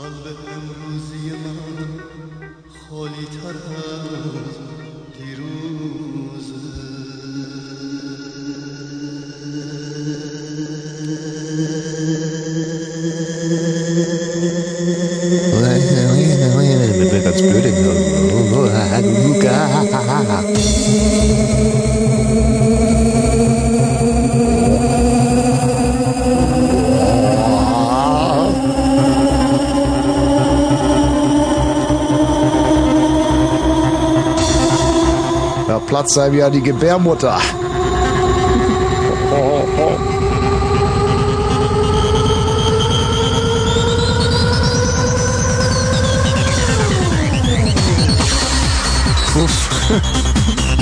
[0.00, 0.89] قلب امروزی
[36.11, 37.39] Platzt einem ja die Gebärmutter.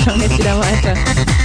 [0.04, 1.39] Schauen jetzt wieder weiter.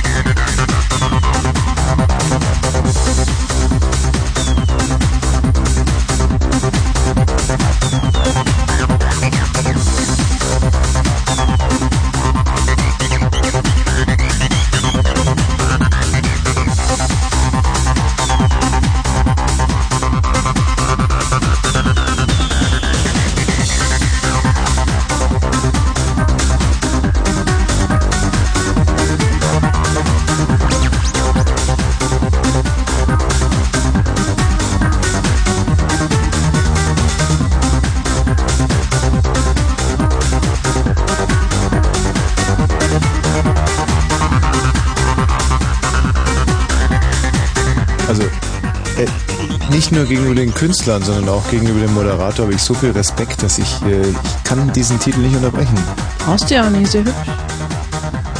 [49.95, 53.57] Nur gegenüber den Künstlern, sondern auch gegenüber dem Moderator habe ich so viel Respekt, dass
[53.57, 55.77] ich, äh, ich kann diesen Titel nicht unterbrechen.
[56.25, 57.13] Brauchst du ja auch nicht, sehr hübsch.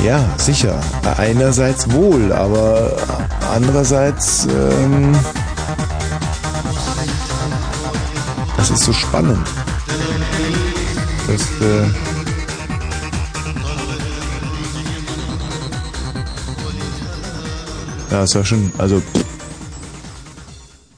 [0.03, 0.77] Ja, sicher.
[1.17, 2.97] Einerseits wohl, aber
[3.53, 5.15] andererseits, ähm,
[8.57, 9.47] das ist so spannend.
[11.27, 11.87] Das, äh,
[18.11, 19.01] ja, ist ja schon, also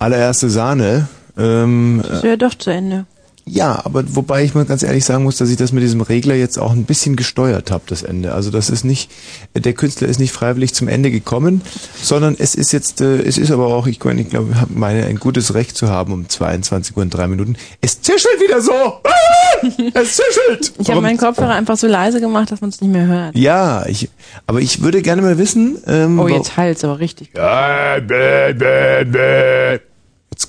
[0.08, 1.08] allererste Sahne.
[1.38, 3.06] Ähm, Ist ja doch zu Ende.
[3.46, 6.34] ja, aber wobei ich mal ganz ehrlich sagen muss, dass ich das mit diesem Regler
[6.36, 8.34] jetzt auch ein bisschen gesteuert habe, das Ende.
[8.34, 9.12] Also das ist nicht,
[9.56, 11.62] der Künstler ist nicht freiwillig zum Ende gekommen,
[12.02, 15.06] sondern es ist jetzt, äh, es ist aber auch, ich, meine, ich glaube, ich meine
[15.06, 17.56] ein gutes Recht zu haben um 22 Uhr und drei Minuten.
[17.82, 18.72] Es zischelt wieder so!
[18.74, 19.62] Ah!
[19.94, 20.74] Es zischelt!
[20.80, 23.36] Ich habe meinen Kopfhörer einfach so leise gemacht, dass man es nicht mehr hört.
[23.36, 24.10] Ja, ich,
[24.46, 27.30] aber ich würde gerne mal wissen, ähm, Oh, jetzt halt's aber richtig.
[27.36, 29.80] Ja, bäh, bäh, bäh.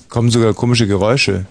[0.09, 1.45] Kommen sogar komische Geräusche.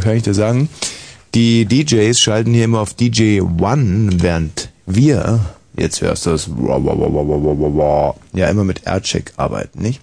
[0.00, 0.68] Kann ich dir sagen?
[1.34, 5.40] Die DJs schalten hier immer auf DJ One, während wir,
[5.76, 6.50] jetzt hörst du es,
[8.32, 10.00] ja immer mit Aircheck arbeiten, nicht?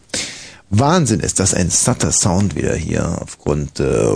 [0.71, 4.11] Wahnsinn ist das ein satter Sound wieder hier aufgrund äh,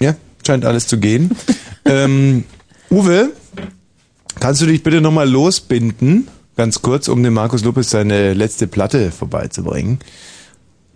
[0.00, 0.14] ja,
[0.46, 1.30] scheint alles zu gehen.
[1.84, 2.44] ähm,
[2.90, 3.32] Uwe,
[4.40, 9.10] kannst du dich bitte nochmal losbinden, ganz kurz, um dem Markus Lopez seine letzte Platte
[9.10, 9.98] vorbeizubringen?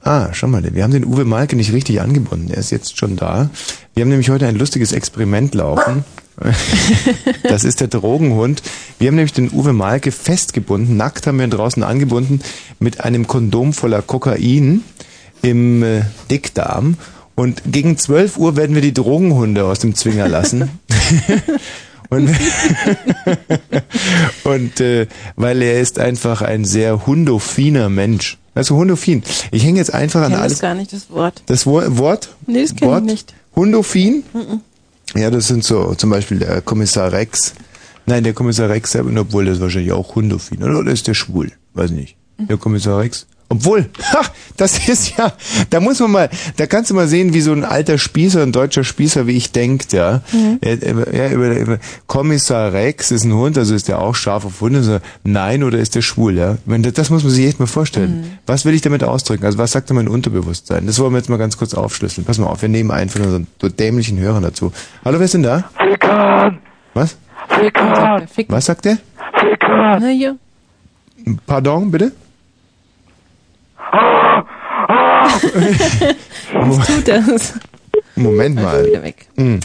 [0.02, 2.50] Ah, schau mal, wir haben den Uwe Malke nicht richtig angebunden.
[2.50, 3.50] Er ist jetzt schon da.
[3.94, 6.04] Wir haben nämlich heute ein lustiges Experiment laufen.
[7.42, 8.62] Das ist der Drogenhund.
[8.98, 12.40] Wir haben nämlich den Uwe Malke festgebunden, nackt haben wir ihn draußen angebunden,
[12.78, 14.82] mit einem Kondom voller Kokain
[15.42, 16.96] im äh, Dickdarm.
[17.34, 20.70] Und gegen 12 Uhr werden wir die Drogenhunde aus dem Zwinger lassen.
[22.10, 22.28] Und,
[24.44, 25.06] und äh,
[25.36, 28.38] weil er ist einfach ein sehr hundophiner Mensch.
[28.54, 29.22] Also hundophin.
[29.52, 30.54] Ich hänge jetzt einfach an alles.
[30.54, 31.42] das gar nicht, das Wort.
[31.46, 32.34] Das Wo Wort?
[32.46, 33.34] Nee, das kenne ich nicht.
[33.54, 34.24] Hundophin?
[34.32, 34.60] Mhm.
[35.14, 37.54] Ja, das sind so zum Beispiel der Kommissar Rex.
[38.06, 40.62] Nein, der Kommissar Rex obwohl ist wahrscheinlich auch hundophin.
[40.62, 41.52] Oder, oder ist der schwul?
[41.74, 42.16] Weiß nicht.
[42.38, 42.48] Mhm.
[42.48, 43.26] Der Kommissar Rex.
[43.52, 44.22] Obwohl, ha,
[44.56, 45.32] das ist ja,
[45.70, 48.52] da muss man mal, da kannst du mal sehen, wie so ein alter Spießer, ein
[48.52, 50.22] deutscher Spießer, wie ich denkt, ja.
[50.32, 50.60] Mhm.
[50.62, 54.44] Ja, über, ja, über, über, Kommissar Rex ist ein Hund, also ist der auch scharf
[54.44, 54.84] auf Hunde?
[54.84, 56.58] So, nein, oder ist der schwul, ja?
[56.64, 58.20] Das, das muss man sich echt mal vorstellen.
[58.20, 58.38] Mhm.
[58.46, 59.44] Was will ich damit ausdrücken?
[59.44, 60.86] Also was sagt da mein Unterbewusstsein?
[60.86, 62.24] Das wollen wir jetzt mal ganz kurz aufschlüsseln.
[62.24, 64.72] Pass mal auf, wir nehmen einen von unseren dämlichen Hörern dazu.
[65.04, 65.64] Hallo, wer ist denn da?
[65.76, 66.60] Fickern!
[66.94, 67.16] Was?
[67.48, 68.28] Fickern!
[68.46, 68.98] Was sagt der?
[69.40, 70.00] Fickern!
[70.00, 70.36] Na hier.
[76.52, 77.54] Was tut das?
[78.16, 78.86] Moment mal.
[79.36, 79.60] Hm.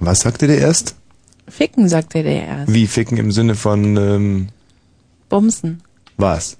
[0.00, 0.94] Was sagte der erst?
[1.48, 2.72] Ficken, sagte der erst.
[2.72, 4.48] Wie ficken im Sinne von ähm,
[5.28, 5.82] Bumsen.
[6.16, 6.56] was?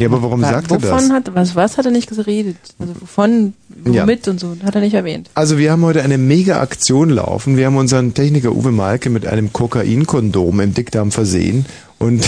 [0.00, 1.10] Ja, aber warum Wa- sagt er das?
[1.10, 2.56] hat, was, was hat er nicht geredet?
[2.78, 4.02] Also wovon, Ja.
[4.02, 5.28] womit und so, hat er nicht erwähnt.
[5.34, 7.56] Also wir haben heute eine mega Aktion laufen.
[7.56, 11.66] Wir haben unseren Techniker Uwe Malke mit einem Kokainkondom im Dickdarm versehen
[11.98, 12.24] und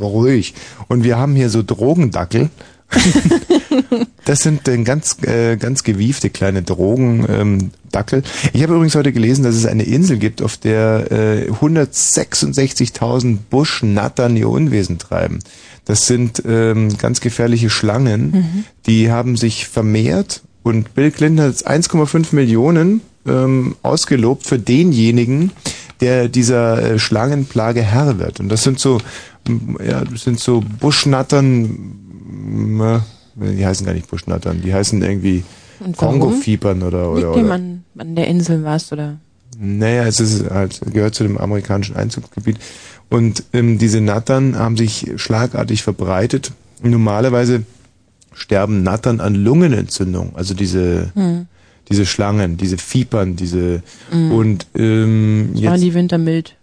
[0.00, 0.54] ruhig.
[0.88, 2.50] Und wir haben hier so Drogendackel.
[4.24, 8.18] das sind äh, ganz, äh, ganz gewiefte kleine Drogendackel.
[8.20, 13.38] Ähm, ich habe übrigens heute gelesen, dass es eine Insel gibt, auf der äh, 166.000
[13.50, 15.40] Buschnattern ihr Unwesen treiben.
[15.84, 18.64] Das sind ähm, ganz gefährliche Schlangen, Mhm.
[18.86, 25.52] die haben sich vermehrt und Bill Clinton hat 1,5 Millionen ähm, ausgelobt für denjenigen,
[26.00, 28.40] der dieser äh, Schlangenplage Herr wird.
[28.40, 28.98] Und das sind so,
[29.84, 31.80] ja, das sind so Buschnattern,
[32.80, 33.00] äh,
[33.36, 35.44] die heißen gar nicht Buschnattern, die heißen irgendwie?
[35.96, 37.54] Kongo-Fiebern oder, oder, dem oder.
[37.54, 39.18] an, an der Insel warst oder?
[39.58, 42.58] Naja, es ist halt, gehört zu dem amerikanischen Einzugsgebiet.
[43.10, 46.52] Und ähm, diese Nattern haben sich schlagartig verbreitet.
[46.82, 47.64] Normalerweise
[48.32, 51.46] sterben Nattern an Lungenentzündung, also diese, Hm.
[51.90, 53.82] Diese Schlangen, diese Fiebern, diese
[54.12, 54.32] Mhm.
[54.32, 56.56] und ähm, Das waren jetzt, die Winter mild.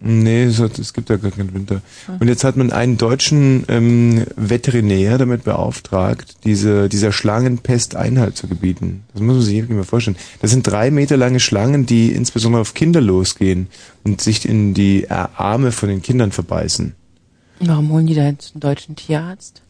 [0.00, 1.80] nee, es, hat, es gibt ja gar keinen Winter.
[2.08, 2.16] Ah.
[2.18, 8.48] Und jetzt hat man einen deutschen ähm, Veterinär damit beauftragt, diese, dieser Schlangenpest Einhalt zu
[8.48, 9.04] gebieten.
[9.12, 10.16] Das muss man sich irgendwie mal vorstellen.
[10.40, 13.68] Das sind drei Meter lange Schlangen, die insbesondere auf Kinder losgehen
[14.04, 16.94] und sich in die Arme von den Kindern verbeißen.
[17.60, 19.62] Warum holen die da jetzt einen deutschen Tierarzt?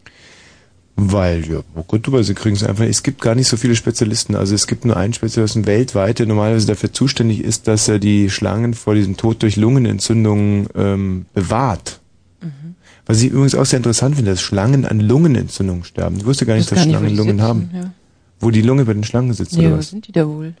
[0.95, 2.85] Weil, ja, oh Gott, du, sie kriegen es einfach.
[2.85, 4.35] Es gibt gar nicht so viele Spezialisten.
[4.35, 8.29] Also es gibt nur einen Spezialisten weltweit, der normalerweise dafür zuständig ist, dass er die
[8.29, 11.99] Schlangen vor diesem Tod durch Lungenentzündungen ähm, bewahrt.
[12.41, 12.75] Mhm.
[13.07, 16.17] Was ich übrigens auch sehr interessant finde, dass Schlangen an Lungenentzündungen sterben.
[16.17, 17.69] Ich wusste gar nicht, Weiß dass nicht, Schlangen die Lungen sitzen, haben.
[17.73, 17.91] ja.
[18.39, 19.89] Wo die Lunge bei den Schlangen sitzt, Ja, oder wo was?
[19.89, 20.53] sind die da wohl?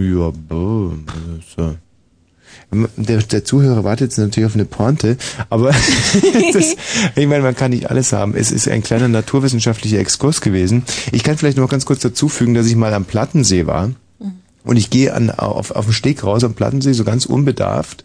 [0.00, 1.76] Ja, boah, das ist, äh,
[2.96, 5.16] der, der Zuhörer wartet jetzt natürlich auf eine Pointe,
[5.50, 5.70] aber
[6.52, 6.76] das,
[7.14, 8.34] ich meine, man kann nicht alles haben.
[8.34, 10.84] Es ist ein kleiner naturwissenschaftlicher Exkurs gewesen.
[11.12, 13.90] Ich kann vielleicht noch ganz kurz dazu fügen, dass ich mal am Plattensee war
[14.64, 18.04] und ich gehe an, auf, auf den Steg raus am Plattensee, so ganz unbedarft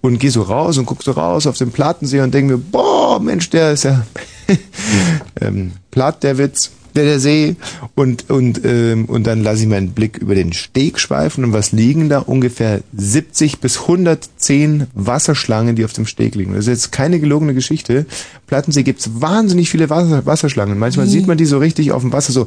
[0.00, 3.20] und gehe so raus und guck so raus auf den Plattensee und denke mir, boah,
[3.20, 4.04] Mensch, der ist ja
[5.40, 7.56] ähm, platt, der Witz, der, der See.
[7.94, 11.72] Und, und, ähm, und dann lasse ich meinen Blick über den Steg schweifen und was
[11.72, 12.18] liegen da?
[12.18, 16.52] Ungefähr 70 bis 110 Wasserschlangen, die auf dem Steg liegen.
[16.52, 18.06] Das ist jetzt keine gelogene Geschichte.
[18.46, 20.78] Plattensee gibt's wahnsinnig viele Wasser, Wasserschlangen.
[20.78, 21.10] Manchmal Wie?
[21.10, 22.46] sieht man die so richtig auf dem Wasser so.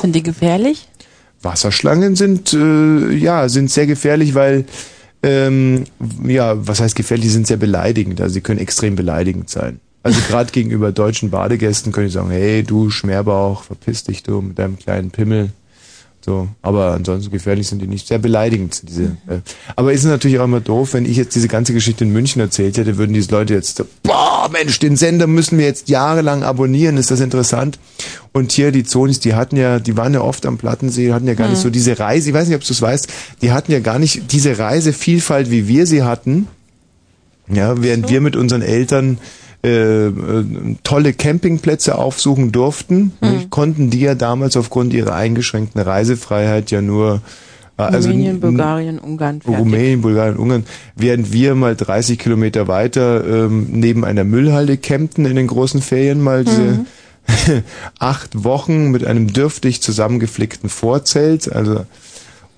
[0.00, 0.88] Sind die gefährlich?
[1.42, 4.64] Wasserschlangen sind äh, ja sind sehr gefährlich, weil
[5.22, 5.84] ähm,
[6.26, 7.26] ja was heißt gefährlich?
[7.26, 8.20] Die sind sehr beleidigend.
[8.20, 9.80] Also sie können extrem beleidigend sein.
[10.02, 14.58] Also gerade gegenüber deutschen Badegästen können die sagen, hey du Schmerbauch, verpiss dich du mit
[14.58, 15.50] deinem kleinen Pimmel.
[16.22, 18.06] So, aber ansonsten gefährlich sind die nicht.
[18.06, 19.04] Sehr beleidigend sind diese.
[19.26, 19.40] Äh.
[19.74, 22.76] Aber ist natürlich auch immer doof, wenn ich jetzt diese ganze Geschichte in München erzählt
[22.76, 26.98] hätte, würden diese Leute jetzt, so, boah, Mensch, den Sender müssen wir jetzt jahrelang abonnieren,
[26.98, 27.78] ist das interessant.
[28.32, 31.34] Und hier die Zonis, die hatten ja, die waren ja oft am Plattensee, hatten ja
[31.34, 31.62] gar nicht Hm.
[31.62, 33.08] so diese Reise, ich weiß nicht, ob du es weißt,
[33.40, 36.48] die hatten ja gar nicht diese Reisevielfalt, wie wir sie hatten.
[37.48, 39.18] Ja, während wir mit unseren Eltern
[39.62, 40.44] äh, äh,
[40.84, 43.32] tolle Campingplätze aufsuchen durften, Hm.
[43.32, 47.20] nicht, konnten die ja damals aufgrund ihrer eingeschränkten Reisefreiheit ja nur
[47.76, 49.40] äh, also Rumänien, Bulgarien, Ungarn.
[49.42, 49.60] Fertig.
[49.60, 50.64] Rumänien, Bulgarien, Ungarn,
[50.96, 56.20] während wir mal 30 Kilometer weiter ähm, neben einer Müllhalde campten in den großen Ferien
[56.22, 56.86] mal diese
[57.98, 61.84] acht Wochen mit einem dürftig zusammengeflickten Vorzelt, also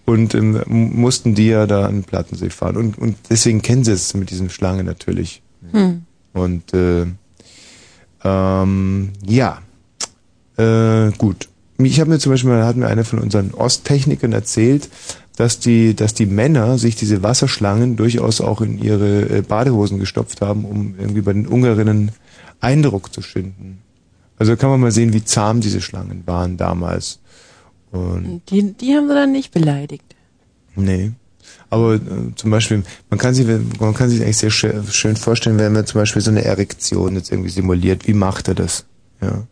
[0.04, 3.93] und ähm, mussten die ja da an den Plattensee fahren und, und deswegen kennen sie
[3.93, 5.42] es mit diesen Schlangen natürlich.
[5.71, 6.02] Hm.
[6.32, 7.06] Und äh,
[8.24, 9.62] ähm, ja,
[10.56, 11.48] äh, gut.
[11.78, 14.88] Ich habe mir zum Beispiel, da hat mir einer von unseren Osttechnikern erzählt,
[15.36, 20.40] dass die, dass die Männer sich diese Wasserschlangen durchaus auch in ihre äh, Badehosen gestopft
[20.40, 22.12] haben, um irgendwie bei den Ungarinnen
[22.60, 23.82] Eindruck zu schinden.
[24.38, 27.20] Also kann man mal sehen, wie zahm diese Schlangen waren damals.
[27.90, 30.14] Und Die, die haben sie dann nicht beleidigt.
[30.74, 31.12] Nee.
[31.73, 32.00] Aber äh,
[32.37, 33.47] zum Beispiel, man kann sich,
[33.81, 37.14] man kann sich eigentlich sehr schön, schön vorstellen, wenn man zum Beispiel so eine Erektion
[37.14, 38.07] jetzt irgendwie simuliert.
[38.07, 38.85] Wie macht er das?
[39.23, 39.45] Ja.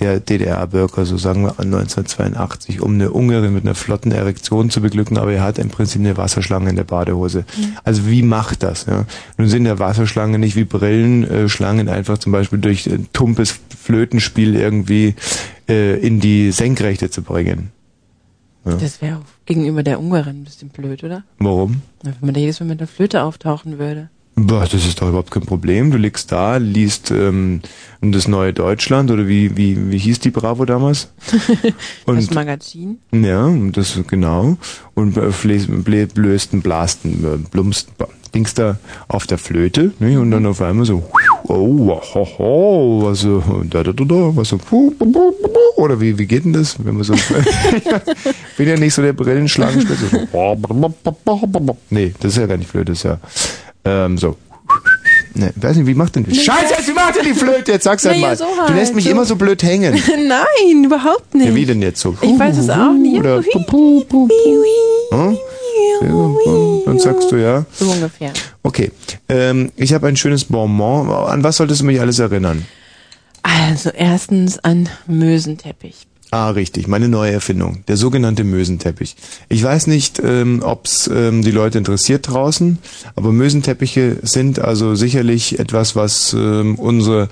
[0.00, 4.80] Der DDR-Bürger, so sagen wir an 1982, um eine Ungarin mit einer flotten Erektion zu
[4.80, 7.44] beglücken, aber er hat im Prinzip eine Wasserschlange in der Badehose.
[7.84, 8.86] Also wie macht das?
[8.86, 9.04] Ja?
[9.38, 14.56] Nun sind ja Wasserschlangen nicht wie Brillenschlangen, äh, einfach zum Beispiel durch ein tumpes Flötenspiel
[14.56, 15.14] irgendwie
[15.68, 17.70] äh, in die Senkrechte zu bringen.
[18.64, 18.76] Ja.
[18.76, 21.24] Das wäre gegenüber der Ungarin ein bisschen blöd, oder?
[21.38, 21.82] Warum?
[22.02, 24.08] Na, Wenn man da jedes Mal mit der Flöte auftauchen würde.
[24.34, 25.90] Boah, das ist doch überhaupt kein Problem.
[25.90, 27.60] Du liegst da, liest ähm,
[28.00, 31.08] das neue Deutschland oder wie, wie, wie hieß die Bravo damals?
[32.06, 32.98] das Magazin.
[33.12, 34.56] ja, und das genau.
[34.94, 37.92] Und äh, blösten, blasten, äh, blumsten,
[38.34, 40.18] Dings da auf der Flöte, ne?
[40.18, 41.02] Und dann auf einmal so,
[41.48, 44.58] oh, ho, ho, was so, da, da, da, da, was so,
[45.76, 46.82] oder wie, wie geht denn das?
[46.82, 47.14] Wenn man so,
[48.56, 50.28] bin ja nicht so der Brillenschlagenspitze.
[50.32, 50.56] So,
[51.90, 53.18] nee, das ist ja gar nicht Flöte, das ist ja,
[53.84, 54.36] ähm, so.
[55.34, 56.34] Ne, weiß nicht, wie macht denn die?
[56.34, 57.72] Scheiße, jetzt, wie macht denn die Flöte?
[57.72, 58.36] Jetzt sag's halt Naja, mal.
[58.36, 59.10] so du lässt halt, mich so.
[59.10, 59.94] immer so blöd hängen.
[60.28, 61.48] Nein, überhaupt nicht.
[61.48, 62.16] Ja, wie denn jetzt so?
[62.20, 63.18] Ich weiß es auch nicht.
[63.18, 65.16] Oder Hui, pu, pu, pu, pu.
[65.16, 65.38] Hm?
[66.84, 67.64] Dann sagst du ja.
[67.72, 68.32] So ungefähr.
[68.62, 68.90] Okay,
[69.28, 71.10] ähm, ich habe ein schönes Bonbon.
[71.10, 72.66] An was solltest du mich alles erinnern?
[73.42, 76.06] Also erstens an Mösenteppich.
[76.34, 79.16] Ah, richtig, meine neue Erfindung, der sogenannte Mösenteppich.
[79.50, 82.78] Ich weiß nicht, ähm, ob's ähm, die Leute interessiert draußen,
[83.14, 87.28] aber Mösenteppiche sind also sicherlich etwas, was ähm, unsere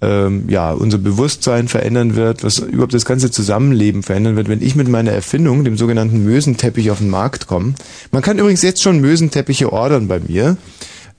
[0.00, 4.76] ähm, ja, unser Bewusstsein verändern wird, was überhaupt das ganze Zusammenleben verändern wird, wenn ich
[4.76, 7.74] mit meiner Erfindung, dem sogenannten Mösenteppich, auf den Markt komme.
[8.12, 10.56] Man kann übrigens jetzt schon Mösenteppiche ordern bei mir.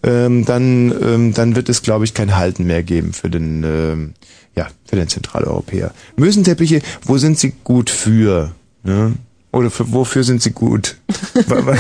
[0.02, 4.14] Ähm, dann, ähm, dann wird es, glaube ich, kein Halten mehr geben für den, ähm,
[4.56, 5.94] ja, für den Zentraleuropäer.
[6.18, 8.52] Mösenteppiche, wo sind sie gut für?
[8.84, 9.14] Ne?
[9.52, 10.98] Oder für, wofür sind sie gut?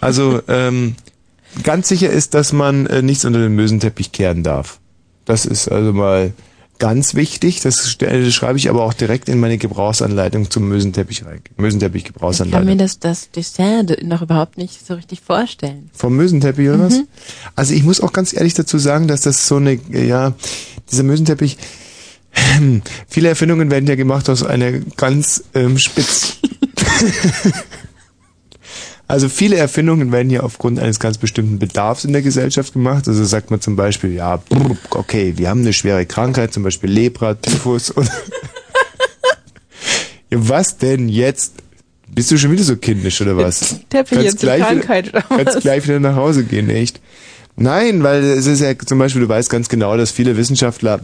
[0.00, 0.96] Also ähm,
[1.62, 4.78] ganz sicher ist, dass man äh, nichts unter den Mösenteppich kehren darf.
[5.24, 6.34] Das ist also mal
[6.78, 7.60] ganz wichtig.
[7.60, 11.40] Das, äh, schreibe ich aber auch direkt in meine Gebrauchsanleitung zum Mösenteppich rein.
[11.56, 12.78] Mösenteppich Ich kann mir Gebrauchsanleitung.
[12.78, 15.90] das, das Dessert noch überhaupt nicht so richtig vorstellen.
[15.94, 17.00] Vom Mösenteppich oder was?
[17.54, 20.34] Also ich muss auch ganz ehrlich dazu sagen, dass das so eine, äh, ja,
[20.90, 21.58] dieser Mösenteppich,
[23.08, 26.38] viele Erfindungen werden ja gemacht aus einer ganz ähm, spitz.
[29.06, 33.06] Also viele Erfindungen werden ja aufgrund eines ganz bestimmten Bedarfs in der Gesellschaft gemacht.
[33.06, 34.42] Also sagt man zum Beispiel, ja,
[34.90, 38.06] okay, wir haben eine schwere Krankheit, zum Beispiel Lepra, Typhus und
[40.30, 41.52] ja, was denn jetzt?
[42.08, 43.80] Bist du schon wieder so kindisch oder was?
[43.90, 45.62] Teppich jetzt gleich Krankheit wieder, oder kannst was?
[45.62, 47.00] gleich wieder nach Hause gehen, echt?
[47.56, 51.00] Nein, weil es ist ja zum Beispiel, du weißt ganz genau, dass viele Wissenschaftler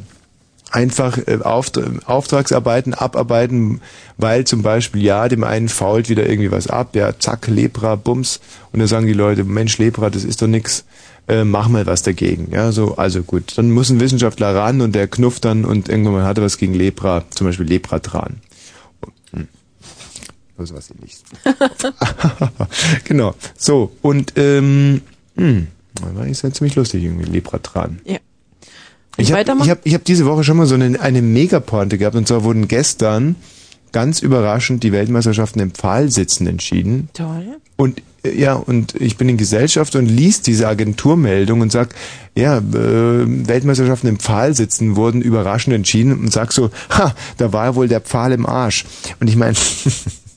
[0.72, 3.80] einfach äh, Auft- Auftragsarbeiten abarbeiten,
[4.18, 8.40] weil zum Beispiel, ja, dem einen fault wieder irgendwie was ab, ja, zack, Lepra, Bums,
[8.72, 10.84] und dann sagen die Leute, Mensch, Lepra, das ist doch nix,
[11.28, 14.94] äh, mach mal was dagegen, ja, so, also gut, dann muss ein Wissenschaftler ran und
[14.94, 18.40] der knufft dann und irgendwann mal hat er was gegen Lepra, zum Beispiel Lepratran.
[19.32, 19.48] Hm.
[20.56, 21.22] Also was ähnliches.
[23.04, 25.02] genau, so, und, ähm,
[25.36, 25.66] hm,
[26.16, 28.00] das ist ja ziemlich lustig irgendwie, Lepratran.
[28.04, 28.18] Ja.
[29.16, 32.16] Ich habe ich hab, ich hab diese Woche schon mal so eine, eine Megapointe gehabt
[32.16, 33.36] und zwar wurden gestern
[33.92, 37.08] ganz überraschend die Weltmeisterschaften im Pfahlsitzen entschieden.
[37.12, 37.58] Toll.
[37.76, 41.94] Und äh, ja, und ich bin in Gesellschaft und liest diese Agenturmeldung und sag,
[42.36, 47.74] ja, äh, Weltmeisterschaften im Pfahlsitzen wurden überraschend entschieden und sag so, ha, da war ja
[47.74, 48.84] wohl der Pfahl im Arsch.
[49.18, 49.56] Und ich meine,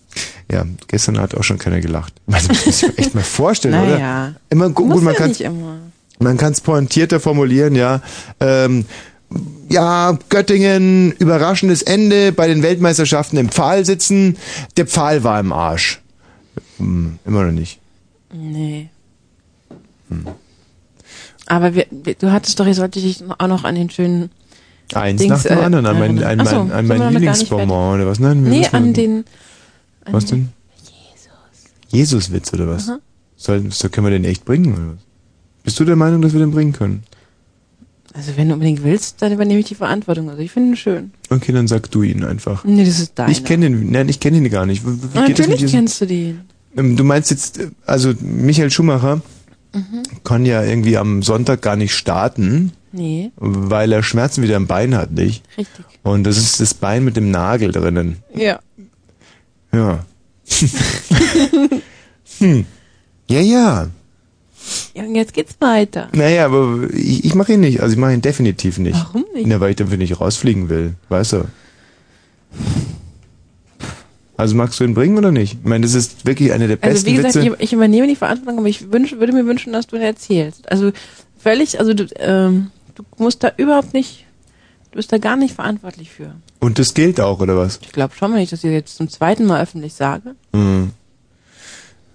[0.51, 2.13] ja, gestern hat auch schon keiner gelacht.
[2.27, 3.93] Das muss ich mir echt mal vorstellen, oder?
[3.95, 4.33] Naja.
[4.49, 5.77] Immer gu- Muss gut, man ja kann immer.
[6.19, 8.01] man kann es pointierter formulieren, ja.
[8.39, 8.85] Ähm,
[9.69, 14.37] ja, Göttingen, überraschendes Ende bei den Weltmeisterschaften im Pfahl sitzen.
[14.77, 16.01] Der Pfahl war im Arsch.
[16.77, 17.79] Hm, immer noch nicht.
[18.31, 18.89] Nee.
[21.47, 24.29] Aber wir, wir, du hattest doch, ich sollte dich auch noch an den schönen,
[24.93, 27.95] Eins Dings, nach dem äh, anderen, an mein, an so, mein, an mein noch Lieblingsbonbon
[27.95, 28.19] oder was?
[28.19, 29.25] Nein, wir nee, an den, an
[30.11, 30.49] Was denn?
[31.89, 32.21] Jesus.
[32.21, 32.89] Jesus-Witz oder was?
[32.89, 32.99] Aha.
[33.35, 34.99] Soll, soll, können wir den echt bringen oder was?
[35.63, 37.03] Bist du der Meinung, dass wir den bringen können?
[38.15, 40.29] also wenn du unbedingt willst, dann übernehme ich die Verantwortung.
[40.29, 41.11] Also ich finde ihn schön.
[41.31, 42.63] Okay, dann sag du ihn einfach.
[42.63, 43.31] Nee, das ist deiner.
[43.31, 44.85] Ich kenne den, nein, ich kenne ihn gar nicht.
[44.85, 46.41] Wie, wie geht das mit Natürlich kennst du den.
[46.77, 49.21] Ähm, Du meinst jetzt, also Michael Schumacher
[49.75, 50.03] Mhm.
[50.23, 54.93] kann ja irgendwie am Sonntag gar nicht starten, Nee, weil er Schmerzen wieder im Bein
[54.95, 55.43] hat, nicht?
[55.57, 55.83] richtig.
[56.03, 58.17] Und das ist das Bein mit dem Nagel drinnen.
[58.35, 58.59] Ja.
[59.73, 60.05] Ja.
[62.39, 62.65] hm.
[63.29, 63.87] Ja, ja.
[64.93, 66.07] Ja, und jetzt geht's weiter.
[66.13, 67.81] Naja, aber ich, ich mache ihn nicht.
[67.81, 68.95] Also ich mache ihn definitiv nicht.
[68.95, 69.47] Warum nicht?
[69.47, 70.93] Na, weil ich dafür nicht rausfliegen will.
[71.09, 71.45] Weißt du?
[74.37, 75.57] Also magst du ihn bringen oder nicht?
[75.61, 77.47] Ich meine, das ist wirklich eine der besten Also wie gesagt, Witze.
[77.47, 80.71] ich, ich übernehme die Verantwortung, aber ich wünsch, würde mir wünschen, dass du ihn erzählst.
[80.71, 80.91] Also
[81.37, 84.22] völlig, also du, ähm, du musst da überhaupt nicht,
[84.93, 86.35] du bist da gar nicht verantwortlich für.
[86.59, 87.79] Und das gilt auch, oder was?
[87.81, 90.35] Ich glaube schon, wenn ich das jetzt zum zweiten Mal öffentlich sage.
[90.53, 90.91] Mhm.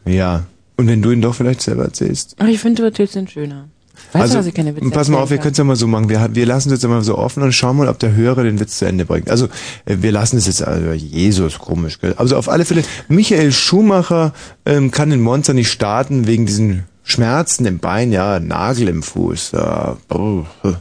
[0.06, 0.44] Ja.
[0.76, 2.36] Und wenn du ihn doch vielleicht selber erzählst.
[2.38, 3.68] Aber ich finde, du erzählst ihn schöner.
[4.12, 5.74] Weißt du, dass ich keine Witze Also, pass mal auf, wir können es ja mal
[5.74, 6.08] so machen.
[6.08, 8.60] Wir, wir lassen es jetzt mal so offen und schauen mal, ob der Hörer den
[8.60, 9.28] Witz zu Ende bringt.
[9.28, 9.46] Also,
[9.86, 12.14] äh, wir lassen es jetzt, also, Jesus, komisch, gell?
[12.16, 14.32] Also, auf alle Fälle, Michael Schumacher
[14.64, 19.50] ähm, kann den Monster nicht starten wegen diesen Schmerzen im Bein, ja, Nagel im Fuß.
[19.52, 20.76] Ja, ja, was.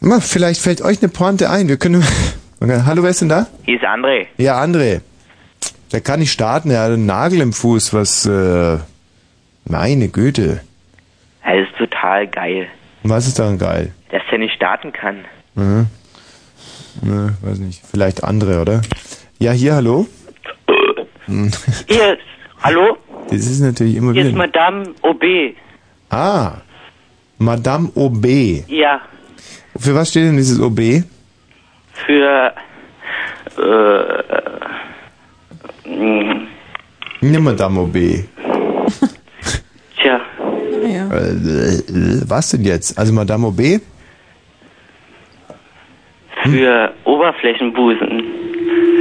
[0.00, 1.68] Na, vielleicht fällt euch eine Pointe ein.
[1.68, 2.02] Wir können,
[2.60, 3.46] hallo, wer ist denn da?
[3.64, 4.26] Hier ist André.
[4.38, 5.00] Ja, André.
[5.92, 8.78] Der kann nicht starten, er hat einen Nagel im Fuß, was, äh,
[9.64, 10.60] meine Güte.
[11.44, 12.68] Das ist total geil,
[13.02, 13.92] Was ist daran geil?
[14.10, 15.24] dass er nicht starten kann.
[15.54, 15.86] Mhm.
[17.02, 17.82] Ne, weiß nicht.
[17.88, 18.82] Vielleicht andere, oder?
[19.38, 20.06] Ja, hier, hallo?
[21.88, 22.18] Hier,
[22.60, 22.96] hallo?
[23.28, 24.38] Das ist natürlich immer Hier ist wieder.
[24.38, 25.22] Madame OB.
[26.10, 26.54] Ah.
[27.38, 28.26] Madame OB.
[28.68, 29.00] Ja,
[29.80, 30.80] Für was steht denn dieses OB?
[32.06, 32.52] für
[33.58, 34.22] äh,
[35.88, 36.46] mh,
[37.22, 37.94] Ne, Madame OB.
[40.00, 40.20] tja,
[40.82, 41.08] Ja.
[41.10, 42.98] Äh, äh, was denn jetzt?
[42.98, 43.60] Also Madame OB?
[46.42, 48.22] für Oberflächenbusen.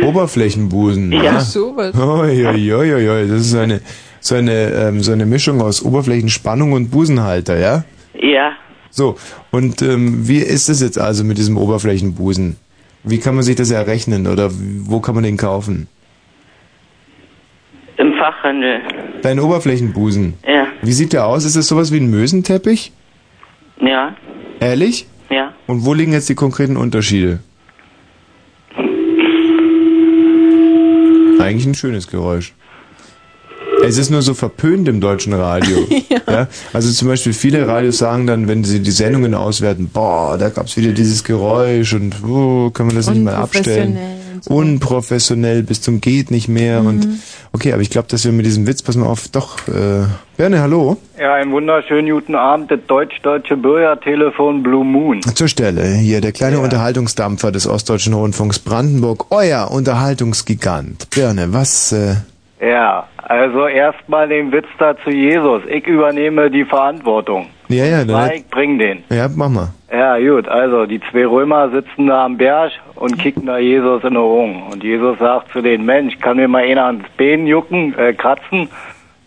[0.04, 1.12] Oberflächenbusen.
[1.14, 1.40] Ja.
[1.40, 1.96] Sowas.
[1.98, 3.28] Oi, oi, oi, oi, oi.
[3.28, 3.80] Das ist eine,
[4.20, 7.84] so eine, ähm, so eine Mischung aus Oberflächenspannung und Busenhalter, ja?
[8.22, 8.52] Ja,
[8.92, 9.18] So,
[9.52, 12.58] und ähm, wie ist es jetzt also mit diesem Oberflächenbusen?
[13.04, 15.88] Wie kann man sich das errechnen oder wo kann man den kaufen?
[17.98, 18.80] im Fachhandel.
[19.24, 20.36] Dein Oberflächenbusen.
[20.48, 21.44] Ja, Wie sieht der aus?
[21.44, 22.94] Ist das sowas wie ein Mösenteppich?
[23.82, 24.16] ja,
[24.62, 25.06] Ehrlich?
[25.30, 25.54] ja.
[25.68, 27.40] Und wo liegen jetzt die konkreten Unterschiede?
[31.40, 32.54] Eigentlich ein schönes Geräusch.
[33.84, 35.78] Es ist nur so verpönt im deutschen Radio.
[36.28, 36.48] ja.
[36.74, 40.78] Also zum Beispiel viele Radios sagen dann, wenn sie die Sendungen auswerten, boah, da gab's
[40.78, 43.98] wieder dieses Geräusch und oh, können wir das nicht mal abstellen.
[44.42, 44.54] So.
[44.54, 47.08] Unprofessionell bis zum geht nicht mehr und
[47.52, 50.06] okay, aber ich glaube, dass wir mit diesem Witz, pass mal auf, doch, äh,
[50.38, 55.22] Berne, hallo, Ja, einen wunderschönen guten Abend, das deutsch-deutsche Bürgertelefon Blue Moon.
[55.22, 61.10] zur Stelle, hier der kleine Unterhaltungsdampfer des Ostdeutschen Rundfunks Brandenburg, euer Unterhaltungsgigant.
[61.10, 62.16] Birne, was, äh,
[62.62, 65.62] Ja, also erstmal den Witz da zu Jesus.
[65.70, 67.48] Ich übernehme die Verantwortung.
[67.68, 69.04] ja, ja, dann, ich bring den.
[69.10, 69.70] ja, mach mal.
[69.92, 74.12] Ja, gut, also die zwei Römer sitzen da am Berg und kicken da Jesus in
[74.12, 74.64] die Augen.
[74.72, 78.68] Und Jesus sagt zu den Mensch, kann mir mal einer ans Bein jucken, äh, kratzen?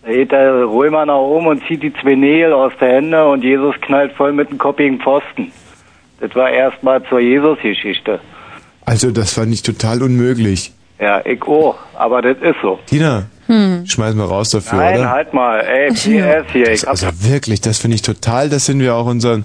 [0.03, 3.45] Da geht der Römer nach oben und zieht die zwei Nägel aus der Hände und
[3.45, 5.53] Jesus knallt voll mit dem den Pfosten.
[6.19, 8.19] Das war erstmal zur Jesus-Geschichte.
[8.85, 10.73] Also, das fand ich total unmöglich.
[11.01, 12.81] Ja, ich auch, aber das ist so.
[12.87, 15.11] Tina, schmeiß mal raus dafür, Nein, oder?
[15.11, 18.95] halt mal, ey, PS hier, hab Also wirklich, das finde ich total, das sind wir
[18.95, 19.45] auch unseren.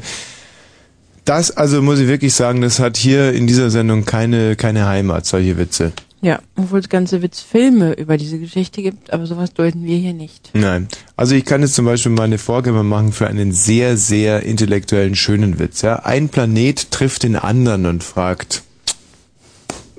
[1.25, 5.25] Das, also muss ich wirklich sagen, das hat hier in dieser Sendung keine, keine Heimat,
[5.25, 5.91] solche Witze.
[6.21, 10.49] Ja, obwohl es ganze Witzfilme über diese Geschichte gibt, aber sowas deuten wir hier nicht.
[10.53, 10.87] Nein.
[11.15, 15.59] Also ich kann jetzt zum Beispiel meine Vorgabe machen für einen sehr, sehr intellektuellen, schönen
[15.59, 15.83] Witz.
[15.83, 15.97] Ja?
[15.97, 18.63] Ein Planet trifft den anderen und fragt,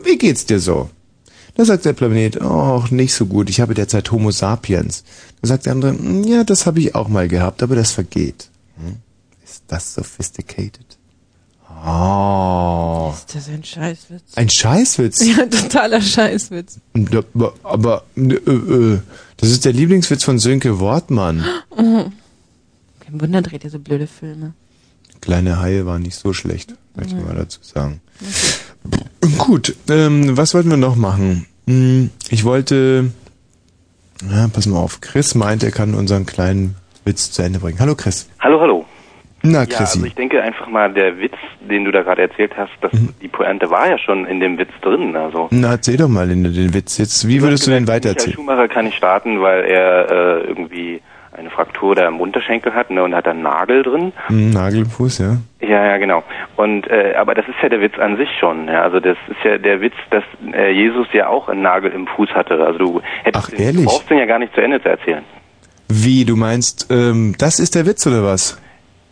[0.02, 0.90] wie geht's dir so?
[1.58, 5.02] Da sagt der Planet, oh, nicht so gut, ich habe derzeit Homo sapiens.
[5.42, 8.48] Da sagt der andere, "Hm, ja, das habe ich auch mal gehabt, aber das vergeht.
[8.76, 8.98] Hm?
[9.44, 10.86] Ist das sophisticated?
[11.84, 13.12] Oh.
[13.12, 14.22] Ist das ein Scheißwitz?
[14.36, 15.26] Ein Scheißwitz.
[15.26, 16.78] Ja, totaler Scheißwitz.
[16.94, 19.00] Aber, aber äh, äh,
[19.38, 21.44] das ist der Lieblingswitz von Sönke Wortmann.
[21.76, 22.12] Mhm.
[23.00, 24.52] Kein Wunder, dreht ihr so blöde Filme.
[25.20, 28.00] Kleine Haie war nicht so schlecht, möchte ich mal dazu sagen.
[29.38, 31.46] Gut, ähm, was wollten wir noch machen?
[31.68, 33.10] Hm, Ich wollte,
[34.30, 37.78] ja, pass mal auf, Chris meint, er kann unseren kleinen Witz zu Ende bringen.
[37.78, 38.28] Hallo Chris.
[38.40, 38.86] Hallo, hallo.
[39.42, 39.98] Na Ja, Chrissy.
[39.98, 43.10] also ich denke einfach mal, der Witz, den du da gerade erzählt hast, dass Mhm.
[43.22, 45.14] die Pointe war ja schon in dem Witz drin.
[45.14, 47.28] Also Na, erzähl doch mal den, den Witz jetzt.
[47.28, 48.34] Wie würdest du den Michael weitererzählen?
[48.34, 51.00] Schumacher kann nicht starten, weil er äh, irgendwie
[51.38, 54.12] eine Fraktur da im Unterschenkel hat ne, und hat da einen Nagel drin.
[54.26, 55.36] Hm, Nagel im Fuß, ja.
[55.60, 56.22] Ja, ja, genau.
[56.56, 58.66] Und äh, aber das ist ja der Witz an sich schon.
[58.66, 62.06] Ja, also das ist ja der Witz, dass äh, Jesus ja auch einen Nagel im
[62.06, 62.64] Fuß hatte.
[62.64, 65.24] Also du hättest Ach, den, du brauchst den ja gar nicht zu Ende zu erzählen.
[65.88, 68.60] Wie, du meinst, ähm, das ist der Witz oder was?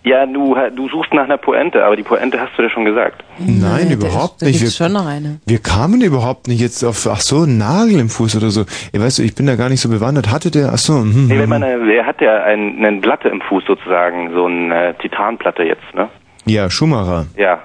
[0.09, 3.25] Ja, du du suchst nach einer Pointe, aber die Pointe hast du dir schon gesagt.
[3.39, 4.63] Nein, da überhaupt nicht.
[4.63, 5.41] Wir, schon noch eine.
[5.45, 8.65] wir kamen überhaupt nicht jetzt auf, ach so, einen Nagel im Fuß oder so.
[8.93, 10.31] Ja, weißt du, ich bin da gar nicht so bewandert.
[10.31, 11.49] Hatte der, ach so, hm, Nee, wenn hm.
[11.51, 15.93] man, äh, er hat ja ein, eine Platte im Fuß sozusagen, so eine Titanplatte jetzt,
[15.93, 16.09] ne?
[16.45, 17.27] ja, Schumacher.
[17.37, 17.59] Ja.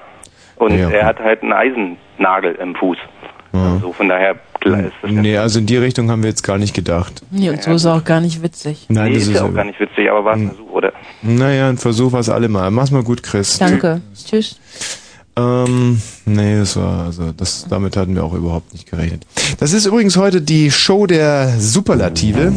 [0.55, 0.89] Und Ja.
[0.89, 2.97] er hat halt einen Eisennagel im Fuß.
[3.53, 6.73] Also von daher ist das Nee, also in die Richtung haben wir jetzt gar nicht
[6.73, 7.21] gedacht.
[7.31, 8.85] Nee, und so ist auch gar nicht witzig.
[8.89, 10.93] Nein, nee, das ist ja auch gar nicht witzig, aber war ein Versuch, oder?
[11.21, 12.71] Naja, ein Versuch war es allemal.
[12.71, 13.57] Mach's mal gut, Chris.
[13.57, 14.01] Danke.
[14.13, 14.59] Tschüss.
[15.37, 19.25] Ähm, nee, das war, also, das, damit hatten wir auch überhaupt nicht gerechnet.
[19.59, 22.53] Das ist übrigens heute die Show der Superlative.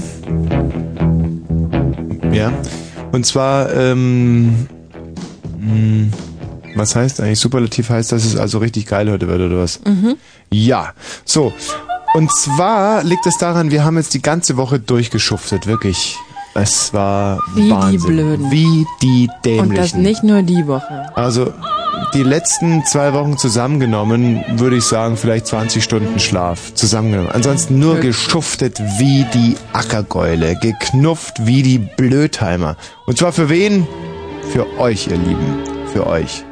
[2.33, 2.53] Ja.
[3.13, 4.67] Und zwar, ähm,
[5.61, 6.09] mh,
[6.75, 9.81] was heißt eigentlich Superlativ heißt, dass es also richtig geil heute wird, oder was?
[9.85, 10.17] Mhm.
[10.53, 10.93] Ja.
[11.25, 11.53] So.
[12.15, 16.17] Und zwar liegt es daran, wir haben jetzt die ganze Woche durchgeschuftet, wirklich.
[16.55, 18.01] Es war Wie die Wahnsinn.
[18.09, 18.51] Blöden.
[18.53, 19.71] Wie die Dämlichen.
[19.71, 21.07] Und das nicht nur die Woche.
[21.17, 21.53] Also
[22.15, 27.33] die letzten zwei Wochen zusammengenommen, würde ich sagen, vielleicht 20 Stunden Schlaf zusammengenommen.
[27.33, 32.77] Ansonsten nur geschuftet wie die Ackergäule, geknufft wie die Blödheimer.
[33.07, 33.89] Und zwar für wen?
[34.53, 35.65] Für euch, ihr Lieben.
[35.93, 36.45] Für euch.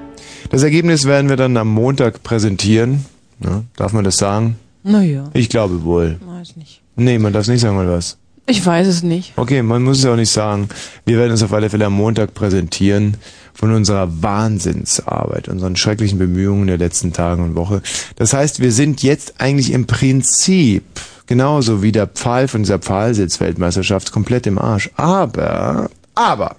[0.50, 3.06] Das Ergebnis werden wir dann am Montag präsentieren.
[3.38, 4.56] Ja, darf man das sagen?
[4.82, 6.18] Naja, Ich glaube wohl.
[6.24, 6.80] weiß nicht.
[6.96, 8.18] Nee, man darf nicht sagen, mal was.
[8.46, 9.32] Ich weiß es nicht.
[9.36, 10.68] Okay, man muss es ja auch nicht sagen.
[11.06, 13.16] Wir werden uns auf alle Fälle am Montag präsentieren
[13.54, 17.82] von unserer Wahnsinnsarbeit, unseren schrecklichen Bemühungen der letzten Tage und Woche.
[18.16, 20.82] Das heißt, wir sind jetzt eigentlich im Prinzip
[21.26, 24.90] genauso wie der Pfahl von dieser Pfahlsitzweltmeisterschaft komplett im Arsch.
[24.96, 26.56] Aber, aber,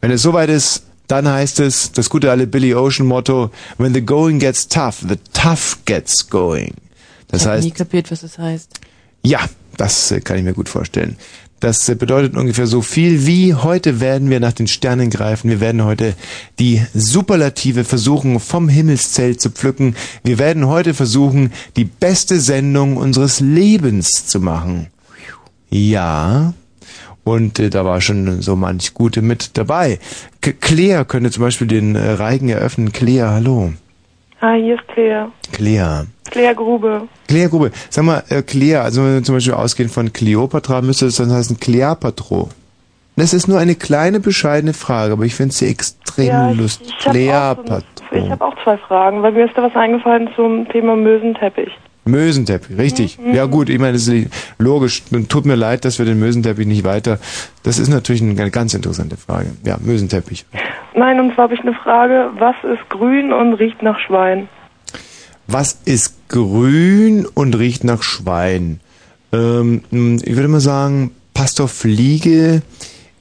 [0.00, 4.02] wenn es soweit ist, dann heißt es, das gute alte Billy Ocean Motto, when the
[4.02, 6.74] going gets tough, the tough gets going.
[7.28, 8.80] Das ich heißt, nie kapiert, was das heißt.
[9.24, 9.40] ja,
[9.76, 11.16] das äh, kann ich mir gut vorstellen.
[11.60, 15.50] Das äh, bedeutet ungefähr so viel wie heute werden wir nach den Sternen greifen.
[15.50, 16.14] Wir werden heute
[16.58, 19.96] die Superlative versuchen vom Himmelszelt zu pflücken.
[20.22, 24.88] Wir werden heute versuchen, die beste Sendung unseres Lebens zu machen.
[25.70, 26.54] Ja.
[27.24, 29.98] Und äh, da war schon so manch Gute mit dabei.
[30.40, 32.92] K Claire könnte zum Beispiel den äh, Reigen eröffnen.
[32.92, 33.72] Claire, hallo.
[34.40, 35.28] Hi, hier ist Claire.
[35.52, 36.06] Claire.
[36.30, 37.08] Claire Grube.
[37.28, 37.70] Claire Grube.
[37.88, 41.32] Sag mal, äh, Claire, also wenn wir zum Beispiel ausgehen von Cleopatra, müsste es dann
[41.32, 42.50] heißen Cleopatro.
[43.16, 46.94] Das ist nur eine kleine, bescheidene Frage, aber ich finde sie extrem Ja, ich- lustig.
[46.98, 48.16] ich hab auch so.
[48.16, 51.70] Ich habe auch zwei Fragen, weil mir ist da was eingefallen zum Thema Mösenteppich.
[52.06, 53.18] Mösenteppich, richtig.
[53.18, 53.34] Mhm.
[53.34, 55.02] Ja gut, ich meine, das ist logisch.
[55.28, 57.18] Tut mir leid, dass wir den Mösenteppich nicht weiter...
[57.62, 59.48] Das ist natürlich eine ganz interessante Frage.
[59.64, 60.46] Ja, Mösenteppich.
[60.94, 62.30] Nein, und zwar habe ich eine Frage.
[62.38, 64.48] Was ist grün und riecht nach Schwein?
[65.48, 68.80] Was ist grün und riecht nach Schwein?
[69.32, 69.82] Ähm,
[70.24, 72.62] ich würde mal sagen, Pastor Fliege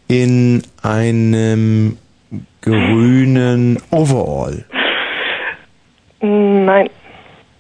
[0.08, 1.98] in einem
[2.62, 4.64] grünen Overall.
[6.22, 6.90] Nein.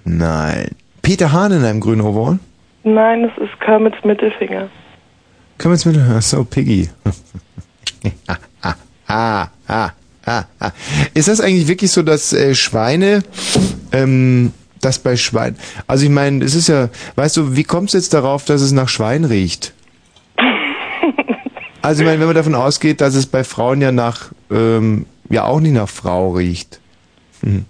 [0.03, 0.69] Nein.
[1.05, 2.39] Peter Hahn in einem grünen Overall?
[2.83, 4.69] Nein, das ist Kermits Mittelfinger.
[5.59, 5.97] Können wir jetzt mit...
[5.97, 6.89] Ach so, Piggy.
[8.27, 8.37] ah,
[9.07, 9.93] ah, ah,
[10.25, 10.71] ah.
[11.13, 13.21] Ist das eigentlich wirklich so, dass äh, Schweine,
[13.91, 17.99] ähm, das bei Schweinen, also ich meine, es ist ja, weißt du, wie kommst du
[17.99, 19.73] jetzt darauf, dass es nach Schwein riecht?
[21.83, 25.43] Also ich meine, wenn man davon ausgeht, dass es bei Frauen ja nach, ähm, ja
[25.43, 26.79] auch nicht nach Frau riecht.
[27.43, 27.65] Hm.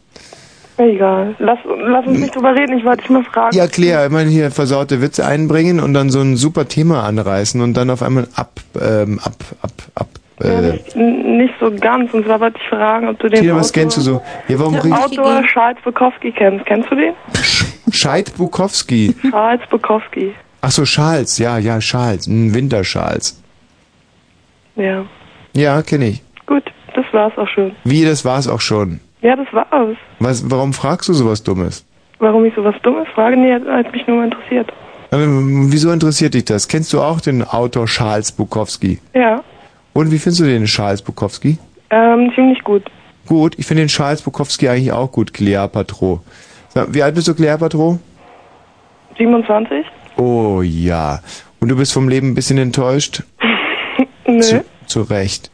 [0.77, 1.35] Egal.
[1.39, 2.77] Lass, lass uns nicht drüber reden.
[2.77, 3.55] Ich wollte dich mal fragen.
[3.55, 7.75] Ja, Claire, meine, hier versaute Witze einbringen und dann so ein super Thema anreißen und
[7.75, 10.07] dann auf einmal ab, ähm, ab, ab, ab,
[10.41, 12.13] äh, N- Nicht so ganz.
[12.13, 14.21] Und zwar wollte ich fragen, ob du den Tina, was kennst du so?
[14.49, 16.65] Ja, warum den Autor Charles Bukowski kennst.
[16.65, 17.13] Kennst du den?
[17.93, 19.15] Scheid Bukowski?
[19.31, 20.33] Charles Bukowski.
[20.61, 23.41] Ach so, Schals, ja, ja, Schals, ein Winterschals.
[24.75, 25.05] Ja.
[25.53, 26.23] Ja, kenne ich.
[26.47, 26.63] Gut,
[26.95, 27.71] das war's auch schon.
[27.85, 28.99] Wie, das war's auch schon.
[29.25, 29.97] Ja, das war's.
[30.19, 31.83] Was, warum fragst du sowas Dummes?
[32.19, 33.35] Warum ich sowas Dummes frage?
[33.35, 34.71] Nee, hat, hat mich nur mal interessiert.
[35.11, 36.67] Ähm, wieso interessiert dich das?
[36.67, 38.99] Kennst du auch den Autor Charles Bukowski?
[39.15, 39.43] Ja,
[39.93, 41.57] Und wie findest du den Charles Bukowski?
[41.89, 42.83] ähm, ziemlich gut.
[43.27, 46.21] Gut, ich finde den Charles Bukowski eigentlich auch gut, Cleopatro.
[46.89, 47.97] Wie alt bist du, Cleopatro?
[49.17, 49.85] 27?
[50.17, 51.19] Oh ja.
[51.59, 53.23] Und du bist vom Leben ein bisschen enttäuscht?
[54.27, 54.39] Nö.
[54.41, 55.49] Zu, zu Recht.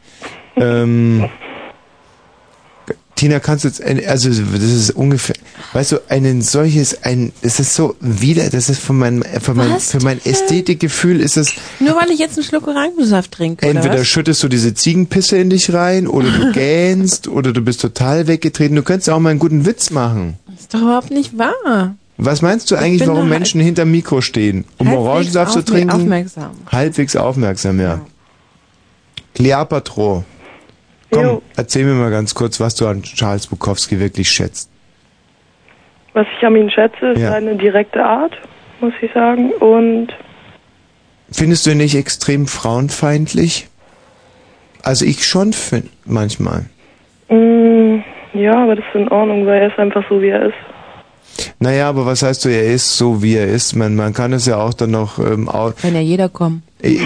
[0.56, 1.28] ähm,
[3.14, 5.36] Tina, kannst du jetzt, ein- also das ist ungefähr,
[5.74, 9.70] weißt du, ein solches, ein, das ist so wieder, das ist von meinem, von mein,
[9.70, 10.18] Was für mein?
[10.24, 14.74] Ästhetikgefühl ist das, Nur weil ich jetzt einen Schluck Orangensaft trinke, entweder schüttest du diese
[14.74, 18.74] Ziegenpisse in dich rein, oder du gähnst, oder du bist total weggetreten.
[18.76, 20.38] Du könntest ja auch mal einen guten Witz machen.
[20.46, 21.94] Das ist doch überhaupt nicht wahr.
[22.16, 24.64] Was meinst du eigentlich, warum halt Menschen hinterm Mikro stehen?
[24.78, 25.90] Um Halbwegs Orangensaft zu trinken?
[25.90, 26.50] aufmerksam.
[26.70, 28.00] Halbwegs aufmerksam, ja.
[29.34, 30.24] Cleopatro.
[31.12, 31.42] Komm, Jo.
[31.56, 34.70] erzähl mir mal ganz kurz, was du an Charles Bukowski wirklich schätzt.
[36.14, 37.30] Was ich an ihm schätze, ist Ja.
[37.30, 38.32] seine direkte Art,
[38.80, 39.50] muss ich sagen.
[39.52, 40.08] Und
[41.30, 43.68] Findest du ihn nicht extrem frauenfeindlich?
[44.82, 46.66] Also ich schon find, manchmal.
[47.28, 50.46] mh, mm, ja, aber das ist in Ordnung, weil er ist einfach so, wie er
[50.46, 50.54] ist.
[51.60, 53.74] Naja, aber was heißt du, er ist so, wie er ist?
[53.74, 55.18] Man, man kann es ja auch dann noch...
[55.18, 56.62] Ähm, au- Kann ja jeder kommen.
[56.82, 56.98] Äh,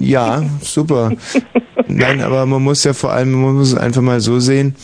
[0.00, 1.12] Ja, super.
[1.88, 4.74] Nein, aber man muss ja vor allem, man muss es einfach mal so sehen,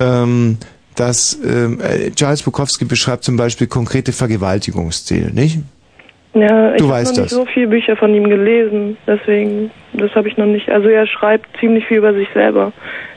[0.00, 0.58] ähm,
[0.94, 5.58] dass ähm, äh, Charles Bukowski beschreibt zum Beispiel konkrete Vergewaltigungsszenen, nicht?
[6.34, 7.30] Ja, ich habe noch nicht das.
[7.30, 10.68] so viele Bücher von ihm gelesen, deswegen, das habe ich noch nicht.
[10.68, 12.72] Also er schreibt ziemlich viel über sich selber.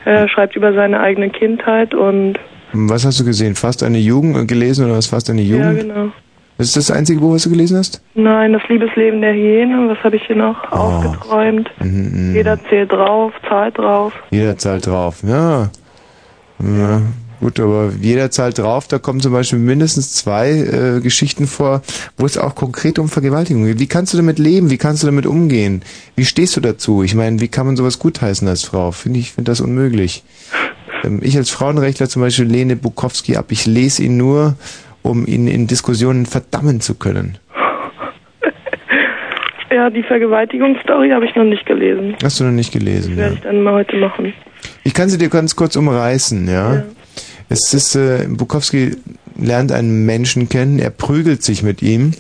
[0.06, 2.40] Er schreibt über seine eigene Kindheit und
[2.72, 3.56] Was hast du gesehen?
[3.56, 5.78] Fast eine Jugend äh, gelesen oder was fast eine Jugend?
[5.78, 6.12] ja, genau.
[6.60, 8.02] Das ist das einzige Buch, was du gelesen hast?
[8.16, 10.76] Nein, das Liebesleben der Hyäne, was habe ich hier noch Oh.
[10.76, 11.70] aufgeträumt?
[11.80, 14.12] Mhm, Jeder zählt drauf, zahlt drauf.
[14.30, 15.70] Jeder zahlt drauf, ja.
[16.60, 17.02] ja.
[17.40, 21.82] Gut, aber jeder zahlt drauf, da kommen zum Beispiel mindestens zwei äh, Geschichten vor,
[22.18, 23.80] wo es auch konkret um Vergewaltigung geht.
[23.80, 24.70] Wie kannst du damit leben?
[24.70, 25.82] Wie kannst du damit umgehen?
[26.18, 27.02] Wie stehst du dazu?
[27.04, 28.92] Ich meine, wie kann man sowas gutheißen als Frau?
[28.92, 30.24] Finde ich, finde das unmöglich.
[31.06, 33.46] Ähm, ich als Frauenrechtler zum Beispiel lehne Bukowski ab.
[33.52, 34.56] Ich lese ihn nur,
[35.02, 37.38] um ihn in Diskussionen verdammen zu können.
[39.72, 42.16] Ja, die Vergewaltigungsstory habe ich noch nicht gelesen.
[42.24, 43.18] Hast du noch nicht gelesen, Das ja.
[43.18, 44.34] werde ich dann mal heute machen.
[44.84, 46.86] Ich kann sie dir ganz kurz umreißen, ja.
[47.50, 48.96] Es ist, äh, Bukowski
[49.38, 52.14] lernt einen Menschen kennen, er prügelt sich mit ihm,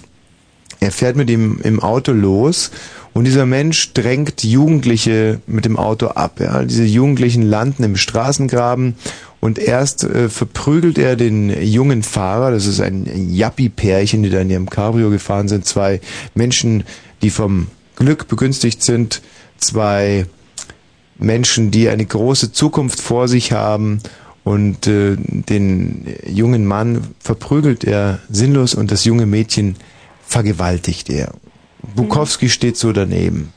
[0.79, 2.71] er fährt mit ihm im Auto los
[3.13, 6.39] und dieser Mensch drängt Jugendliche mit dem Auto ab.
[6.39, 6.63] Ja.
[6.63, 8.95] Diese Jugendlichen landen im Straßengraben
[9.39, 14.49] und erst äh, verprügelt er den jungen Fahrer, das ist ein Yappi-Pärchen, die da in
[14.49, 16.01] ihrem Cabrio gefahren sind, zwei
[16.35, 16.83] Menschen,
[17.21, 19.21] die vom Glück begünstigt sind,
[19.57, 20.25] zwei
[21.17, 23.99] Menschen, die eine große Zukunft vor sich haben
[24.43, 29.75] und äh, den jungen Mann verprügelt er sinnlos und das junge Mädchen
[30.25, 31.33] vergewaltigt er.
[31.95, 33.53] Bukowski steht so daneben.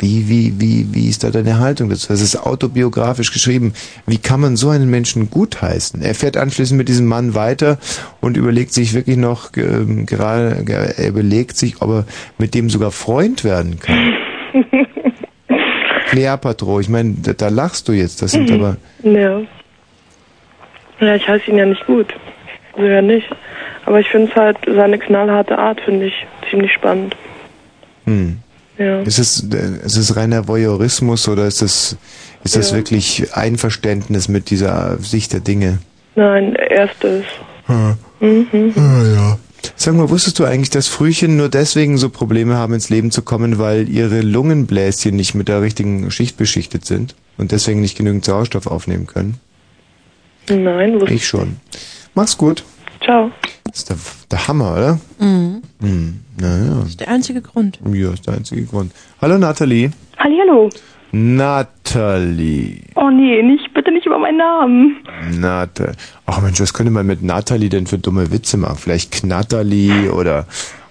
[0.00, 2.08] Wie, wie, wie, wie ist da deine Haltung dazu?
[2.08, 3.74] Das ist autobiografisch geschrieben.
[4.06, 6.02] Wie kann man so einen Menschen gutheißen?
[6.02, 7.78] Er fährt anschließend mit diesem Mann weiter
[8.20, 10.64] und überlegt sich wirklich noch, ähm, gerade,
[10.96, 12.04] er überlegt sich, ob er
[12.38, 14.14] mit dem sogar Freund werden kann.
[16.10, 18.54] Kleopatra, ich meine, da, da lachst du jetzt, das sind Mhm.
[18.56, 19.40] aber, Ja.
[21.00, 22.14] Ja, ich heiße ihn ja nicht gut.
[22.74, 23.28] Also ja nicht.
[23.84, 26.14] Aber ich finde es halt, seine knallharte Art finde ich
[26.50, 27.16] ziemlich spannend.
[28.06, 28.38] hm.
[28.78, 29.02] Ja.
[29.02, 31.96] Ist es, ist es reiner Voyeurismus oder ist das,
[32.42, 32.76] ist das Ja.
[32.76, 35.78] wirklich Einverständnis mit dieser Sicht der Dinge?
[36.16, 37.24] Nein, erstes.
[37.66, 37.94] Hm.
[38.20, 38.72] Mhm.
[38.76, 39.38] Ah, ja.
[39.76, 43.22] Sag mal, wusstest du eigentlich, dass Frühchen nur deswegen so Probleme haben, ins Leben zu
[43.22, 48.24] kommen, weil ihre Lungenbläschen nicht mit der richtigen Schicht beschichtet sind und deswegen nicht genügend
[48.24, 49.38] Sauerstoff aufnehmen können?
[50.48, 51.56] Nein, wusste Ich schon.
[52.14, 52.64] Mach's gut.
[53.04, 53.30] Ciao.
[53.64, 53.96] Das ist der,
[54.30, 54.98] der Hammer, oder?
[55.18, 55.62] Mhm.
[55.80, 56.20] Hm.
[56.40, 56.76] Naja.
[56.80, 57.78] Das ist der einzige Grund.
[57.92, 58.92] Ja, ist der einzige Grund.
[59.20, 59.90] Hallo Nathalie.
[60.18, 60.70] Hallihallo.
[61.12, 62.80] Nathalie.
[62.96, 64.96] Oh nee, nicht, bitte nicht über meinen Namen.
[65.38, 65.92] Nathalie.
[66.26, 68.78] Ach Mensch, was könnte man mit Nathalie denn für dumme Witze machen?
[68.78, 70.46] Vielleicht Knatterli oder,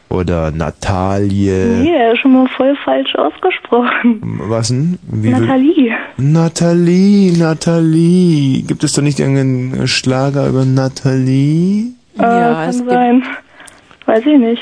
[0.09, 1.81] oder Natalie.
[1.81, 4.21] Nee, schon mal voll falsch ausgesprochen.
[4.47, 4.97] Was denn?
[5.11, 5.93] Wie Nathalie.
[6.17, 8.61] Nathalie, Nathalie.
[8.61, 11.87] Gibt es da nicht irgendeinen Schlager über Nathalie?
[12.17, 13.23] Ja, äh, kann sein.
[14.05, 14.61] Weiß ich nicht.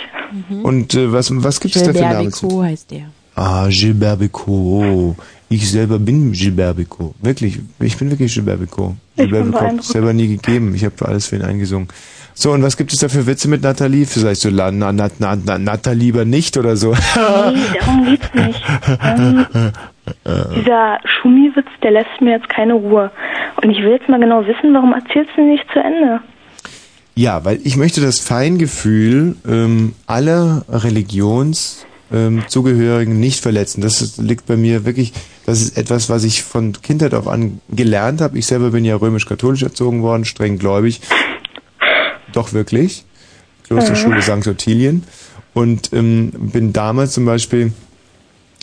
[0.63, 2.29] Und äh, was, was gibt es da für Gilbert Namen?
[2.29, 3.05] Bécaud heißt der.
[3.35, 5.15] Ah, Gilbert Bécaud.
[5.49, 7.13] Ich selber bin Gilbert Bécaud.
[7.21, 8.59] Wirklich, ich bin wirklich Gilbert.
[8.61, 8.69] Ich
[9.15, 9.83] Gilbert bin Bécaud beeindruckt.
[9.83, 10.75] selber nie gegeben.
[10.75, 11.87] Ich habe alles für ihn eingesungen.
[12.33, 14.05] So, und was gibt es da für Witze mit Nathalie?
[14.05, 16.91] Vielleicht so, la, na, na, na, na, Nathalie lieber nicht oder so.
[16.93, 18.63] Nee, darum geht's nicht.
[19.03, 19.45] Ähm,
[20.55, 23.11] dieser Schumi-Witz, der lässt mir jetzt keine Ruhe.
[23.61, 26.21] Und ich will jetzt mal genau wissen, warum erzählst du ihn nicht zu Ende?
[27.15, 33.81] Ja, weil ich möchte das Feingefühl ähm, aller Religionszugehörigen ähm, nicht verletzen.
[33.81, 35.11] Das ist, liegt bei mir wirklich,
[35.45, 38.39] das ist etwas, was ich von Kindheit auf an gelernt habe.
[38.39, 41.01] Ich selber bin ja römisch-katholisch erzogen worden, streng gläubig.
[42.33, 43.03] Doch wirklich.
[43.63, 44.47] Klosterschule St.
[44.47, 45.03] Ottilien.
[45.53, 47.73] Und ähm, bin damals zum Beispiel,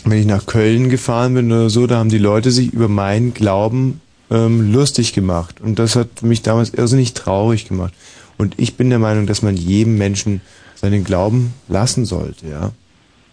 [0.05, 3.35] wenn ich nach Köln gefahren bin oder so, da haben die Leute sich über meinen
[3.35, 5.61] Glauben ähm, lustig gemacht.
[5.61, 7.93] Und das hat mich damals irrsinnig traurig gemacht.
[8.39, 10.41] Und ich bin der Meinung, dass man jedem Menschen
[10.75, 12.71] seinen Glauben lassen sollte, ja.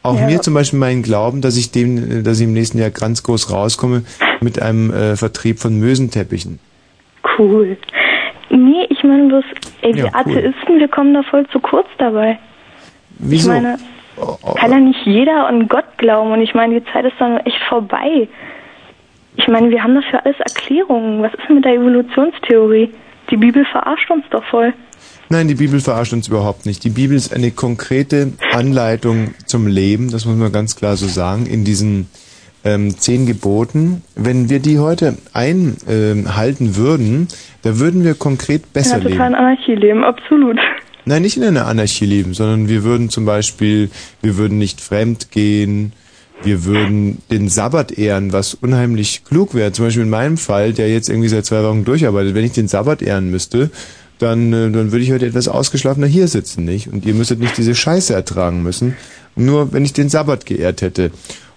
[0.03, 0.27] Auch Ja.
[0.27, 3.51] mir zum Beispiel meinen Glauben, dass ich dem, dass ich im nächsten Jahr ganz groß
[3.53, 4.03] rauskomme
[4.41, 6.59] mit einem äh, Vertrieb von Mösenteppichen.
[7.39, 7.77] Cool.
[8.51, 9.45] Nee, ich meine bloß,
[9.83, 10.39] ey, wir Ja, cool.
[10.39, 12.39] Atheisten, wir kommen da voll zu kurz dabei.
[13.19, 13.53] Wieso?
[13.53, 13.79] Ich meine,
[14.57, 17.61] kann ja nicht jeder an Gott glauben und ich meine, die Zeit ist dann echt
[17.69, 18.29] vorbei.
[19.37, 21.23] Ich meine, wir haben dafür alles Erklärungen.
[21.23, 22.91] Was ist denn mit der Evolutionstheorie?
[23.31, 24.73] Die Bibel verarscht uns doch voll.
[25.29, 26.85] Nein, die Bibel verarscht uns überhaupt nicht.
[26.85, 31.47] Die Bibel ist eine konkrete Anleitung zum Leben, das muss man ganz klar so sagen,
[31.47, 32.09] in diesen
[32.65, 34.03] ähm, zehn Geboten.
[34.15, 37.29] Wenn wir die heute einhalten würden,
[37.63, 39.45] da würden wir konkret besser in der totalen leben.
[39.45, 40.59] Anarchie leben, absolut.
[41.05, 43.91] Nein, nicht in einer Anarchie leben, sondern wir würden zum Beispiel,
[44.23, 45.93] wir würden nicht fremd gehen,
[46.43, 49.73] wir würden den Sabbat ehren, was unheimlich klug wäre.
[49.73, 52.69] Zum Beispiel in meinem Fall, der jetzt irgendwie seit zwei Wochen durcharbeitet, wenn ich den
[52.69, 53.71] Sabbat ehren müsste,
[54.19, 56.89] dann, äh, dann würde ich heute etwas ausgeschlafener hier sitzen, nicht?
[56.89, 58.97] Und ihr müsstet nicht diese Scheiße ertragen müssen.
[59.35, 61.11] Nur wenn ich den Sabbat geehrt hätte.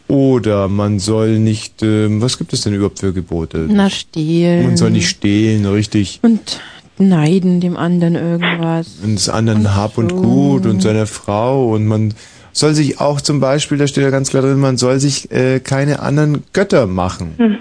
[0.08, 3.67] Oder man soll nicht, ähm, was gibt es denn überhaupt für Gebote?
[3.69, 4.65] Na, stehlen.
[4.65, 6.19] Man soll nicht stehlen, richtig.
[6.24, 6.60] Und
[6.98, 8.98] neiden dem anderen irgendwas.
[9.04, 12.13] und des anderen Hab und Gut und seiner Frau und man
[12.52, 15.60] soll sich auch zum Beispiel, da steht ja ganz klar drin, man soll sich äh,
[15.60, 17.34] keine anderen Götter machen.
[17.38, 17.58] Hm.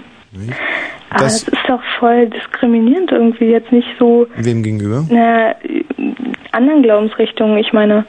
[1.09, 3.45] Aber Das- das, ist doch voll diskriminierend irgendwie.
[3.45, 5.05] Jetzt nicht so Wem gegenüber?
[5.09, 5.55] einer
[6.51, 7.57] anderen Glaubensrichtungen.
[7.57, 8.05] Ich meine,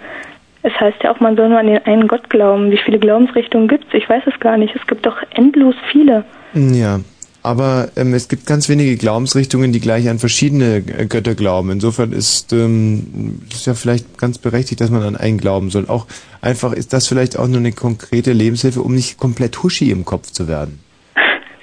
[0.62, 2.70] es heißt ja auch, man soll nur an den einen Gott glauben.
[2.70, 3.94] Wie viele Glaubensrichtungen gibt es?
[3.94, 4.74] Ich weiß es gar nicht.
[4.76, 6.24] Es gibt doch endlos viele.
[6.54, 7.00] Ja,
[7.42, 11.70] Aber ähm, es gibt ganz wenige Glaubensrichtungen, die gleich an verschiedene äh, Götter glauben.
[11.70, 15.86] Insofern ist ähm, ist ja vielleicht ganz berechtigt, dass man an einen glauben soll.
[15.88, 16.06] Auch
[16.42, 20.30] einfach ist das vielleicht auch nur eine konkrete Lebenshilfe, um nicht komplett huschi im Kopf
[20.30, 20.80] zu werden.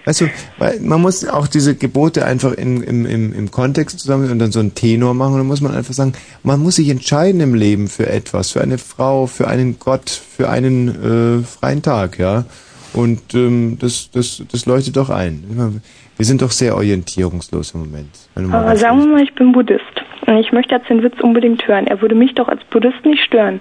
[0.07, 4.31] Weißt du, weil man muss auch diese Gebote einfach in, im, im, im Kontext zusammen
[4.31, 6.87] und dann so einen Tenor machen und dann muss man einfach sagen, man muss sich
[6.87, 11.81] entscheiden im Leben für etwas, für eine Frau, für einen Gott, für einen äh, freien
[11.81, 12.45] Tag, ja.
[12.93, 15.81] Und ähm, das, das, das leuchtet doch ein.
[16.15, 18.09] Wir sind doch sehr orientierungslos im Moment.
[18.35, 19.83] Aber sagen wir mal, ich bin Buddhist.
[20.25, 21.85] Und ich möchte jetzt den Witz unbedingt hören.
[21.85, 23.59] Er würde mich doch als Buddhist nicht stören.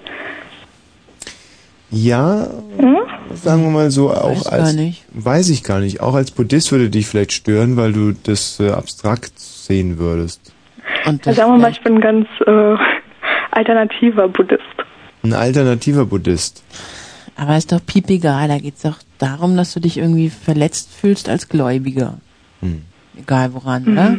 [1.90, 2.96] Ja, Hm?
[3.35, 5.05] sagen wir mal so, auch gar als nicht.
[5.12, 6.01] weiß ich gar nicht.
[6.01, 10.40] Auch als Buddhist würde dich vielleicht stören, weil du das äh, abstrakt sehen würdest.
[11.07, 12.75] Und Ja, sagen wir mal, ich bin ein ganz äh,
[13.53, 14.62] alternativer Buddhist.
[15.22, 16.62] Ein alternativer Buddhist.
[17.37, 21.29] Aber ist doch piep egal, da geht's doch darum, dass du dich irgendwie verletzt fühlst
[21.29, 22.18] als Gläubiger.
[22.61, 22.83] Hm.
[23.18, 23.92] Egal woran, Mhm.
[23.92, 24.16] oder?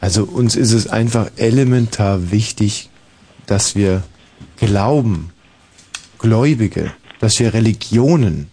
[0.00, 2.90] Also uns ist es einfach elementar wichtig,
[3.46, 4.02] dass wir
[4.58, 5.30] glauben,
[6.18, 8.48] Gläubige, dass wir Religionen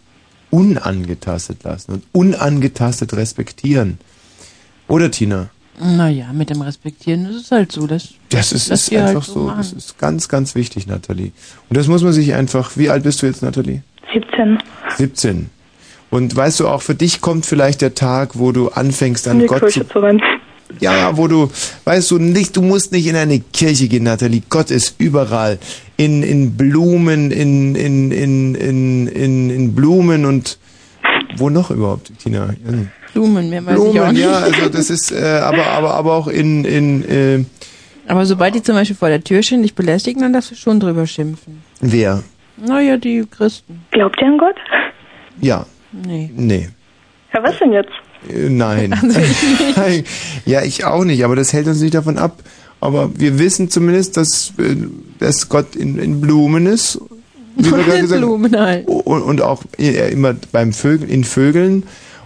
[0.51, 3.97] unangetastet lassen und unangetastet respektieren.
[4.87, 5.49] Oder Tina?
[5.79, 9.25] Naja, mit dem Respektieren ist es halt so, dass, Das ist, dass ist die einfach
[9.25, 9.39] halt so.
[9.39, 9.57] machen.
[9.57, 11.31] Das ist ganz, ganz wichtig, Nathalie.
[11.69, 12.77] Und das muss man sich einfach.
[12.77, 13.81] Wie alt bist du jetzt, Nathalie?
[14.13, 14.59] 17.
[14.97, 15.49] 17.
[16.11, 19.47] Und weißt du, auch für dich kommt vielleicht der Tag, wo du anfängst an die
[19.47, 20.21] Gott Kirche zu zu rennen.
[20.79, 21.49] Ja, wo du,
[21.85, 24.41] weißt du, nicht, du musst nicht in eine Kirche gehen, Nathalie.
[24.49, 25.59] Gott ist überall.
[25.97, 30.57] In, in Blumen, in, in, in, in, in, in Blumen und
[31.37, 32.53] wo noch überhaupt, Tina?
[33.13, 34.23] Blumen, mehr weiß ich auch Blumen, nicht.
[34.23, 37.43] ja, also das ist, äh, aber, aber, aber auch in, in, äh,
[38.07, 40.79] Aber sobald die zum Beispiel vor der Tür stehen, dich belästigen, dann darfst du schon
[40.79, 41.61] drüber schimpfen.
[41.81, 42.23] wer?
[42.57, 43.81] Naja, die Christen.
[43.91, 44.55] Glaubt ihr an Gott?
[45.41, 45.65] Ja.
[45.91, 46.29] Nee.
[46.35, 46.69] Nee.
[47.33, 47.91] Ja, was denn jetzt?
[48.31, 48.93] Nein.
[49.01, 50.03] Also ich Nein.
[50.45, 52.37] ja, ich auch nicht, aber das hält uns nicht davon ab.
[52.79, 54.75] Aber wir wissen zumindest, dass, äh,
[55.19, 56.99] dass Gott in, in Blumen ist.
[57.55, 58.21] Wie Und in gesagt.
[58.21, 58.87] Blumen halt.
[58.87, 61.83] Und, und auch äh, immer beim Vögel, in Vögeln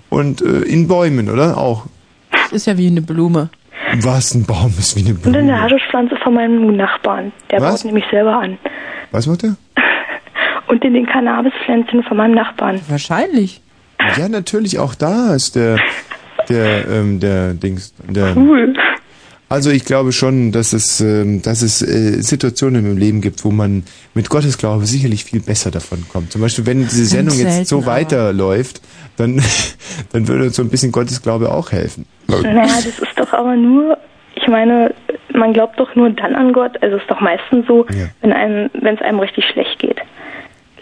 [0.10, 1.58] und äh, in Bäumen, oder?
[1.58, 1.86] Auch.
[2.32, 3.50] Das ist ja wie eine Blume.
[4.02, 4.34] Was?
[4.34, 5.48] Ein Baum ist wie eine Und in Blume.
[5.48, 7.32] der Haschischpflanze von meinem Nachbarn.
[7.52, 7.76] Der Was?
[7.84, 8.58] baut nämlich selber an.
[9.12, 9.56] Was macht er?
[10.68, 12.80] Und in den Cannabispflänzchen von meinem Nachbarn.
[12.90, 13.62] Wahrscheinlich.
[14.18, 15.80] Ja, natürlich, auch da ist der,
[16.50, 18.36] der, ähm, der Dings, der.
[18.36, 18.74] Cool.
[19.50, 23.52] Also ich glaube schon, dass es, ähm, dass es äh, Situationen im Leben gibt, wo
[23.52, 23.84] man
[24.14, 26.34] mit Gottes Glaube sicherlich viel besser davon kommt.
[26.34, 28.82] Zum Beispiel, wenn diese Sendung jetzt so weiterläuft,
[29.16, 29.42] dann,
[30.12, 32.06] dann würde uns so ein bisschen Gottes Glaube auch helfen.
[32.28, 33.98] Naja, das ist doch aber nur,
[34.36, 34.94] ich meine,
[35.34, 36.82] man glaubt doch nur dann an Gott.
[36.84, 38.08] Also es ist doch meistens so, Ja.
[38.22, 40.02] wenn einem, wenn es einem richtig schlecht geht.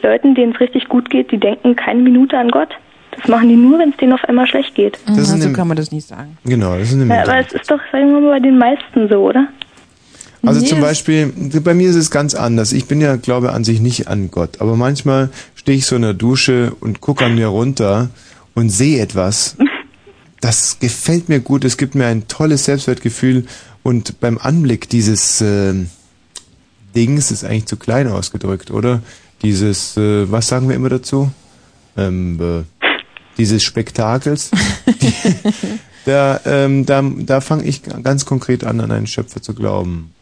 [0.01, 2.69] Leuten, denen es richtig gut geht, die denken keine Minute an Gott.
[3.17, 4.99] Das machen die nur, wenn es denen auf einmal schlecht geht.
[5.07, 6.37] Das ist Na, so eine- kann man das nicht sagen.
[6.45, 9.07] Genau, das ist eine Ja, aber es ist doch, sagen wir mal, bei den meisten
[9.09, 9.47] so, oder?
[10.43, 12.71] Also Nee, zum das- Beispiel, bei mir ist es ganz anders.
[12.73, 14.61] Ich bin ja, glaube an sich nicht an Gott.
[14.61, 18.09] Aber manchmal stehe ich so in der Dusche und gucke an mir runter
[18.53, 19.55] und sehe etwas.
[20.41, 21.65] Das gefällt mir gut.
[21.65, 23.45] Es gibt mir ein tolles Selbstwertgefühl.
[23.81, 25.73] Und beim Anblick dieses äh,
[26.95, 29.01] Dings ist eigentlich zu klein ausgedrückt, oder?
[29.41, 31.31] Dieses, äh, was sagen wir immer dazu?
[31.97, 32.63] Ähm, äh,
[33.37, 34.51] dieses Spektakels.
[34.85, 35.13] Die,
[36.05, 40.13] da ähm, da, da fange ich ganz konkret an, an einen Schöpfer zu glauben.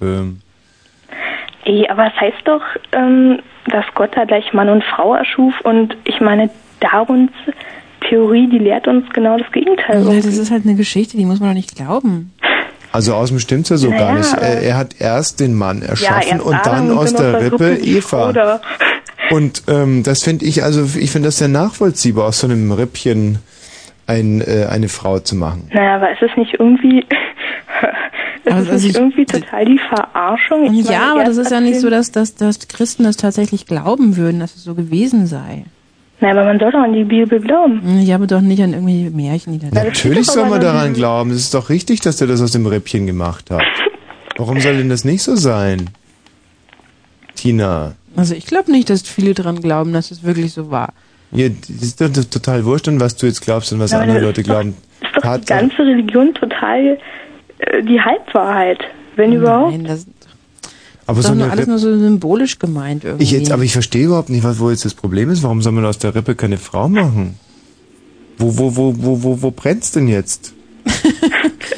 [0.00, 0.40] Und, ähm,
[1.64, 5.96] Ey, aber es heißt doch, ähm, dass Gott da gleich Mann und Frau erschuf und
[6.04, 7.32] ich meine, Darwins
[8.08, 10.02] Theorie, die lehrt uns genau das Gegenteil.
[10.04, 12.32] Ja, das ist halt eine Geschichte, die muss man doch nicht glauben.
[12.92, 14.32] also außen stimmt's ja so Naja, gar nicht.
[14.34, 18.32] Er, er hat erst den Mann erschaffen erst und Adam dann aus der Rippe Eva.
[18.32, 18.60] da.
[19.30, 23.38] Und ähm, das finde ich, also ich finde das sehr nachvollziehbar, aus so einem Rippchen
[24.06, 25.68] ein, äh, eine Frau zu machen.
[25.72, 27.00] Naja, aber ist es nicht irgendwie,
[28.44, 30.64] ist Aber es also nicht ich- irgendwie total die Verarschung?
[30.64, 33.66] Ich meine, ja, aber das ist ja nicht so, dass, dass, dass Christen das tatsächlich
[33.66, 35.64] glauben würden, dass es so gewesen sei.
[36.20, 38.00] Naja, aber man soll doch an die Bibel glauben.
[38.00, 40.92] Ich habe doch nicht an irgendwelche Märchen, die da das Natürlich soll aber man daran
[40.94, 41.30] glauben.
[41.30, 43.62] Es ist doch richtig, dass der das aus dem Rippchen gemacht hat.
[44.36, 45.90] Warum soll denn das nicht so sein?
[47.36, 47.94] Tina.
[48.16, 50.92] Also ich glaube nicht, dass viele daran glauben, dass es wirklich so war.
[51.30, 54.18] Ja, das ist doch total wurscht, an was du jetzt glaubst und was Aber andere
[54.18, 54.68] das Leute ist doch- glauben.
[54.70, 56.98] Ist doch die Tatsache- ganze Religion total
[57.58, 58.78] äh, die Halbwahrheit,
[59.16, 59.72] wenn überhaupt.
[59.72, 60.08] Nein, das ist
[61.06, 63.24] aber so doch nur eine alles Rippe, nur so symbolisch gemeint irgendwie.
[63.24, 65.42] ich jetzt, aber ich verstehe überhaupt nicht, was wo jetzt das Problem ist.
[65.42, 67.34] Warum soll man aus der Rippe keine Frau machen?
[68.38, 70.52] Wo, wo, wo, wo, wo, wo brennt's denn jetzt?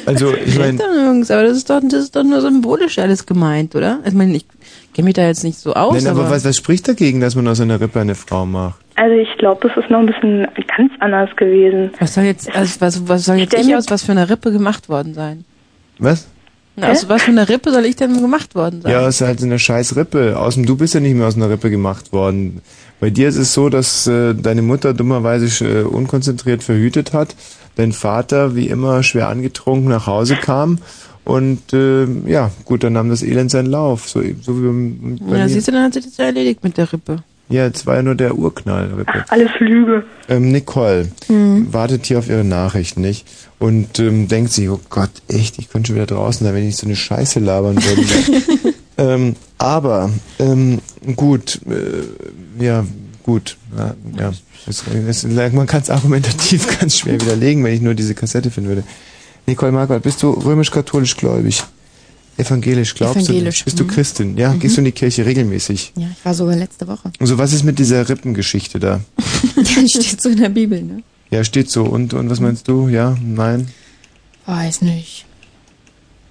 [0.05, 3.25] Also, ich meine, Doch nirgends, aber das ist doch, das ist doch nur symbolisch alles
[3.27, 3.99] gemeint, oder?
[4.05, 4.45] Ich meine, ich
[4.93, 7.35] kenne mich da jetzt nicht so aus, nein, aber aber was, was spricht dagegen, dass
[7.35, 8.79] man aus einer Rippe eine Frau macht?
[8.95, 11.91] Also ich glaube, das ist noch ein bisschen ganz anders gewesen.
[11.99, 14.51] Was soll jetzt, also was, was soll jetzt ich mir- aus was für einer Rippe
[14.51, 15.45] gemacht worden sein?
[15.97, 16.27] Was?
[16.75, 18.91] Na, aus was für einer Rippe soll ich denn gemacht worden sein?
[18.91, 20.39] Ja, ist halt eine scheiß Rippe.
[20.39, 22.61] Außerdem, du bist ja nicht mehr aus einer Rippe gemacht worden.
[23.01, 27.35] Bei dir ist es so, dass äh, deine Mutter dummerweise äh, unkonzentriert verhütet hat,
[27.75, 30.79] dein Vater wie immer schwer angetrunken nach Hause kam
[31.25, 34.09] und äh, ja, gut, dann nahm das Elend seinen Lauf.
[34.09, 35.49] So, so wie bei Ja, mir.
[35.49, 37.23] siehst du, dann hat sich das ja erledigt mit der Rippe.
[37.49, 39.25] Ja, jetzt war ja nur der Urknall, Rippe.
[39.27, 40.05] Alles Lüge.
[40.29, 43.27] Ähm, Nicole wartet hier auf ihre Nachricht, nicht?
[43.59, 46.67] Und ähm, denkt sich, oh Gott, echt, ich könnte schon wieder draußen sein, wenn ich
[46.67, 48.73] nicht so eine Scheiße labern würde.
[48.97, 50.09] ähm, aber,
[50.39, 50.79] ähm,
[51.17, 52.85] gut, äh, ja,
[53.23, 54.31] gut, ja, ja.
[54.67, 58.69] Es, es, man kann es argumentativ ganz schwer widerlegen, wenn ich nur diese Kassette finden
[58.69, 58.83] würde.
[59.47, 61.63] Nicole Marquardt, bist du römisch-katholisch gläubig?
[62.37, 63.65] Evangelisch, glaubst Evangelisch, du?
[63.65, 63.87] Bist du mhm.
[63.89, 64.37] Christin?
[64.37, 65.93] Ja, gehst du in die Kirche regelmäßig?
[65.97, 67.11] Ja, ich war sogar letzte Woche.
[67.19, 69.01] Also was ist mit dieser Rippengeschichte da?
[69.57, 71.03] Ja, steht so in der Bibel, ne?
[71.29, 71.83] Ja, steht so.
[71.83, 72.87] Und, und was meinst du?
[72.87, 73.67] Ja, nein?
[74.45, 75.25] Weiß nicht.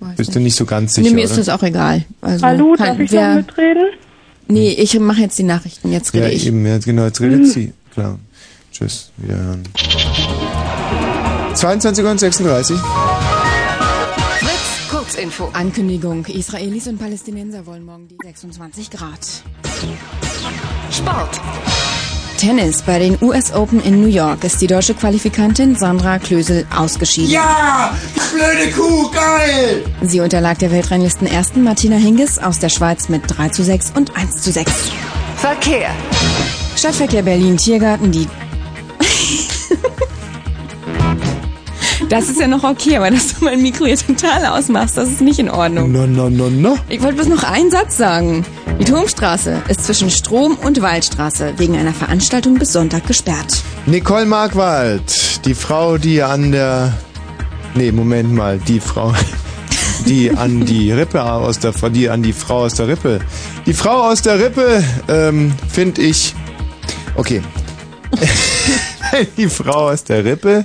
[0.01, 1.41] Weiß Bist du nicht so ganz Nee, sicher, mir ist oder?
[1.41, 2.05] das auch egal.
[2.21, 3.91] Also, Hallo, kann- darf ich wer- mitreden?
[4.49, 5.93] Nee, ich mache jetzt die Nachrichten.
[5.93, 6.47] Jetzt rede ja, ich.
[6.47, 7.73] eben, genau, jetzt redet sie.
[7.93, 8.19] Klar.
[8.73, 9.63] Tschüss, wiederhören.
[11.55, 12.79] 22 Uhr und 36.
[14.39, 15.51] Fritz, Kurzinfo.
[15.53, 16.25] Ankündigung.
[16.27, 19.19] Israelis und Palästinenser wollen morgen die 26 Grad.
[20.91, 21.41] Sport.
[22.39, 22.83] Tennis.
[22.83, 27.31] Bei den US Open in New York ist die deutsche Qualifikantin Sandra Klösel ausgeschieden.
[27.31, 27.95] Ja!
[28.15, 29.85] Die blöde Kuh, geil!
[30.03, 34.17] Sie unterlag der Weltranglisten ersten Martina Hingis aus der Schweiz mit 3 zu 6 und
[34.17, 34.73] 1 zu 6.
[35.37, 35.91] Verkehr.
[36.77, 38.27] Stadtverkehr Berlin Tiergarten, die.
[42.11, 45.21] Das ist ja noch okay, aber dass du mein Mikro hier total ausmachst, das ist
[45.21, 45.93] nicht in Ordnung.
[45.93, 46.77] No, no, no, no.
[46.89, 48.45] Ich wollte bloß noch einen Satz sagen.
[48.81, 53.63] Die Turmstraße ist zwischen Strom und Waldstraße wegen einer Veranstaltung bis Sonntag gesperrt.
[53.87, 56.93] Nicole Markwald, die Frau, die an der...
[57.77, 59.15] Nee, Moment mal, die Frau...
[60.07, 61.73] Die an die Rippe aus der...
[61.91, 63.21] Die an die Frau aus der Rippe.
[63.67, 66.35] Die Frau aus der Rippe, ähm, finde ich...
[67.17, 67.43] Okay.
[69.37, 70.65] die Frau aus der Rippe...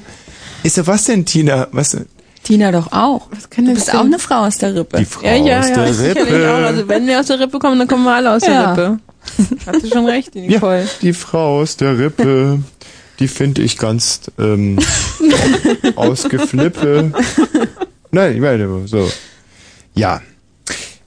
[0.66, 1.68] Ist doch was denn, Tina?
[1.72, 1.96] Was...
[2.44, 3.30] Tina doch auch.
[3.50, 4.00] kann du das bist denn?
[4.00, 4.98] auch eine Frau aus der Rippe.
[4.98, 6.52] Die Frau Ja, ja, aus ja, der sicherlich Rippe.
[6.54, 6.58] auch.
[6.66, 8.76] Also wenn wir aus der Rippe kommen, dann kommen wir alle aus Ja.
[8.76, 9.00] der Rippe.
[9.66, 10.82] Hast du schon recht, die Nicole.
[10.84, 12.60] Ja, die Frau aus der Rippe,
[13.20, 14.78] die finde ich ganz ähm,
[15.96, 17.12] ausgeflippe.
[18.12, 19.10] Nein, ich meine so.
[19.96, 20.22] Ja.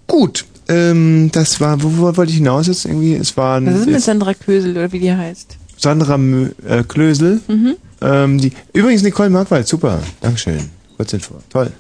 [0.07, 0.45] Gut.
[0.69, 3.15] Ähm, das war, wo, wo wollte ich hinaus jetzt irgendwie?
[3.15, 5.57] Es war Was ist mit Sandra Kösel oder wie die heißt?
[5.79, 7.41] Sandra Mö- äh, Klösel.
[7.49, 7.77] Mhm.
[8.01, 10.01] Ähm, die, übrigens Nicole Markwald, super.
[10.21, 10.71] Dankeschön.
[10.97, 11.37] Kurzinfo.
[11.51, 11.73] Toll.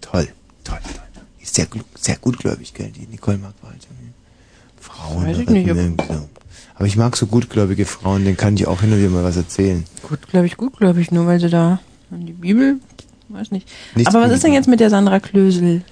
[0.00, 0.28] Toll.
[0.64, 1.02] Toll, toll.
[1.40, 1.66] Ist sehr,
[1.98, 3.86] sehr gutgläubig, gell, die Nicole Markwald.
[4.80, 5.26] Frauen.
[5.26, 6.28] Weiß ich nicht, ob-.
[6.74, 9.36] Aber ich mag so gutgläubige Frauen, denen kann ich auch hin und wieder mal was
[9.36, 9.84] erzählen.
[10.08, 11.78] Gut, glaube ich, gut, glaube ich, nur weil sie da
[12.10, 12.76] an die Bibel,
[13.28, 13.68] weiß nicht.
[13.94, 15.82] Nichts Aber was ist denn jetzt mit der Sandra Klösel?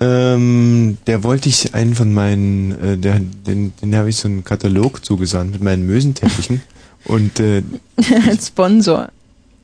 [0.00, 4.44] Ähm, der wollte ich einen von meinen, äh, der, den, den habe ich so einen
[4.44, 6.62] Katalog zugesandt mit meinen Mösenteppichen.
[7.06, 7.62] Und äh,
[8.28, 9.08] Als Sponsor.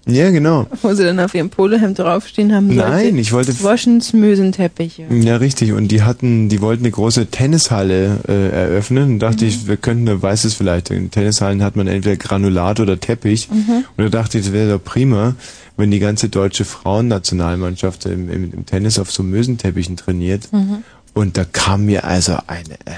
[0.06, 0.66] ja, genau.
[0.82, 2.68] Wo sie dann auf ihrem Polohemd draufstehen haben.
[2.68, 5.04] Nein, sollte, ich wollte- Woschens Mösenteppiche.
[5.10, 5.72] Ja, richtig.
[5.72, 9.12] Und die hatten, die wollten eine große Tennishalle äh, eröffnen.
[9.12, 9.48] Und dachte Mhm.
[9.50, 13.48] ich, wir könnten, du weißt es vielleicht, in Tennishallen hat man entweder Granulat oder Teppich.
[13.50, 13.84] Mhm.
[13.96, 15.34] Und da dachte ich, das wäre doch prima,
[15.76, 20.52] wenn die ganze deutsche Frauennationalmannschaft im, im, im Tennis auf so Mösenteppichen trainiert.
[20.52, 20.82] Mhm.
[21.14, 22.92] Und da kam mir also eine, äh,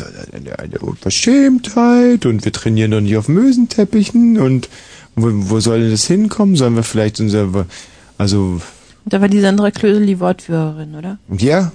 [0.00, 4.68] also eine, eine Unverschämtheit und wir trainieren doch nicht auf Mösenteppichen und
[5.16, 6.56] wo, wo soll denn das hinkommen?
[6.56, 7.66] Sollen wir vielleicht unser,
[8.18, 8.60] also,
[9.04, 11.18] Da war die Sandra Klösel die Wortführerin, oder?
[11.36, 11.72] ja?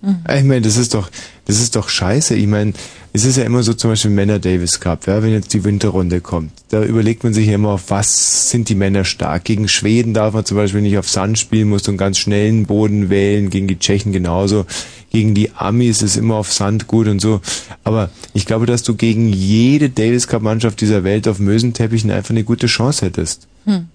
[0.00, 0.18] Mhm.
[0.28, 1.10] Ich meine, das ist doch,
[1.46, 2.36] das ist doch scheiße.
[2.36, 2.72] Ich meine,
[3.12, 6.20] es ist ja immer so zum Beispiel Männer Davis Cup, ja, wenn jetzt die Winterrunde
[6.20, 6.52] kommt.
[6.68, 9.44] Da überlegt man sich ja immer, auf was sind die Männer stark.
[9.44, 13.10] Gegen Schweden darf man zum Beispiel nicht auf Sand spielen, muss einen ganz schnellen Boden
[13.10, 14.66] wählen, gegen die Tschechen genauso.
[15.10, 17.40] Gegen die Amis ist immer auf Sand gut und so.
[17.84, 22.30] Aber ich glaube, dass du gegen jede Davis Cup Mannschaft dieser Welt auf Mösenteppichen einfach
[22.30, 23.48] eine gute Chance hättest.
[23.64, 23.88] Hm.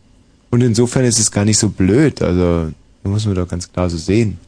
[0.50, 2.22] Und insofern ist es gar nicht so blöd.
[2.22, 2.72] Also,
[3.04, 4.40] da muss man doch ganz klar so sehen.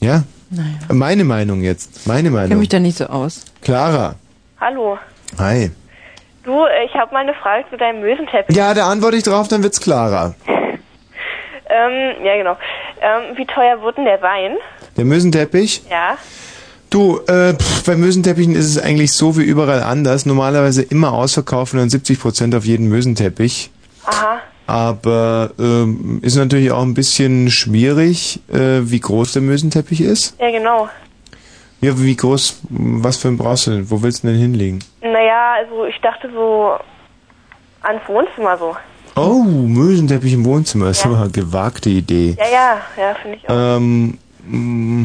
[0.00, 0.24] Ja?
[0.50, 0.68] Naja.
[0.92, 2.06] Meine Meinung jetzt.
[2.06, 2.58] Meine Ich kenne Meinung.
[2.60, 3.44] mich da nicht so aus.
[3.62, 4.14] Clara.
[4.60, 4.98] Hallo.
[5.38, 5.70] Hi.
[6.42, 6.52] Du,
[6.86, 8.54] ich habe mal eine Frage zu deinem Mösenteppich.
[8.54, 10.34] Ja, da antworte ich drauf, dann wird's Clara.
[11.74, 12.56] Ähm, ja, genau.
[13.00, 14.56] Ähm, wie teuer wird denn der Wein?
[14.96, 15.82] Der Mösenteppich.
[15.90, 16.16] Ja.
[16.90, 20.24] Du, äh, pff, bei Mösenteppichen ist es eigentlich so wie überall anders.
[20.24, 23.70] Normalerweise immer ausverkaufen und 70% auf jeden Mösenteppich.
[24.06, 24.38] Aha.
[24.66, 30.40] Aber ähm, ist natürlich auch ein bisschen schwierig, äh, wie groß der Mösenteppich ist.
[30.40, 30.88] Ja, genau.
[31.80, 33.90] Ja, wie groß, was für ein brauchst du denn?
[33.90, 34.78] Wo willst du denn hinlegen?
[35.02, 36.78] Naja, also ich dachte so
[37.82, 38.76] ans Wohnzimmer so.
[39.16, 40.86] Oh, Mösenteppich im Wohnzimmer.
[40.86, 42.36] Das ist aber eine gewagte Idee.
[42.38, 43.76] Ja, ja, ja, finde ich auch.
[43.76, 45.04] Ähm, mm,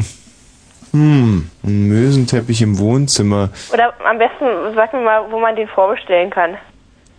[0.92, 3.50] hm, ein Mösenteppich im Wohnzimmer.
[3.72, 4.44] Oder am besten,
[4.74, 6.56] sag mir mal, wo man den vorbestellen kann.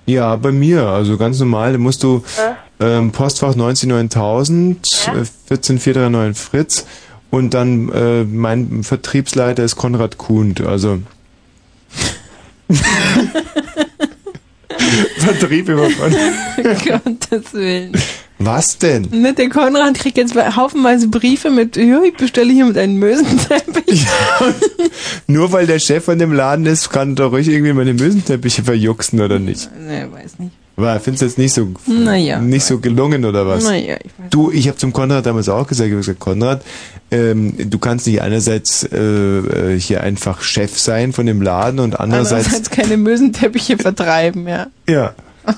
[0.06, 1.72] Ja, bei mir, also ganz normal.
[1.74, 2.58] Da musst du Ja.
[2.86, 6.86] ähm, Postfach 99000, äh, 14439 Fritz
[7.30, 11.00] und dann äh, mein Vertriebsleiter ist Konrad Kuhnt, also
[15.22, 16.12] Vertrieb über von.
[16.86, 17.92] Gottes Willen.
[18.40, 19.08] Was denn?
[19.12, 24.08] Ne, der Konrad kriegt jetzt haufenweise Briefe mit, ja, ich bestelle hier mit einem Mösenteppich.
[25.28, 29.22] Nur weil der Chef von dem Laden ist, kann doch ruhig irgendwie meine Mösenteppiche verjuxen
[29.22, 29.70] oder nicht?
[29.80, 30.52] Ne, weiß nicht.
[30.78, 32.40] War, findest du jetzt nicht so Naja.
[32.40, 33.64] nicht so gelungen oder was?
[33.66, 36.64] Naja, ich weiß Du, ich habe zum Konrad damals auch gesagt, ich habe gesagt, Konrad,
[37.12, 42.00] ähm, du kannst nicht einerseits äh, äh, hier einfach Chef sein von dem Laden und
[42.00, 44.68] andererseits, Andererseits keine Mösenteppiche vertreiben, ja.
[44.88, 45.14] ja,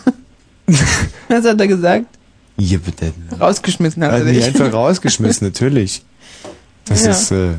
[1.30, 2.06] Was hat er gesagt?
[2.58, 4.46] ja bitte, Rausgeschmissen hat er also nicht dich.
[4.48, 6.04] einfach rausgeschmissen, natürlich.
[6.86, 7.12] Das Ja.
[7.12, 7.50] ist äh,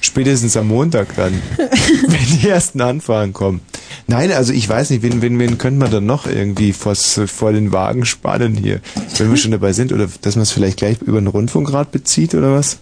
[0.00, 3.60] spätestens am Montag dann, wenn die ersten Anfragen kommen.
[4.06, 7.52] Nein, also ich weiß nicht, wen, wen, wen könnte man dann noch irgendwie vors, vor
[7.52, 8.80] den Wagen spannen hier,
[9.18, 12.34] wenn wir schon dabei sind, oder dass man es vielleicht gleich über den Rundfunkrat bezieht
[12.34, 12.78] oder was?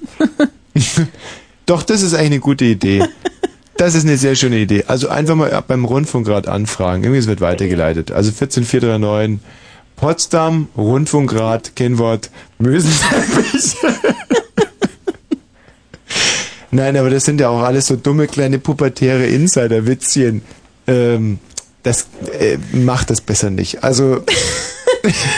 [1.66, 3.04] Doch, das ist eigentlich eine gute Idee.
[3.76, 4.84] Das ist eine sehr schöne Idee.
[4.86, 7.02] Also einfach mal beim Rundfunkrat anfragen.
[7.02, 8.12] Irgendwie es wird weitergeleitet.
[8.12, 9.40] Also 14439
[9.96, 13.76] Potsdam, Rundfunkrat, Kennwort, Mösenteppich.
[16.76, 20.42] Nein, aber das sind ja auch alles so dumme kleine pubertäre Insider-Witzchen.
[20.86, 21.38] Ähm,
[21.82, 22.06] das
[22.38, 23.82] äh, macht das besser nicht.
[23.82, 24.22] Also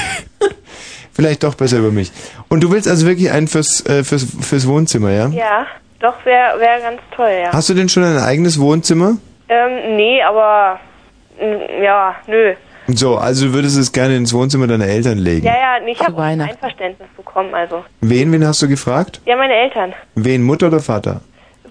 [1.13, 2.11] vielleicht doch besser über mich.
[2.49, 5.29] Und du willst also wirklich einen fürs, äh, fürs, fürs Wohnzimmer, ja?
[5.29, 5.67] Ja,
[6.01, 7.53] doch, wäre wär ganz toll, ja.
[7.53, 9.17] Hast du denn schon ein eigenes Wohnzimmer?
[9.49, 10.81] Ähm, nee, aber,
[11.81, 12.55] ja, nö.
[12.95, 15.45] So, also du würdest es gerne ins Wohnzimmer deiner Eltern legen.
[15.45, 17.85] Ja, ja, nee, ich habe ein Einverständnis bekommen, also.
[18.01, 19.21] Wen, wen hast du gefragt?
[19.27, 19.93] Ja, meine Eltern.
[20.15, 21.21] Wen, Mutter oder Vater?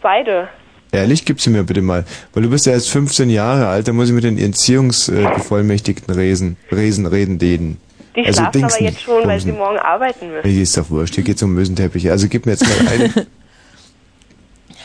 [0.01, 0.47] Beide.
[0.91, 2.05] Ehrlich, gib sie mir bitte mal.
[2.33, 6.57] Weil du bist ja erst 15 Jahre alt, da muss ich mit den Erziehungsbevollmächtigten reden,
[6.71, 7.77] reden, reden, denen.
[8.15, 10.47] Die Also schlafen aber jetzt schon, weil sie morgen arbeiten müssen.
[10.49, 12.11] Hier ist doch wurscht, hier geht's um Mösenteppiche.
[12.11, 13.13] Also gib mir jetzt mal eine.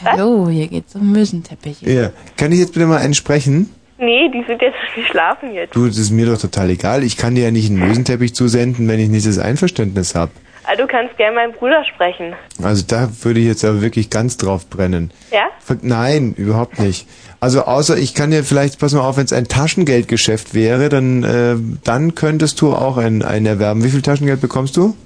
[0.05, 1.91] Hallo, hier geht's um Mösenteppiche.
[1.91, 2.11] ja.
[2.37, 3.71] Kann ich jetzt bitte mal einen sprechen?
[4.05, 5.77] Nee, die sind jetzt, die schlafen jetzt.
[5.77, 7.05] Du, das ist mir doch total egal.
[7.05, 10.33] Ich kann dir ja nicht einen Mösenteppich zusenden, wenn ich nicht das Einverständnis habe.
[10.65, 12.35] Also du kannst gerne meinen Bruder sprechen.
[12.63, 15.13] Also da würde ich jetzt aber wirklich ganz drauf brennen.
[15.33, 15.47] Ja?
[15.61, 17.09] Ver- Nein, überhaupt nicht.
[17.41, 21.23] Also außer ich kann dir vielleicht, pass mal auf, wenn es ein Taschengeldgeschäft wäre, dann,
[21.25, 23.83] äh, dann könntest du auch ein, ein erwerben.
[23.85, 24.97] Wie viel Taschengeld bekommst du?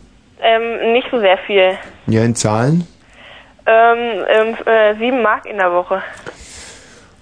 [0.43, 1.73] Ähm, nicht so sehr viel.
[2.07, 2.87] Ja, in Zahlen?
[3.67, 6.03] Ähm, ähm, äh, sieben Mark in der Woche.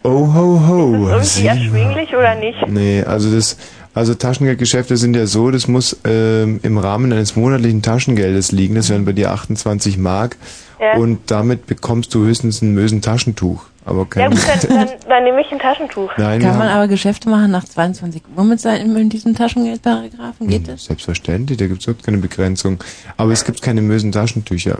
[0.04, 1.08] Oh, ho, ho.
[1.08, 2.58] Irgendwie Sieben- erschwinglich oder nicht?
[2.68, 3.56] Nee, also das,
[3.94, 8.74] also Taschengeldgeschäfte sind ja so, das muss ähm, im Rahmen eines monatlichen Taschengeldes liegen.
[8.74, 10.36] Das wären bei dir 28 Mark.
[10.80, 10.98] Ja.
[10.98, 13.64] Und damit bekommst du höchstens ein Mösentaschentuch.
[13.86, 14.30] Aber Ja kein.
[14.30, 16.10] gut, dann, dann, dann nehme ich ein Taschentuch.
[16.18, 20.48] Nein, Kann man aber Geschäfte machen nach 22 Uhr mit seinem, in diesem Taschengeldparagraphen?
[20.48, 20.84] Geht das?
[20.86, 22.82] Selbstverständlich, da gibt es überhaupt keine Begrenzung.
[23.16, 24.78] Aber es gibt keine Mösentaschentücher.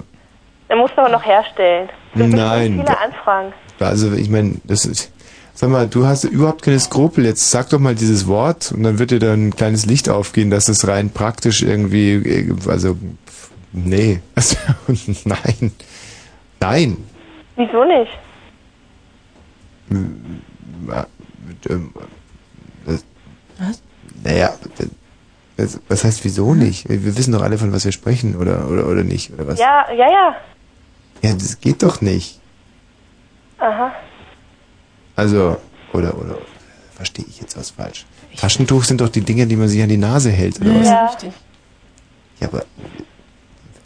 [0.68, 1.88] Dann musst du aber noch herstellen.
[2.14, 2.72] Gibt Nein.
[2.84, 3.52] Viele Anfragen.
[3.80, 5.10] Also ich meine, das ist.
[5.64, 7.24] Sag mal, du hast überhaupt keine Skrupel.
[7.24, 10.50] Jetzt sag doch mal dieses Wort und dann wird dir da ein kleines Licht aufgehen,
[10.50, 12.98] dass es rein praktisch irgendwie, äh, also
[13.72, 14.58] nee, also,
[15.24, 15.72] nein,
[16.60, 16.96] nein.
[17.56, 18.10] Wieso nicht?
[23.56, 23.82] Was?
[24.22, 24.52] Naja,
[25.88, 26.90] was heißt wieso nicht?
[26.90, 29.58] Wir wir wissen doch alle, von was wir sprechen, oder, oder, oder nicht, oder was?
[29.58, 30.36] Ja, ja, ja.
[31.22, 32.38] Ja, das geht doch nicht.
[33.56, 33.94] Aha.
[35.16, 35.56] Also,
[35.92, 36.38] oder, oder,
[36.94, 38.04] verstehe ich jetzt was falsch?
[38.36, 40.86] Taschentuch sind doch die Dinge, die man sich an die Nase hält, oder was?
[40.88, 41.06] Ja.
[41.06, 41.32] richtig.
[42.40, 42.64] Ja, aber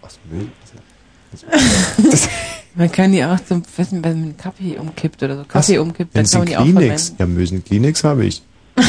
[0.03, 0.49] aus Müll?
[2.75, 5.83] Man kann die auch zum, wissen, wenn man einen Kaffee umkippt oder so, Kaffee Was?
[5.85, 7.09] umkippt, dann kann man die auch Kleenex.
[7.09, 7.17] verwenden.
[7.19, 8.43] Ja, Mösen Kleenex habe ich.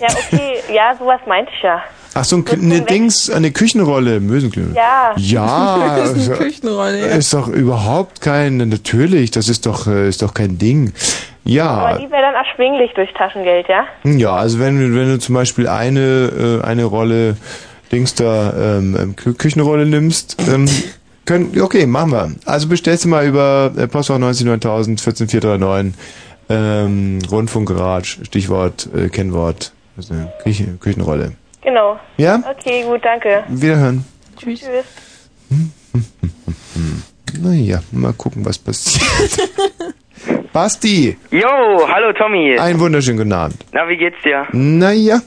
[0.00, 0.54] Ja, okay.
[0.74, 1.82] ja, sowas meinte ich ja.
[2.14, 4.76] Ach so, ein, Kü- eine Dings, eine Küchenrolle, Mösenkleenex.
[4.76, 5.12] Ja.
[5.16, 7.06] Ja, Das ist eine also, Küchenrolle, ja.
[7.16, 10.92] ist doch überhaupt kein, natürlich, das ist doch, äh, ist doch kein Ding.
[11.46, 13.84] Aber Ja, die wäre dann erschwinglich durch Taschengeld, ja?
[14.04, 17.36] ja, also wenn, du- wenn du zum Beispiel eine, äh, eine Rolle
[17.92, 20.68] Dings da, ähm, ähm, Kü Küchenrolle nimmst, ähm,
[21.24, 22.32] können, okay, machen wir.
[22.46, 25.94] Also bestellst du mal über äh, Postfach 99000 14439,
[26.48, 31.32] ähm, Rundfunkrat, Stichwort, äh, Kennwort, also eine Küche, Küchenrolle.
[31.62, 31.98] Genau.
[32.16, 32.42] Ja?
[32.58, 33.44] Okay, gut, danke.
[33.48, 34.04] Wiederhören.
[34.36, 34.62] Tschüss.
[37.40, 39.04] Naja, mal gucken, was passiert.
[40.52, 42.58] Basti, Jo, hallo Tommy.
[42.58, 43.56] einen wunderschönen guten Abend.
[43.72, 44.46] Na, wie geht's dir?
[44.52, 45.20] Naja,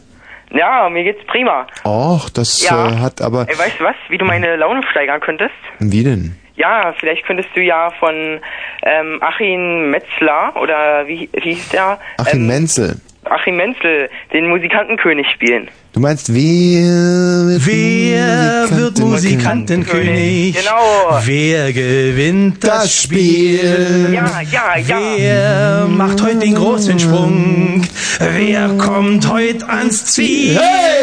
[0.51, 1.67] Ja, mir geht's prima.
[1.83, 2.87] och, das Ja.
[2.89, 3.45] äh, hat aber...
[3.47, 5.53] Ey, weißt du was, wie du meine Laune steigern könntest?
[5.79, 6.35] Wie denn?
[6.55, 8.39] Ja, vielleicht könntest du ja von
[8.83, 11.99] ähm, Achim Metzler oder wie, wie hieß der?
[12.17, 12.95] Achim ähm, Menzel.
[13.25, 15.69] Achim Menzel, den Musikantenkönig spielen.
[15.91, 20.55] Du meinst, wer wird Wer wird Musikantenkönig?
[20.55, 21.19] Genau.
[21.25, 24.09] Wer gewinnt das, Spiel?
[24.13, 24.99] Ja, ja, ja.
[25.17, 27.81] Wer macht heute den großen Sprung?
[28.19, 30.59] Wer kommt heute ans Ziel?
[30.59, 30.98] Hey!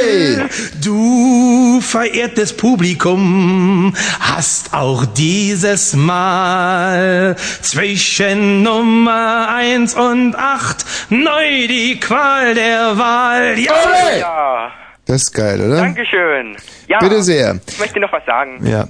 [0.82, 12.54] Du, verehrtes Publikum, hast auch dieses Mal zwischen Nummer eins und acht neu die Qual
[12.54, 13.58] der Wahl.
[13.58, 13.72] Ja!
[14.18, 14.70] Ja.
[15.06, 15.76] Das ist geil, oder?
[15.76, 16.56] Dankeschön.
[16.88, 16.98] Ja.
[16.98, 17.60] Bitte sehr.
[17.68, 18.66] Ich möchte noch was sagen.
[18.66, 18.88] Ja.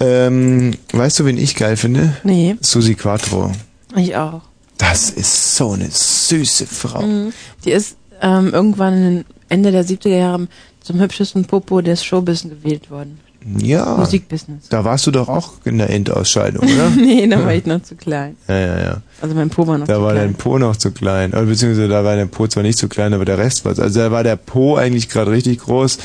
[0.00, 2.16] Ähm, weißt du, wen ich geil finde?
[2.22, 2.56] Nee.
[2.60, 3.52] Susi Quattro.
[3.96, 4.40] Ich auch.
[4.78, 7.02] Das ist so eine süße Frau.
[7.02, 7.32] Mhm.
[7.64, 10.48] Die ist ähm, irgendwann Ende der 70er Jahre
[10.80, 13.20] zum hübschesten Popo des Showbusiness gewählt worden.
[13.58, 13.96] Ja.
[13.96, 14.68] Musikbusiness.
[14.68, 16.90] Da warst du doch auch in der Endausscheidung, oder?
[16.96, 18.36] nee, da war ich noch zu klein.
[18.48, 18.96] Ja, ja, ja.
[19.22, 20.24] Also mein Po war noch Da zu war klein.
[20.26, 21.32] dein Po noch zu klein.
[21.32, 23.98] Oder beziehungsweise da war dein Po zwar nicht zu klein, aber der Rest war Also
[24.00, 25.98] da war der Po eigentlich gerade richtig groß.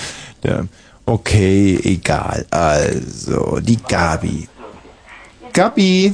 [0.44, 0.66] Der,
[1.06, 2.46] okay, egal.
[2.52, 4.48] Also, die Gabi.
[5.52, 6.14] Gabi.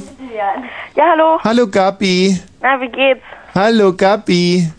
[0.96, 1.38] Ja, hallo.
[1.42, 2.40] Hallo Gabi.
[2.60, 3.22] Na, wie geht's?
[3.54, 4.70] Hallo Gabi.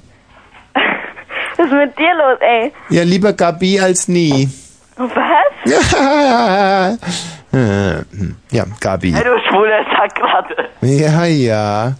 [1.63, 2.71] Was ist mit dir los, ey?
[2.89, 4.49] Ja, lieber Gabi als nie.
[4.97, 5.11] Was?
[8.51, 9.11] Ja, Gabi.
[9.13, 10.69] Hey, du schwuler Sack gerade.
[10.81, 11.93] Ja, ja.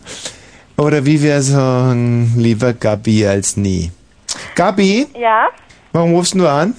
[0.78, 3.92] Oder wie wir sagen, lieber Gabi als nie.
[4.56, 5.48] Gabi, Ja?
[5.92, 6.76] warum rufst du an?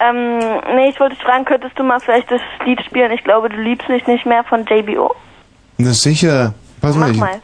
[0.00, 0.38] Ähm,
[0.76, 3.10] nee, ich wollte dich fragen, könntest du mal vielleicht das Lied spielen?
[3.12, 5.14] Ich glaube, du liebst mich nicht mehr von JBO.
[5.78, 6.52] Na sicher.
[6.80, 7.06] Pass mal.
[7.08, 7.40] Mach ich- mal.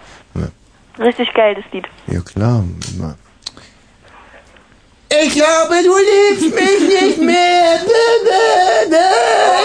[0.98, 1.86] Richtig geil, das Lied.
[2.08, 2.62] Ja klar.
[5.12, 7.76] Ich glaube, du liebst mich nicht mehr.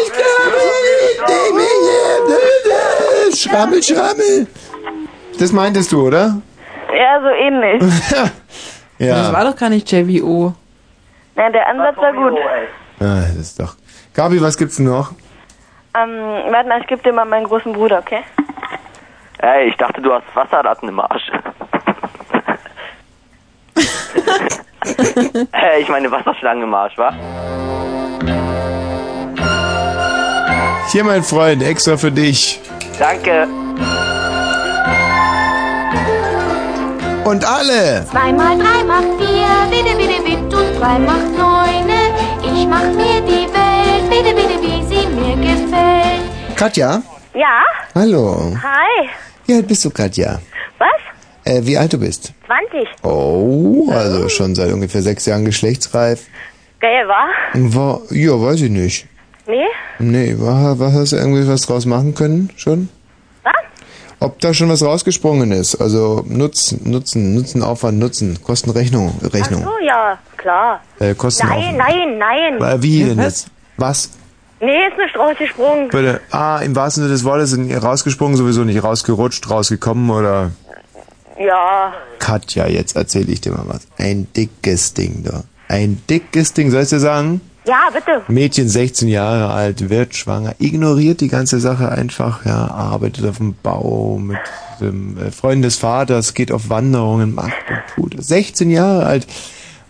[0.04, 0.58] Ich glaube, du
[0.92, 1.74] liebst mich
[2.64, 3.36] nicht mehr.
[3.36, 4.48] Schrammel, schrammel.
[5.40, 6.42] Das meintest du, oder?
[6.98, 7.82] Ja, so ähnlich.
[8.98, 9.52] Das war Ja.
[9.52, 10.54] doch gar nicht JVO.
[11.36, 12.40] Na, der Ansatz war gut.
[13.02, 13.76] Ah, das ist doch.
[14.14, 15.12] Gabi, was gibt's denn noch?
[15.98, 16.18] Ähm,
[16.50, 18.22] warte mal, ich gebe dir mal meinen großen Bruder, okay?
[19.40, 21.30] Ey, ich dachte, du hast Wasserratten im Arsch.
[25.52, 27.14] Hey, ich meine Wasserschlangen im Arsch, wa?
[30.92, 32.60] Hier, mein Freund, extra für dich.
[33.00, 33.48] Danke.
[37.26, 38.06] Und alle.
[38.12, 42.00] Zwei mal drei macht vier, bitte, bitte, bitte, und drei macht neune.
[42.44, 46.56] Ich mach mir die Welt, bitte, bitte, wie sie mir gefällt.
[46.56, 47.02] Katja?
[47.34, 47.64] Ja?
[47.96, 48.54] Hallo.
[48.62, 49.10] Hi.
[49.48, 50.40] Wie alt bist du, Katja?
[50.78, 50.88] Was?
[51.46, 52.34] Äh, wie alt du bist?
[52.48, 52.88] 20.
[53.04, 56.26] Oh, also schon seit ungefähr sechs Jahren geschlechtsreif.
[56.80, 57.28] Geil, wa?
[57.54, 59.08] War, ja, weiß ich nicht.
[59.48, 59.66] Nee?
[60.00, 62.90] Nee, war, war, hast du irgendwie was draus machen können schon?
[63.44, 63.54] Was?
[64.20, 65.76] Ob da schon was rausgesprungen ist?
[65.76, 69.64] Also Nutzen, Nutzen, Nutzen, Aufwand, Nutzen, Kostenrechnung, Rechnung.
[69.66, 70.82] Ach so, ja, klar.
[71.00, 72.62] Äh, Kosten Nein, nein, nein.
[72.62, 73.50] Äh, wie denn jetzt?
[73.78, 74.10] Was?
[74.62, 75.90] Nee, ist nicht rausgesprungen.
[75.90, 76.22] Bitte.
[76.32, 80.52] Ah, im wahrsten Sinne des Wortes sind rausgesprungen, sowieso nicht rausgerutscht, rausgekommen oder
[81.40, 81.94] Ja.
[82.20, 83.88] Katja, jetzt erzähle ich dir mal was.
[83.98, 85.44] Ein dickes Ding da.
[85.68, 87.42] Ein dickes Ding, soll ich dir sagen?
[87.68, 88.22] Ja, bitte.
[88.28, 93.56] Mädchen 16 Jahre alt, wird schwanger, ignoriert die ganze Sache einfach, ja, arbeitet auf dem
[93.56, 94.38] Bau mit
[94.80, 98.24] dem äh, Freund des Vaters, geht auf Wanderungen, macht und tut.
[98.24, 99.26] 16 Jahre alt.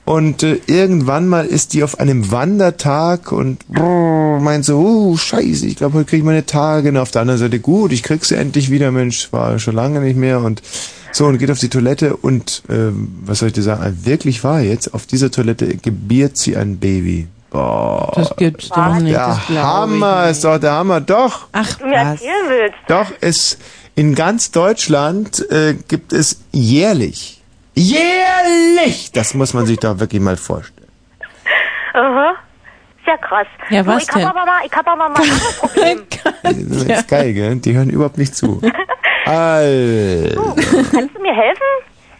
[0.06, 5.66] Und äh, irgendwann mal ist die auf einem Wandertag und brrr, meint so, uh, scheiße,
[5.66, 6.90] ich glaube, heute kriege ich meine Tage.
[6.90, 10.00] Und auf der anderen Seite, gut, ich krieg sie endlich wieder, Mensch, war schon lange
[10.00, 10.40] nicht mehr.
[10.40, 10.62] Und
[11.16, 14.60] so, und geht auf die Toilette und, ähm, was soll ich dir sagen, wirklich wahr
[14.60, 17.30] jetzt, auf dieser Toilette gebiert sie ein Baby.
[17.52, 18.12] Boah.
[18.16, 19.16] Das gibt's doch nicht.
[19.16, 21.00] Der ich Hammer ist doch der Hammer.
[21.00, 21.48] Doch.
[21.54, 22.76] Ach, Du willst.
[22.88, 23.58] Doch, es
[23.96, 27.42] in ganz Deutschland äh, gibt es jährlich.
[27.76, 29.14] Jährlich!
[29.14, 30.90] Das muss man sich doch wirklich mal vorstellen.
[31.94, 32.34] Aha.
[32.98, 33.48] Ist ja krass.
[33.70, 34.26] Ja, du, was ich hab denn?
[34.26, 36.00] aber mal, ich hab aber mal ein anderes Problem.
[36.44, 37.56] Das ist geil, gell?
[37.56, 38.62] Die hören überhaupt nicht zu.
[39.26, 40.54] Also,
[40.92, 41.62] Kannst du mir helfen?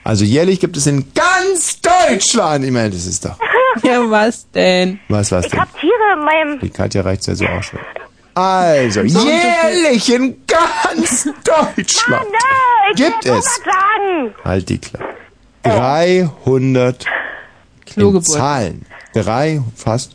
[0.04, 2.66] also jährlich gibt es in ganz Deutschland.
[2.66, 3.38] Ich meine, das ist doch.
[3.84, 5.00] Ja, was denn?
[5.10, 5.60] Was war's Ich denn?
[5.60, 6.60] hab Tiere in meinem...
[6.62, 7.80] Die Katja reicht's ja so auch schon.
[8.34, 12.26] Also, jährlich in ganz Deutschland
[12.92, 13.46] ich gibt will es.
[13.46, 14.34] was sagen.
[14.46, 15.14] Halt die Klappe.
[15.64, 17.06] 300
[17.86, 18.22] in.
[18.24, 18.86] Zahlen.
[19.14, 20.15] Drei, fast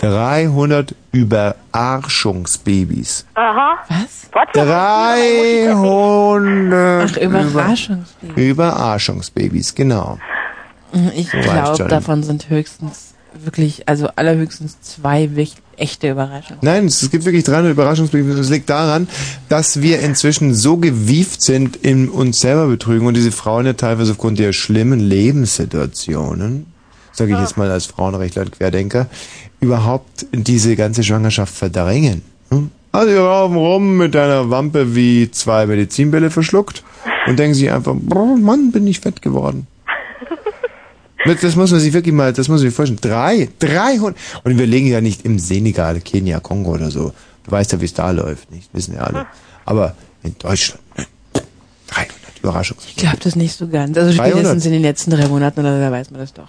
[0.00, 3.26] 300 Überarschungsbabys.
[3.34, 3.76] Aha.
[3.88, 4.28] Was?
[4.32, 4.48] Was?
[4.52, 8.36] 300 Ach, Überraschungsbabys.
[8.36, 10.18] Überarschungsbabys, genau.
[11.14, 15.28] Ich So glaube, davon sind höchstens wirklich, also allerhöchstens zwei
[15.76, 16.58] echte Überraschungen.
[16.62, 18.36] Nein, es gibt wirklich 300 Überraschungsbabys.
[18.36, 19.08] Es liegt daran,
[19.48, 24.12] dass wir inzwischen so gewieft sind in uns selber betrügen und diese Frauen ja teilweise
[24.12, 26.66] aufgrund der schlimmen Lebenssituationen,
[27.12, 29.06] sage ich jetzt mal als Frauenrechtler und Querdenker,
[29.60, 32.22] überhaupt diese ganze Schwangerschaft verdrängen.
[32.50, 32.70] Hm?
[32.92, 36.82] Also wir laufen rum mit einer Wampe wie zwei Medizinbälle verschluckt
[37.26, 39.66] und denken sich einfach, Mann, bin ich fett geworden.
[41.24, 43.00] Das, muss man sich wirklich mal, das muss man sich vorstellen.
[43.02, 44.16] Drei, 300.
[44.44, 47.12] Und wir legen ja nicht im Senegal, Kenia, Kongo oder so.
[47.44, 48.72] Du weißt ja, wie es da läuft, nicht?
[48.72, 49.26] Wissen ja alle.
[49.64, 51.06] Aber in Deutschland, ne?
[51.88, 52.78] 300 Überraschung.
[52.86, 53.98] Ich glaube das nicht so ganz.
[53.98, 54.32] Also 300.
[54.32, 56.48] spätestens in den letzten drei Monaten oder da weiß man das doch.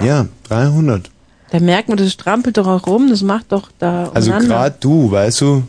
[0.00, 1.10] Ja, 300.
[1.50, 5.10] Da merkt man, das strampelt doch auch rum, das macht doch da Also gerade du,
[5.10, 5.62] weißt du,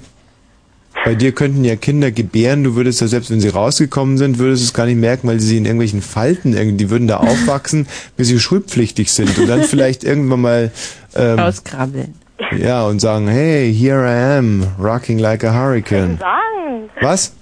[1.05, 4.63] bei dir könnten ja Kinder gebären, du würdest ja selbst, wenn sie rausgekommen sind, würdest
[4.63, 7.87] du es gar nicht merken, weil sie in irgendwelchen Falten, irgendwie, die würden da aufwachsen,
[8.17, 10.71] bis sie schulpflichtig sind und dann vielleicht irgendwann mal
[11.15, 12.15] ähm, Auskrabbeln.
[12.57, 16.17] ja und sagen, hey, here I am, rocking like a hurricane.
[16.17, 16.89] Sagen.
[17.01, 17.33] Was?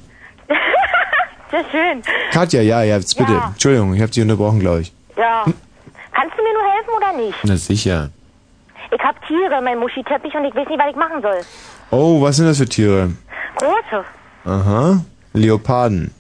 [1.52, 2.02] Sehr schön.
[2.32, 3.32] Katja, ja, ja, jetzt bitte.
[3.32, 3.50] Ja.
[3.54, 4.94] Entschuldigung, ich habe dich unterbrochen, glaube ich.
[5.18, 5.46] Ja.
[5.46, 7.38] Kannst du mir nur helfen oder nicht?
[7.44, 8.10] Na sicher.
[8.96, 11.42] Ich hab Tiere, mein Muschiteppich und ich weiß nicht, was ich machen soll.
[11.92, 13.12] Oh, was sind das für Tiere?
[13.58, 14.06] Große.
[14.46, 15.02] Aha,
[15.34, 16.14] Leoparden.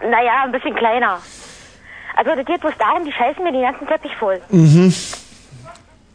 [0.00, 1.18] Naja, ein bisschen kleiner.
[2.14, 4.40] Also das geht bloß darum, die scheißen mir den ganzen Teppich voll.
[4.50, 4.94] Mhm.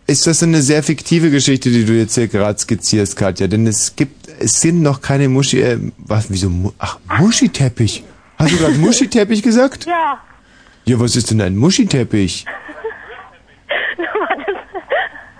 [0.07, 3.47] Ist das eine sehr fiktive Geschichte, die du jetzt hier gerade skizzierst, Katja?
[3.47, 8.05] Denn es gibt, es sind noch keine Muschi, äh, was, wieso, Mu ach, Muschiteppich.
[8.37, 9.85] Hast du gerade Muschiteppich gesagt?
[9.85, 10.17] Ja.
[10.85, 12.45] Ja, was ist denn ein Muschiteppich?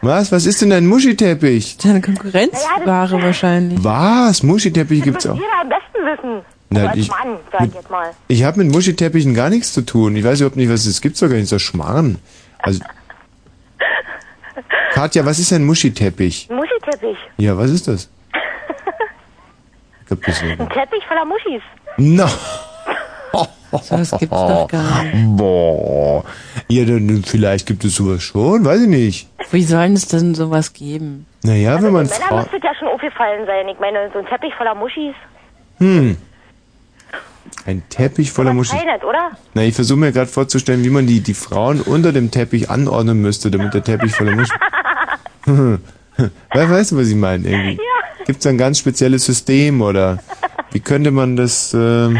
[0.01, 0.31] Was?
[0.31, 1.77] Was ist denn ein Muschiteppich?
[1.77, 3.83] Deine Konkurrenzware wahrscheinlich.
[3.83, 4.43] Was?
[4.43, 5.37] Muschiteppich gibt's auch.
[5.37, 6.41] Da am besten wissen.
[6.69, 8.11] Na, als ich- Mann, sag ich jetzt mal.
[8.27, 10.15] Ich habe mit Muschiteppichen gar nichts zu tun.
[10.15, 12.19] Ich weiß überhaupt nicht, was es gibt, sogar nicht so Schmarrn.
[12.59, 12.79] Also,
[14.93, 16.47] Katja, was ist ein Muschiteppich?
[16.49, 17.17] Ein Muschiteppich.
[17.37, 18.09] Ja, was ist das?
[20.01, 21.61] Ich glaub, das ist Ein Teppich voller Muschis.
[21.97, 22.25] No.
[23.71, 25.37] So, das gibt's doch gar nicht.
[25.37, 26.25] Boah.
[26.69, 29.28] Ja, dann vielleicht gibt es sowas schon, weiß ich nicht.
[29.51, 31.25] Wie sollen es denn sowas geben?
[31.43, 32.37] Naja, wenn man Frau...
[32.37, 33.67] müsste ja schon aufgefallen sein.
[33.67, 35.15] Ich meine, so ein Teppich voller Muschis.
[35.77, 36.17] Hm.
[37.65, 38.73] Ein Teppich voller Muschis.
[38.73, 39.31] Nicht, oder?
[39.53, 43.21] Na, ich versuche mir gerade vorzustellen, wie man die, die Frauen unter dem Teppich anordnen
[43.21, 44.53] müsste, damit der Teppich voller Muschis...
[46.53, 47.77] Wer weiß, was ich meine irgendwie.
[47.77, 48.25] Ja.
[48.25, 50.19] Gibt es ein ganz spezielles System oder
[50.71, 51.73] wie könnte man das...
[51.73, 52.19] Ähm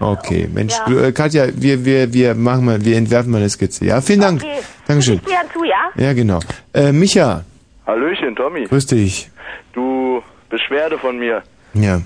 [0.00, 0.84] okay, Mensch, Ja.
[0.88, 3.84] du, äh, Katja, wir, wir, wir machen mal, wir entwerfen mal eine Skizze.
[3.84, 4.42] Ja, vielen Dank.
[4.42, 4.58] Okay.
[4.86, 5.20] Dankeschön.
[5.26, 5.90] Ich zu, ja?
[5.96, 6.40] Ja, genau.
[6.74, 7.44] Äh, Micha,
[7.86, 8.64] Hallöchen, Tommy.
[8.64, 9.30] grüß dich.
[9.72, 11.42] Du, Beschwerde von mir.
[11.74, 12.00] Ja.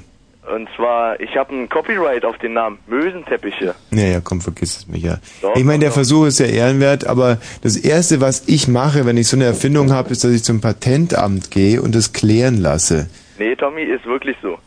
[0.54, 3.74] Und zwar, ich habe ein Copyright auf den Namen Mösenteppiche.
[3.92, 5.20] Ja, ja, komm, vergiss es, Micha.
[5.42, 5.94] Doch, ich meine, der doch.
[5.94, 9.92] Versuch ist ja ehrenwert, aber das Erste, was ich mache, wenn ich so eine Erfindung
[9.92, 13.08] habe, ist, dass ich zum Patentamt gehe und das klären lasse.
[13.38, 14.58] Nee, Tommy, ist wirklich so.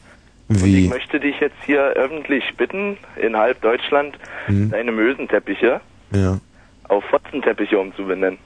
[0.55, 0.87] Ich Wie?
[0.87, 4.69] möchte dich jetzt hier öffentlich bitten, in halb Deutschland, Hm.
[4.71, 5.81] deine Mösenteppiche
[6.11, 6.39] Ja.
[6.89, 8.37] auf Fotzenteppiche umzubenennen.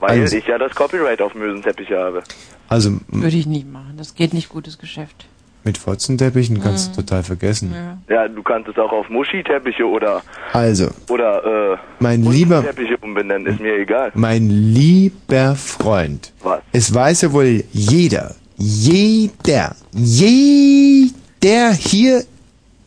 [0.00, 2.22] Weil Also- ich ja das Copyright auf Mösenteppiche habe.
[2.68, 3.94] Also Würde ich nicht machen.
[3.96, 5.26] Das geht nicht gutes Geschäft.
[5.64, 6.96] mit Fotzenteppichen kannst Mhm.
[6.96, 7.72] du total vergessen.
[8.08, 10.20] Ja, du kannst es auch auf Muschiteppiche oder
[10.52, 14.10] Also, oder äh, mein lieber, Teppiche umbenennen, ist mir egal.
[14.14, 16.62] mein lieber Freund, Was?
[16.72, 22.24] es weiß ja wohl jeder, jeder, jeder hier,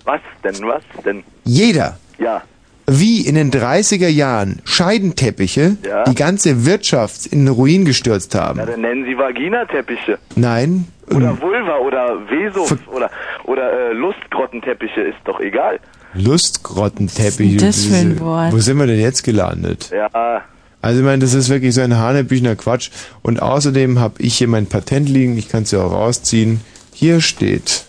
[0.06, 1.24] Was denn, was denn?
[1.44, 2.42] jeder, Ja.
[2.88, 6.04] wie in den 30er Jahren Scheidenteppiche Ja.
[6.06, 8.58] die ganze Wirtschaft in den Ruin gestürzt haben.
[8.60, 10.18] Na, dann nennen sie Vaginateppiche.
[10.36, 10.88] Nein.
[11.14, 13.12] Oder Vulva oder Vesus oder
[13.44, 15.80] oder äh, Lustgrottenteppiche, ist doch egal.
[16.14, 17.62] Lustgrottenteppiche.
[17.62, 18.54] Was ist denn das für ein Wort?
[18.54, 19.92] Wo sind wir denn jetzt gelandet?
[19.94, 20.42] Ja,
[20.82, 22.90] Also ich meine, das ist wirklich so ein hanebüchner Quatsch.
[23.24, 26.62] Und außerdem habe ich hier mein Patent liegen, ich kann es ja auch rausziehen.
[26.94, 27.86] Hier steht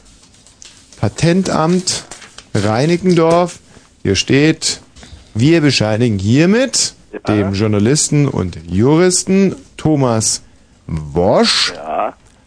[1.01, 2.05] Patentamt
[2.55, 3.59] Reinickendorf.
[4.03, 4.81] Hier steht,
[5.35, 6.95] wir bescheinigen hiermit
[7.29, 10.43] dem Journalisten und Juristen Thomas
[10.87, 11.73] Wosch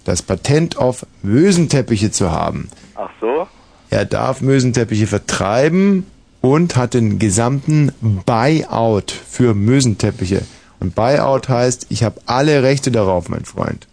[0.06, 2.70] das Patent auf Mösenteppiche zu haben.
[2.96, 3.48] ach so.
[3.92, 6.06] Er darf Mösenteppiche vertreiben
[6.42, 7.92] und hat den gesamten
[8.26, 10.42] Buyout für Mösenteppiche.
[10.80, 13.88] Und Buyout heißt, ich habe alle Rechte darauf, mein Freund.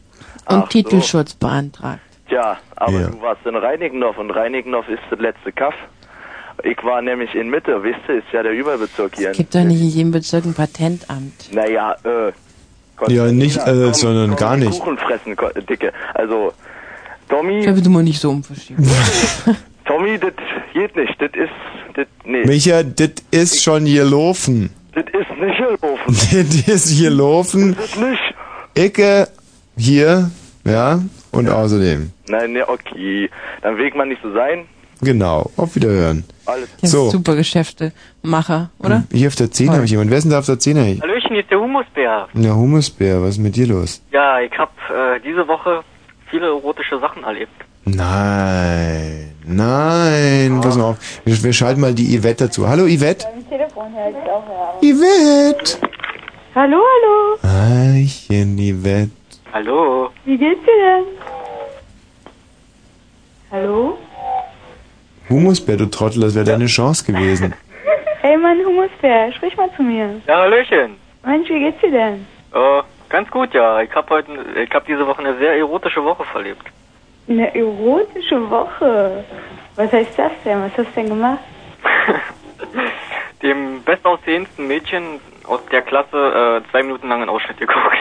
[0.47, 0.69] Und Ach so.
[0.69, 2.01] Titelschutz beantragt.
[2.29, 3.07] Tja, aber Ja.
[3.09, 5.75] du warst in Reinickendorf und Reinickendorf ist das letzte Kaff.
[6.65, 9.31] Ich war nämlich in Mitte, wisst ihr, ist ja der Überbezirk hier.
[9.31, 11.53] Es gibt doch nicht in jedem Bezirk ein Patentamt.
[11.53, 12.33] Naja, äh,
[13.13, 14.71] Ja, nicht, äh, sondern gar nicht.
[14.81, 15.37] Kuchen fressen,
[15.69, 15.93] Dicke.
[16.15, 16.53] Also,
[17.29, 18.81] Tommy, Da bitte mal nicht so unverschämt.
[19.85, 20.33] Tommy, das
[20.73, 21.15] geht nicht.
[21.21, 21.51] Das ist,
[21.95, 22.45] das, nee.
[22.45, 24.71] Micha, das ist schon gelaufen.
[24.95, 26.01] Das ist nicht gelaufen.
[26.67, 27.77] Das ist gelaufen.
[27.77, 28.35] Das ist nicht.
[28.79, 29.29] Icke,
[29.77, 30.31] hier,
[30.67, 31.01] ja,
[31.33, 32.11] und außerdem.
[32.29, 33.31] Nein, ne, okay.
[33.63, 34.67] Dann will man nicht so sein.
[35.03, 36.25] Genau, auf Wiederhören.
[36.47, 37.11] Alles Ja, So.
[37.11, 39.05] Super Geschäftemacher, oder?
[39.13, 40.11] Hier auf der 10 habe ich jemanden.
[40.11, 40.77] Wer ist denn da auf der 10?
[40.77, 40.99] Hey?
[41.03, 42.29] Hallöchen, hier ist der Humusbär.
[42.33, 44.01] Na, Humusbär, was ist mit dir los?
[44.13, 45.83] Ja, ich hab äh, diese Woche
[46.31, 47.53] viele erotische Sachen erlebt.
[47.85, 50.97] Nein, nein, pass mal auf.
[51.25, 52.67] Wir, wir schalten mal die Yvette dazu.
[52.67, 53.27] Hallo Yvette.
[53.49, 54.95] Telefon höre ich auch her.
[54.97, 55.79] Yvette.
[56.55, 57.39] Hallo, hallo.
[57.45, 59.11] Hallchen, Yvette.
[59.57, 60.11] Hallo.
[60.27, 61.05] Wie geht's dir denn?
[63.51, 63.97] Hallo?
[65.31, 67.55] Humusbär, du Trottel, das wäre deine Chance gewesen.
[68.21, 70.21] Hey Mann, Humusbär, sprich mal zu mir.
[70.27, 70.97] Ja, Hallöchen.
[71.25, 72.27] Mensch, wie geht's dir denn?
[72.53, 73.81] Äh, ganz gut, ja.
[73.81, 74.33] Ich hab heute,
[74.63, 76.67] ich hab diese Woche eine sehr erotische Woche verlebt.
[77.29, 79.25] Eine erotische Woche.
[79.77, 80.61] Was heißt das denn?
[80.61, 81.39] Was hast du denn gemacht?
[83.43, 87.97] Dem bestaussehendsten Mädchen aus der Klasse äh, zwei Minuten lang einen Ausschnitt geguckt.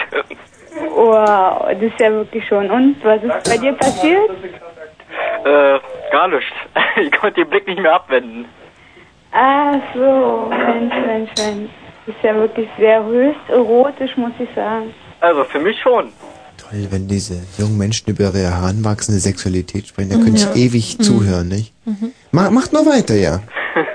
[0.95, 2.69] Wow, das ist ja wirklich schon.
[2.69, 4.29] Und was ist bei dir passiert?
[5.45, 5.79] äh,
[6.11, 6.51] gar nichts.
[7.01, 8.45] Ich konnte den Blick nicht mehr abwenden.
[9.33, 10.47] Ah, so.
[10.49, 11.69] Mensch, Mensch, Mensch.
[12.05, 14.93] Das ist ja wirklich sehr höchst erotisch, muss ich sagen.
[15.19, 16.13] Also für mich schon.
[16.57, 21.49] Toll, wenn diese jungen Menschen über ihre heranwachsende Sexualität sprechen, da könnte ich ewig zuhören,
[21.49, 21.73] nicht?
[22.31, 23.39] Mach, macht nur weiter, ja.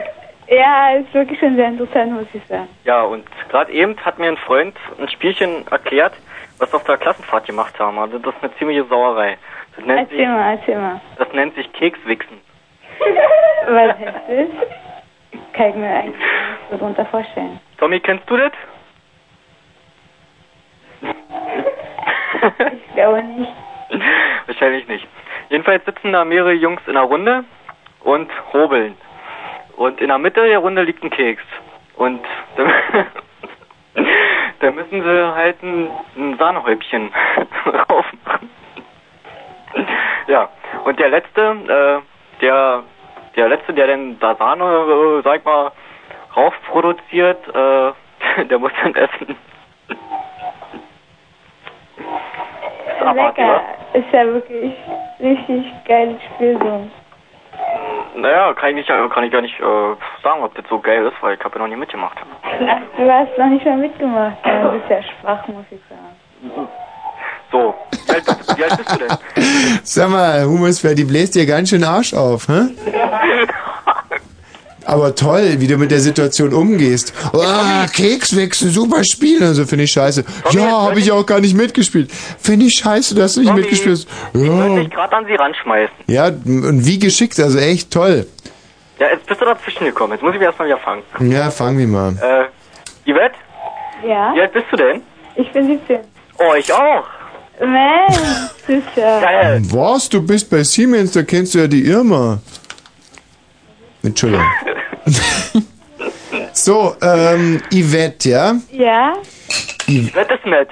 [0.52, 2.66] Ja, ist wirklich schon sehr interessant, muss ich sagen.
[2.84, 6.12] Ja, und gerade eben hat mir ein Freund ein Spielchen erklärt,
[6.60, 7.98] was wir auf der Klassenfahrt gemacht haben.
[7.98, 9.36] Also das ist eine ziemliche Sauerei.
[9.76, 11.00] Das nennt, sich, Erzähl mal, erzähl mal.
[11.18, 12.40] das nennt sich Kekswichsen.
[13.66, 15.42] Was heißt das?
[15.52, 16.16] Kann ich mir eigentlich
[16.70, 17.60] so drunter vorstellen.
[17.78, 18.52] Tommy, kennst du das?
[21.02, 23.52] Ich glaube nicht.
[24.46, 25.06] Wahrscheinlich nicht.
[25.48, 27.44] Jedenfalls sitzen da mehrere Jungs in einer Runde
[28.00, 28.96] und hobeln.
[29.76, 31.42] Und in der Mitte der Runde liegt ein Keks.
[31.96, 32.20] Und
[34.60, 37.10] da, müssen sie halt ein, ein Sahnehäubchen
[37.64, 38.50] drauf machen.
[40.26, 40.48] Ja,
[40.84, 42.82] und der letzte, äh, der,
[43.36, 45.72] der letzte, der denn da Sahne, äh, sag ich mal,
[46.36, 49.36] rauf produziert, äh, der muss dann essen.
[53.14, 53.62] Lecker.
[53.94, 54.74] Ist ja wirklich
[55.20, 56.88] richtig geiles Spiel so.
[58.20, 59.62] Naja, kann ich, nicht, äh, kann ich gar nicht äh,
[60.22, 62.16] sagen, ob das so geil ist, weil ich habe ja noch nie mitgemacht.
[62.42, 64.36] Ach, du hast noch nicht mal mitgemacht.
[64.44, 66.68] Ja, du bist ja schwach, muss ich sagen.
[67.52, 67.74] So,
[68.06, 69.80] wie alt, bist- wie alt bist du denn?
[69.82, 72.60] Sag mal, Humusbär, die bläst dir ganz schön Arsch auf, hä?
[74.90, 77.12] Aber toll, wie du mit der Situation umgehst.
[77.32, 79.40] Ah, Kekswichsen, super Spiel.
[79.44, 80.24] Also finde ich scheiße.
[80.50, 82.10] Ja, habe ich auch gar nicht mitgespielt.
[82.40, 84.08] Finde ich scheiße, dass du nicht Tommy, mitgespielt hast.
[84.34, 84.80] Ich wollte Ja.
[84.80, 85.94] dich gerade an sie ranschmeißen.
[86.08, 88.26] ja, und wie geschickt, also echt toll.
[88.98, 90.14] Ja, jetzt bist du dazwischen gekommen.
[90.14, 91.02] Jetzt muss ich mir erstmal wieder fangen.
[91.30, 92.12] Ja, fangen wir mal.
[93.06, 93.36] Äh, Yvette,
[94.04, 94.32] Ja?
[94.34, 95.02] wie alt bist du denn?
[95.36, 96.00] Ich bin 17.
[96.38, 97.04] Oh, ich auch.
[97.60, 98.18] Mensch,
[98.66, 99.20] das ist ja...
[99.20, 99.62] Geil.
[99.70, 102.40] Was, du bist bei Siemens, da kennst du ja die Irma.
[104.02, 104.44] Entschuldigung.
[106.52, 108.54] so, ähm, Yvette, ja?
[108.72, 109.12] Ja?
[109.88, 110.68] Yvette ist nett.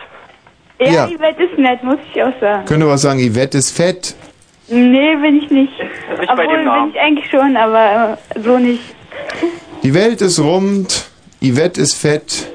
[0.81, 1.21] Ja, Ja.
[1.21, 2.65] Welt ist nett, muss ich auch sagen.
[2.67, 4.15] Könnte man sagen, Yvette ist fett.
[4.69, 5.73] Nee, bin ich nicht.
[6.17, 6.85] bei Obwohl, dem Namen.
[6.93, 8.83] bin ich eigentlich schon, aber äh, so nicht.
[9.83, 11.07] Die Welt ist rund,
[11.43, 12.47] Yvette ist fett.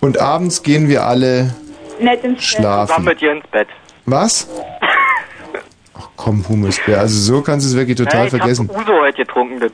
[0.00, 1.54] Und abends gehen wir alle
[1.98, 2.42] Nett ins Bett.
[2.44, 2.86] Schlafen.
[2.88, 3.68] Zusammen mit dir ins Bett.
[4.06, 4.46] Was?
[6.18, 8.68] Komm, Humusbär, also so kannst du es wirklich total ja, ich vergessen.
[8.68, 9.60] hab Uso heute getrunken.
[9.60, 9.70] Das.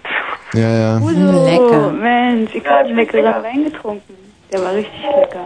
[0.52, 0.98] Ja, ja.
[1.00, 1.90] Uso, Lecker.
[1.92, 4.14] Mensch, ich habe einen leckeren Wein getrunken.
[4.52, 5.40] Der war richtig lecker.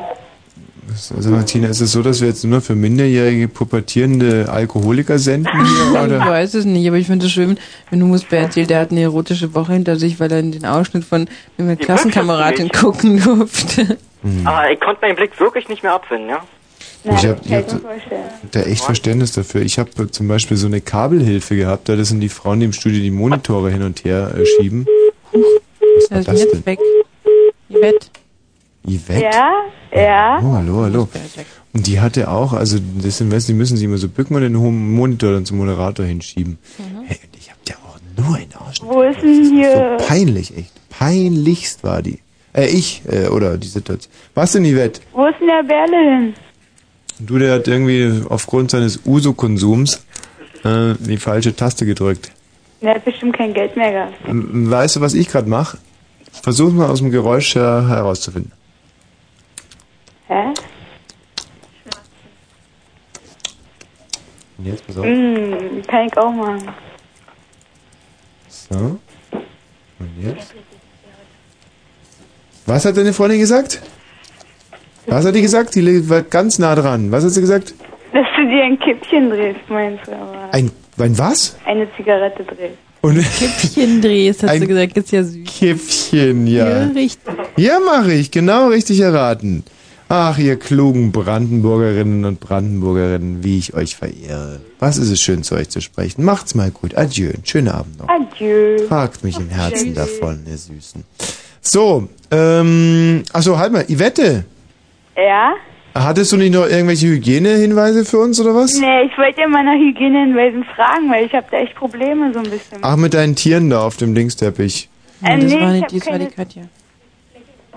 [1.17, 5.93] Also Martina, ist es so, dass wir jetzt nur für minderjährige pubertierende Alkoholiker senden hier,
[5.93, 6.19] Ich oder?
[6.19, 7.59] weiß es nicht, aber ich finde es schön,
[7.91, 11.05] wenn Humusbär erzählt, er hat eine erotische Woche hinter sich, weil er in den Ausschnitt
[11.05, 11.29] von
[11.59, 13.99] einer Klassenkameradin gucken durfte.
[14.45, 16.41] Aber ich konnte meinen Blick wirklich nicht mehr abwenden, ja?
[17.17, 19.63] Ich habe hab da echt Verständnis dafür.
[19.63, 22.73] Ich habe zum Beispiel so eine Kabelhilfe gehabt, da das sind die Frauen, die im
[22.73, 24.87] Studio die Monitore hin und her äh, schieben.
[25.33, 26.67] Was war ist das jetzt denn?
[26.67, 26.79] weg.
[27.71, 28.07] Yvette.
[28.87, 29.23] Yvette?
[29.23, 29.53] Ja,
[29.93, 30.41] ja.
[30.43, 31.09] Oh, hallo, hallo.
[31.75, 34.35] Und die hatte auch, also das sind, weißt du, die müssen sich immer so bücken
[34.37, 36.59] und den hohen Monitor dann zum Moderator hinschieben.
[37.07, 38.91] Hey, und ich hab ja auch nur einen Ausschnitt.
[38.91, 39.97] Wo ist denn hier...
[40.07, 40.73] Peinlich, echt.
[40.91, 42.21] Peinlichst war die.
[42.55, 44.13] Äh, ich, äh, oder die Situation.
[44.35, 45.01] Was denn, Yvette?
[45.13, 46.35] Wo ist denn der Berle hin?
[47.21, 50.05] Du, der hat irgendwie aufgrund seines Uso-Konsums
[50.65, 52.31] äh, die falsche Taste gedrückt.
[52.81, 54.15] Der hat bestimmt kein Geld mehr gehabt.
[54.25, 55.79] Weißt du, was ich gerade mache?
[56.43, 58.53] Versuch mal aus dem Geräusch äh, herauszufinden.
[60.29, 60.55] Hä?
[64.59, 65.05] Und Jetzt pass auf.
[65.05, 66.69] Mm, kann ich auch machen.
[68.49, 68.99] So.
[69.99, 70.55] Und jetzt?
[72.67, 73.81] Was hat deine Freundin gesagt?
[75.09, 75.75] Was hat die gesagt?
[75.75, 77.11] Die war ganz nah dran.
[77.11, 77.75] Was hat sie gesagt?
[78.13, 80.49] Dass du dir ein Kippchen drehst, meinst du aber.
[80.53, 81.57] Ein, ein was?
[81.65, 82.77] Eine Zigarette drehst.
[83.01, 85.47] Und Kippchen drehst, hast du gesagt, ist ja süß.
[85.47, 86.69] Kippchen, ja.
[86.69, 87.19] Ja, richtig.
[87.57, 88.31] Ja, mache ich.
[88.31, 89.65] Genau richtig erraten.
[90.11, 94.61] Ach, ihr klugen Brandenburgerinnen und Brandenburgerinnen, wie ich euch verehre.
[94.79, 96.25] Was ist es schön, zu euch zu sprechen.
[96.25, 96.97] Macht's mal gut.
[96.97, 97.29] Adieu.
[97.29, 98.09] Einen schönen Abend noch.
[98.09, 98.87] Adieu.
[98.89, 101.05] Fragt mich im Herzen davon, ihr Süßen.
[101.61, 104.45] So, ähm, achso, halt mal, Yvette.
[105.19, 105.55] Ja?
[105.95, 108.75] Hattest du nicht noch irgendwelche Hygienehinweise für uns oder was?
[108.79, 112.39] Nee, ich wollte ja mal nach Hygienehinweisen fragen, weil ich habe da echt Probleme so
[112.39, 112.79] ein bisschen.
[112.83, 114.89] Ach, mit deinen Tieren da auf dem Dingsteppich.
[115.23, 116.63] Äh, das nee, war ich nicht, hab das war die keine- Katja.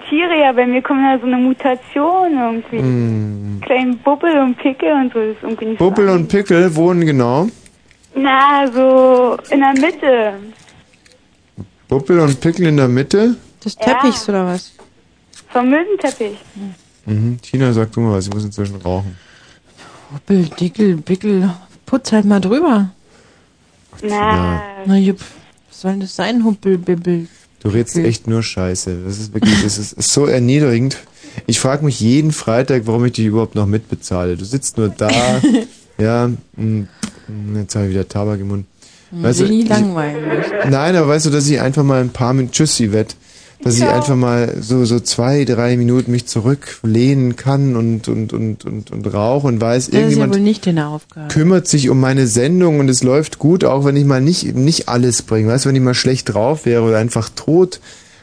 [0.09, 2.79] Tiere, ja, bei mir kommt ja so eine Mutation irgendwie.
[2.79, 3.61] Hm.
[3.65, 7.45] Kleinen Bubbel und Pickel und so, das ist irgendwie nicht Puppel und Pickel wohnen genau.
[7.45, 7.51] so.
[8.15, 10.33] Na, so in der Mitte.
[11.87, 13.35] Puppel und Pickel in der Mitte.
[13.63, 14.73] Des Teppichs oder was?
[15.49, 16.37] Vom Möwenteppich.
[17.05, 17.39] Mhm.
[17.41, 19.15] Tina, sag du mal was, ich muss inzwischen rauchen.
[20.13, 21.49] Huppel, Dickel, Bickel.
[21.85, 22.89] Putz halt mal drüber.
[24.03, 25.19] Na, Na jupp,
[25.69, 27.27] was soll denn das sein, Huppel, Bibbel?
[27.61, 29.03] Du redest echt nur Scheiße.
[29.05, 30.97] Das ist wirklich, das ist, ist so erniedrigend.
[31.45, 34.35] Ich frage mich jeden Freitag, warum ich dich überhaupt noch mitbezahle.
[34.35, 35.09] Du sitzt nur da,
[35.97, 36.87] ja, mh,
[37.27, 38.65] mh, jetzt habe ich wieder Tabak im Mund.
[39.11, 39.93] Weißt du, nie müssen.
[40.69, 43.15] Nein, aber weißt du, dass ich einfach mal ein paar Minuten, tschüss, Yvette,
[43.63, 48.65] dass ich einfach mal so, so zwei, drei Minuten mich zurücklehnen kann und, und, und,
[48.65, 51.27] und, und rauche und weiß, Das ja irgendjemand Aufgabe.
[51.27, 54.89] kümmert sich um meine Sendung und es läuft gut, auch wenn ich mal nicht, nicht
[54.89, 55.49] alles bringe.
[55.49, 57.79] Weißt du, wenn ich mal schlecht drauf wäre oder einfach tot,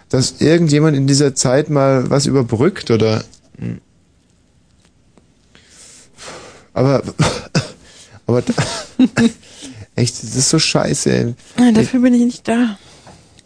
[0.09, 3.23] dass irgendjemand in dieser Zeit mal was überbrückt oder.
[3.59, 3.79] Hm.
[6.73, 7.03] Aber.
[8.27, 8.43] Aber.
[9.95, 11.35] Echt, das ist so scheiße.
[11.57, 12.79] Ah, Dafür bin ich nicht da.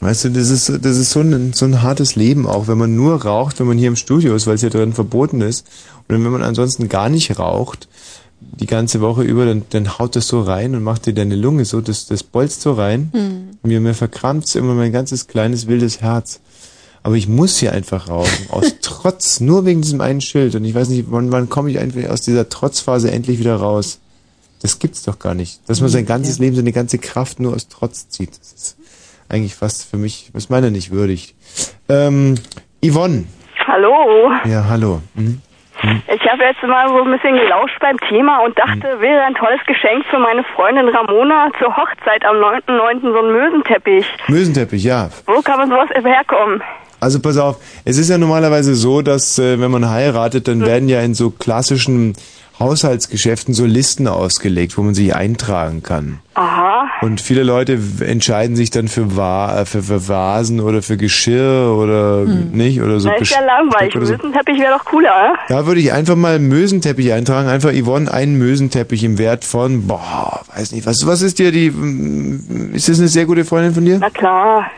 [0.02, 2.96] Weißt du, das ist, das ist so ein, so ein hartes Leben auch, wenn man
[2.96, 5.64] nur raucht, wenn man hier im Studio ist, weil es ja drin verboten ist.
[6.08, 7.86] Und wenn man ansonsten gar nicht raucht,
[8.40, 11.64] die ganze Woche über, dann, dann haut das so rein und macht dir deine Lunge
[11.64, 13.10] so, das, das bolzt so rein.
[13.12, 13.50] Hm.
[13.62, 16.40] Mir, mir verkrampft immer mein ganzes kleines wildes Herz.
[17.04, 20.56] Aber ich muss hier einfach rauchen, aus Trotz, nur wegen diesem einen Schild.
[20.56, 24.00] Und ich weiß nicht, wann, wann komme ich einfach aus dieser Trotzphase endlich wieder raus?
[24.62, 25.60] Das gibt's doch gar nicht.
[25.68, 28.30] Dass man sein ganzes Leben, seine ganze Kraft nur aus Trotz zieht.
[28.30, 28.76] Das ist
[29.32, 31.34] eigentlich fast für mich, was meiner nicht würdig.
[31.88, 32.36] Ähm,
[32.84, 33.24] Yvonne.
[33.66, 34.30] Hallo.
[34.44, 35.00] Ja, hallo.
[35.14, 35.40] Hm?
[36.14, 39.60] Ich habe jetzt mal so ein bisschen gelauscht beim Thema und dachte, wäre ein tolles
[39.66, 43.00] Geschenk für meine Freundin Ramona zur Hochzeit am 9.9.
[43.00, 44.06] so ein Mösenteppich.
[44.28, 45.08] Mösenteppich, ja.
[45.26, 46.62] Wo kann man sowas herkommen?
[47.00, 50.88] Also pass auf, es ist ja normalerweise so, dass äh, wenn man heiratet, dann werden
[50.88, 52.14] ja in so klassischen
[52.62, 56.20] Haushaltsgeschäften so Listen ausgelegt, wo man sich eintragen kann.
[56.34, 56.86] Aha.
[57.02, 61.76] Und viele Leute entscheiden sich dann für, Va äh, für, für Vasen oder für Geschirr
[61.76, 63.08] oder nicht oder so.
[63.08, 63.96] Na, ist ja langweilig.
[63.96, 64.12] oder so.
[64.14, 65.34] Mösenteppich wäre doch cooler, ne?
[65.48, 67.48] Da würde ich einfach mal einen Mösenteppich eintragen.
[67.48, 71.70] Einfach Yvonne einen Mösenteppich im Wert von, boah, weiß nicht, was, was ist dir die,
[71.70, 73.98] mm, ist das eine sehr gute Freundin von dir?
[74.00, 74.70] Na klar.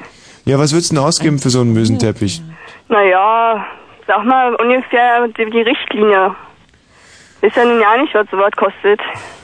[0.44, 2.42] Ja, was würdest du denn ausgeben für so einen Mösenteppich?
[2.88, 3.64] Naja,
[4.06, 6.34] sag mal ungefähr die, die Richtlinie.
[7.46, 9.00] Ist ja nun ja nicht, was sowas kostet.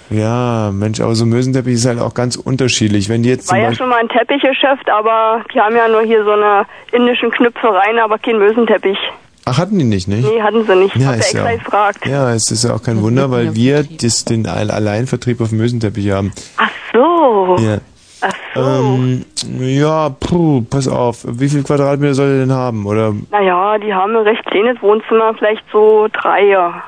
[0.08, 3.08] Ja, Mensch, aber so ein Mösenteppich ist halt auch ganz unterschiedlich.
[3.08, 5.86] Wenn die jetzt War zum ja Beispiel, schon mal ein Teppichgeschäft, aber die haben ja
[5.88, 8.98] nur hier so eine indischen Knüpfereien, aber kein Mösenteppich.
[9.44, 10.28] ach, hatten die nicht, nicht?
[10.28, 10.96] Nee, hatten sie nicht.
[10.96, 12.06] Ja, Hab ist ja gefragt.
[12.06, 16.10] ja, es ist ja auch kein Wunder, weil wir das, den All- Alleinvertrieb auf Mösenteppich
[16.10, 16.32] haben.
[16.56, 17.56] Ach so.
[17.60, 17.78] Ja.
[18.22, 18.60] Ach so.
[18.60, 19.24] Ähm,
[19.60, 21.24] ja, puh, pass auf.
[21.26, 22.84] Wie viel Quadratmeter soll der denn haben?
[22.84, 26.46] Oder, Naja, die haben ein recht kleines Wohnzimmer, vielleicht so drei.
[26.46, 26.82] ja.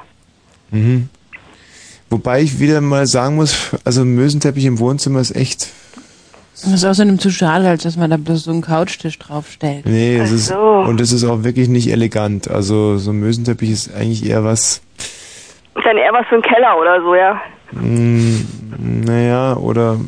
[0.72, 1.08] Mhm.
[2.10, 5.68] Wobei ich wieder mal sagen muss, also ein Mösenteppich im Wohnzimmer ist echt,
[6.60, 9.86] Das ist außerdem zu schade, als dass man da bloß so einen Couchtisch draufstellt.
[9.86, 10.58] nee, es ist, so.
[10.58, 12.50] und es ist auch wirklich nicht elegant.
[12.50, 14.82] Also so ein Mösenteppich ist eigentlich eher was,
[15.74, 17.40] Ist dann eher was für einen Keller oder so, ja.
[17.70, 18.40] mh,
[19.06, 19.98] naja, oder,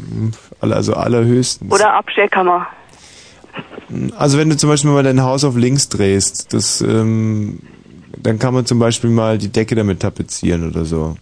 [0.61, 1.73] also allerhöchstens.
[1.73, 2.67] Oder Abstellkammer.
[4.19, 7.61] Also wenn du zum Beispiel mal dein Haus auf links drehst, das, ähm,
[8.25, 11.14] dann kann man zum Beispiel mal die Decke damit tapezieren oder so.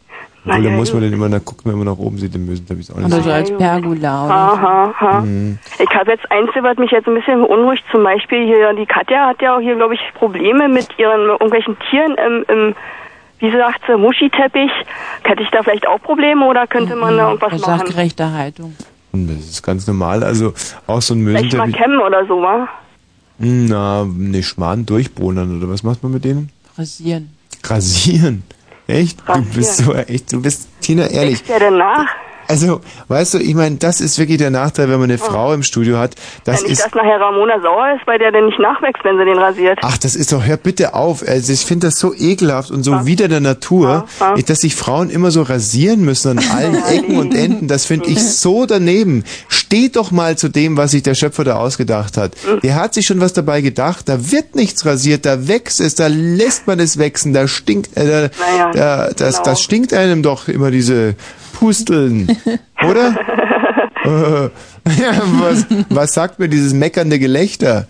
[0.44, 2.90] Obwohl, dann muss man den immer, da guckt man immer nach oben, sieht den Mösenteppich
[2.90, 3.06] auch nicht.
[3.06, 3.30] Oder so.
[3.30, 5.20] als Pergola oder Aha, aha.
[5.20, 5.58] Mhm.
[5.78, 7.84] Ich habe jetzt eins, was mich jetzt ein bisschen beunruhigt.
[7.92, 11.76] Zum Beispiel hier, die Katja hat ja auch hier, glaube ich, Probleme mit ihren irgendwelchen
[11.90, 12.74] Tieren im, im
[13.38, 14.70] wie sagt sie, Muschiteppich.
[15.22, 17.86] Hätte ich da vielleicht auch Probleme oder könnte man da irgendwas Bei machen?
[17.86, 18.74] sachgerechter Haltung.
[19.12, 20.24] Und Das ist ganz normal.
[20.24, 20.54] Also
[20.88, 21.76] auch so ein Vielleicht mal Mösenteppich.
[21.84, 22.68] kämmen oder so, wa?
[23.38, 26.50] Na, ne Schmarrn durchbohnern oder was macht man mit denen?
[26.76, 27.36] Rasieren.
[27.64, 28.42] Rasieren.
[28.86, 29.20] Echt?
[29.26, 31.34] Du bist so echt, du bist Tina ehrlich.
[31.34, 32.06] Ist der denn nach?
[32.52, 35.62] Also, weißt du, ich meine, das ist wirklich der Nachteil, wenn man eine Frau im
[35.62, 36.16] Studio hat.
[36.44, 39.16] Das ja, nicht, ist dass nachher Ramona sauer ist, weil der denn nicht nachwächst, wenn
[39.16, 39.78] sie den rasiert.
[39.80, 41.26] Ach, das ist doch, hör bitte auf.
[41.26, 44.34] Also ich finde das so ekelhaft und so wider der Natur, ja.
[44.46, 47.68] dass sich Frauen immer so rasieren müssen an allen Ecken und Enden.
[47.68, 49.24] Das finde ich so daneben.
[49.48, 52.32] Steht doch mal zu dem, was sich der Schöpfer da ausgedacht hat.
[52.46, 52.60] Mhm.
[52.60, 54.10] Der hat sich schon was dabei gedacht.
[54.10, 58.06] Da wird nichts rasiert, da wächst es, da lässt man es wachsen, da stinkt, äh,
[58.06, 59.44] da, Naja, da, das, genau.
[59.44, 61.14] das stinkt einem doch immer diese
[61.62, 62.26] Pusteln,
[62.90, 63.14] oder?
[64.04, 67.86] Ja, was, was sagt mir dieses meckernde Gelächter?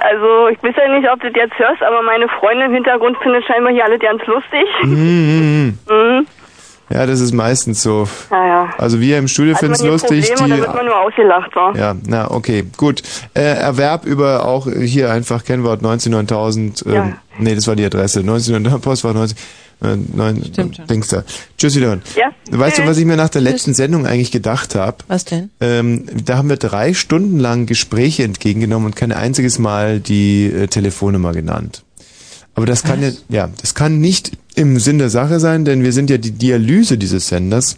[0.00, 3.18] Also, ich weiß ja nicht, ob du das jetzt hörst, aber meine Freundin im Hintergrund
[3.22, 4.64] findet scheinbar hier alle ganz lustig.
[4.84, 5.78] Mhm.
[5.90, 6.26] Mhm.
[6.90, 8.08] Ja, das ist meistens so.
[8.30, 8.70] Naja.
[8.78, 10.32] Also wir im Studio Hat finden es lustig.
[10.32, 11.78] Probleme, die, da wird man nur ausgelacht, so.
[11.78, 13.02] ja, na okay, gut.
[13.34, 16.84] Äh, Erwerb über auch hier einfach Kennwort 199000.
[16.86, 17.12] Ähm, Ja.
[17.38, 18.20] Nee, das war die Adresse.
[18.20, 19.36] 199000 Postfach 90.
[19.82, 20.82] Äh, neun, Stimmt.
[20.90, 21.24] Dings da.
[21.56, 22.00] Tschüss wieder.
[22.16, 22.32] Ja.
[22.50, 24.98] Weißt du, was ich mir nach der letzten Sendung eigentlich gedacht habe?
[25.06, 25.50] Was denn?
[25.60, 30.66] Ähm, da haben wir drei Stunden lang Gespräche entgegengenommen und kein einziges Mal die äh,
[30.66, 31.84] Telefonnummer genannt.
[32.54, 35.92] Aber das kann ja, ja, das kann nicht im Sinn der Sache sein, denn wir
[35.92, 37.76] sind ja die Dialyse dieses Senders.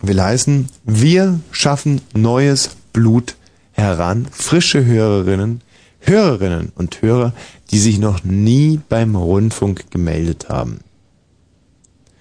[0.00, 3.34] Will heißen, wir schaffen neues Blut
[3.72, 5.60] heran, frische Hörerinnen,
[5.98, 7.32] Hörerinnen und Hörer,
[7.72, 10.78] die sich noch nie beim Rundfunk gemeldet haben.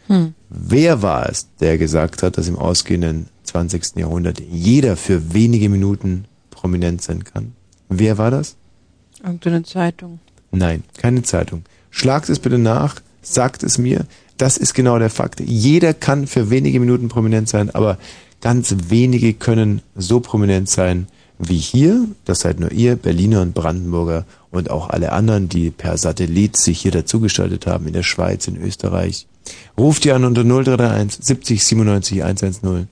[0.10, 0.34] Hm.
[0.49, 3.95] Wer war es, der gesagt hat, dass im ausgehenden 20.
[3.95, 7.53] Jahrhundert jeder für wenige Minuten prominent sein kann?
[7.89, 8.55] Wer war das?
[9.24, 10.20] Irgendeine Zeitung.
[10.51, 11.64] Nein, keine Zeitung.
[11.91, 14.05] Schlagt es bitte nach, sagt es mir.
[14.38, 15.41] Das ist genau der Fakt.
[15.41, 17.97] Jeder kann für wenige Minuten prominent sein, aber
[18.41, 21.07] ganz wenige können so prominent sein
[21.38, 22.07] wie hier.
[22.26, 26.82] Das seid nur ihr, Berliner und Brandenburger und auch alle anderen, die per Satellit sich
[26.82, 29.28] hier dazugeschaltet haben, in der Schweiz, in Österreich.
[29.78, 32.88] Ruft ihr an unter 0331 70 97 110.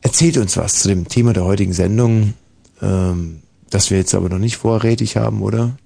[0.00, 2.34] Erzählt uns was zu dem Thema der heutigen Sendung,
[2.80, 5.76] ähm, das wir jetzt aber noch nicht vorrätig haben, oder?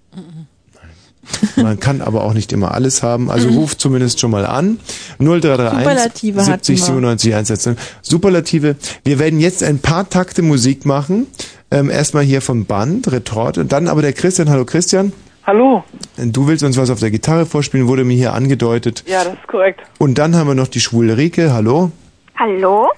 [1.57, 3.31] Man kann aber auch nicht immer alles haben.
[3.31, 4.79] Also ruft zumindest schon mal an.
[5.19, 6.77] 0331 Superlative 70 hatten wir.
[6.77, 7.77] 97 110.
[8.03, 8.77] Superlative.
[9.05, 11.27] Wir werden jetzt ein paar Takte Musik machen.
[11.71, 13.59] Ähm, erstmal hier vom Band, Retort.
[13.59, 14.49] Und dann aber der Christian.
[14.49, 15.13] Hallo Christian.
[15.47, 15.85] Hallo.
[16.17, 19.05] Du willst uns was auf der Gitarre vorspielen, wurde mir hier angedeutet.
[19.07, 19.81] Ja, das ist korrekt.
[19.99, 21.53] Und dann haben wir noch die schwule Rike.
[21.53, 21.93] Hallo.
[22.37, 22.89] Hallo?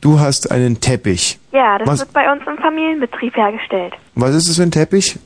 [0.00, 1.38] Du hast einen Teppich.
[1.52, 3.92] Ja, das Was- wird bei uns im Familienbetrieb hergestellt.
[4.14, 5.18] Was ist das für ein Teppich?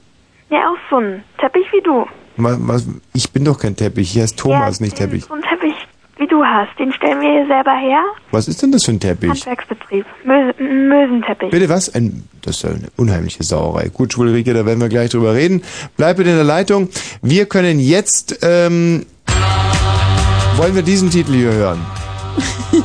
[0.50, 2.04] Ja, auch so ein Teppich wie du.
[2.36, 4.10] Was, was, ich bin doch kein Teppich.
[4.10, 5.24] Hier heißt Thomas, ja, nicht Teppich.
[5.26, 5.71] So ein Teppich
[6.22, 8.00] wie du hast, den stellen wir hier selber her.
[8.30, 9.30] Was ist denn das für ein Teppich?
[9.30, 10.06] Handwerksbetrieb.
[10.24, 11.50] Möse, ein Mösenteppich.
[11.50, 11.92] Bitte was?
[11.94, 13.88] Ein, das ist ja eine unheimliche Sauerei.
[13.88, 15.62] Gut, Schwulrike, da werden wir gleich drüber reden.
[15.96, 16.88] Bleib bitte in der Leitung.
[17.22, 19.04] Wir können jetzt, ähm,
[20.56, 21.80] wollen wir diesen Titel hier hören?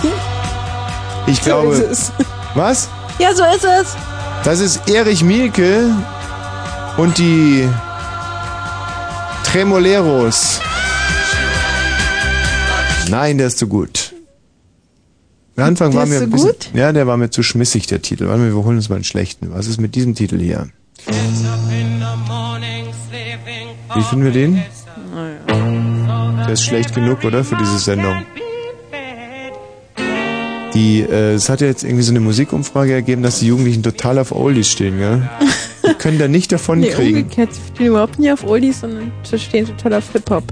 [1.30, 1.76] Ich glaube.
[1.76, 2.12] So ist es.
[2.56, 2.90] Was?
[3.20, 3.98] Ja, so ist es.
[4.46, 5.94] Das ist Erich Mielke
[6.96, 7.68] und die
[9.44, 10.62] Tremoleros.
[13.10, 14.14] Nein, der ist zu gut.
[15.56, 16.70] Der Anfang Der war mir ein bisschen, gut?
[16.74, 18.28] ja, der war mir zu schmissig, der Titel.
[18.28, 19.52] Warte mal, wir holen uns mal einen schlechten.
[19.52, 20.68] Was ist mit diesem Titel hier?
[23.96, 24.62] Wie finden wir den?
[26.46, 27.44] Der ist schlecht genug, oder?
[27.44, 28.24] Für diese Sendung.
[30.74, 34.20] Die, äh, es hat ja jetzt irgendwie so eine Musikumfrage ergeben, dass die Jugendlichen total
[34.20, 35.28] auf Oldies stehen, gell?
[35.90, 37.18] Die können da nicht davon Nee, kriegen.
[37.24, 37.54] umgekehrt.
[37.54, 40.44] Sie stehen überhaupt nicht auf Oldies, sondern sie stehen total auf Hip-Hop.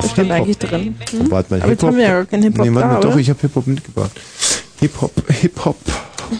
[0.00, 0.96] Das steht eigentlich drin.
[1.10, 1.30] Hm?
[1.30, 3.16] Warte mal, Aber jetzt haben wir ja gar keinen Hip-Hop Nee, warte da, mal, doch,
[3.16, 4.12] ich habe Hip-Hop mitgebracht.
[4.80, 5.76] Hip-Hop, Hip-Hop,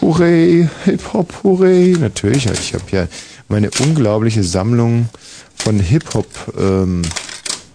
[0.01, 1.95] hurray, Hip-Hop, hurray.
[1.99, 3.07] Natürlich, ich habe ja
[3.47, 5.09] meine unglaubliche Sammlung
[5.55, 6.27] von Hip-Hop,
[6.59, 7.01] ähm,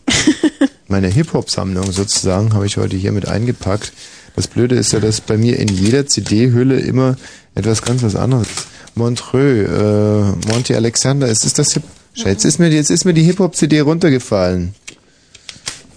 [0.88, 3.92] meine Hip-Hop-Sammlung sozusagen, habe ich heute hier mit eingepackt.
[4.36, 7.16] Das Blöde ist ja, dass bei mir in jeder CD-Hülle immer
[7.54, 8.66] etwas ganz was anderes ist.
[8.94, 11.82] Montreux, äh, Monty Alexander, ist es das Hip
[12.14, 14.74] Schau, Jetzt ist mir, jetzt ist mir die Hip-Hop-CD runtergefallen.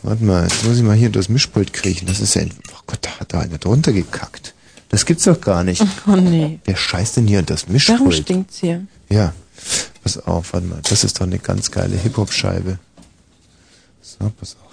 [0.01, 2.07] Warte mal, jetzt muss ich mal hier das Mischpult kriechen.
[2.07, 4.53] Das ist ja, ein, oh Gott, da hat da einer drunter gekackt.
[4.89, 5.83] Das gibt's doch gar nicht.
[6.07, 6.59] Oh nee.
[6.63, 8.13] Wer scheißt denn hier in das Darum Mischpult?
[8.15, 8.85] stinkt's hier.
[9.09, 9.33] Ja.
[10.03, 10.79] Pass auf, warte mal.
[10.87, 12.79] Das ist doch eine ganz geile Hip-Hop-Scheibe.
[14.01, 14.64] So, pass auf.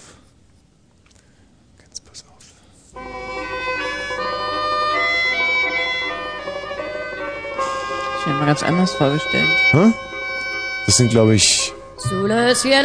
[8.24, 9.48] Ich habe mir ganz anders vorgestellt.
[9.72, 9.92] Hä?
[10.86, 11.74] Das sind, glaube ich,
[12.10, 12.82] ja,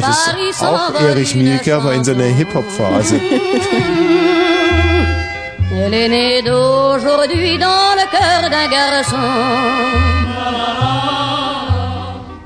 [0.00, 3.20] das Paris ist auch Erich Mielke, aber in seiner Hip-Hop-Phase.
[5.78, 9.16] Elle est née d'aujourd'hui dans le cœur d'un garçon.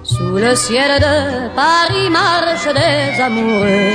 [0.02, 3.92] Sous le ciel de Paris marchent des amoureux.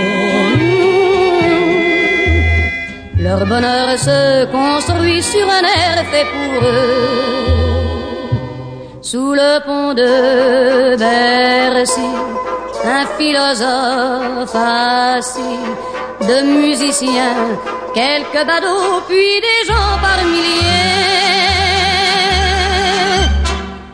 [3.17, 7.64] Le Leur bonheur se construit sur un air fait pour eux.
[9.05, 12.09] Sous le pont de Bercy,
[12.83, 15.63] un philosophe assis,
[16.21, 17.45] de musiciens,
[17.93, 20.89] quelques badauds, puis des gens par milliers.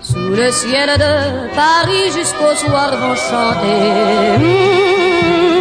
[0.02, 1.14] Sous le ciel de
[1.56, 4.38] Paris jusqu'au soir vont chanter.
[4.40, 5.52] hmm,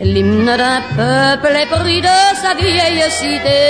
[0.00, 3.62] L'hymne d'un peuple épris de sa vieille cité.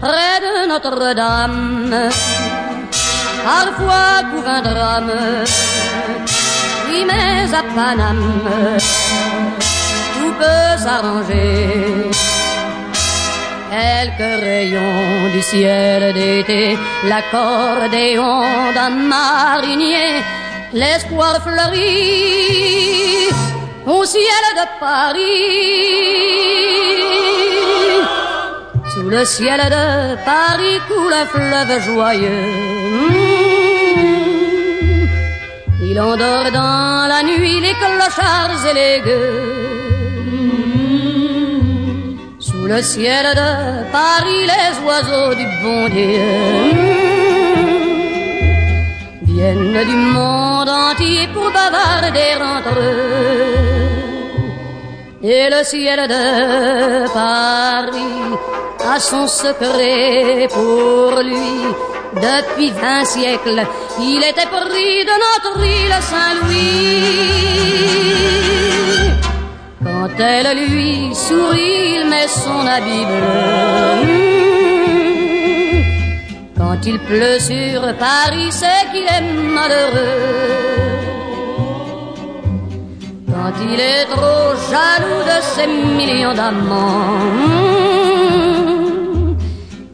[0.00, 2.10] Près de Notre-Dame,
[3.46, 5.12] parfois couvre un drame.
[6.86, 8.28] Oui, mais à Paname,
[10.14, 12.10] tout peut s'arranger.
[13.70, 16.62] Quelques rayons du ciel d'été,
[17.10, 18.36] l'accordéon
[18.76, 20.12] d'un marinier,
[20.72, 23.28] l'espoir fleurit
[23.86, 26.06] au ciel de Paris.
[28.96, 32.46] Sous le ciel de Paris coule un fleuve joyeux.
[33.90, 34.24] Hmm.
[35.82, 39.76] Il endort dans la nuit les clochards et les gueux.
[42.38, 43.50] Sous le ciel de
[43.92, 46.30] Paris, les oiseaux du bon Dieu
[49.24, 53.66] viennent du monde entier pour bavarder entre eux.
[55.22, 58.55] Et le ciel de Paris
[58.98, 61.52] son secret pour lui.
[62.14, 63.62] Depuis vingt siècles,
[64.00, 66.86] il était pris de notre île Saint-Louis.
[69.84, 74.26] Quand elle lui sourit, il met son habit bleu.
[76.56, 79.26] Quand il pleut sur Paris, c'est qu'il est
[79.56, 80.76] malheureux.
[83.32, 85.68] Quand il est trop jaloux de ses
[85.98, 87.66] millions d'amants,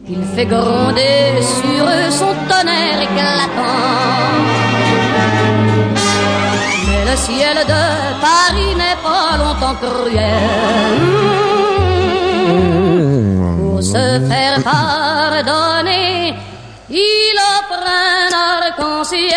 [0.07, 4.33] il fait gronder sur eux son tonnerre éclatant.
[6.87, 7.83] Mais le ciel de
[8.21, 10.99] Paris n'est pas longtemps cruel.
[13.59, 16.33] Pour se faire pardonner,
[16.89, 19.29] il offre un arc-en-ciel.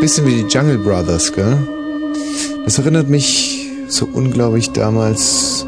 [0.00, 1.75] Bisschen Jungle Brothers, gell?
[2.66, 5.64] Das erinnert mich so unglaublich damals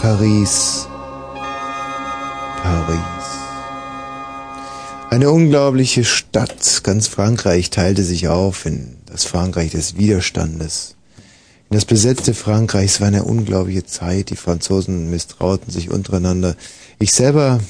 [0.00, 0.88] Paris.
[2.62, 2.98] Paris.
[5.10, 6.80] Eine unglaubliche Stadt.
[6.82, 10.96] Ganz Frankreich teilte sich auf in das Frankreich des Widerstandes.
[11.68, 12.86] In das besetzte Frankreich.
[12.86, 14.30] Es war eine unglaubliche Zeit.
[14.30, 16.56] Die Franzosen misstrauten sich untereinander.
[16.98, 17.60] Ich selber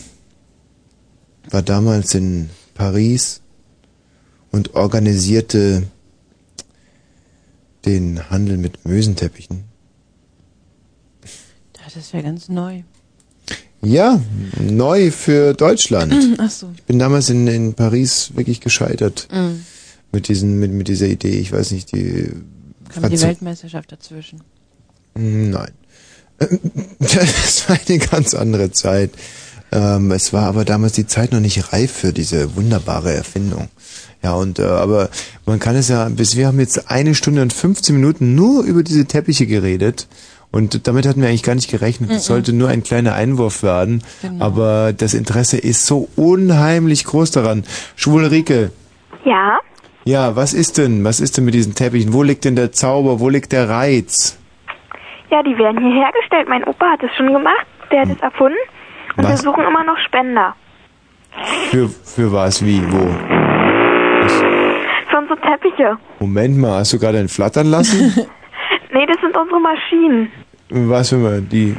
[1.51, 3.41] war damals in Paris
[4.53, 5.89] und organisierte
[7.87, 9.65] den Handel mit Mösenteppichen.
[11.95, 12.83] Das wäre ganz neu.
[13.83, 14.21] Ja,
[14.59, 16.15] neu für Deutschland.
[16.39, 16.71] Ach so.
[16.75, 19.65] Ich bin damals in, in Paris wirklich gescheitert Mhm.
[20.11, 21.39] mit diesen mit, mit dieser Idee.
[21.39, 22.31] Ich weiß nicht, die
[22.89, 24.41] Kam die Franzo- Weltmeisterschaft dazwischen.
[25.15, 25.73] Hm, Nein.
[26.99, 29.11] Das war eine ganz andere Zeit.
[29.71, 33.69] Ähm, es war aber damals die Zeit noch nicht reif für diese wunderbare Erfindung.
[34.25, 35.11] Ja, und äh, aber
[35.47, 38.83] man kann es ja, bis wir haben jetzt eine Stunde und 15 Minuten nur über
[38.83, 40.09] diese Teppiche geredet.
[40.51, 42.11] Und damit hatten wir eigentlich gar nicht gerechnet.
[42.11, 44.03] Es sollte nur ein kleiner Einwurf werden.
[44.23, 44.45] Genau.
[44.45, 47.65] Aber das Interesse ist so unheimlich groß daran.
[47.97, 48.71] Schwulerike,
[49.25, 49.59] Ja,
[50.05, 51.03] ja, was ist denn?
[51.05, 52.13] Was ist denn mit diesen Teppichen?
[52.13, 53.21] Wo liegt denn der Zauber?
[53.21, 54.39] Wo liegt der Reiz?
[55.31, 56.49] ja, die werden hier hergestellt.
[56.49, 57.67] Mein Opa hat es schon gemacht.
[57.91, 58.57] Der hat es erfunden.
[59.17, 59.43] Und wir Was?
[59.43, 60.55] suchen immer noch Spender.
[61.71, 62.65] Für, für was?
[62.65, 62.81] Wie?
[62.93, 63.44] Wo?
[65.45, 65.97] Teppiche.
[66.21, 68.15] Moment mal, hast du gerade einen flattern lassen?
[68.93, 70.31] Nee, das sind unsere Maschinen,
[70.71, 71.75] was für mal, die,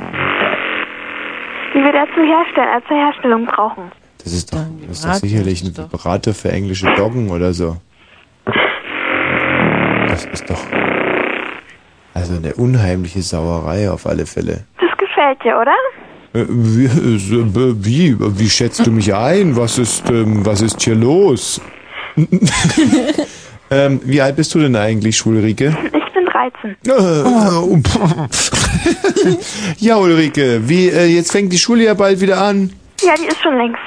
[1.73, 3.83] die wir dazu herstellen, als zur Herstellung brauchen.
[4.21, 7.77] das ist doch, das ist doch sicherlich ein Vibrator für englische Doggen oder so.
[10.09, 10.59] Das ist doch,
[12.13, 14.65] also eine unheimliche Sauerei auf alle Fälle.
[14.81, 15.71] Das gefällt dir, oder?
[16.33, 19.55] Äh, Wie, äh, wie, wie schätzt du mich ein?
[19.55, 21.61] Was ist, ähm, was ist hier los?
[23.71, 25.75] ähm, wie alt bist du denn eigentlich, Schulrike?
[25.93, 26.75] Ich bin 13.
[26.87, 27.23] Äh,
[29.79, 32.71] ja, Ulrike, wie, äh, jetzt fängt die Schule ja bald wieder an.
[33.01, 33.79] Ja, die ist schon längst.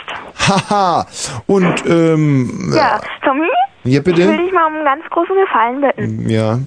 [0.49, 1.07] Haha.
[1.47, 3.47] Und, ähm, Ja, Tommy?
[3.85, 4.23] Ja, bitte?
[4.23, 6.29] Ich will dich mal um einen ganz großen Gefallen bitten.
[6.29, 6.59] ja.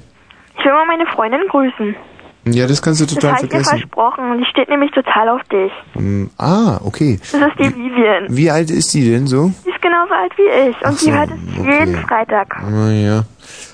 [0.58, 1.96] Ich will mal meine Freundin grüßen.
[2.46, 3.80] Ja, das kannst du Das total habe ich dir vergessen.
[3.80, 5.72] versprochen die steht nämlich total auf dich.
[5.94, 7.20] Hm, Ah, okay.
[7.32, 8.26] Das ist die Vivian.
[8.30, 9.52] Wie alt ist die denn so?
[9.66, 12.62] Die ist genauso alt wie ich und Ach die so, hört es jeden Freitag.
[12.70, 13.24] Naja.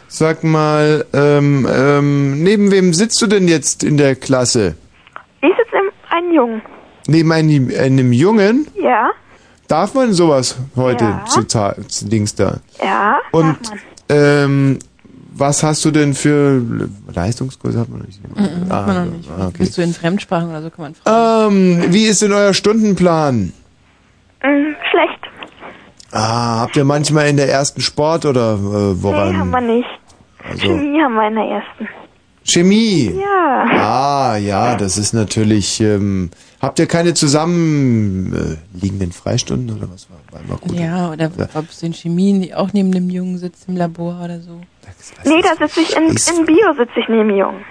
[0.09, 4.75] Sag mal, ähm, ähm, neben wem sitzt du denn jetzt in der Klasse?
[5.41, 6.61] Ich sitze im einen Jungen.
[7.07, 8.67] Neben einem, einem Jungen?
[8.81, 9.09] Ja,
[9.69, 11.25] Darf man sowas heute Ja.
[11.25, 12.57] zu, zu Dings da?
[12.81, 13.17] ja.
[13.31, 13.57] Und
[14.09, 14.79] ähm,
[15.37, 16.61] was hast du denn für
[17.13, 17.79] Leistungskurse?
[17.79, 18.19] Hat man nicht.
[18.35, 19.29] Mhm, hat man noch nicht.
[19.29, 19.57] ah, okay.
[19.59, 21.55] Bist du in Fremdsprachen oder so, kann man fragen.
[21.81, 23.53] Ähm, wie ist denn euer Stundenplan?
[24.43, 25.19] Mm, schlecht.
[26.11, 29.31] Ah, habt ihr manchmal in der ersten Sport oder äh, woran?
[29.33, 29.87] Nee, haben wir nicht.
[30.43, 31.87] Also- Chemie haben wir in der ersten.
[32.43, 33.11] Chemie.
[33.19, 33.65] Ja.
[33.71, 35.81] Ah, ja, das ist natürlich.
[35.81, 36.29] Ähm,
[36.61, 40.17] habt ihr keine zusammen äh, liegenden Freistunden oder was war?
[40.31, 40.79] war immer gut.
[40.79, 44.61] Ja, oder ob du in Chemie auch neben dem Jungen sitzt im Labor oder so.
[45.25, 47.65] Nee, da sitze ich in, in Bio sitze ich neben Jungen.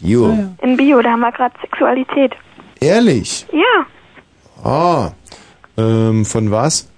[0.00, 0.36] Bio.
[0.62, 2.32] In Bio, da haben wir gerade Sexualität.
[2.80, 3.46] Ehrlich?
[3.52, 3.86] Ja,
[4.64, 5.10] Ah.
[5.76, 6.88] Ähm, von was?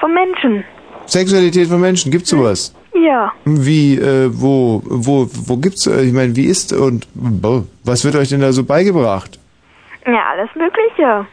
[0.00, 0.64] vom Menschen.
[1.06, 2.74] Sexualität von Menschen, gibt's sowas?
[2.94, 3.32] Ja.
[3.44, 8.16] Wie, äh, wo, wo, wo gibt's, äh, ich meine, wie ist und boah, was wird
[8.16, 9.38] euch denn da so beigebracht?
[10.04, 11.26] Ja, alles Mögliche.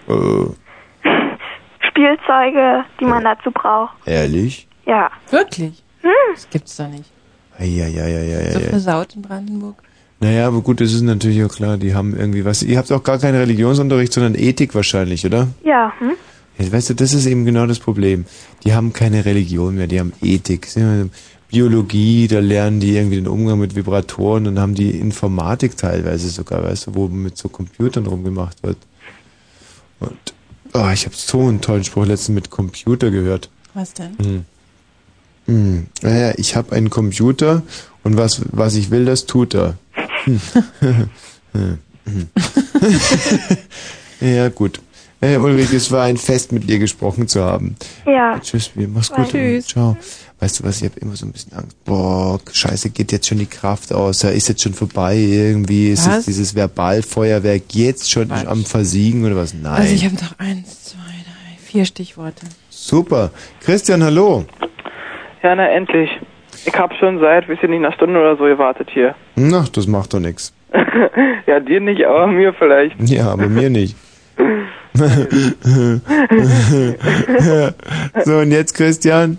[1.03, 1.07] Äh,
[1.87, 3.93] Spielzeuge, die man dazu braucht.
[4.05, 4.67] ehrlich?
[4.85, 5.09] Ja.
[5.31, 5.81] Wirklich?
[6.01, 6.09] Hm.
[6.33, 7.09] Das gibt's doch nicht.
[7.57, 8.51] Eieieiei.
[8.51, 9.83] So versaut in Brandenburg.
[10.21, 12.61] Naja, aber gut, das ist natürlich auch klar, die haben irgendwie was.
[12.61, 15.47] Ihr habt auch gar keinen Religionsunterricht, sondern Ethik wahrscheinlich, oder?
[15.63, 16.11] Ja, hm?
[16.57, 18.25] Ja, weißt du, das ist eben genau das Problem.
[18.65, 20.67] Die haben keine Religion mehr, die haben Ethik.
[21.47, 26.63] Biologie, da lernen die irgendwie den Umgang mit Vibratoren und haben die Informatik teilweise sogar,
[26.63, 28.77] weißt du, wo mit so Computern rumgemacht wird.
[29.99, 30.17] Und
[30.73, 33.49] oh, ich habe so einen tollen Spruch letztens mit Computer gehört.
[33.73, 34.17] Was denn?
[34.19, 34.45] Hm.
[35.49, 35.87] Hm.
[36.01, 37.63] Naja, ich habe einen Computer
[38.03, 39.77] und was, was ich will, das tut er.
[40.25, 40.39] Hm.
[44.21, 44.81] Ja, gut.
[45.21, 47.75] Hey, Ulrike, es war ein Fest, mit dir gesprochen zu haben.
[48.05, 48.39] Ja.
[48.39, 49.29] Tschüss, wir- mach's gut.
[49.29, 49.67] Tschüss.
[49.67, 49.97] Ciao.
[50.39, 51.75] Weißt du was, ich habe immer so ein bisschen Angst.
[51.83, 54.23] Boah, scheiße, geht jetzt schon die Kraft aus.
[54.23, 55.17] Ist jetzt schon vorbei.
[55.17, 56.25] Irgendwie ist Was?
[56.25, 59.53] dieses Verbalfeuerwerk jetzt schon am Versiegen oder was?
[59.53, 59.81] Nein.
[59.81, 62.45] Also ich habe noch eins, zwei, drei, vier Stichworte.
[62.69, 63.31] Super.
[63.61, 64.45] Christian, hallo.
[65.43, 66.09] Ja, na endlich.
[66.65, 69.15] Ich hab schon seit, weiß ich nicht, einer Stunde oder so gewartet hier.
[69.35, 70.53] Na, das macht doch nichts.
[71.47, 72.95] ja, dir nicht, aber mir vielleicht.
[73.09, 73.95] Ja, aber mir nicht.
[78.25, 79.37] so, und jetzt Christian?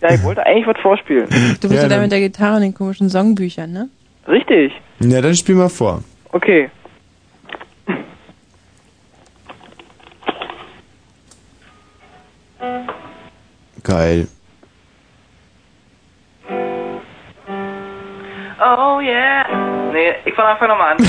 [0.00, 1.28] Ja, ich wollte eigentlich was vorspielen.
[1.60, 3.88] Du bist Ja, ja, da mit der Gitarre und den komischen Songbüchern, ne?
[4.28, 4.72] Richtig.
[5.00, 6.02] Ja, dann spiel mal vor.
[6.32, 6.70] Okay.
[13.82, 14.28] Geil.
[18.66, 19.44] Oh yeah.
[19.92, 20.98] Nee, ich fang einfach nochmal an.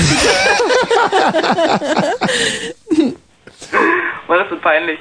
[4.26, 4.98] War das so peinlich?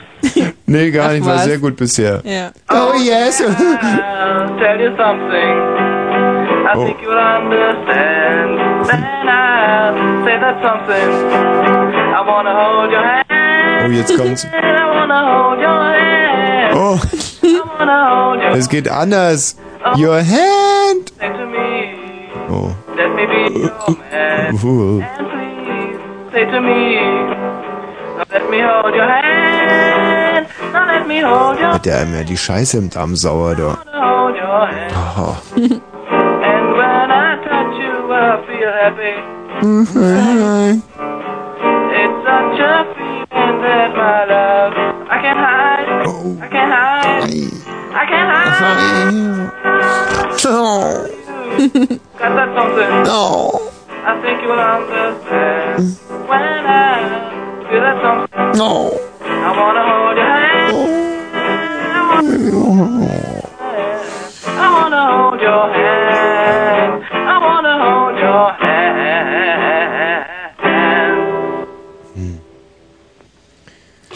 [0.65, 1.43] Nee, gar Ach, nicht, war was?
[1.45, 2.21] sehr gut bisher.
[2.23, 2.51] Ja.
[2.69, 3.41] Oh yes.
[3.41, 5.57] I'll tell you something.
[6.67, 6.85] I Oh.
[6.85, 8.59] think you'll understand.
[8.87, 11.09] Then I'll say that something.
[12.13, 13.25] I wanna hold your hand.
[13.85, 14.45] Oh, jetzt kommt's.
[14.45, 16.73] I wanna hold your hand.
[16.75, 16.99] Oh,
[17.43, 19.57] I wanna hold your es geht anders.
[19.97, 21.11] Your hand.
[21.19, 21.54] Say to me.
[22.49, 22.75] Oh.
[22.95, 24.55] Let me be your man.
[24.55, 24.59] Uh.
[25.01, 25.99] And please
[26.31, 26.79] say to me.
[28.17, 30.47] Now let me hold your hand.
[30.73, 33.77] Now let me hold your Hat der ja die Scheiße im Darm sauer, da.
[33.93, 34.93] hold your hand.
[35.17, 35.37] Oh.
[35.55, 38.15] And when I touch you, I
[38.45, 39.15] feel happy.
[41.97, 44.73] It's such a feeling that my love
[45.09, 45.89] I can't hide.
[46.41, 47.23] I can't hide.
[47.93, 48.29] I can't
[50.45, 51.24] hide.
[51.57, 53.03] Got that something?
[53.03, 53.71] No.
[54.05, 58.57] I think you'll understand when I feel that something.
[58.59, 58.99] No.
[59.21, 60.75] I wanna hold your hand.
[64.47, 67.03] I wanna hold your hand.
[67.11, 68.75] I wanna hold your hand.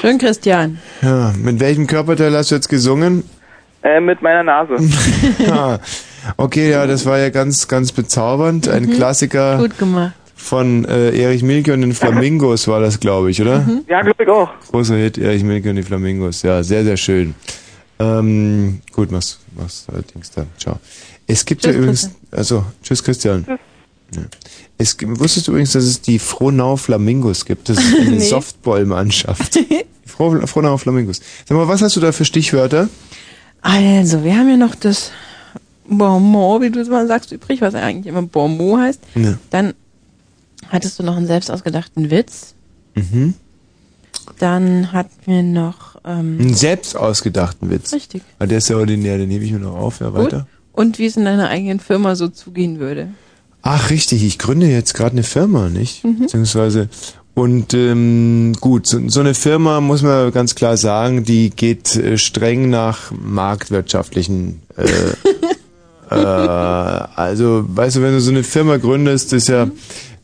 [0.01, 0.79] Schön, Christian.
[1.01, 3.23] Ja, mit welchem Körperteil hast du jetzt gesungen?
[3.81, 4.75] Äh, mit meiner Nase.
[6.37, 8.67] Okay, ja, das war ja ganz, ganz bezaubernd.
[8.67, 8.91] Ein Mhm.
[8.93, 10.13] Klassiker Gut gemacht.
[10.35, 13.59] von äh, Erich Milke und den Flamingos war das, glaube ich, oder?
[13.59, 13.81] Mhm.
[13.87, 14.49] Ja, glaube ich auch.
[14.71, 16.41] Großer Hit, Erich Milke und die Flamingos.
[16.43, 17.35] Ja, sehr, sehr schön.
[17.99, 20.45] Ähm, gut, mach's, mach's allerdings da.
[20.57, 20.79] Ciao.
[21.27, 23.45] Es gibt Tschüss, ja übrigens, also, tschüss Christian.
[24.15, 24.21] Ja.
[24.77, 27.69] Es gibt, wusstest du übrigens, dass es die Frohnau Flamingos gibt?
[27.69, 28.19] Das ist eine Nee.
[28.19, 29.59] Softball-Mannschaft.
[30.05, 31.21] Frohnau Flamingos.
[31.45, 32.89] Sag mal, was hast du da für Stichwörter?
[33.61, 35.11] Also, wir haben ja noch das
[35.89, 39.01] Bonmot, wie du es mal sagst, übrig, was eigentlich immer Bonmot heißt.
[39.15, 39.37] Ja.
[39.49, 39.73] Dann
[40.69, 42.53] Hattest du noch einen selbst ausgedachten Witz?
[42.95, 43.33] Mhm.
[44.37, 47.91] Dann hatten wir noch ähm, Einen selbst ausgedachten Witz.
[47.91, 48.21] Richtig.
[48.37, 49.99] Ah, der ist ja ordinär, den hebe ich mir noch auf.
[49.99, 50.47] Ja, weiter.
[50.73, 53.09] und wie es in deiner eigenen Firma so zugehen würde.
[53.61, 56.03] Ach, richtig, ich gründe jetzt gerade eine Firma, nicht?
[56.03, 56.19] Mhm.
[56.19, 56.89] Beziehungsweise.
[57.33, 62.17] Und ähm, gut, so, so eine Firma muss man ganz klar sagen, die geht äh,
[62.17, 64.61] streng nach marktwirtschaftlichen.
[64.77, 64.85] Äh,
[66.09, 69.67] äh, also, weißt du, wenn du so eine Firma gründest, ist ja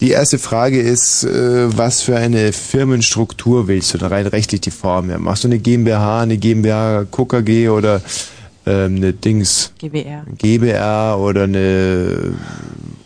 [0.02, 3.98] die erste Frage ist, äh, was für eine Firmenstruktur willst du?
[3.98, 5.10] Da rein rechtlich die Form.
[5.10, 5.18] Ja.
[5.18, 8.02] Machst du eine GmbH, eine GmbH KKG oder
[8.66, 10.26] ähm, eine Dings GBR.
[10.38, 12.34] GBR oder eine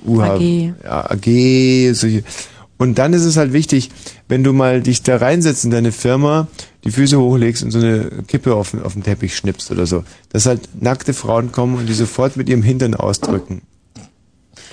[0.06, 0.42] UH, AG.
[0.84, 1.94] Ja, AG.
[1.94, 2.24] Solche.
[2.78, 3.90] Und dann ist es halt wichtig,
[4.30, 6.48] wenn du mal dich da reinsetzt in deine Firma,
[6.86, 10.04] die Füße hochlegst und so eine Kippe auf, den- auf den Teppich schnippst oder so,
[10.32, 13.62] dass halt nackte Frauen kommen und die sofort mit ihrem Hintern ausdrücken.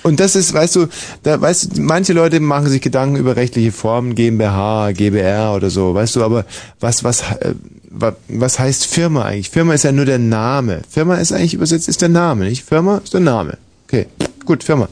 [0.03, 0.87] Und das ist, weißt du,
[1.23, 5.93] da weißt du, manche Leute machen sich Gedanken über rechtliche Formen, GmbH, GbR oder so,
[5.93, 6.45] weißt du, aber
[6.79, 7.55] was, was, äh,
[7.89, 9.49] wa- was heißt Firma eigentlich?
[9.49, 10.81] Firma ist ja nur der Name.
[10.89, 12.63] Firma ist eigentlich übersetzt, ist der Name, nicht?
[12.63, 13.57] Firma ist der Name.
[13.87, 14.05] Okay,
[14.45, 14.87] gut, Firma.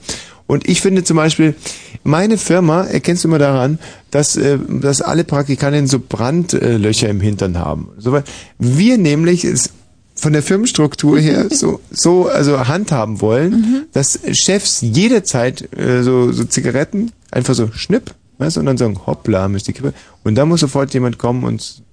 [0.47, 1.55] Und ich finde zum Beispiel,
[2.03, 3.79] meine Firma erkennst du immer daran,
[4.11, 7.89] dass, äh, dass alle Praktikanten so Brandlöcher im Hintern haben.
[7.97, 8.23] So, weil
[8.59, 9.71] wir nämlich ist
[10.15, 16.45] von der Firmenstruktur her so, so also handhaben wollen, dass Chefs jederzeit äh, so, so
[16.45, 19.93] Zigaretten einfach so schnipp, weißt du, und dann sagen, hoppla, ist die Kippe.
[20.23, 21.83] Und da muss sofort jemand kommen und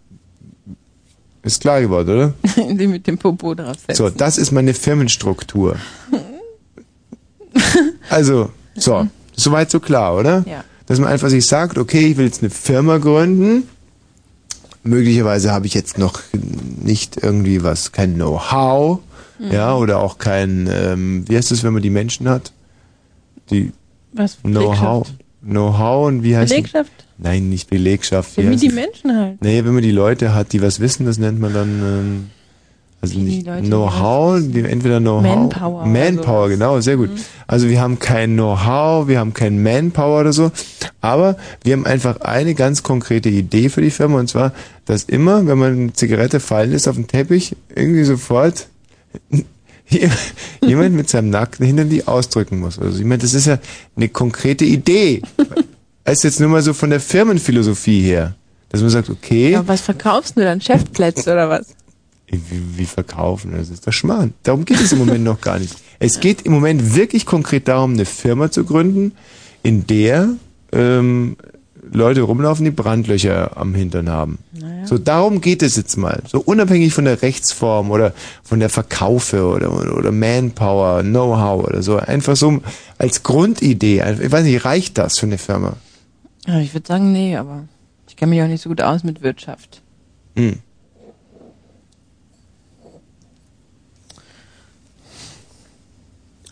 [1.42, 2.34] ist klar geworden, oder?
[2.74, 3.96] die mit dem Popo draufsetzen.
[3.96, 5.76] So, das ist meine Firmenstruktur.
[8.10, 10.44] Also, so, soweit so klar, oder?
[10.46, 10.64] Ja.
[10.86, 13.62] Dass man einfach sich sagt, okay, ich will jetzt eine Firma gründen.
[14.84, 16.20] Möglicherweise habe ich jetzt noch
[16.82, 18.98] nicht irgendwie was, kein Know-how,
[19.38, 19.50] Mhm.
[19.52, 22.52] ja, oder auch kein, ähm, wie heißt es, wenn man die Menschen hat?
[23.50, 23.72] Die
[24.12, 24.38] Was?
[24.42, 25.08] Know-how.
[25.42, 26.92] Know-how und wie heißt Belegschaft?
[27.18, 28.36] Nein, nicht Belegschaft.
[28.36, 28.68] Wie heißt die?
[28.68, 29.42] Menschen halt.
[29.42, 32.30] Nee, wenn man die Leute hat, die was wissen, das nennt man dann ähm,
[33.02, 35.22] also nicht Know-how, entweder Know-how.
[35.22, 37.10] Manpower Manpower, genau, sehr gut.
[37.48, 40.52] Also wir haben kein Know-how, wir haben kein Manpower oder so,
[41.00, 44.52] aber wir haben einfach eine ganz konkrete Idee für die Firma und zwar,
[44.84, 48.68] dass immer, wenn man eine Zigarette fallen lässt auf den Teppich, irgendwie sofort
[50.60, 52.78] jemand mit seinem nackten Hintern die ausdrücken muss.
[52.78, 53.58] Also ich meine, das ist ja
[53.96, 55.22] eine konkrete Idee.
[56.04, 58.36] Ist jetzt nur mal so von der Firmenphilosophie her.
[58.68, 60.60] Dass man sagt, okay, Ja, was verkaufst du dann?
[60.60, 61.74] Chefplätze oder was?
[62.32, 64.32] Wie, wie verkaufen, das ist der Schmarrn.
[64.42, 65.76] Darum geht es im Moment noch gar nicht.
[65.98, 69.12] Es geht im Moment wirklich konkret darum, eine Firma zu gründen,
[69.62, 70.30] in der
[70.72, 71.36] ähm,
[71.92, 74.38] Leute rumlaufen, die Brandlöcher am Hintern haben.
[74.84, 76.22] So, darum geht es jetzt mal.
[76.26, 81.82] So unabhängig von der Rechtsform oder von der Verkaufe oder, oder, oder Manpower, Know-how oder
[81.82, 81.98] so.
[81.98, 82.62] Einfach so
[82.98, 84.02] als Grundidee.
[84.20, 85.76] Ich weiß nicht, reicht das für eine Firma?
[86.46, 87.64] Ja, ich würde sagen, nee, aber
[88.08, 89.82] ich kenne mich auch nicht so gut aus mit Wirtschaft.
[90.36, 90.58] Hm.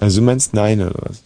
[0.01, 1.23] Also du meinst nein oder was?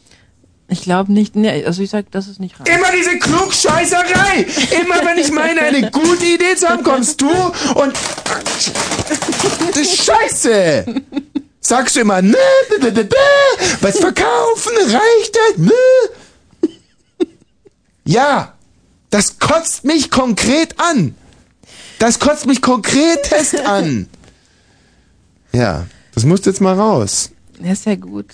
[0.67, 2.67] Ich glaube nicht, nee, also ich sag, das ist nicht rein.
[2.67, 4.47] Immer diese Klugscheißerei!
[4.83, 7.93] Immer wenn ich meine, eine gute Idee zu haben, kommst du und.
[9.69, 10.87] Das ist Scheiße!
[11.61, 12.37] Sagst du immer, ne,
[12.81, 13.09] ne, ne, ne,
[13.81, 17.29] was verkaufen, reicht das, ne?
[18.05, 18.55] Ja,
[19.11, 21.15] das kotzt mich konkret an.
[21.99, 24.09] Das kotzt mich konkretest an.
[25.53, 27.31] Ja, das musst jetzt mal raus.
[27.63, 28.27] Ja, ist ja gut.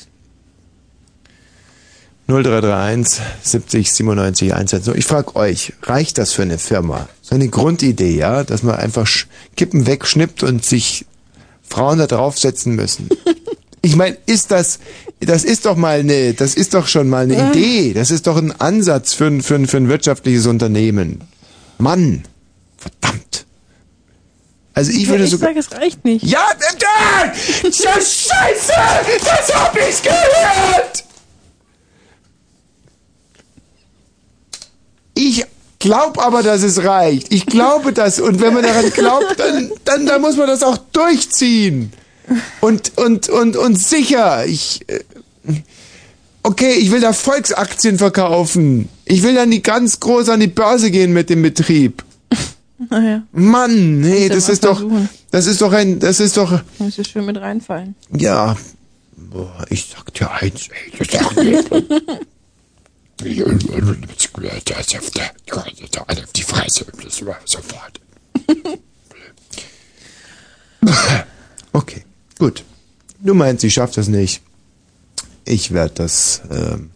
[2.31, 4.95] 0331 70 97 110.
[4.97, 7.09] Ich frage euch, reicht das für eine Firma?
[7.23, 9.09] So eine Grundidee, ja, dass man einfach
[9.57, 11.07] Kippen wegschnippt und sich
[11.69, 13.09] Frauen da draufsetzen müssen.
[13.83, 14.79] Ich meine, ist das,
[15.21, 17.95] das ist doch mal eine, das ist doch schon mal eine Idee.
[17.95, 21.23] Das ist doch ein Ansatz für ein, für ein, für ein wirtschaftliches Unternehmen.
[21.79, 22.25] Mann,
[22.77, 23.47] verdammt.
[24.75, 26.27] Also ich würde ich sogar, sag, es reicht nicht.
[26.27, 27.33] Ja, da,
[27.63, 28.73] da, Scheiße,
[29.25, 31.05] das hab ich gehört!
[35.21, 35.45] Ich
[35.79, 37.31] glaube aber, dass es reicht.
[37.31, 38.21] Ich glaube das.
[38.21, 41.93] Und wenn man daran glaubt, dann, dann, dann muss man das auch durchziehen.
[42.63, 44.47] Und, und, und, und sicher.
[44.47, 45.01] Ich, äh,
[46.43, 48.89] okay, ich will da Volksaktien verkaufen.
[49.05, 52.03] Ich will dann die ganz groß an die Börse gehen mit dem Betrieb.
[52.89, 55.11] Naja, Mann, nee, das ist mal doch, versuchen.
[55.31, 57.95] das ist doch ein, das ist doch, muss ja schön mit reinfallen.
[58.11, 58.57] ja.
[59.19, 61.71] Boah, ich sag dir eins, ey, das ist doch nicht.
[66.09, 68.01] Auf die Fresse, das war sofort.
[71.73, 72.03] Okay,
[72.39, 72.65] gut.
[73.21, 74.43] Du meinst, ich schaff das nicht.
[75.45, 76.43] Ich werde das.
[76.51, 76.91] Ähm,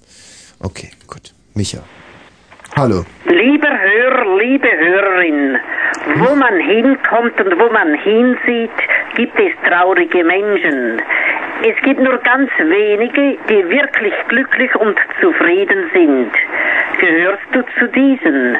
[0.59, 1.33] okay, gut.
[1.55, 1.79] Micha.
[2.75, 3.05] Hallo.
[3.25, 5.57] Lieber Hörer, liebe Hörerin,
[6.17, 8.71] wo man hinkommt und wo man hinsieht,
[9.15, 11.01] gibt es traurige Menschen.
[11.63, 16.31] Es gibt nur ganz wenige, die wirklich glücklich und zufrieden sind.
[16.99, 18.57] Gehörst du zu diesen?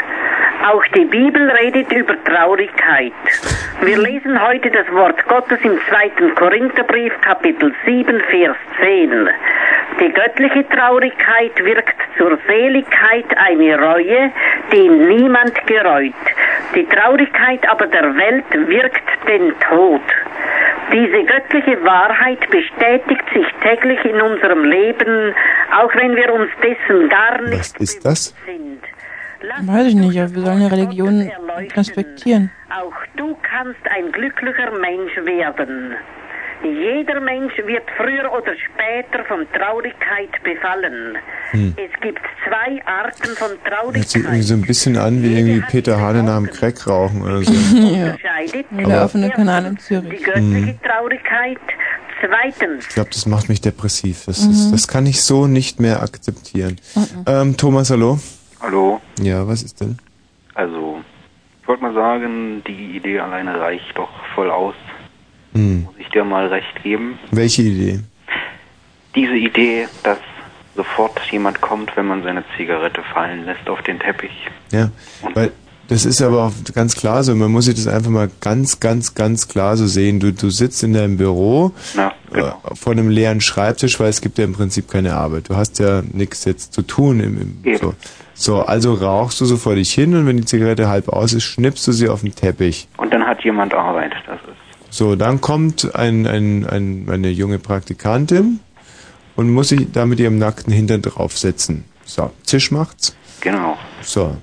[0.67, 3.13] Auch die Bibel redet über Traurigkeit.
[3.83, 6.31] Wir lesen heute das Wort Gottes im 2.
[6.37, 9.29] Korintherbrief, Kapitel 7, Vers 10.
[10.01, 14.33] Die göttliche Traurigkeit wirkt zur Seligkeit eine Reue,
[14.73, 16.15] die niemand gereut.
[16.75, 20.03] Die Traurigkeit aber der Welt wirkt den Tod.
[20.93, 25.35] Diese göttliche Wahrheit bestätigt sich täglich in unserem Leben,
[25.73, 28.35] auch wenn wir uns dessen gar nicht Was ist das?
[29.63, 31.31] Weiß ich nicht, aber wir sollen ja Religion
[31.77, 32.51] respektieren.
[32.71, 35.95] Auch du kannst ein glücklicher Mensch werden.
[36.65, 41.17] Jeder Mensch wird früher oder später von Traurigkeit befallen.
[41.51, 41.75] Hm.
[41.77, 44.43] Es gibt zwei Arten von Hört sich irgendwie Traurigkeit.
[44.45, 47.53] so ein bisschen an wie irgendwie Peter Hane nach dem Crack rauchen oder so.
[47.77, 48.13] ja.
[48.13, 50.19] Unterscheidet Der offene Kanal in Zürich.
[50.19, 51.59] die göttliche Traurigkeit.
[52.27, 54.25] Zweitens, Ich glaube, das macht mich depressiv.
[54.25, 54.51] Das, Mhm.
[54.53, 56.77] ist, das kann ich so nicht mehr akzeptieren.
[56.95, 57.25] Mhm.
[57.27, 58.19] Ähm, Thomas, hallo?
[58.61, 59.01] Hallo.
[59.21, 59.99] Ja, was ist denn?
[60.55, 61.01] Also,
[61.61, 64.75] ich wollte mal sagen, die Idee alleine reicht doch voll aus.
[65.55, 65.85] Hm.
[65.85, 67.19] Muss ich dir mal recht geben.
[67.31, 68.01] Welche Idee?
[69.15, 70.19] Diese Idee, dass
[70.77, 74.33] sofort jemand kommt, wenn man seine Zigarette fallen lässt auf den Teppich.
[74.73, 74.91] Ja,
[75.35, 75.53] weil
[75.89, 77.35] das ist aber auch ganz klar so.
[77.35, 80.19] Man muss sich das einfach mal ganz, ganz, ganz klar so sehen.
[80.19, 82.47] Du, du sitzt in deinem Büro Ja, genau.
[82.49, 85.51] äh, vor einem leeren Schreibtisch, weil es gibt ja im Prinzip keine Arbeit.
[85.51, 87.21] Du hast ja nichts jetzt zu tun.
[87.21, 87.95] Im, im, so.
[88.33, 91.45] so, also rauchst du so vor dich hin und wenn die Zigarette halb aus ist,
[91.45, 92.89] schnippst du sie auf den Teppich.
[92.97, 94.15] Und dann hat jemand Arbeit.
[94.27, 94.64] Das ist
[94.95, 98.61] So, dann kommt ein, ein, ein, eine junge Praktikantin
[99.35, 101.83] und muss sich da mit ihrem nackten Hintern draufsetzen.
[102.05, 103.17] So, Zisch macht's.
[103.41, 103.77] genau.
[104.03, 104.37] So,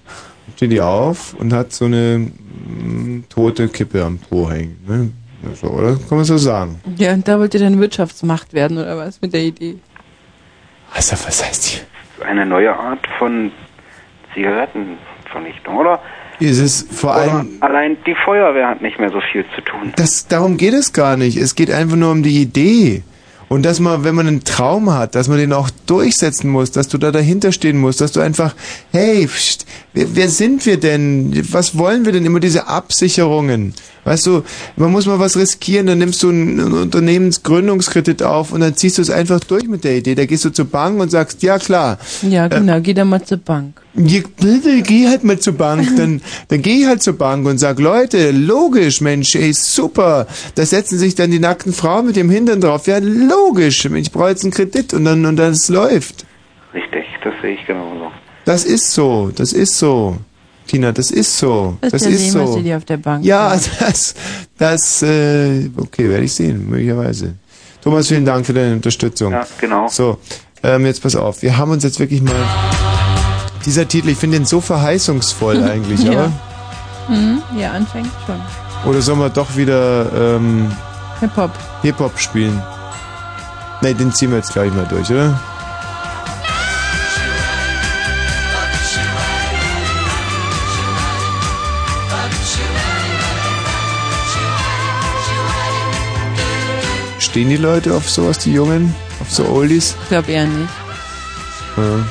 [0.57, 4.77] steht die auf und hat so eine mm, tote Kippe am Po hängen.
[4.85, 5.11] Ne?
[5.55, 5.95] So, oder?
[5.95, 6.81] Kann man so sagen.
[6.97, 9.77] Ja, und da wollt ihr dann Wirtschaftsmacht werden, oder was mit der Idee?
[10.93, 11.85] Also, was heißt ist
[12.25, 13.53] eine neue Art von
[14.33, 16.01] Zigarettenvernichtung, oder?
[16.43, 19.93] Es ist vor Oder allem, allein die Feuerwehr hat nicht mehr so viel zu tun.
[19.95, 21.37] das, darum geht es gar nicht.
[21.37, 23.03] Es geht einfach nur um die Idee.
[23.47, 26.87] Und dass man, wenn man einen Traum hat, dass man den auch durchsetzen muss, dass
[26.87, 28.55] du da dahinter stehen musst, dass du einfach,
[28.93, 31.31] hey, pst, wer, wer sind wir denn?
[31.51, 32.25] Was wollen wir denn?
[32.25, 33.73] Immer diese Absicherungen.
[34.03, 34.43] Weißt du,
[34.77, 38.97] man muss mal was riskieren, dann nimmst du einen einen Unternehmensgründungskredit auf und dann ziehst
[38.97, 40.15] du es einfach durch mit der Idee.
[40.15, 43.37] Da gehst du zur Bank und sagst, ja klar, Ja, genau, geh da mal zur
[43.37, 43.79] Bank.
[43.93, 47.59] Ja, bitte, geh halt mal zur Bank, dann, dann geh ich halt zur Bank und
[47.59, 50.25] sag, Leute, logisch, Mensch, ey, super.
[50.55, 52.87] Da setzen sich dann die nackten Frauen mit dem Hintern drauf.
[52.87, 56.25] Ja, logisch, ich brauche jetzt einen Kredit und dann, und dann es läuft.
[56.73, 58.00] Richtig, das sehe ich genauso.
[58.45, 60.17] Das ist so, das ist so.
[60.67, 61.77] Tina, das ist so.
[61.81, 62.53] Das ja ist sehen, was so.
[62.55, 64.15] sie dir auf der Bank Ja, das,
[64.57, 67.35] das, äh, okay, werde ich sehen, möglicherweise.
[67.83, 69.31] Thomas, vielen Dank für deine Unterstützung.
[69.33, 69.87] Ja, genau.
[69.87, 70.17] So,
[70.63, 72.35] ähm, jetzt pass auf, wir haben uns jetzt wirklich mal,
[73.65, 76.11] dieser Titel, ich finde den so verheißungsvoll eigentlich, Ja.
[76.11, 76.31] oder?
[77.09, 78.39] Mhm, ja, anfängt schon.
[78.89, 80.71] Oder sollen wir doch wieder ähm,
[81.19, 81.51] Hip-Hop.
[81.81, 82.61] Hip-Hop spielen?
[83.81, 85.39] Ne, den ziehen wir jetzt gleich mal durch, oder?
[97.31, 98.93] Stehen die Leute auf sowas, die Jungen?
[99.21, 99.95] Auf so Oldies?
[100.01, 100.69] Ich glaube eher nicht.
[101.77, 102.05] Ja.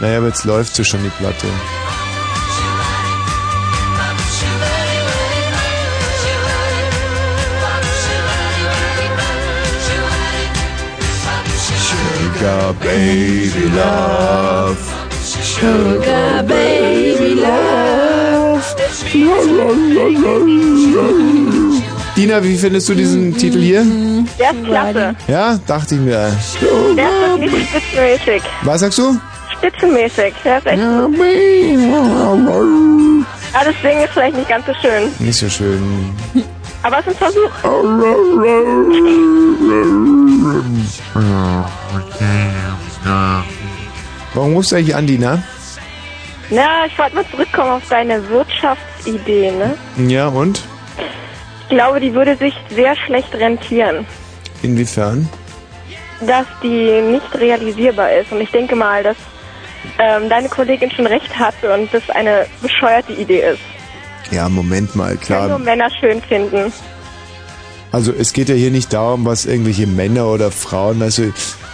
[0.00, 1.48] Naja, aber jetzt läuft sie schon, die Platte.
[12.38, 14.76] Sugar Baby Love.
[15.34, 18.52] Sugar Baby Love.
[22.16, 23.84] Dina, wie findest du diesen Titel hier?
[24.38, 25.14] Der ist klasse.
[25.28, 26.12] Ja, dachte ich mir.
[26.12, 28.42] Der ist wirklich spitzenmäßig.
[28.62, 29.18] Was sagst du?
[29.52, 30.34] Spitzenmäßig.
[30.44, 31.20] Der ist echt gut.
[33.54, 35.08] Aber das Ding ist vielleicht nicht ganz so schön.
[35.18, 36.14] Nicht so schön.
[36.82, 37.50] Aber es ist ein Versuch.
[44.34, 45.42] Warum rufst du eigentlich an, Dina?
[46.50, 49.76] Na, ich wollte mal zurückkommen auf deine Wirtschaftsidee, ne?
[50.08, 50.62] Ja, und?
[51.72, 54.04] Ich glaube, die würde sich sehr schlecht rentieren,
[54.60, 55.26] Inwiefern?
[56.20, 58.30] dass die nicht realisierbar ist.
[58.30, 59.16] Und ich denke mal, dass
[59.98, 63.62] ähm, deine Kollegin schon recht hatte und das eine bescheuerte Idee ist.
[64.30, 65.58] Ja, Moment mal, Können nur klar.
[65.60, 66.70] Männer schön finden.
[67.92, 71.24] Also es geht ja hier nicht darum, was irgendwelche Männer oder Frauen, also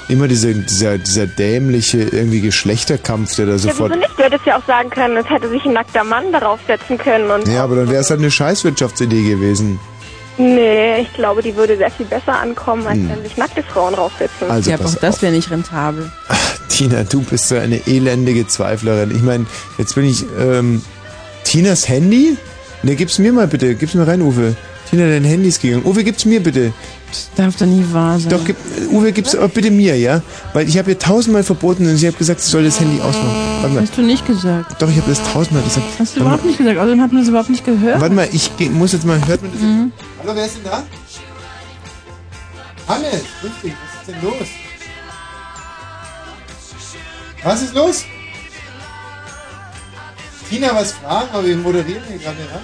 [0.08, 3.90] immer diese, dieser, dieser dämliche irgendwie Geschlechterkampf, der da Ja, sofort...
[3.92, 4.18] wieso nicht?
[4.18, 7.30] Du hättest ja auch sagen können, es hätte sich ein nackter Mann darauf setzen können.
[7.30, 9.78] Und Ja, aber dann wäre es halt eine Scheißwirtschaftsidee gewesen.
[10.38, 13.10] Nee, ich glaube, die würde sehr viel besser ankommen, als Hm.
[13.10, 14.50] wenn sich nackte Frauen draufsetzen.
[14.50, 16.10] Also ja, pass auch das wäre nicht rentabel.
[16.68, 19.10] Tina, du bist so eine elendige Zweiflerin.
[19.14, 19.46] Ich meine,
[19.78, 20.82] jetzt bin ich, ähm,
[21.44, 22.36] Tinas Handy?
[22.82, 23.74] Ne, gib's mir mal bitte.
[23.74, 24.54] Gib's mir rein, Uwe.
[24.88, 25.84] Tina, dein Handy ist gegangen.
[25.84, 26.72] Uwe, gib's mir bitte.
[27.10, 28.30] Das darf doch nie wahr sein.
[28.30, 28.56] Doch, gib,
[28.90, 30.22] Uwe, gib's aber bitte mir, ja?
[30.54, 33.34] Weil ich habe ihr tausendmal verboten und sie hat gesagt, sie soll das Handy ausmachen.
[33.60, 33.82] Warte mal.
[33.82, 34.80] Hast du nicht gesagt.
[34.80, 35.86] Doch, ich habe das tausendmal gesagt.
[35.98, 36.78] Hast du Warte überhaupt nicht gesagt.
[36.78, 37.96] Außerdem hat man das überhaupt nicht gehört.
[37.96, 38.00] mal.
[38.00, 39.60] Warte mal, ich geh, muss jetzt mal, hört man das?
[39.60, 39.92] Mhm.
[40.22, 40.82] Hallo, wer ist denn da?
[42.88, 44.48] Hannes, grüß dich, was ist denn los?
[47.44, 48.04] Was ist los?
[50.48, 52.62] Tina, was fragen, aber wir moderieren hier gerade ran.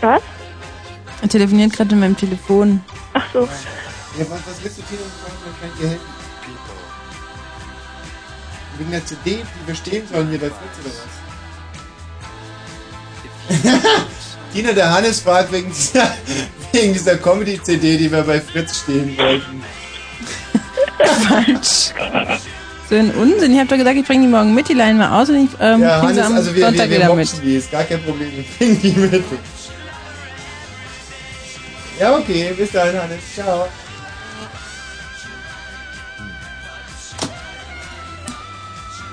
[0.00, 0.22] Was?
[1.22, 2.80] Er telefoniert gerade in meinem Telefon.
[3.12, 3.40] Ach so.
[3.40, 3.48] Ja,
[4.28, 6.06] was, was willst du Tina fragen, man kann dir helfen?
[8.78, 10.92] Wegen der CD, die wir stehen sollen hier bei Fritz oder
[13.50, 13.90] was?
[14.54, 16.10] Tina, der Hannes fragt wegen dieser,
[16.72, 19.62] wegen dieser Comedy-CD, die wir bei Fritz stehen wollten.
[21.28, 21.92] Falsch.
[22.88, 23.52] So ein Unsinn.
[23.52, 25.50] Ich habe doch gesagt, ich bringe die morgen mit, die leihen wir aus und ich
[25.60, 27.42] ähm, ja, bring sie Hannes, am also wir, Sonntag wir, wir wieder mit.
[27.44, 29.24] die, ist gar kein Problem, wir bringen die mit.
[32.00, 33.66] Ja, okay, bis dann, Hannes, ciao.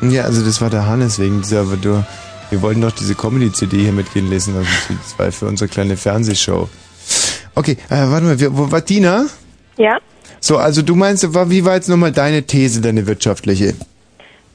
[0.01, 2.03] Ja, also das war der Hannes wegen dieser, aber du,
[2.49, 6.69] wir wollten doch diese Comedy-CD hier mitgehen lesen, also das war für unsere kleine Fernsehshow.
[7.55, 9.25] Okay, äh, warte mal, wir- wo war Tina?
[9.77, 9.97] Ja?
[10.39, 13.73] So, also du meinst, war- wie war jetzt nochmal deine These, deine wirtschaftliche?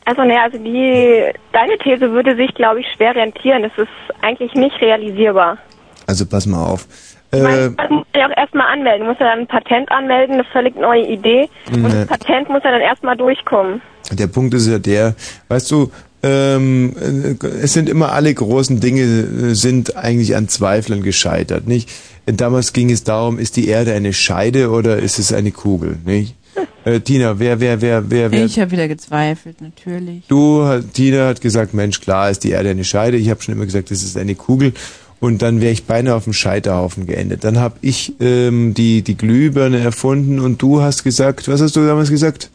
[0.05, 3.65] Also, ne, also die, deine These würde sich, glaube ich, schwer rentieren.
[3.65, 3.89] Es ist
[4.21, 5.59] eigentlich nicht realisierbar.
[6.07, 6.87] Also pass mal auf.
[7.33, 9.01] Äh, man muss ja auch erstmal anmelden.
[9.03, 11.49] Du musst ja dann ein Patent anmelden, eine völlig neue Idee.
[11.73, 11.89] Und Ne.
[11.91, 13.81] das Patent muss ja dann erstmal durchkommen.
[14.13, 15.15] Der Punkt ist ja der,
[15.49, 15.91] weißt du,
[16.25, 16.95] ähm,
[17.43, 21.91] äh, es sind immer alle großen Dinge äh, sind eigentlich an Zweiflern gescheitert, nicht?
[22.27, 26.37] Damals ging es darum, ist die Erde eine Scheide oder ist es eine Kugel, nicht?
[26.85, 28.45] Äh, Tina, wer, wer, wer, wer, wer?
[28.45, 30.27] Ich habe wieder gezweifelt, natürlich.
[30.29, 33.17] Du, Tina hat gesagt, Mensch, klar ist die Erde eine Scheide.
[33.17, 34.75] Ich habe schon immer gesagt, es ist eine Kugel.
[35.23, 37.45] Und dann wäre ich beinahe auf dem Scheiterhaufen geendet.
[37.45, 41.87] Dann habe ich ähm, die, die Glühbirne erfunden und du hast gesagt, was hast du
[41.87, 42.51] damals gesagt?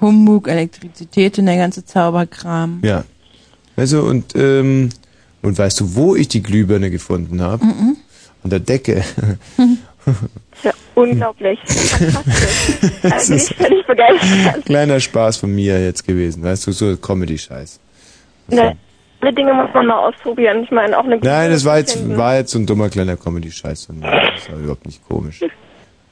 [0.00, 2.78] Humbug, Elektrizität und der ganze Zauberkram.
[2.84, 3.02] Ja.
[3.76, 4.90] Also und ähm,
[5.42, 7.64] und weißt du, wo ich die Glühbirne gefunden habe?
[7.64, 7.96] Mhm.
[8.44, 9.02] An der Decke.
[10.62, 11.58] Ja, unglaublich.
[11.66, 12.90] Fantastisch.
[13.02, 14.64] Das Also bin ist- ich völlig begeistert.
[14.66, 17.80] Kleiner Spaß von mir jetzt gewesen, weißt du, so Comedy-Scheiß.
[18.48, 18.76] Ne,
[19.24, 20.64] alle Dinge muss man mal ausprobieren.
[20.64, 23.88] Ich meine, auch eine Nein, das war jetzt, war jetzt so ein dummer kleiner Comedy-Scheiß.
[24.00, 25.40] Das war überhaupt nicht komisch.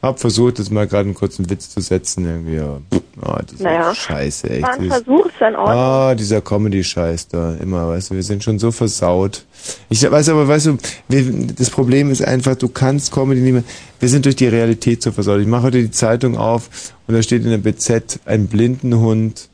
[0.01, 2.81] Hab versucht, jetzt mal gerade einen kurzen Witz zu setzen, irgendwie, aber,
[3.25, 4.63] oh, diese Naja, Scheiße, echt.
[4.63, 5.69] War ein Versuch, ist in Ordnung.
[5.69, 9.45] Ah, dieser Comedy-Scheiß da, immer, weißt du, wir sind schon so versaut.
[9.91, 10.79] Ich weiß aber, weißt du,
[11.09, 13.63] wir, das Problem ist einfach, du kannst Comedy nicht mehr,
[14.01, 15.41] wir sind durch die Realität so versaut.
[15.41, 19.51] Ich mache heute die Zeitung auf und da steht in der BZ ein Blindenhund.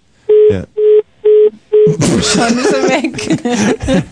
[2.23, 4.05] Schon ist er weg.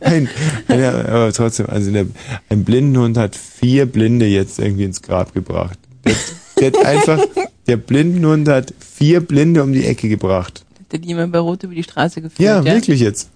[0.00, 0.28] Ein,
[0.68, 2.06] ja, aber trotzdem, also der,
[2.48, 5.78] ein Blindenhund hat vier Blinde jetzt irgendwie ins Grab gebracht.
[6.04, 6.14] Der,
[6.60, 7.26] der hat einfach,
[7.66, 10.64] der Blindenhund hat vier Blinde um die Ecke gebracht.
[10.92, 12.74] Der die immer bei Rot über die Straße geführt, Ja, ja?
[12.74, 13.28] wirklich jetzt.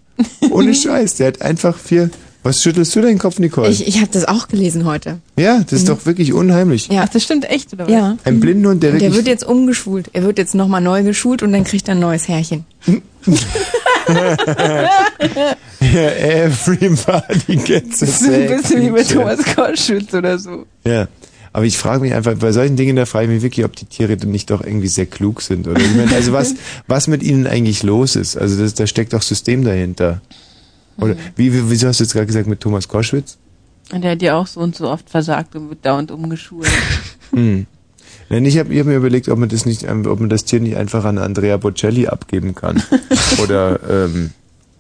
[0.51, 1.17] Ohne Scheiß.
[1.17, 2.11] Der hat einfach vier.
[2.45, 3.69] Was schüttelst du deinen Kopf, Nicole?
[3.71, 5.19] Ich, ich habe das auch gelesen heute.
[5.39, 6.89] ja, das ist doch wirklich unheimlich.
[6.89, 7.05] Ja.
[7.05, 7.93] Ach, das stimmt echt, oder was?
[7.93, 8.17] Ja.
[8.25, 9.19] Ein Blindenhund, der Und der wirklich.
[9.19, 10.11] wird jetzt umgeschult.
[10.13, 12.65] Er wird jetzt nochmal neu geschult und dann kriegt er ein neues Härchen.
[15.81, 20.67] ja, everybody gets a Das ist ein bisschen wie bei Thomas Koschwitz oder so.
[20.85, 21.09] Ja.
[21.55, 23.85] Aber ich frage mich einfach, bei solchen Dingen, da frage ich mich wirklich, ob die
[23.85, 25.69] Tiere dann nicht doch irgendwie sehr klug sind.
[25.69, 26.55] Oder ich meine, also was,
[26.87, 28.37] was mit ihnen eigentlich los ist.
[28.39, 30.23] Also das, da steckt doch System dahinter.
[30.99, 33.39] Oder wie, wie, wieso hast du jetzt gerade gesagt mit Thomas Koschwitz?
[33.93, 36.69] Und der hat ja auch so und so oft versagt und wird dauernd umgeschult.
[37.35, 37.67] Hm.
[38.29, 40.61] Nein, ich habe hab mir überlegt, ob man das nicht, ähm, ob man das Tier
[40.61, 42.83] nicht einfach an Andrea Bocelli abgeben kann.
[43.43, 44.33] oder ähm,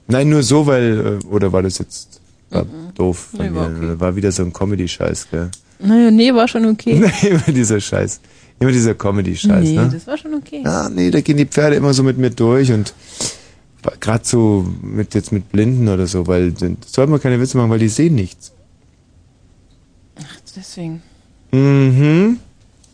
[0.06, 2.20] nein, nur so, weil äh, oder war das jetzt
[2.50, 3.98] war doof von Nee, war mir.
[4.00, 5.50] War wieder so ein Comedy-Scheiß, gell?
[5.80, 6.94] Naja, nee, war schon okay.
[7.22, 8.20] Nee, immer dieser Scheiß.
[8.58, 9.90] Immer dieser Comedy-Scheiß, nee, ne?
[9.92, 10.62] das war schon okay.
[10.64, 12.94] Ah, nee, da gehen die Pferde immer so mit mir durch und
[14.00, 17.70] gerade so mit jetzt mit Blinden oder so, weil das sollte man keine Witze machen,
[17.70, 18.52] weil die sehen nichts.
[20.54, 21.02] Deswegen.
[21.50, 22.38] Mhm.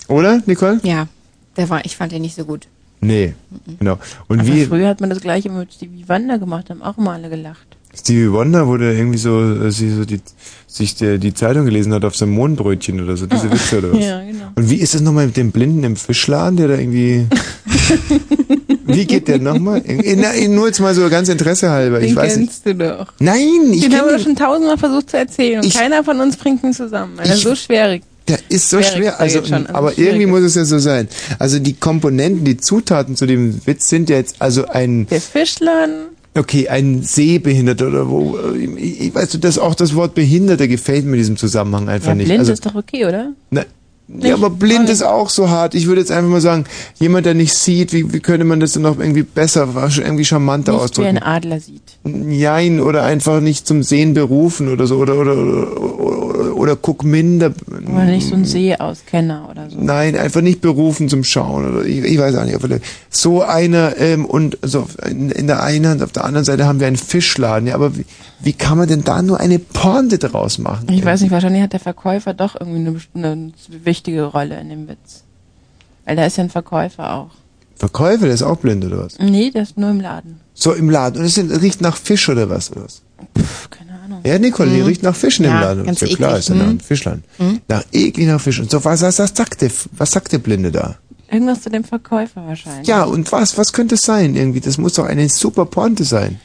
[0.09, 0.81] Oder, Nicole?
[0.82, 1.09] Ja,
[1.56, 2.66] der war, ich fand den nicht so gut.
[3.01, 3.35] Nee,
[3.78, 3.98] genau.
[4.27, 7.12] Und Aber wie, früher hat man das gleiche mit Stevie Wonder gemacht, haben auch immer
[7.12, 7.77] alle gelacht.
[7.94, 10.20] Stevie Wonder wurde irgendwie so, äh, sie so die,
[10.66, 13.93] sich der, die Zeitung gelesen hat auf so einem Mohnbrötchen oder so, diese Witze oder
[13.93, 14.05] was.
[14.05, 14.48] Ja, genau.
[14.55, 17.27] Und wie ist das nochmal mit dem Blinden im Fischladen, der da irgendwie.
[18.89, 19.82] wie geht der nochmal?
[20.48, 22.01] Nur jetzt mal so ganz Interesse halber.
[22.01, 22.48] Ich Den weiß nicht.
[22.62, 23.06] kennst du doch.
[23.19, 26.62] Nein, ich Den haben wir schon tausendmal versucht zu erzählen und keiner von uns bringt
[26.65, 29.74] ihn zusammen, er Ich- so schwierig Der ist so schwer, ist er also, schon, also
[29.74, 30.28] aber irgendwie ist.
[30.31, 31.09] muss es ja so sein.
[31.39, 36.09] Also die Komponenten, die Zutaten zu dem Witz sind ja jetzt also ein, Der Fischladen,
[36.35, 41.12] okay, ein Sehbehinderter oder wo, ich, ich weiß, das auch das Wort Behinderter gefällt mir
[41.12, 42.27] in diesem Zusammenhang einfach ja, nicht.
[42.27, 43.32] blind also, ist doch okay, oder?
[43.51, 43.65] na,
[44.09, 45.74] ja, aber blind ist auch so hart.
[45.74, 46.64] Ich würde jetzt einfach mal sagen,
[46.98, 49.68] jemand, der nicht sieht, wie, wie könnte man das denn noch irgendwie besser,
[49.98, 51.09] irgendwie charmanter Nicht wie ausdrücken?
[51.18, 51.82] ein Adler sieht.
[52.05, 55.76] Jein, oder einfach nicht zum Sehen berufen oder so, oder, oder, oder,
[56.59, 57.52] oder, guck minder.
[57.68, 59.78] Oder nicht so ein Seeauskenner oder so.
[59.80, 61.72] Nein, einfach nicht berufen zum Schauen.
[61.72, 62.55] Oder ich, ich weiß auch nicht.
[62.55, 62.78] aber
[63.10, 66.80] So einer ähm, und so in, in der einen Hand, auf der anderen Seite haben
[66.80, 67.68] wir einen Fischladen.
[67.68, 68.05] Ja, aber wie,
[68.40, 70.89] wie kann man denn da nur eine Pointe draus machen?
[70.90, 73.52] Ich weiß nicht, wahrscheinlich hat der Verkäufer doch irgendwie eine, eine
[73.85, 75.24] wichtige Rolle in dem Witz.
[76.05, 77.30] Weil da ist ja ein Verkäufer auch.
[77.76, 79.18] Verkäufer, der ist auch blind oder was?
[79.20, 80.40] Nee, der ist nur im Laden.
[80.55, 81.20] So im Laden.
[81.20, 82.72] Und es riecht nach Fisch oder was?
[82.72, 83.02] Oder was?
[83.70, 84.24] Keine Ahnung.
[84.26, 84.86] Ja, Nicole, die Mhm.
[84.86, 85.85] riecht nach Fischen im Ja, Laden.
[85.85, 86.40] ganz ja klar, eklig.
[86.40, 86.70] ist ja nach Mhm.
[86.70, 87.24] einem Fischladen.
[87.39, 87.60] Mhm.
[87.68, 88.60] Nach eklig nach Fisch.
[88.60, 90.97] Und so, was, was, was sagt der, was sagt der Blinde da?
[91.30, 92.89] Irgendwas zu dem Verkäufer wahrscheinlich.
[92.89, 94.60] Ja, und was, was könnte es sein irgendwie?
[94.60, 96.40] Das muss doch eine super Pointe sein.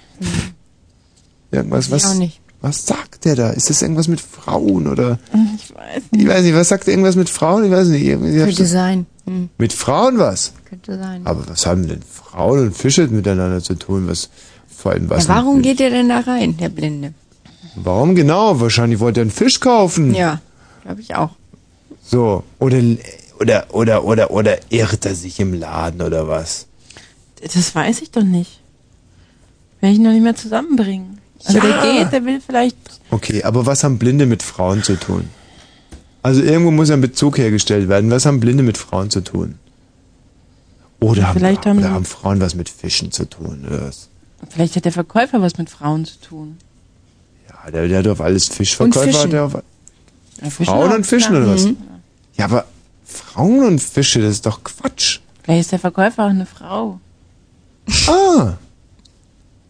[1.52, 2.42] Irgendwas, Weiß ich was, auch nicht.
[2.62, 3.50] was sagt der da?
[3.52, 5.20] Ist das irgendwas mit Frauen oder?
[5.56, 6.24] Ich weiß nicht.
[6.24, 7.64] Ich weiß nicht, was sagt der irgendwas mit Frauen?
[7.66, 8.04] Ich weiß nicht.
[8.04, 9.06] Irgendwie, ich hab's- Könnte sein.
[9.26, 9.50] Hm.
[9.58, 10.54] Mit Frauen was?
[10.68, 11.22] Könnte sein.
[11.26, 14.08] Aber was haben denn Frauen und Fische miteinander zu tun?
[14.08, 14.30] Was,
[14.76, 15.28] vor allem was?
[15.28, 17.14] Ja, warum geht er denn da rein, der Blinde?
[17.76, 18.60] Warum genau?
[18.60, 20.14] Wahrscheinlich wollte er einen Fisch kaufen.
[20.14, 20.42] Ja,
[20.84, 21.32] glaube ich auch.
[22.04, 22.44] So.
[22.60, 22.80] Oder,
[23.40, 26.68] oder, oder, oder, oder irrt er sich im Laden oder was?
[27.42, 28.60] Das weiß ich doch nicht.
[29.82, 31.18] Werde ich noch nicht mehr zusammenbringen.
[31.46, 31.64] Also Ja.
[31.84, 32.78] der geht, der will vielleicht.
[33.12, 35.28] Okay, aber was haben Blinde mit Frauen zu tun?
[36.22, 38.10] Also irgendwo muss ein Bezug hergestellt werden.
[38.10, 39.56] Was haben Blinde mit Frauen zu tun?
[41.02, 43.66] Oder, haben, Vielleicht haben oder haben Frauen was mit Fischen zu tun?
[43.68, 44.08] Oder was?
[44.50, 46.58] Vielleicht hat der Verkäufer was mit Frauen zu tun.
[47.66, 49.06] Ja, der, der hat auf alles Fischverkäufer.
[49.06, 49.22] Fischen.
[49.24, 49.54] Hat der auf,
[50.42, 51.66] Ja, Frauen und Fischen oder was?
[51.66, 51.78] Mhm.
[52.36, 52.66] Ja, aber
[53.06, 55.20] Frauen und Fische, das ist doch Quatsch.
[55.44, 57.00] Vielleicht ist der Verkäufer auch eine Frau.
[58.08, 58.54] Ah.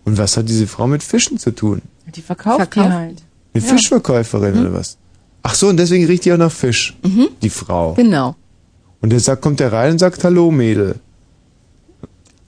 [0.06, 1.82] Und was hat diese Frau mit Fischen zu tun?
[2.16, 2.88] Die verkauft, Verkauft.
[2.88, 3.24] die halt.
[3.54, 3.70] Eine Ja.
[3.74, 4.98] Fischverkäuferin oder was?
[5.42, 6.96] Ach so, und deswegen riecht die auch nach Fisch.
[7.04, 7.30] Mhm.
[7.42, 7.94] Die Frau.
[7.94, 8.36] Genau.
[9.02, 10.96] Und der sagt, kommt der rein und sagt, hallo Mädel.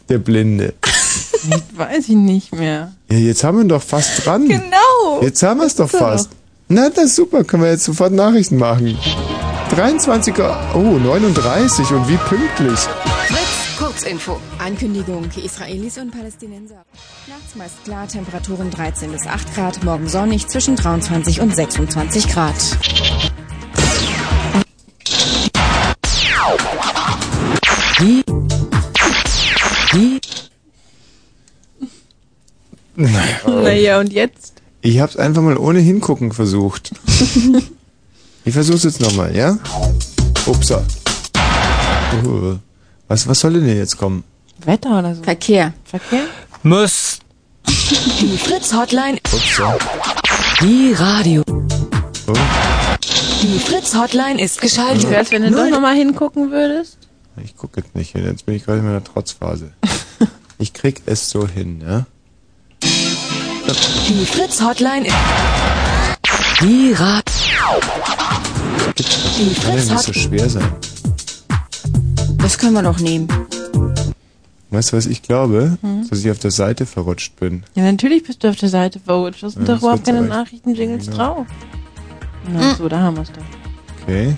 [0.07, 0.73] Der Blinde.
[1.75, 2.93] Weiß ich nicht mehr.
[3.11, 4.47] Ja, jetzt haben wir ihn doch fast dran.
[4.47, 5.21] Genau.
[5.21, 5.97] Jetzt haben wir es doch So.
[5.97, 6.29] fast.
[6.67, 7.43] Na, das ist super.
[7.43, 8.97] Können wir jetzt sofort Nachrichten machen.
[9.75, 12.79] 23er, oh, 39 und wie pünktlich.
[12.79, 14.39] Fritz, Kurzinfo.
[14.59, 15.25] Ankündigung.
[15.43, 16.83] Israelis und Palästinenser.
[17.27, 22.55] Nachts meist klar, Temperaturen 13 bis 8 Grad, morgen sonnig zwischen 23 und 26 Grad.
[27.99, 28.23] Die.
[32.95, 34.53] Naja, und jetzt?
[34.81, 36.91] Ich hab's einfach mal ohne hingucken versucht.
[38.47, 39.57] Ich versuch's jetzt nochmal, ja?
[40.45, 40.83] Upsa.
[42.23, 42.57] Uh,
[43.07, 44.23] was, was soll denn hier jetzt kommen?
[44.63, 45.23] Wetter oder so?
[45.23, 45.73] Verkehr.
[45.83, 46.25] Verkehr?
[46.61, 47.17] Muss.
[47.67, 49.17] Die Fritz-Hotline.
[49.33, 49.75] Upsa.
[50.61, 51.41] Die Radio.
[52.27, 52.33] Oh.
[53.41, 55.09] Die Fritz-Hotline ist Wie geschaltet.
[55.09, 56.99] wär's, wenn du doch nochmal hingucken würdest?
[57.43, 59.71] Ich gucke jetzt nicht hin, jetzt bin ich gerade in meiner Trotzphase.
[60.59, 62.05] Ich krieg es so hin, ja?
[64.07, 65.15] Die Fritz-Hotline ist...
[66.61, 67.81] Die Radio.
[68.97, 70.71] Die Kann denn nicht so schwer sein?
[72.37, 73.27] Das können wir doch nehmen.
[74.69, 75.77] Weißt du, was ich glaube?
[75.81, 76.07] Hm.
[76.09, 77.63] Dass ich auf der Seite verrutscht bin.
[77.75, 79.43] Ja, natürlich bist du auf der Seite verrutscht.
[79.43, 81.23] Da sind Ja, doch das überhaupt keine Nachrichten-Jingles Ja, genau.
[81.35, 81.47] drauf.
[82.53, 84.03] Na, so, da haben wir's doch.
[84.03, 84.35] Okay.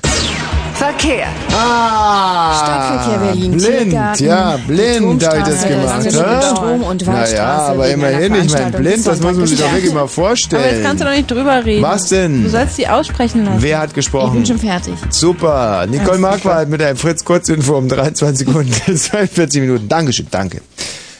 [0.77, 1.27] Verkehr.
[1.55, 2.53] Ah.
[2.63, 3.51] Stadtverkehr Berlin.
[3.57, 6.11] Blind, ja, blind habe ich das gemacht.
[6.11, 6.45] Lange hä?
[6.51, 10.01] Strom- und naja, aber immerhin, ich meine, blind, das muss man sich doch wirklich mal
[10.01, 10.75] Aber vorstellen.
[10.75, 11.81] jetzt kannst du doch nicht drüber reden.
[11.81, 12.43] Was denn?
[12.43, 13.61] Du sollst sie aussprechen lassen.
[13.61, 14.27] Wer hat gesprochen?
[14.27, 14.93] Ich bin schon fertig.
[15.09, 15.87] Super.
[15.87, 19.87] Nicole Marquardt mit einem Fritz Kurzinfo um 23 Sekunden, 42 Minuten.
[19.87, 20.61] Dankeschön, danke.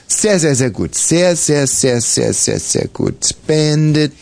[0.07, 0.93] Sehr, sehr, sehr gut.
[0.93, 3.35] Sehr, sehr, sehr, sehr, sehr, sehr gut.
[3.47, 4.13] Bandit.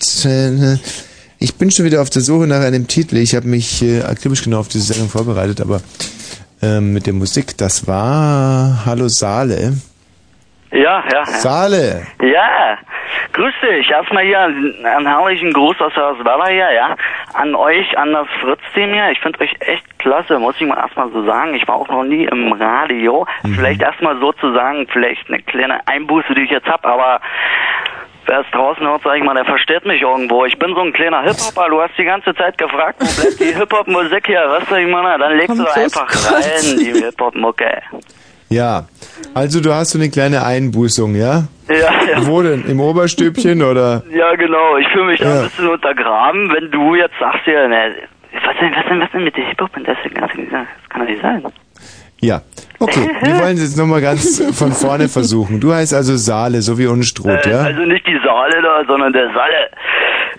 [1.45, 3.17] Ich bin schon wieder auf der Suche nach einem Titel.
[3.17, 5.79] Ich habe mich äh, akribisch genau auf diese Sendung vorbereitet, aber
[6.63, 9.73] ähm, mit der Musik, das war Hallo Saale.
[10.71, 11.25] Ja, ja.
[11.25, 12.01] Saale.
[12.19, 12.79] Ja,
[13.33, 13.91] grüß dich.
[13.91, 16.95] Erstmal hier einen herrlichen Gruß aus Weller hier, ja.
[17.35, 19.11] An euch, an das Fritz-Team hier.
[19.11, 21.53] Ich finde euch echt klasse, muss ich mal erstmal so sagen.
[21.53, 23.27] Ich war auch noch nie im Radio.
[23.53, 27.21] Vielleicht erstmal so zu sagen, vielleicht eine kleine Einbuße, die ich jetzt hab, aber
[28.27, 30.45] Wer es draußen hört, sag ich mal, der versteht mich irgendwo.
[30.45, 31.69] Ich bin so ein kleiner Hip-Hopper.
[31.69, 34.43] Du hast die ganze Zeit gefragt, wo bleibt die Hip-Hop-Musik hier?
[34.47, 35.17] Was sag ich mal?
[35.19, 37.81] Dann legst Komm du einfach rein, die Hip-Hop-Mucke.
[38.49, 38.85] Ja.
[39.33, 41.43] Also du hast so eine kleine Einbußung, ja?
[41.67, 42.25] Ja, ja.
[42.27, 42.63] Wo denn?
[42.67, 44.03] Im Oberstübchen oder?
[44.11, 44.77] Ja, genau.
[44.77, 45.39] Ich fühle mich da Ja.
[45.41, 47.93] ein bisschen untergraben, wenn du jetzt sagst hier, ne,
[48.33, 51.21] was denn, was denn, was denn mit der Hip-Hop und das, das kann doch nicht
[51.21, 51.43] sein.
[52.21, 52.41] Ja.
[52.79, 55.59] Okay, wir wollen es jetzt nochmal ganz von vorne versuchen.
[55.59, 57.59] Du heißt also Saale, so wie Unstrut, Äh, ja?
[57.61, 59.69] Also nicht die Saale da, sondern der Salle.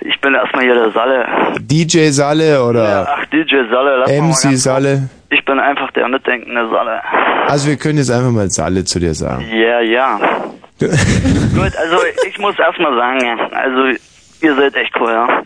[0.01, 1.27] Ich bin erstmal hier der Salle.
[1.61, 5.09] DJ Salle oder Ach, DJ Salle, lass MC Salle?
[5.31, 7.01] Ich bin einfach der mitdenkende Salle.
[7.49, 9.45] Also wir können jetzt einfach mal Salle zu dir sagen.
[9.51, 10.19] Ja, ja.
[10.79, 11.97] Gut, also
[12.29, 13.99] ich muss erstmal sagen, also
[14.43, 15.43] ihr seid echt cool, ja.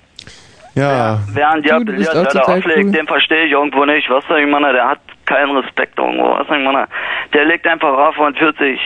[0.74, 1.20] Ja.
[1.26, 2.92] Du, du auch wer da total auflegt, cool.
[2.92, 4.08] den verstehe ich irgendwo nicht.
[4.08, 5.00] Was soll ich meine, der hat
[5.30, 6.24] keinen Respekt irgendwo.
[6.24, 6.86] Was ich meine,
[7.32, 8.80] der legt einfach auf und fühlt sich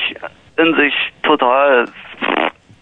[0.57, 1.87] in sich total.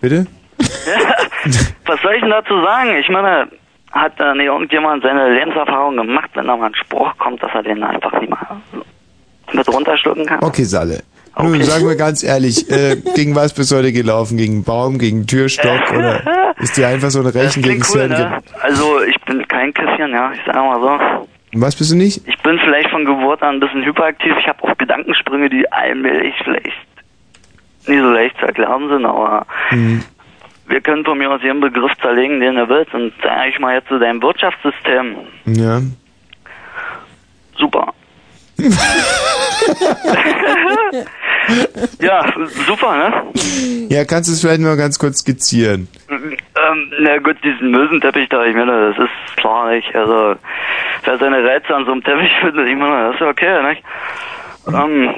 [0.00, 0.26] Bitte?
[1.86, 2.96] Was soll ich denn dazu sagen?
[3.00, 3.48] Ich meine,
[3.92, 7.62] hat da nicht irgendjemand seine Lebenserfahrung gemacht, wenn da mal ein Spruch kommt, dass er
[7.62, 8.60] den einfach nicht mal
[9.52, 10.42] mit runterschlucken kann?
[10.42, 11.02] Okay, Salle.
[11.38, 14.36] Nun, sagen wir ganz ehrlich, äh, gegen was bist du heute gelaufen?
[14.36, 18.42] Gegen Baum, gegen Türstock oder ist dir einfach so ein Rechen gegen cool, ne?
[18.60, 21.28] Also ich bin kein Kiffchen, ja, ich sag mal so.
[21.54, 22.26] Was bist du nicht?
[22.26, 24.32] Ich bin vielleicht von Geburt an ein bisschen hyperaktiv.
[24.40, 26.66] Ich habe auch Gedankensprünge, die allmählich vielleicht
[27.86, 30.02] nicht so leicht zu erklären sind, aber Hm.
[30.68, 32.94] wir können von mir aus jeden Begriff zerlegen, den du willst.
[32.94, 35.16] Und sag ich mal jetzt zu deinem Wirtschaftssystem.
[35.46, 35.80] Ja.
[37.58, 37.91] Super.
[42.00, 42.24] ja,
[42.66, 43.12] super, ne?
[43.88, 45.88] Ja, kannst du es vielleicht mal ganz kurz skizzieren?
[46.08, 49.94] Ähm, na gut, diesen Mösenteppich da, ich meine, das ist klar nicht.
[49.94, 50.36] Also,
[51.04, 53.82] wer seine Reize an so einem Teppich findet, ich meine, das ist okay, nicht?
[54.68, 55.14] Ähm,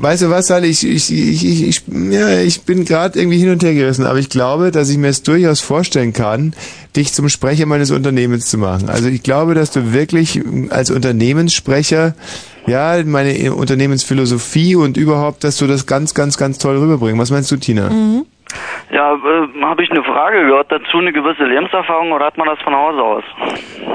[0.00, 3.50] Weißt du was, Salle, ich, ich, ich, ich, ich, ja, ich bin gerade irgendwie hin
[3.50, 6.54] und her gerissen, aber ich glaube, dass ich mir es durchaus vorstellen kann,
[6.96, 8.88] dich zum Sprecher meines Unternehmens zu machen.
[8.88, 12.14] Also ich glaube, dass du wirklich als Unternehmenssprecher,
[12.66, 17.20] ja, meine Unternehmensphilosophie und überhaupt, dass du das ganz, ganz, ganz toll rüberbringst.
[17.20, 17.90] Was meinst du, Tina?
[18.90, 22.58] ja, äh, habe ich eine Frage gehört dazu, eine gewisse Lebenserfahrung oder hat man das
[22.60, 23.24] von Hause aus?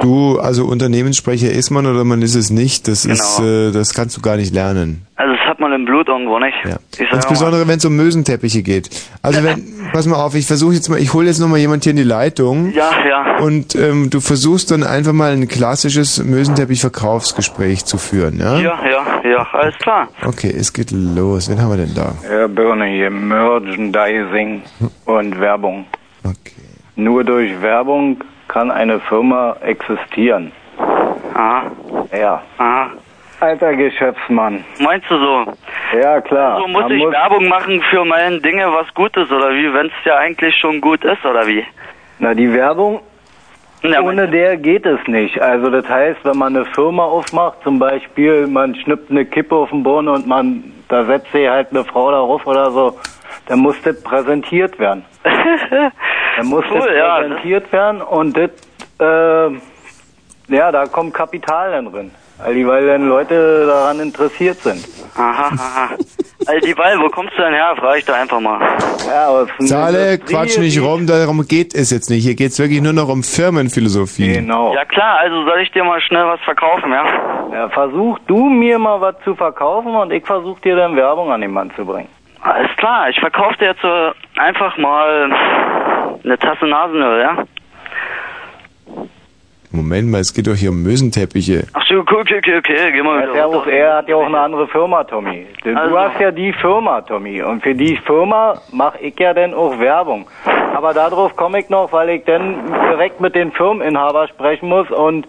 [0.02, 4.18] Du, also Unternehmenssprecher ist man oder man ist es nicht, das ist, äh, das kannst
[4.18, 5.08] du gar nicht lernen.
[5.74, 6.56] Man im Blut irgendwo, nicht?
[6.64, 6.78] Ja.
[7.06, 8.90] Mal, Insbesondere wenn es um Mösenteppiche geht.
[9.22, 9.64] Also wenn,
[9.94, 11.98] pass mal auf, ich versuche jetzt mal, ich hole jetzt noch mal jemand hier in
[11.98, 12.72] die Leitung.
[12.74, 13.38] Ja, ja.
[13.38, 18.60] Und ähm, du versuchst dann einfach mal ein klassisches Mösenteppich-Verkaufsgespräch zu führen, ja?
[18.60, 20.08] ja, ja, ja, alles klar.
[20.26, 21.50] Okay, es geht los.
[21.50, 22.14] Wen haben wir denn da?
[22.22, 24.62] Herr Birne hier, Merchandising
[25.06, 25.86] und Werbung.
[26.96, 30.52] Nur durch Werbung kann eine Firma existieren.
[31.34, 31.72] Aha.
[32.16, 32.44] Ja.
[32.60, 32.92] Aha.
[33.44, 34.64] Alter Geschäftsmann.
[34.80, 35.46] Meinst du so?
[36.02, 36.60] Ja, klar.
[36.62, 39.74] So muss Man ich muss- Werbung machen für meine Dinge, was gut ist, oder wie?
[39.74, 41.64] Wenn es ja eigentlich schon gut ist, oder wie?
[42.20, 43.02] Na, die Werbung,
[44.02, 45.42] ohne der geht es nicht.
[45.42, 49.72] Also das heißt, wenn man eine Firma aufmacht, zum Beispiel, man schnippt eine Kippe auf
[49.72, 52.98] den Boden und man, da setzt sich halt eine Frau darauf oder so,
[53.48, 55.04] dann muss das präsentiert werden.
[56.38, 58.50] Dann muss Cool, das ja, präsentiert werden und das,
[59.00, 59.52] äh,
[60.48, 62.12] ja, da kommt Kapital dann drin.
[62.44, 64.86] Weil, weil dann Leute daran interessiert sind.
[65.16, 65.90] Aha, aha.
[66.66, 67.74] Die Wahl, wo kommst du denn her?
[67.78, 68.60] Frag ich da einfach mal.
[69.08, 72.26] Ja, aus Zahle, quatsch nicht rum, darum geht es jetzt nicht.
[72.26, 74.34] Hier geht es wirklich nur noch um Firmenphilosophie.
[74.34, 74.74] Genau.
[74.74, 77.06] Ja klar, also soll ich dir mal schnell was verkaufen, ja?
[77.54, 81.40] Ja, versuch du mir mal was zu verkaufen und ich versuch dir dann Werbung an
[81.40, 82.10] den Mann zu bringen.
[82.42, 85.32] Alles klar, ich verkaufe dir jetzt äh, einfach mal
[86.26, 87.46] eine Tasse Nasenöl, ja?
[89.76, 91.66] Moment mal, es geht doch hier um Mösenteppiche.
[91.74, 94.26] Ach so, okay, okay, okay, geh mal Er hat ja auch, er hat ja auch
[94.28, 95.48] eine andere Firma, Tommy.
[95.64, 97.42] Du Also- hast ja die Firma, Tommy.
[97.42, 100.28] Und für die Firma mache ich ja dann auch Werbung.
[100.76, 102.56] Aber darauf komme ich noch, weil ich dann
[102.92, 105.28] direkt mit den Firmeninhaber sprechen muss und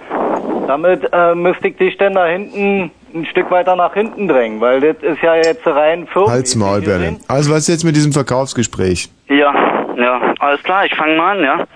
[0.66, 4.80] damit äh, müsste ich dich dann da hinten ein Stück weiter nach hinten drängen, weil
[4.80, 6.30] das ist ja jetzt rein Firmen.
[6.30, 7.18] Halt's Maul, Berlin.
[7.28, 9.08] Also was ist jetzt mit diesem Verkaufsgespräch?
[9.28, 9.54] Ja,
[9.96, 11.66] ja, alles klar, ich fange mal an, ja.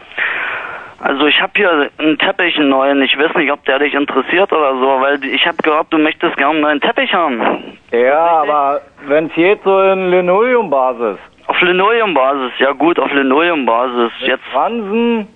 [1.00, 3.02] Also ich habe hier einen Teppich, einen neuen.
[3.02, 6.36] Ich weiß nicht, ob der dich interessiert oder so, weil ich habe gehört, du möchtest
[6.36, 7.78] gerne einen neuen Teppich haben.
[7.92, 11.18] Ja, aber wenn es geht, so in Linoleumbasis.
[11.46, 14.12] Auf Linoleumbasis, ja gut, auf Linoleumbasis.
[14.20, 15.28] Jetzt Fransen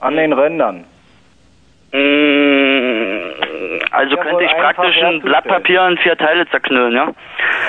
[0.00, 0.84] an den Rändern.
[1.92, 5.20] Mm, Also Ja, könnte ich praktisch ein.
[5.20, 7.08] Blatt Papier in vier Teile zerknüllen, ja?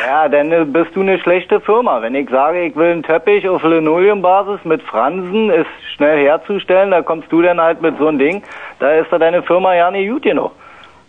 [0.07, 2.01] Ja, dann äh, bist du eine schlechte Firma.
[2.01, 7.01] Wenn ich sage, ich will einen Teppich auf Linoleumbasis mit Fransen, ist schnell herzustellen, da
[7.01, 8.43] kommst du dann halt mit so einem Ding,
[8.79, 10.51] da ist da deine Firma ja nicht gut genug.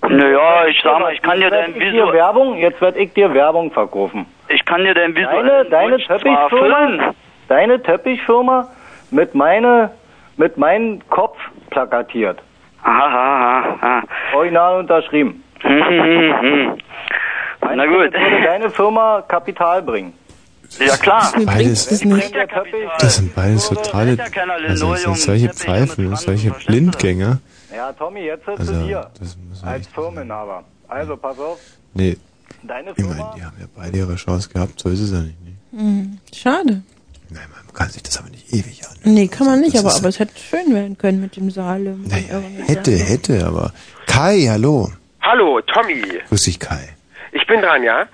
[0.06, 3.70] Naja, ich sag mal, ich kann dir dein Visu Werbung, jetzt werd ich dir Werbung
[3.70, 4.26] verkaufen.
[4.48, 7.14] ich kann dir dein Visu Deine, deine Teppichfirma,
[7.48, 8.68] deine Teppichfirma
[9.12, 9.90] mit meine,
[10.36, 11.38] mit meinem Kopf
[11.70, 12.38] plakatiert.
[12.84, 14.02] Aha, aha, aha.
[14.36, 15.42] Original unterschrieben.
[15.64, 16.76] Na
[17.86, 18.12] gut.
[18.12, 20.12] Würde deine Firma Kapital bringen.
[20.78, 21.32] Ja klar.
[21.44, 24.16] Beides, Wenn der Teppich, das sind beides totale,
[24.68, 27.38] also das sind solche Pfeifen, solche Blindgänger.
[27.74, 29.10] ja, Tommy, jetzt Also, zu dir.
[29.18, 30.64] das muss Als Firmeninhaber.
[30.88, 31.58] Also, pass auf.
[31.94, 32.16] Nee,
[32.62, 35.36] Deine ich meine, die haben ja beide ihre Chance gehabt, so ist es ja nicht.
[35.72, 36.82] Hm, schade.
[37.30, 38.96] Man kann sich das aber nicht ewig an.
[39.04, 42.04] Nee, kann man nicht, Das aber, aber es hätte schön werden können mit dem Salem.
[42.66, 43.72] Hätte, hätte, aber.
[44.06, 44.90] Kai, hallo.
[45.20, 46.02] Hallo, Tommy.
[46.28, 46.88] Grüß dich, Kai.
[47.32, 48.06] Ich bin dran, ja?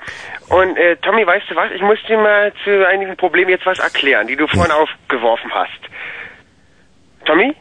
[0.49, 1.71] Und äh, Tommy, weißt du was?
[1.73, 5.81] Ich muss dir mal zu einigen Problemen jetzt was erklären, die du vorhin aufgeworfen hast.
[7.27, 7.55] Tommy?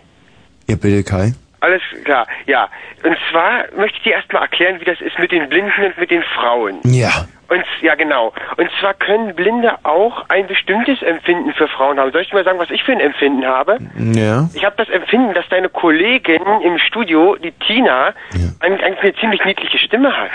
[0.67, 1.33] Ja, bitte, Kai.
[1.61, 2.69] Alles klar, ja.
[3.03, 6.09] Und zwar möchte ich dir erstmal erklären, wie das ist mit den Blinden und mit
[6.09, 6.79] den Frauen.
[6.83, 7.27] Ja.
[7.49, 8.31] Und ja, genau.
[8.57, 12.11] Und zwar können Blinde auch ein bestimmtes Empfinden für Frauen haben.
[12.11, 13.79] Soll ich dir mal sagen, was ich für ein Empfinden habe?
[13.97, 14.47] Ja.
[14.53, 18.13] Ich habe das Empfinden, dass deine Kollegin im Studio, die Tina,
[18.59, 20.31] eigentlich eigentlich eine ziemlich niedliche Stimme hat.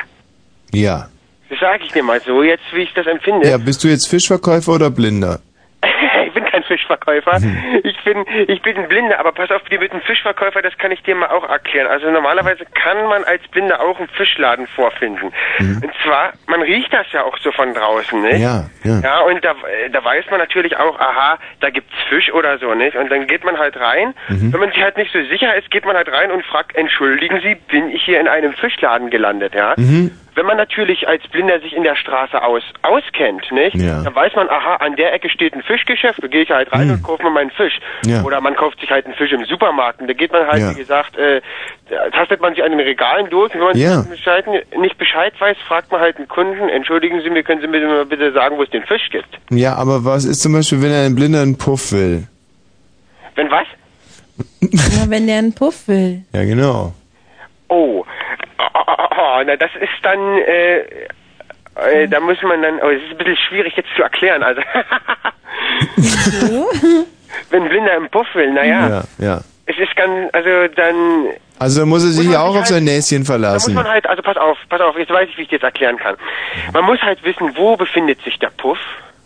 [0.73, 1.09] Ja.
[1.49, 3.49] Das sage ich dir mal so, jetzt wie ich das empfinde.
[3.49, 5.39] Ja, bist du jetzt Fischverkäufer oder Blinder?
[6.27, 6.74] ich bin kein Fischverkäufer.
[7.83, 10.91] Ich bin, ich bin ein Blinder, aber pass auf, die mit dem Fischverkäufer, das kann
[10.93, 11.87] ich dir mal auch erklären.
[11.87, 15.33] Also normalerweise kann man als Blinder auch einen Fischladen vorfinden.
[15.59, 18.41] Und zwar, man riecht das ja auch so von draußen, nicht?
[18.41, 19.01] Ja, ja.
[19.03, 19.55] Ja, und da,
[19.91, 22.97] da weiß man natürlich auch, aha, da gibt's Fisch oder so, nicht?
[22.97, 24.15] Und dann geht man halt rein.
[24.29, 24.53] Mhm.
[24.53, 27.41] Wenn man sich halt nicht so sicher ist, geht man halt rein und fragt, entschuldigen
[27.41, 29.75] Sie, bin ich hier in einem Fischladen gelandet, ja?
[29.77, 30.11] Mhm.
[30.35, 33.77] Wenn man natürlich als Blinder sich in der Straße aus, auskennt, nicht?
[33.77, 34.03] Ja.
[34.03, 36.91] Dann weiß man, aha, an der Ecke steht ein Fischgeschäft, da gehe ich halt rein
[36.91, 37.79] und kaufe mir meinen Fisch.
[38.05, 38.11] Mhm.
[38.11, 38.23] Ja.
[38.23, 40.71] Oder man kauft sich halt einen Fisch im Supermarkt und da geht man halt, Ja.
[40.71, 41.41] wie gesagt, äh,
[41.89, 43.99] da tastet man sich an den Regalen durch und wenn man Ja.
[43.99, 44.45] nicht, Bescheid,
[44.79, 48.05] nicht Bescheid weiß, fragt man halt einen Kunden, entschuldigen Sie mir, können Sie mir mal
[48.07, 49.29] bitte sagen, wo es den Fisch gibt?
[49.51, 52.27] Ja, aber was ist zum Beispiel, wenn ein Blinder einen Puff will?
[53.37, 53.67] Wenn was?
[54.61, 56.23] Ja, wenn der einen Puff will.
[56.33, 56.93] Ja, genau.
[57.69, 58.05] Oh.
[58.59, 59.43] Oh, oh, oh, oh.
[59.47, 60.79] Na, das ist dann, äh,
[61.93, 64.61] äh, da muss man dann, oh, es ist ein bisschen schwierig jetzt zu erklären, also.
[67.51, 68.89] Wenn Blinder im Puff will, naja.
[68.89, 69.41] Ja, ja.
[69.67, 71.29] Es ist ganz, also dann,
[71.59, 73.75] Also da muss er sich ja auch sich auf sein Näschen da muss verlassen.
[73.75, 76.17] man halt, also pass auf, pass auf, jetzt weiß ich, wie ich das erklären kann.
[76.73, 78.79] Man muss halt wissen, wo befindet sich der Puff,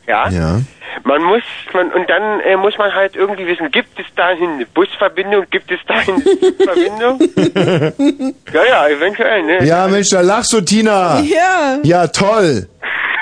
[0.06, 0.28] ja?
[0.28, 0.60] Ja.
[1.04, 1.42] Man muss,
[1.74, 5.70] man, und dann äh, muss man halt irgendwie wissen, gibt es dahin eine Busverbindung, gibt
[5.70, 8.34] es dahin eine Zugverbindung?
[8.52, 9.64] ja, ja, eventuell, ne?
[9.64, 11.20] Ja, Mensch, da lachst du, Tina.
[11.20, 11.78] Ja.
[11.82, 12.68] Ja, toll.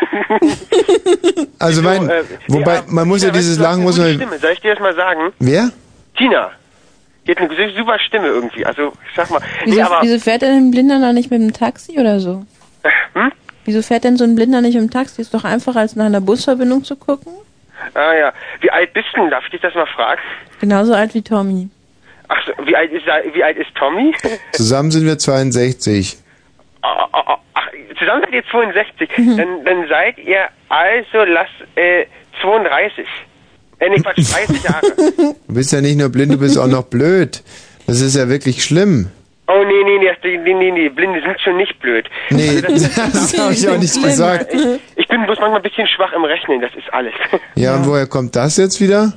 [1.59, 4.15] Also mein, äh, wobei, man muss ja dieses weißt du, Lachen, eine muss man...
[4.15, 4.39] Stimme.
[4.39, 5.33] Soll ich dir das mal sagen?
[5.39, 5.71] Wer?
[6.17, 6.51] Tina.
[7.27, 8.65] Die hat eine super Stimme irgendwie.
[8.65, 9.41] Also, ich sag mal.
[9.65, 12.45] Wieso, Nee, aber, wieso fährt denn ein Blinder noch nicht mit dem Taxi oder so?
[13.15, 13.33] Hm?
[13.65, 15.23] Wieso fährt denn so ein Blinder nicht mit dem Taxi?
[15.23, 17.33] Ist doch einfacher, als nach einer Busverbindung zu gucken.
[17.95, 18.33] ah ja.
[18.61, 19.31] Wie alt bist du denn?
[19.31, 20.21] Darf ich dich das mal fragen?
[20.61, 21.69] Genauso alt wie Tommy.
[22.29, 24.15] Ach so, wie alt ist, wie alt ist Tommy?
[24.53, 26.19] Zusammen sind wir 62.
[26.83, 27.39] Ah, ah, ah, Ach,
[27.99, 29.11] zusammen seid ihr 62.
[29.19, 29.37] Mhm.
[29.37, 32.07] Dann, dann seid ihr also, lass, äh,
[32.41, 33.07] 32.
[33.79, 34.83] Äh, nee, Quatsch, 30 Jahre.
[35.49, 37.43] Du bist ja nicht nur blind, du bist auch noch blöd.
[37.87, 39.11] Das ist ja wirklich schlimm.
[39.49, 42.07] Oh, nee, nee, nee, nee, nee, nee, Blinde sind schon nicht blöd.
[42.31, 44.53] Nee, Also das hab ich auch nicht gesagt.
[44.53, 47.13] Ich, ich bin bloß manchmal ein bisschen schwach im Rechnen, das ist alles.
[47.55, 49.13] Ja, und woher kommt das jetzt wieder?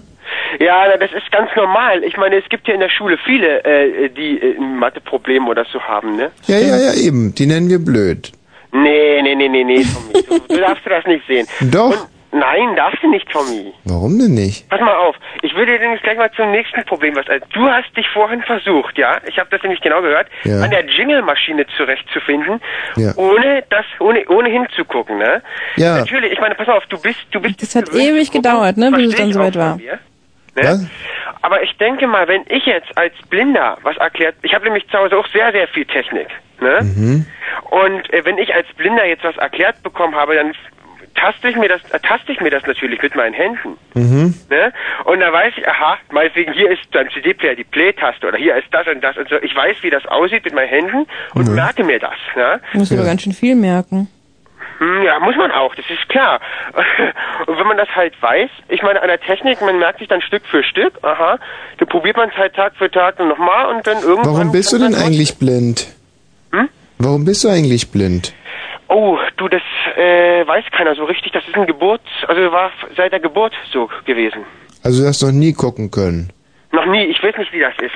[0.59, 2.03] Ja, das ist ganz normal.
[2.03, 5.81] Ich meine, es gibt ja in der Schule viele, äh, die äh, Mathe-Probleme oder so
[5.81, 6.31] haben, ne?
[6.45, 7.33] Ja, ja, ja, eben.
[7.33, 8.31] Die nennen wir blöd.
[8.71, 10.23] Nee, nee, nee, nee, nee, Tommy.
[10.47, 11.47] Du, du darfst das nicht sehen.
[11.71, 11.89] Doch.
[12.31, 13.73] Und, nein, darfst du nicht, Tommy.
[13.85, 14.69] Warum denn nicht?
[14.69, 17.27] Pass mal auf, ich will dir nämlich gleich mal zum nächsten Problem was.
[17.27, 19.17] Also, du hast dich vorhin versucht, ja?
[19.27, 20.61] Ich habe das nämlich genau gehört, Ja.
[20.61, 22.61] an der Jingle-Maschine zurechtzufinden,
[22.95, 23.13] Ja.
[23.15, 25.41] ohne das, ohne, ohne hinzugucken, ne?
[25.77, 25.97] Ja.
[25.99, 27.61] Natürlich, ich meine, pass mal auf, du bist, du bist.
[27.61, 29.79] Das hat ewig gedauert, ne, bis es dann soweit war.
[30.55, 30.89] Ne?
[31.41, 34.97] Aber ich denke mal, wenn ich jetzt als Blinder was erklärt, ich habe nämlich zu
[34.97, 36.27] Hause auch sehr, sehr viel Technik,
[36.61, 36.79] ne?
[36.81, 37.25] Mhm.
[37.69, 40.53] Und äh, wenn ich als Blinder jetzt was erklärt bekommen habe, dann
[41.15, 43.77] taste ich mir das, äh, taste ich mir das natürlich mit meinen Händen.
[43.93, 44.33] Mhm.
[44.49, 44.71] Ne?
[45.05, 48.67] Und da weiß ich, aha, meinetwegen hier ist beim CD-Player die Play-Taste oder hier ist
[48.71, 49.35] das und das und so.
[49.41, 51.55] Ich weiß, wie das aussieht mit meinen Händen und Mhm.
[51.55, 52.15] merke mir das.
[52.35, 52.59] Ne?
[52.71, 54.07] Du musst aber ganz schön viel merken.
[54.77, 56.39] Hm, Ja, muss man auch, das ist klar.
[57.47, 60.21] Und wenn man das halt weiß, ich meine, an der Technik, man merkt sich dann
[60.21, 61.37] Stück für Stück, aha,
[61.79, 64.33] dann probiert man es halt Tag für Tag und nochmal und dann irgendwann...
[64.35, 65.87] Warum bist du denn eigentlich blind?
[66.51, 66.69] Hm?
[66.97, 68.33] Warum bist du eigentlich blind?
[68.87, 69.61] Oh, du, das
[69.95, 73.89] äh, weiß keiner so richtig, das ist ein Geburt, also war seit der Geburt so
[74.05, 74.45] gewesen.
[74.83, 76.31] Also du hast noch nie gucken können.
[76.71, 77.95] Noch nie, ich weiß nicht, wie das ist.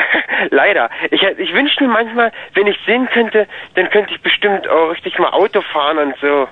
[0.50, 0.88] Leider.
[1.10, 5.18] Ich, ich wünschte mir manchmal, wenn ich sehen könnte, dann könnte ich bestimmt auch richtig
[5.18, 6.48] mal Auto fahren und so.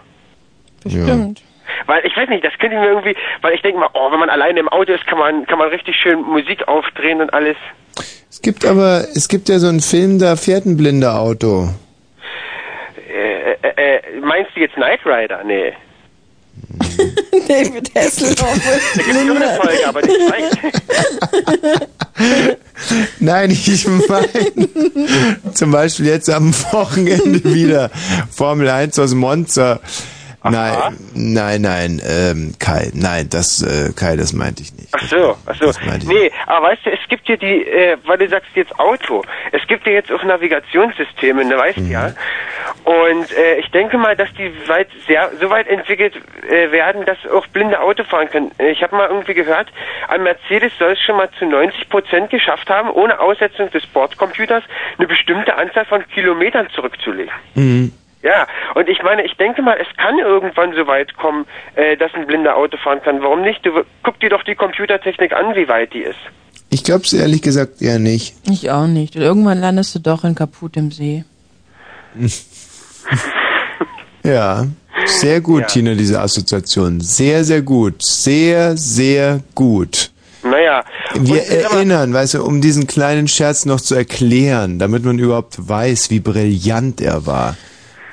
[0.85, 1.43] Bestimmt.
[1.87, 4.19] Weil ich weiß nicht, das könnte ich mir irgendwie, weil ich denke mal, oh, wenn
[4.19, 7.57] man alleine im Auto ist, kann man, kann man richtig schön Musik aufdrehen und alles.
[8.43, 11.69] Es gibt aber, es gibt ja so einen Film, da fährt ein blinder Auto.
[13.09, 15.44] Äh, äh, äh, meinst du jetzt Knight Rider?
[15.44, 15.73] Nee.
[17.47, 18.60] David Hasselhoff
[18.97, 20.43] Da gibt's noch eine Folge, aber die zwei.
[23.20, 24.28] Nein, ich meine
[25.55, 27.93] zum Beispiel jetzt am Wochenende wieder
[28.32, 29.14] Formel 1 aus
[30.44, 34.89] Nein, nein, nein, ähm, Kai, nein, das, äh, Kai, das meinte ich nicht.
[34.93, 35.70] Ach so, ach so.
[36.06, 39.64] Nee, aber weißt du, es gibt ja die, äh, weil du sagst jetzt Auto, es
[39.69, 42.12] gibt ja jetzt auch Navigationssysteme, ne, weißt du ja.
[42.85, 46.14] Und äh, ich denke mal, dass die weit sehr so weit entwickelt
[46.48, 48.51] äh, werden, dass auch blinde Auto fahren können.
[48.59, 49.69] Ich habe mal irgendwie gehört,
[50.09, 54.64] ein Mercedes soll es schon mal zu 90 Prozent geschafft haben, ohne Aussetzung des Bordcomputers
[54.98, 57.32] eine bestimmte Anzahl von Kilometern zurückzulegen.
[57.55, 57.93] Mhm.
[58.23, 61.44] Ja, und ich meine, ich denke mal, es kann irgendwann so weit kommen,
[61.74, 63.20] äh, dass ein blinder Auto fahren kann.
[63.20, 63.66] Warum nicht?
[63.66, 63.70] Du
[64.05, 66.19] guck dir doch die Computertechnik an, wie weit die ist.
[66.70, 68.35] Ich glaube es ehrlich gesagt eher nicht.
[68.49, 69.16] Ich auch nicht.
[69.16, 71.24] Und irgendwann landest du doch in kaputt im See.
[74.24, 74.66] Ja,
[75.05, 75.66] sehr gut, Ja.
[75.66, 77.01] Tina, diese Assoziation.
[77.01, 78.05] Sehr, sehr gut.
[78.05, 80.12] Sehr, sehr gut.
[80.44, 80.85] Naja.
[81.15, 86.11] Wir erinnern, weißt du, um diesen kleinen Scherz noch zu erklären, damit man überhaupt weiß,
[86.11, 87.57] wie brillant er war.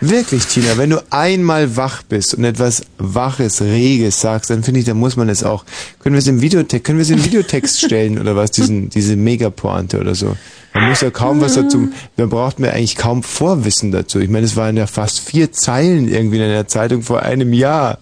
[0.01, 4.85] Wirklich, Tina, wenn du einmal wach bist und etwas Waches, Reges sagst, dann finde ich,
[4.85, 5.65] da muss man es auch.
[6.01, 9.17] Können wir es im Videotext, können wir es im Videotext stellen oder was, diesen, diese
[9.17, 10.37] Megapointe oder so?
[10.73, 14.19] Man muss ja kaum was dazu, man braucht mir eigentlich kaum Vorwissen dazu.
[14.19, 17.97] Ich meine, es waren ja fast vier Zeilen irgendwie in einer Zeitung vor einem Jahr.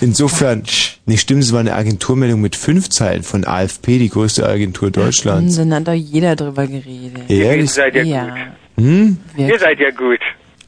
[0.00, 0.62] Insofern,
[1.06, 5.58] nee, stimmt, es war eine Agenturmeldung mit fünf Zeilen von AFP, die größte Agentur Deutschlands.
[5.58, 7.22] Unsinn, hat doch jeder drüber geredet.
[7.28, 7.62] Ehrlich?
[7.62, 8.24] Ihr seid ja, Ja.
[8.26, 8.84] gut.
[8.84, 9.16] Hm?
[9.36, 10.18] Ihr seid ja gut.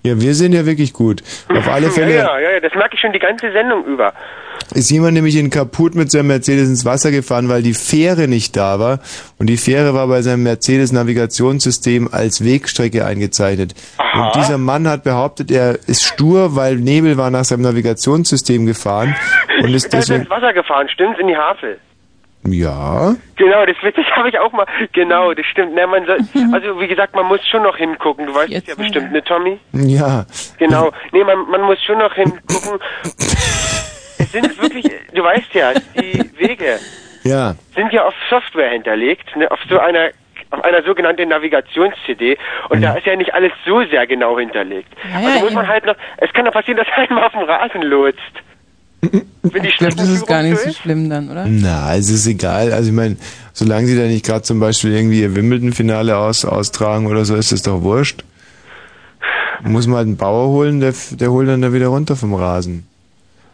[0.06, 1.22] Ja, wir sind ja wirklich gut.
[1.48, 4.12] Auf alle Fälle Ja, ja, ja, das merke ich schon die ganze Sendung über.
[4.74, 8.54] ist jemand nämlich in Kaput mit seinem Mercedes ins Wasser gefahren, weil die Fähre nicht
[8.54, 8.98] da war.
[9.38, 13.74] Und die Fähre war bei seinem Mercedes-Navigationssystem als Wegstrecke eingezeichnet.
[14.14, 19.16] Und dieser Mann hat behauptet, er ist stur, weil Nebel war nach seinem Navigationssystem gefahren.
[19.62, 20.20] Und ist ist deswegen...
[20.20, 21.18] ins Wasser gefahren, stimmt's?
[21.18, 21.78] In die Havel.
[22.46, 23.14] Ja.
[23.36, 24.66] Genau, das, das habe ich auch mal.
[24.92, 25.72] Genau, das stimmt.
[25.74, 26.18] Na, man soll,
[26.52, 28.26] also wie gesagt, man muss schon noch hingucken.
[28.26, 29.58] Du weißt es ja bestimmt, ne, Tommy?
[29.72, 30.26] Ja.
[30.58, 30.92] Genau.
[31.12, 32.78] Nee, man, man muss schon noch hingucken.
[33.04, 34.84] es sind wirklich,
[35.14, 36.78] du weißt ja, die Wege
[37.22, 37.54] Ja.
[37.74, 40.10] sind ja auf Software hinterlegt, ne, auf so einer
[40.50, 42.38] auf einer sogenannten Navigations-CD
[42.68, 44.88] und da ist ja nicht alles so sehr genau hinterlegt.
[45.10, 47.42] Ja, also muss man halt noch, es kann doch passieren, dass einer mal auf dem
[47.42, 48.20] Rasen lotst.
[49.42, 51.46] Wenn die Ich glaube, das ist gar nicht so schlimm dann, oder?
[51.46, 52.72] Na, es ist egal.
[52.72, 53.16] Also ich meine,
[53.52, 57.52] solange sie da nicht gerade zum Beispiel irgendwie ihr Wimbledon-Finale aus, austragen oder so, ist
[57.52, 58.24] das doch wurscht.
[59.62, 62.86] Muss man halt einen Bauer holen, der, der holt dann da wieder runter vom Rasen.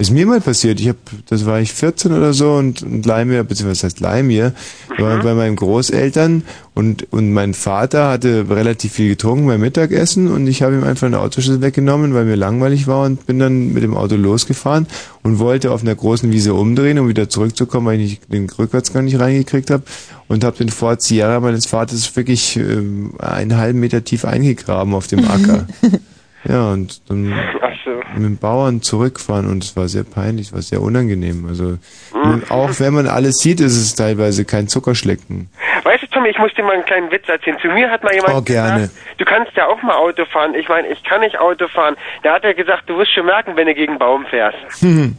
[0.01, 0.81] Ist mir mal passiert.
[0.81, 0.97] Ich habe,
[1.29, 4.55] das war ich 14 oder so und, und leih mir, beziehungsweise was heißt leih mir,
[4.97, 10.47] war bei meinen Großeltern und, und mein Vater hatte relativ viel getrunken beim Mittagessen und
[10.47, 13.83] ich habe ihm einfach einen Autoschlüssel weggenommen, weil mir langweilig war und bin dann mit
[13.83, 14.87] dem Auto losgefahren
[15.23, 19.21] und wollte auf einer großen Wiese umdrehen, um wieder zurückzukommen, weil ich den Rückwärtsgang nicht
[19.21, 19.83] reingekriegt habe
[20.29, 25.09] und habe den Ford Sierra meines Vaters wirklich ähm, einen halben Meter tief eingegraben auf
[25.09, 25.67] dem Acker.
[26.45, 27.35] Ja, und dann
[27.85, 27.91] so.
[28.15, 31.47] mit dem Bauern zurückfahren und es war sehr peinlich, es war sehr unangenehm.
[31.47, 31.77] Also
[32.15, 32.43] Mhm.
[32.49, 35.49] auch wenn man alles sieht, ist es teilweise kein Zuckerschlecken.
[35.85, 37.57] Weißt du, Tommy, ich muss dir mal einen kleinen Witz erzählen.
[37.63, 38.81] Zu mir hat mal jemand Oh, gerne.
[38.83, 40.55] gesagt, du kannst ja auch mal Auto fahren.
[40.55, 41.95] Ich meine, ich kann nicht Auto fahren.
[42.23, 44.57] Da hat er gesagt, du wirst schon merken, wenn du gegen einen Baum fährst.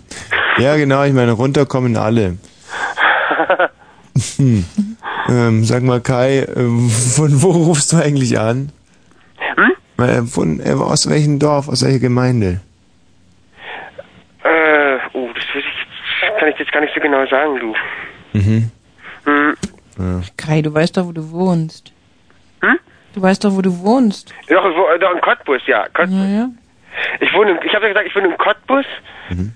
[0.58, 2.38] Ja, genau, ich meine, runterkommen alle.
[4.38, 4.66] Hm.
[5.30, 6.46] Ähm, sag mal, Kai, äh,
[7.16, 8.72] von wo rufst du eigentlich an?
[9.56, 9.72] Hm?
[10.26, 12.62] Von, aus welchem Dorf, aus welcher Gemeinde?
[14.44, 17.76] äh, oh, das weiß ich, kann ich jetzt gar nicht so genau sagen, du.
[18.34, 18.72] Mhm.
[19.26, 19.56] Hm.
[19.98, 20.22] Ja.
[20.38, 21.94] Kai, du weißt doch, wo du wohnst.
[22.62, 22.80] Hm?
[23.14, 24.34] Du weißt doch, wo du wohnst.
[24.48, 25.88] Doch, wo, doch in Cottbus, ja.
[25.94, 26.16] Cottbus.
[26.16, 26.50] Ja, ja.
[27.20, 28.86] Ich wohne, ich habe ja gesagt, ich wohne in Cottbus.
[29.30, 29.54] Mhm.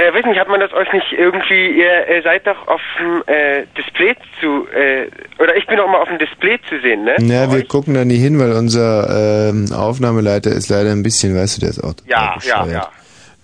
[0.00, 3.22] Äh, weiß nicht, hat man das euch nicht irgendwie, ihr äh, seid doch auf dem
[3.26, 7.16] äh, Display zu, äh, oder ich bin doch mal auf dem Display zu sehen, ne?
[7.20, 11.56] Ja, wir gucken da nie hin, weil unser ähm, Aufnahmeleiter ist leider ein bisschen, weißt
[11.58, 12.88] du, der ist auch Ja, ja, ja.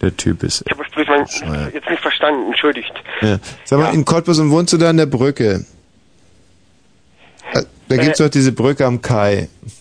[0.00, 0.62] Der Typ ist.
[0.66, 2.92] Ich habe es bloß mein, jetzt nicht verstanden, entschuldigt.
[3.20, 3.38] Ja.
[3.64, 5.64] Sag mal, in Cottbus und wohnst du da an der Brücke?
[7.52, 8.24] Äh, Da gibt's Äh.
[8.24, 9.48] doch diese Brücke am Kai.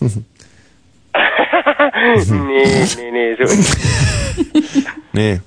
[2.28, 3.64] nee, nee, nee, so.
[5.12, 5.40] nee,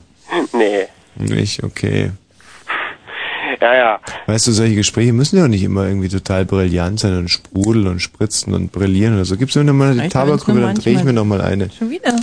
[0.53, 0.87] nee.
[1.19, 2.11] Nicht, okay.
[3.61, 3.99] Ja, ja.
[4.27, 7.87] Weißt du, solche Gespräche müssen ja auch nicht immer irgendwie total brillant sein und sprudeln
[7.87, 9.37] und spritzen und brillieren oder so.
[9.37, 11.13] Gibt's mir noch mal eine nur dann drehe ich mir manchmal.
[11.13, 11.69] noch mal eine.
[11.77, 12.15] Schon wieder.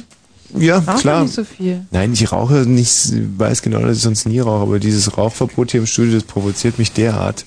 [0.55, 1.23] Ja, Rauch klar.
[1.23, 1.85] nicht so viel.
[1.90, 5.81] Nein, ich rauche nicht, weiß genau, dass ich sonst nie rauche, aber dieses Rauchverbot hier
[5.81, 7.44] im Studio, das provoziert mich derart,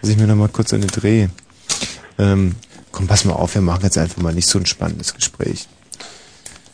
[0.00, 1.30] dass ich mir noch mal kurz eine drehe.
[2.18, 2.56] Ähm,
[2.90, 5.66] komm, pass mal auf, wir machen jetzt einfach mal nicht so ein spannendes Gespräch.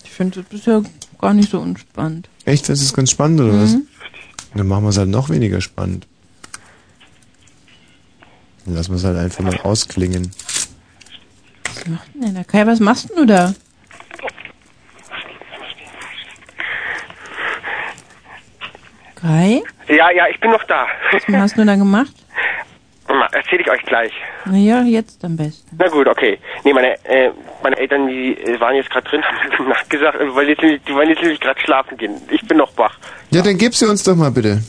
[0.04, 0.82] Ich finde, das ist ja
[1.20, 2.28] gar nicht so unspannend.
[2.44, 3.76] Echt, das ist ganz spannend, oder was?
[4.54, 6.06] Dann machen wir es halt noch weniger spannend.
[8.64, 10.30] Dann lassen wir es halt einfach mal ausklingen.
[11.64, 12.66] Was macht denn der Kai?
[12.66, 13.54] Was machst denn du da?
[19.14, 19.62] Kai?
[19.88, 20.86] Ja, ja, ich bin noch da.
[21.12, 22.12] Was hast du da gemacht?
[23.32, 24.12] Erzähle ich euch gleich.
[24.44, 25.76] Naja, jetzt am besten.
[25.78, 26.38] Na gut, okay.
[26.64, 27.30] Nee, meine, äh,
[27.62, 31.22] meine Eltern, die waren jetzt gerade drin, haben gesagt, äh, weil jetzt, die wollen jetzt
[31.22, 32.20] nämlich gerade schlafen gehen.
[32.30, 32.98] Ich bin noch wach.
[33.30, 34.62] Ja, dann gib sie uns doch mal bitte.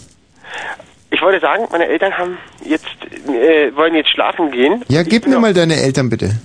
[1.12, 2.86] Ich wollte sagen, meine Eltern haben jetzt,
[3.28, 4.84] äh, wollen jetzt schlafen gehen.
[4.90, 6.36] Ja, gib mir mal deine Eltern bitte.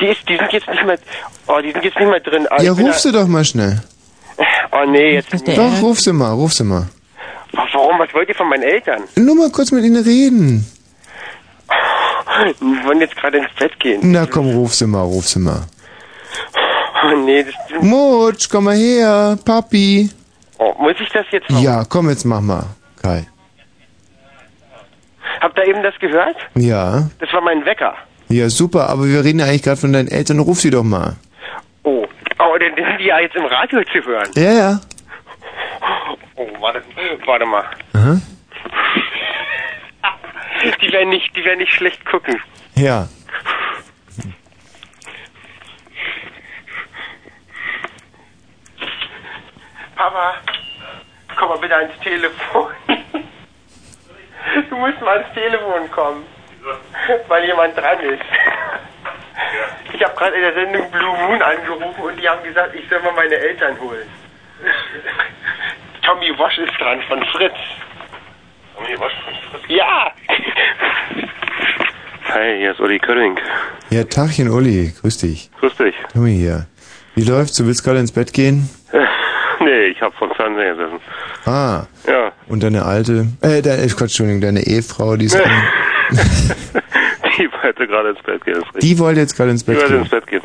[0.00, 0.98] Die, ist, die sind jetzt nicht mehr,
[1.46, 2.46] oh, die sind jetzt nicht mehr drin.
[2.50, 3.80] Ah, Ja, ich bin ruf sie doch mal schnell.
[4.36, 4.44] da,
[4.82, 5.32] Oh nee, jetzt.
[5.46, 6.88] Doch, ruf sie mal, ruf sie mal.
[7.52, 7.98] Warum?
[7.98, 9.02] Was wollt ihr von meinen Eltern?
[9.16, 10.66] Nur mal kurz mit ihnen reden.
[12.60, 14.00] Die wollen jetzt gerade ins Bett gehen.
[14.04, 15.62] Na komm, ruf sie mal, ruf sie mal.
[17.04, 20.08] Oh nee, das, Mutsch, komm mal her, Papi.
[20.62, 21.60] Oh, muss ich das jetzt noch?
[21.60, 22.64] Ja, komm, jetzt mach mal,
[23.02, 23.26] Kai.
[25.40, 26.36] Habt ihr eben das gehört?
[26.54, 27.94] Ja, Das war mein Wecker.
[28.28, 30.38] ja, super, aber wir reden ja eigentlich gerade von deinen Eltern.
[30.38, 31.16] Ruf sie doch mal.
[31.84, 32.06] Oh,
[32.38, 34.30] oh, dann sind die ja jetzt im Radio zu hören.
[34.36, 34.80] Ja, ja.
[36.36, 36.82] Oh, warte,
[37.26, 37.64] warte mal.
[37.94, 38.20] Aha.
[40.80, 42.40] Die werden nicht, die werden nicht schlecht gucken.
[42.76, 43.08] Ja.
[49.96, 50.34] Papa,
[51.42, 52.68] komm mal bitte ans Telefon.
[54.70, 56.24] Du musst mal ans Telefon kommen,
[57.28, 58.22] weil jemand dran ist.
[59.92, 63.00] Ich habe gerade in der Sendung Blue Moon angerufen und die haben gesagt, ich soll
[63.02, 64.06] mal meine Eltern holen.
[66.02, 67.54] Tommy Wasch ist dran von Fritz.
[68.76, 69.64] Tommy Wasch von Fritz?
[69.68, 70.12] Ja!
[72.28, 73.38] Hi, hier ist Uli Köring.
[73.90, 75.50] Ja, Tachchen, Uli, grüß dich.
[75.58, 75.94] Grüß dich.
[76.12, 76.66] Tommy hier.
[77.14, 77.56] Wie läuft's?
[77.56, 78.70] Du willst gerade ins Bett gehen?
[79.64, 80.98] Nee, ich hab vom Fernseher gesessen.
[81.46, 81.84] Ah.
[82.06, 82.32] Ja.
[82.48, 85.36] Und deine alte, äh, deine, Quatsch, Entschuldigung, deine Ehefrau, die ist,
[87.38, 88.62] Die wollte gerade ins Bett gehen.
[88.80, 90.02] die wollte jetzt gerade ins Die Bett wollte gehen.
[90.02, 90.42] ins Bett gehen.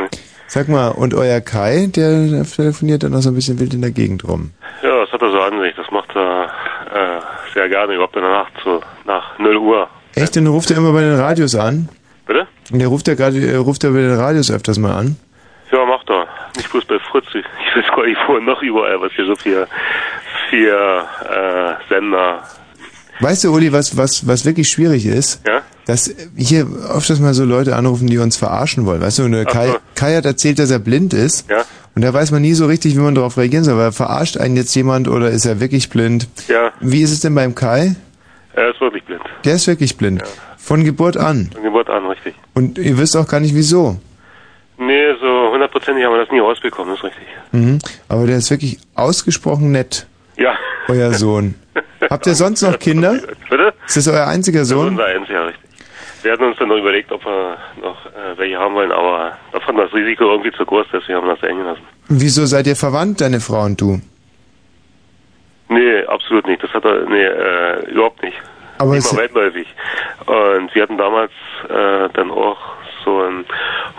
[0.48, 3.92] Sag mal, und euer Kai, der telefoniert dann noch so ein bisschen wild in der
[3.92, 4.52] Gegend rum.
[4.82, 5.76] Ja, das hat er so an sich.
[5.76, 6.46] Das macht er
[6.94, 7.20] äh,
[7.54, 9.90] sehr gerne, überhaupt in der Nacht, so nach 0 Uhr.
[10.16, 11.90] Echt, dann ruft er immer bei den Radios an?
[12.26, 12.48] Bitte?
[12.72, 15.18] Und der ruft ja gerade, äh, ruft er bei den Radios öfters mal an.
[16.58, 16.62] Ja.
[16.62, 17.26] Nicht bloß bei Fritz.
[17.34, 19.68] Ich ich weiß gar nicht, wo noch überall, was hier so viel,
[20.50, 22.44] vier äh, Sender.
[23.20, 25.42] Weißt du, Uli, was, was, was wirklich schwierig ist?
[25.48, 25.64] Ja?
[25.88, 29.02] Dass hier öfters mal so Leute anrufen, die uns verarschen wollen.
[29.02, 29.78] Weißt du, und der Ach Kai, so.
[29.96, 31.50] Kai hat erzählt, dass er blind ist.
[31.50, 31.64] Ja.
[31.96, 33.78] Und da weiß man nie so richtig, wie man darauf reagieren soll.
[33.78, 36.28] Weil verarscht einen jetzt jemand oder ist er wirklich blind?
[36.48, 37.96] Ja, Wie ist es denn beim Kai?
[38.54, 39.22] er ist wirklich blind.
[39.46, 40.24] Der ist wirklich blind.
[40.58, 41.50] Von Geburt an.
[41.54, 42.36] Von Geburt an, richtig.
[42.54, 43.98] Und ihr wisst auch gar nicht wieso.
[44.78, 45.27] Nee, so
[45.78, 47.28] hundertprozentig haben wir das nie rausbekommen, das ist richtig.
[47.52, 47.80] Mhm.
[48.10, 50.56] Aber der ist wirklich ausgesprochen nett, Ja.
[50.88, 51.56] euer Sohn.
[52.10, 53.20] Habt ihr sonst noch Kinder?
[53.50, 53.74] Bitte?
[53.86, 54.88] Ist das euer einziger Das ist Sohn?
[54.90, 55.64] unser ja, richtig.
[56.24, 59.60] Wir hatten uns dann noch überlegt, ob wir noch äh, welche haben wollen, aber da
[59.60, 61.82] fanden das Risiko irgendwie zu groß, deswegen haben wir das enden lassen.
[62.10, 64.02] Wieso seid ihr verwandt, deine Frau und du?
[65.70, 66.64] Nee, absolut nicht.
[66.64, 68.38] Das hat er, nee, äh, überhaupt nicht.
[68.78, 69.68] Aber mal weitläufig.
[70.26, 71.32] Und wir hatten damals
[71.70, 72.58] äh, dann auch
[73.04, 73.46] so ein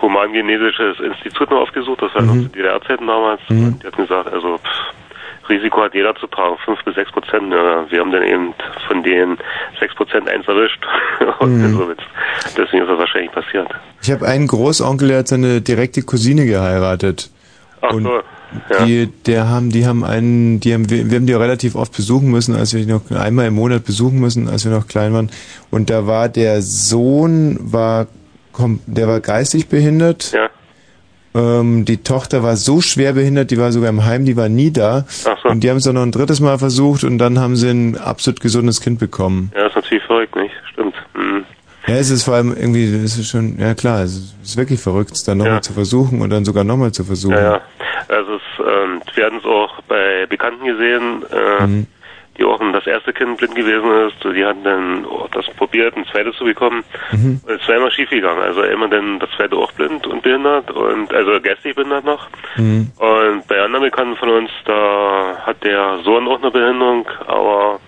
[0.01, 3.41] humangenetisches Institut noch aufgesucht, das war noch zu DDR-Zeiten damals.
[3.49, 7.51] Und die hatten gesagt, also pff, Risiko hat jeder zu tragen, fünf bis sechs Prozent.
[7.51, 8.53] Ja, wir haben dann eben
[8.87, 9.37] von den
[9.79, 10.85] sechs Prozent eins erwischt.
[11.39, 11.95] Und Mhm.
[12.55, 13.67] deswegen ist das wahrscheinlich passiert.
[14.03, 17.31] Ich habe einen Großonkel, der hat seine direkte Cousine geheiratet.
[17.81, 18.21] Ach und so,
[18.69, 18.85] ja.
[18.85, 22.29] die, der haben, die haben einen, die haben, wir, wir haben die relativ oft besuchen
[22.31, 25.29] müssen, als wir die noch einmal im Monat besuchen müssen, als wir noch klein waren.
[25.71, 28.07] Und da war der Sohn, war,
[28.87, 30.31] der war geistig behindert.
[30.31, 30.49] Ja.
[31.35, 34.71] Ähm, die Tochter war so schwer behindert, die war sogar im Heim, die war nie
[34.71, 35.05] da.
[35.25, 35.49] Ach so.
[35.49, 37.97] Und die haben es dann noch ein drittes Mal versucht und dann haben sie ein
[37.97, 39.51] absolut gesundes Kind bekommen.
[39.55, 40.53] Ja, ist natürlich verrückt, nicht?
[40.73, 40.95] Stimmt.
[41.13, 41.45] Mhm.
[41.87, 45.11] Ja, es ist vor allem irgendwie, es ist schon, ja klar, es ist wirklich verrückt,
[45.11, 47.35] es dann nochmal zu versuchen und dann sogar nochmal zu versuchen.
[47.35, 47.61] Ja, ja.
[48.09, 51.87] Also ähm, wir hatten es auch bei Bekannten gesehen, äh, Mhm.
[52.37, 54.23] die auch das erste Kind blind gewesen ist.
[54.23, 56.83] Die hatten dann das probiert, ein zweites zu bekommen.
[57.11, 57.41] Mhm.
[57.43, 58.41] Und es ist zweimal schief gegangen.
[58.41, 62.27] Also immer dann das zweite auch blind und behindert und also geistig behindert noch.
[62.55, 62.91] Mhm.
[62.97, 67.79] Und bei anderen Bekannten von uns, da hat der Sohn auch eine Behinderung, aber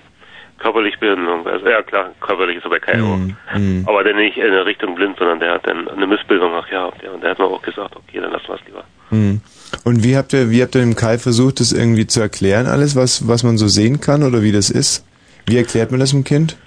[0.57, 1.48] körperlich Behinderung.
[1.48, 2.98] Also ja klar, körperlich ist er bei Kai.
[2.98, 3.85] Mhm.
[3.88, 7.02] Aber dann nicht in der Richtung blind, sondern der hat dann eine Missbildung gehabt.
[7.03, 8.84] Ja, und der hat mir auch gesagt, okay, dann lassen wir es lieber.
[9.11, 9.41] Mhm.
[9.85, 12.95] Und wie habt ihr, wie habt ihr dem Kai versucht, das irgendwie zu erklären, alles,
[12.95, 15.06] was, was man so sehen kann oder wie das ist?
[15.48, 16.57] Wie erklärt man das dem Kind?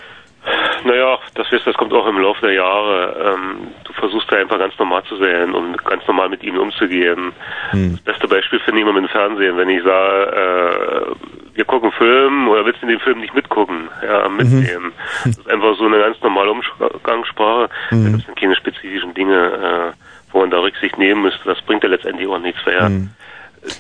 [0.85, 3.35] Naja, das, ist, das kommt auch im Laufe der Jahre.
[3.35, 7.33] Ähm, du versuchst da einfach ganz normal zu sein und ganz normal mit ihnen umzugehen.
[7.71, 7.93] Hm.
[7.95, 9.57] Das beste Beispiel finde ich immer mit dem Fernsehen.
[9.57, 13.89] Wenn ich sage, äh, wir gucken Film oder willst du in den Film nicht mitgucken?
[14.07, 14.93] Ja, mitnehmen.
[15.25, 17.71] Das ist einfach so eine ganz normale Umgangssprache.
[17.91, 18.17] Da Mhm.
[18.19, 19.93] gibt es keine spezifischen Dinge, äh,
[20.35, 21.41] wo man da Rücksicht nehmen müsste.
[21.47, 22.89] Das bringt ja letztendlich auch nichts mehr.
[22.91, 23.11] Mhm.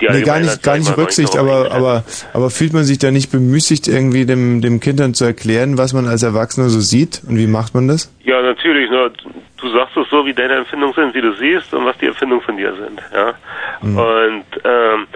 [0.00, 3.30] Die Nee, gar nicht, gar nicht Rücksicht, aber, aber, aber fühlt man sich da nicht
[3.30, 7.20] bemüßigt, irgendwie dem, dem Kind dann zu erklären, was man als Erwachsener so sieht?
[7.28, 8.10] Und wie macht man das?
[8.22, 8.88] Ja, natürlich.
[8.88, 9.10] Ne?
[9.58, 12.42] Du sagst es so, wie deine Empfindungen sind, wie du siehst und was die Empfindungen
[12.42, 13.02] von dir sind.
[13.12, 13.34] Ja.
[13.82, 15.06] Und ähm,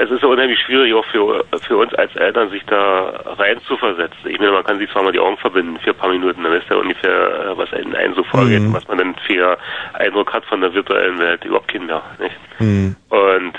[0.00, 3.76] es ist ja unheimlich schwierig auch für, für uns als Eltern, sich da rein zu
[3.76, 4.28] versetzen.
[4.28, 6.52] Ich meine, man kann sich zwar mal die Augen verbinden für ein paar Minuten, dann
[6.52, 9.58] wisst ihr ungefähr, äh, was in einem so vorgeht und was man dann für
[9.94, 11.44] Eindruck hat von der virtuellen Welt.
[11.44, 12.36] Überhaupt Kinder, nicht?
[12.58, 12.94] Hm.
[13.08, 13.54] Und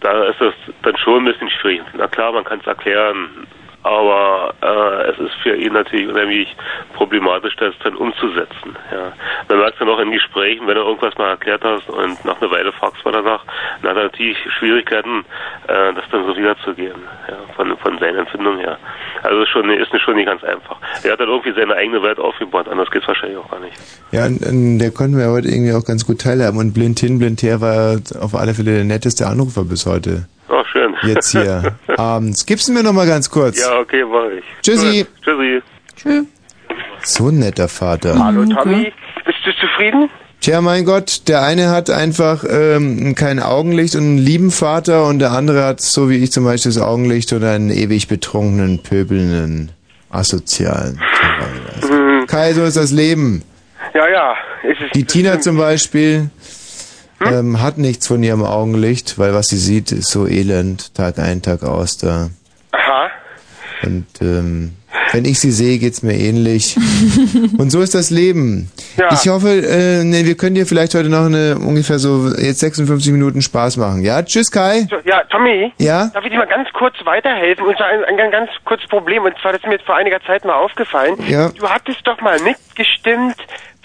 [0.00, 1.82] da ist es dann schon ein bisschen schwierig.
[1.92, 3.46] Na klar, man kann es erklären,
[3.86, 6.48] aber äh, es ist für ihn natürlich unheimlich
[6.94, 8.76] problematisch, das dann umzusetzen.
[8.90, 9.12] Ja.
[9.48, 12.50] Man merkt dann auch in Gesprächen, wenn du irgendwas mal erklärt hast und nach einer
[12.50, 13.44] Weile fragst, er sagt,
[13.82, 15.24] dann hat er natürlich Schwierigkeiten,
[15.68, 18.78] äh, das dann so wiederzugeben, ja, von, von seinen Empfindungen her.
[19.22, 20.78] Also ist schon, ist schon nicht ganz einfach.
[21.04, 23.76] Er hat dann irgendwie seine eigene Welt aufgebaut, anders geht's wahrscheinlich auch gar nicht.
[24.10, 26.58] Ja, an, an der konnten wir heute irgendwie auch ganz gut teilhaben.
[26.58, 30.26] Und blind hin, blind her war auf alle Fälle der netteste Anrufer bis heute.
[30.48, 30.85] Oh, schön.
[31.02, 32.46] Jetzt hier abends.
[32.46, 33.60] Gib's mir noch mal ganz kurz.
[33.60, 34.44] Ja, okay, mach ich.
[34.62, 35.04] Tschüssi.
[35.04, 35.08] Gut.
[35.22, 35.62] Tschüssi.
[35.96, 36.24] Tschüss.
[37.02, 38.18] So ein netter Vater.
[38.18, 38.92] Hallo Tommy,
[39.24, 40.10] bist du zufrieden?
[40.40, 45.18] Tja, mein Gott, der eine hat einfach ähm, kein Augenlicht und einen lieben Vater und
[45.18, 49.72] der andere hat, so wie ich zum Beispiel, das Augenlicht oder einen ewig betrunkenen, pöbelnden,
[50.10, 51.00] asozialen.
[51.82, 52.26] Mhm.
[52.26, 53.42] Kai, so ist das Leben.
[53.94, 54.34] Ja, ja.
[54.62, 56.30] Es ist, Die Tina zum Beispiel
[57.24, 61.42] ähm, hat nichts von ihrem Augenlicht, weil was sie sieht, ist so elend, Tag ein,
[61.42, 62.30] Tag aus da.
[62.72, 63.10] Aha.
[63.82, 64.72] Und ähm,
[65.12, 66.76] wenn ich sie sehe, geht's mir ähnlich.
[67.58, 68.70] Und so ist das Leben.
[68.96, 69.12] Ja.
[69.12, 73.12] Ich hoffe, äh, nee, wir können dir vielleicht heute noch eine ungefähr so jetzt 56
[73.12, 74.02] Minuten Spaß machen.
[74.02, 74.86] Ja, tschüss Kai.
[75.04, 75.72] Ja, Tommy.
[75.78, 76.10] Ja?
[76.12, 77.66] Darf ich dir mal ganz kurz weiterhelfen?
[77.66, 79.24] Und zwar ein, ein, ein ganz kurzes Problem.
[79.24, 81.16] Und zwar, das ist mir jetzt vor einiger Zeit mal aufgefallen.
[81.28, 81.50] Ja.
[81.50, 83.36] Du hattest doch mal mitgestimmt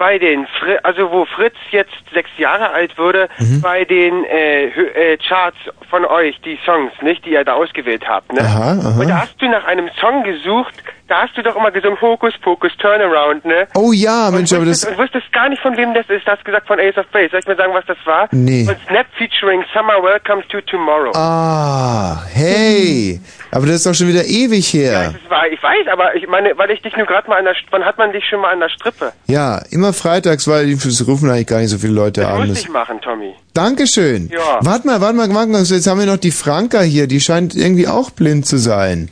[0.02, 3.61] bei den, Fri also wo Fritz jetzt sechs Jahre alt wurde, Mhm.
[3.61, 5.60] bei den äh, äh, Charts
[5.91, 8.34] von euch, die Songs, nicht, die ihr da ausgewählt habt.
[8.34, 8.41] Ne?
[8.41, 8.99] Aha, aha.
[8.99, 10.73] Und da hast du nach einem Song gesucht,
[11.11, 13.67] da hast du doch immer gesungen Hokus Pokus Turnaround, ne?
[13.75, 14.85] Oh ja, Mensch, aber das...
[14.85, 16.25] Und wusstest gar nicht, von wem das ist.
[16.25, 17.29] Du hast gesagt von Ace of Base.
[17.31, 18.29] Soll ich mal sagen, was das war?
[18.31, 18.63] Nee.
[18.63, 21.11] Von Snap featuring Summer Welcome to Tomorrow.
[21.13, 23.19] Ah, hey.
[23.51, 25.13] Aber das ist doch schon wieder ewig her.
[25.21, 27.55] Das war, ich weiß, aber ich meine, weil ich dich nur gerade mal an der,
[27.71, 29.11] wann hat man dich schon mal an der Strippe?
[29.27, 32.39] Ja, immer freitags, weil es rufen eigentlich gar nicht so viele Leute an.
[32.39, 33.33] Muss Das- ich machen, Tommy.
[33.53, 34.29] Dankeschön.
[34.31, 34.59] Ja.
[34.61, 35.61] Warte mal, warte mal, warte mal.
[35.63, 37.07] Jetzt haben wir noch die Franka hier.
[37.07, 39.09] Die scheint irgendwie auch blind zu sein.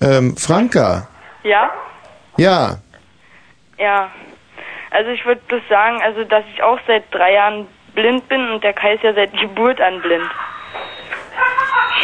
[0.00, 1.08] Ähm, Franka.
[1.42, 1.70] Ja?
[2.36, 2.78] Ja.
[3.78, 4.10] Ja.
[4.90, 8.62] Also ich würde bloß sagen, also dass ich auch seit drei Jahren blind bin und
[8.64, 10.30] der Kai ist ja seit Geburt an blind.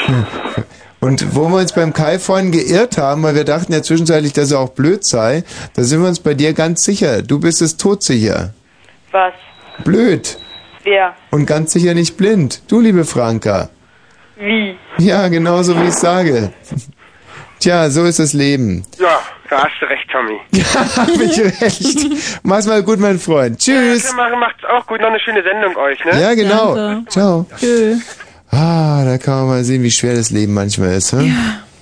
[0.99, 4.51] Und wo wir uns beim Kai vorhin geirrt haben, weil wir dachten ja zwischenzeitlich, dass
[4.51, 5.45] er auch blöd sei,
[5.75, 7.23] da sind wir uns bei dir ganz sicher.
[7.23, 8.55] Du bist es todsicher.
[9.13, 9.35] Was?
[9.85, 10.37] Blöd.
[10.83, 11.15] Wer?
[11.31, 12.63] Und ganz sicher nicht blind.
[12.71, 13.69] Du, liebe Franka.
[14.37, 14.77] Wie?
[14.99, 16.53] Ja, genauso wie ich sage.
[17.59, 18.85] Tja, so ist das Leben.
[18.99, 20.39] Ja, da hast du recht, Tommy.
[20.97, 22.41] Hab ich recht.
[22.43, 23.59] Mach's mal gut, mein Freund.
[23.59, 24.05] Tschüss.
[24.05, 25.01] Ja, machen, macht's auch gut.
[25.01, 26.20] Noch eine schöne Sendung euch, ne?
[26.20, 27.03] Ja, genau.
[27.09, 27.47] Ciao.
[28.51, 31.12] Ah, da kann man mal sehen, wie schwer das Leben manchmal ist.
[31.12, 31.35] Hm?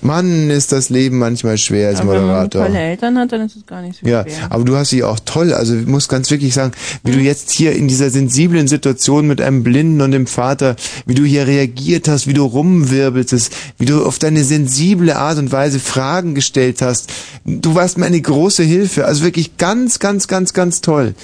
[0.04, 2.66] Mann, ist das Leben manchmal schwer als Aber wenn man Moderator.
[2.66, 4.34] tolle Eltern hat, dann ist es gar nicht so Ja, schwer.
[4.50, 5.52] aber du hast sie auch toll.
[5.52, 6.72] Also ich muss ganz wirklich sagen,
[7.02, 10.76] wie du jetzt hier in dieser sensiblen Situation mit einem Blinden und dem Vater,
[11.06, 15.50] wie du hier reagiert hast, wie du rumwirbeltest, wie du auf deine sensible Art und
[15.52, 17.10] Weise Fragen gestellt hast.
[17.44, 19.06] Du warst mir eine große Hilfe.
[19.06, 21.14] Also wirklich ganz, ganz, ganz, ganz toll.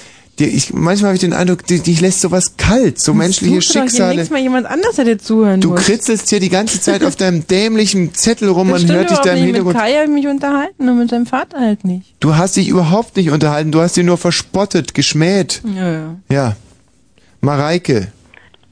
[0.41, 3.67] Dir- Ich, manchmal habe ich den Eindruck, dich, dich lässt sowas kalt, so menschliche Such
[3.67, 4.27] doch hier Schicksale.
[4.31, 5.85] Mal jemand anders, der dir zuhören Du muss.
[5.85, 9.29] kritzelst hier die ganze Zeit auf deinem dämlichen Zettel rum, das man hört dich da
[9.31, 9.45] im nicht.
[9.45, 9.75] Hintergrund.
[9.75, 12.15] Mit Kai habe ich mich unterhalten und mit seinem Vater halt nicht.
[12.19, 15.61] Du hast dich überhaupt nicht unterhalten, du hast ihn nur verspottet, geschmäht.
[15.63, 16.15] Ja, ja.
[16.29, 16.55] Ja.
[17.41, 18.11] Mareike.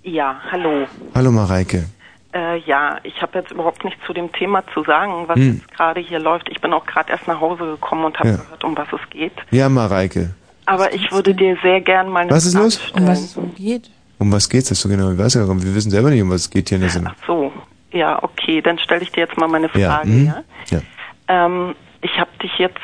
[0.03, 0.87] Ja, hallo.
[1.15, 1.85] Hallo Mareike.
[2.33, 5.55] Äh, ja, ich habe jetzt überhaupt nichts zu dem Thema zu sagen, was Hm.
[5.55, 6.47] jetzt gerade hier läuft.
[6.49, 8.35] Ich bin auch gerade erst nach Hause gekommen und habe Ja.
[8.37, 9.31] gehört, um was es geht.
[9.51, 10.29] Ja, Mareike.
[10.69, 12.75] Aber ich würde dir sehr gern mal eine Was ist Frage los?
[12.75, 13.03] stellen.
[13.03, 13.89] Um was es so geht.
[14.19, 14.69] Um was geht's?
[14.69, 15.11] Das so genau?
[15.11, 17.13] Ich weiß ja, wir wissen selber nicht, um was es geht hier in der Sendung.
[17.25, 17.51] So,
[17.91, 19.81] ja, okay, dann stelle ich dir jetzt mal meine Frage.
[19.81, 20.33] Ja, Ja, mhm.
[20.69, 20.79] Ja.
[21.27, 22.77] Ähm, ich habe dich jetzt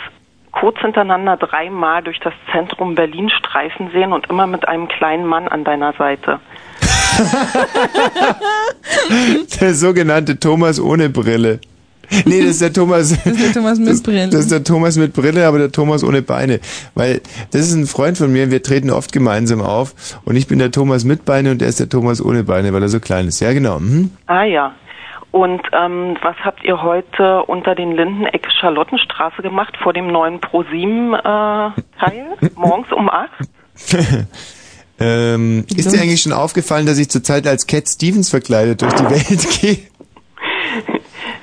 [0.51, 5.47] kurz hintereinander dreimal durch das Zentrum Berlin streifen sehen und immer mit einem kleinen Mann
[5.47, 6.39] an deiner Seite.
[9.61, 11.59] Der sogenannte Thomas ohne Brille.
[12.25, 13.09] Nee, das ist der Thomas.
[13.09, 14.29] Das ist der Thomas mit Brille.
[14.29, 16.59] Das ist der Thomas mit Brille, aber der Thomas ohne Beine.
[16.93, 17.21] Weil
[17.51, 19.93] das ist ein Freund von mir, wir treten oft gemeinsam auf
[20.25, 22.81] und ich bin der Thomas mit Beine und der ist der Thomas ohne Beine, weil
[22.81, 23.39] er so klein ist.
[23.39, 23.79] Ja, genau.
[23.79, 24.11] Mhm.
[24.27, 24.73] Ah ja.
[25.35, 30.39] Und ähm, was habt ihr heute unter den Linden Ecke Charlottenstraße gemacht vor dem neuen
[30.39, 31.71] ProSieben äh?
[32.55, 33.31] Morgens um acht?
[34.97, 39.09] ähm, ist dir eigentlich schon aufgefallen, dass ich zurzeit als Cat Stevens verkleidet durch die
[39.09, 39.77] Welt gehe?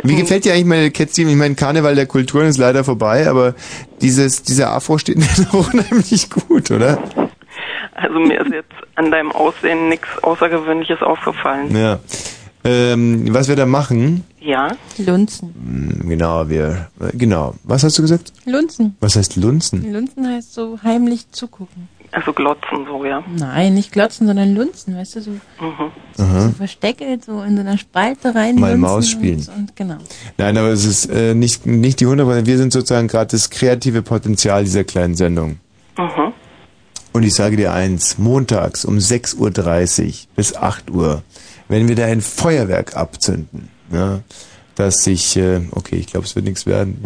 [0.03, 1.33] Wie gefällt dir eigentlich meine Cat Stevens?
[1.33, 3.55] Ich meine, Karneval der Kulturen ist leider vorbei, aber
[4.01, 7.03] dieses, dieser Afro steht mir doch unheimlich gut, oder?
[7.95, 11.77] Also mir ist jetzt an deinem Aussehen nichts Außergewöhnliches aufgefallen.
[11.77, 12.01] Ja.
[12.65, 14.25] Ähm, was wir da machen?
[14.41, 14.73] Ja?
[14.99, 15.53] Lunzen.
[16.01, 17.55] Hm, Genau, wir, äh, genau.
[17.65, 18.33] Was hast du gesagt?
[18.45, 18.97] Lunzen.
[19.01, 19.93] Was heißt Lunzen?
[19.93, 21.89] Lunzen heißt so heimlich zugucken.
[22.13, 23.25] Also glotzen so, ja.
[23.39, 25.31] Nein, nicht glotzen, sondern lunzen, weißt du, so,
[25.61, 25.91] Mhm.
[26.15, 28.57] So versteckelt, so in so einer Spalte rein.
[28.57, 29.39] Mal Maus spielen.
[29.39, 29.97] Und, und genau.
[30.37, 32.45] Nein, aber es ist äh, nicht, nicht die 100%.
[32.45, 35.59] Wir sind sozusagen gerade das kreative Potenzial dieser kleinen Sendung.
[35.97, 36.33] Mhm.
[37.13, 41.23] Und ich sage dir eins, montags um 6.30 Uhr bis 8 Uhr,
[41.69, 44.21] wenn wir da ein Feuerwerk abzünden, ja,
[44.75, 47.03] dass sich, äh, okay, ich glaube, es wird nichts werden.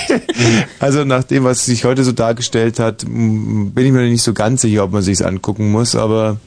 [0.80, 4.62] also nach dem, was sich heute so dargestellt hat, bin ich mir nicht so ganz
[4.62, 6.38] sicher, ob man sich's angucken muss, aber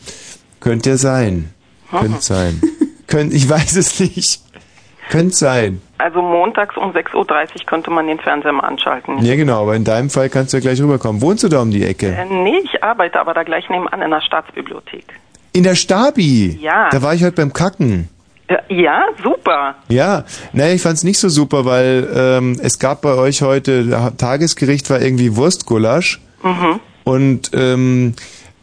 [0.60, 1.54] könnte ja sein.
[1.90, 2.62] Könnte sein.
[3.08, 4.42] Könnt, ich weiß es nicht.
[5.10, 5.82] Könnte sein.
[5.98, 7.26] Also montags um 6.30 Uhr
[7.66, 9.24] könnte man den Fernseher mal anschalten.
[9.24, 11.22] Ja, genau, aber in deinem Fall kannst du ja gleich rüberkommen.
[11.22, 12.08] Wohnst du da um die Ecke?
[12.08, 15.06] Äh, nee, ich arbeite aber da gleich nebenan in der Staatsbibliothek.
[15.52, 16.58] In der Stabi?
[16.62, 16.90] Ja.
[16.90, 18.08] Da war ich heute beim Kacken.
[18.68, 19.76] Äh, ja, super.
[19.90, 24.90] Ja, naja, ich fand's nicht so super, weil ähm, es gab bei euch heute, Tagesgericht
[24.90, 26.80] war irgendwie Wurstgulasch Mhm.
[27.04, 28.14] und ähm,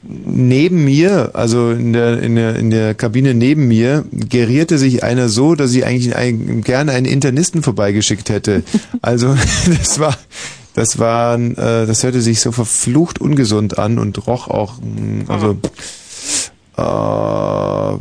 [0.03, 5.29] neben mir, also in der, in, der, in der Kabine neben mir, gerierte sich einer
[5.29, 8.63] so, dass ich eigentlich ein, gerne einen Internisten vorbeigeschickt hätte.
[9.03, 9.35] Also
[9.79, 10.17] das war...
[10.75, 15.57] Das war, äh, das hörte sich so verflucht ungesund an und roch auch, mh, also
[16.79, 17.99] mh,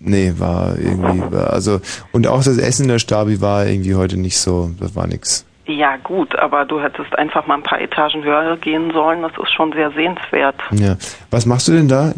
[0.00, 1.80] nee, war irgendwie, also
[2.12, 5.46] und auch das Essen in der Stabi war irgendwie heute nicht so, das war nix.
[5.68, 9.20] Ja, gut, aber du hättest einfach mal ein paar Etagen höher gehen sollen.
[9.20, 10.56] Das ist schon sehr sehenswert.
[10.70, 10.96] Ja.
[11.30, 12.14] Was machst du denn da?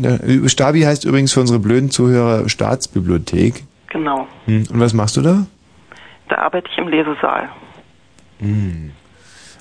[0.47, 3.65] Stabi heißt übrigens für unsere blöden Zuhörer Staatsbibliothek.
[3.89, 4.29] Genau.
[4.45, 4.69] Hm.
[4.73, 5.47] Und was machst du da?
[6.29, 7.49] Da arbeite ich im Lesesaal.
[8.39, 8.93] Hm.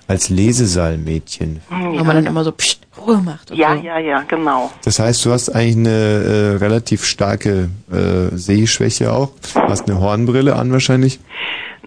[0.10, 1.61] Als Lesesaalmädchen.
[1.69, 3.52] Hm, Wo man dann immer so pst, Ruhe macht.
[3.52, 3.84] Und Ja, so.
[3.84, 4.72] ja, ja, genau.
[4.84, 9.30] Das heißt, du hast eigentlich eine äh, relativ starke äh, Sehschwäche auch.
[9.53, 11.19] Hast eine Hornbrille an wahrscheinlich.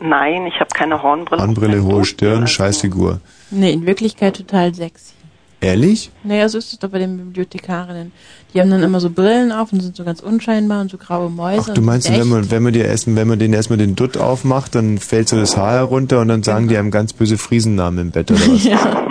[0.00, 1.42] Nein, ich habe keine Hornbrille.
[1.42, 3.20] Hornbrille, hohe Stirn, Scheißfigur.
[3.50, 5.14] Nee, in Wirklichkeit total sexy.
[5.62, 6.10] Ehrlich?
[6.24, 8.10] Naja, so ist es doch bei den Bibliothekarinnen.
[8.52, 11.30] Die haben dann immer so Brillen auf und sind so ganz unscheinbar und so graue
[11.30, 11.68] Mäuse.
[11.70, 14.16] Ach, du meinst, wenn man, wenn man dir erst, wenn man den erstmal den Dutt
[14.16, 18.06] aufmacht, dann fällt so das Haar herunter und dann sagen die einem ganz böse Friesennamen
[18.06, 18.64] im Bett oder was?
[18.64, 19.06] Ja.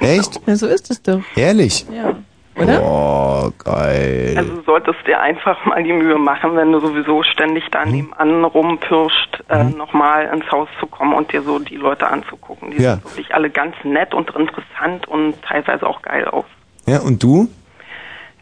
[0.00, 0.38] Echt?
[0.46, 1.20] ja, so ist es doch.
[1.34, 1.86] Ehrlich?
[1.92, 2.18] Ja.
[2.56, 2.80] Oder?
[2.80, 4.34] Boah, geil.
[4.36, 9.42] Also solltest dir einfach mal die Mühe machen, wenn du sowieso ständig da nebenan rumpirscht,
[9.48, 9.76] äh, Mhm.
[9.76, 12.70] nochmal ins Haus zu kommen und dir so die Leute anzugucken.
[12.70, 12.94] Die Ja.
[12.94, 16.46] sind wirklich alle ganz nett und interessant und teilweise auch geil aus.
[16.86, 17.48] Ja, und du?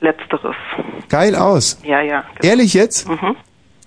[0.00, 0.54] Letzteres.
[1.08, 1.80] Geil aus.
[1.82, 2.24] Ja, ja.
[2.42, 3.08] Ehrlich jetzt?
[3.08, 3.36] Mhm.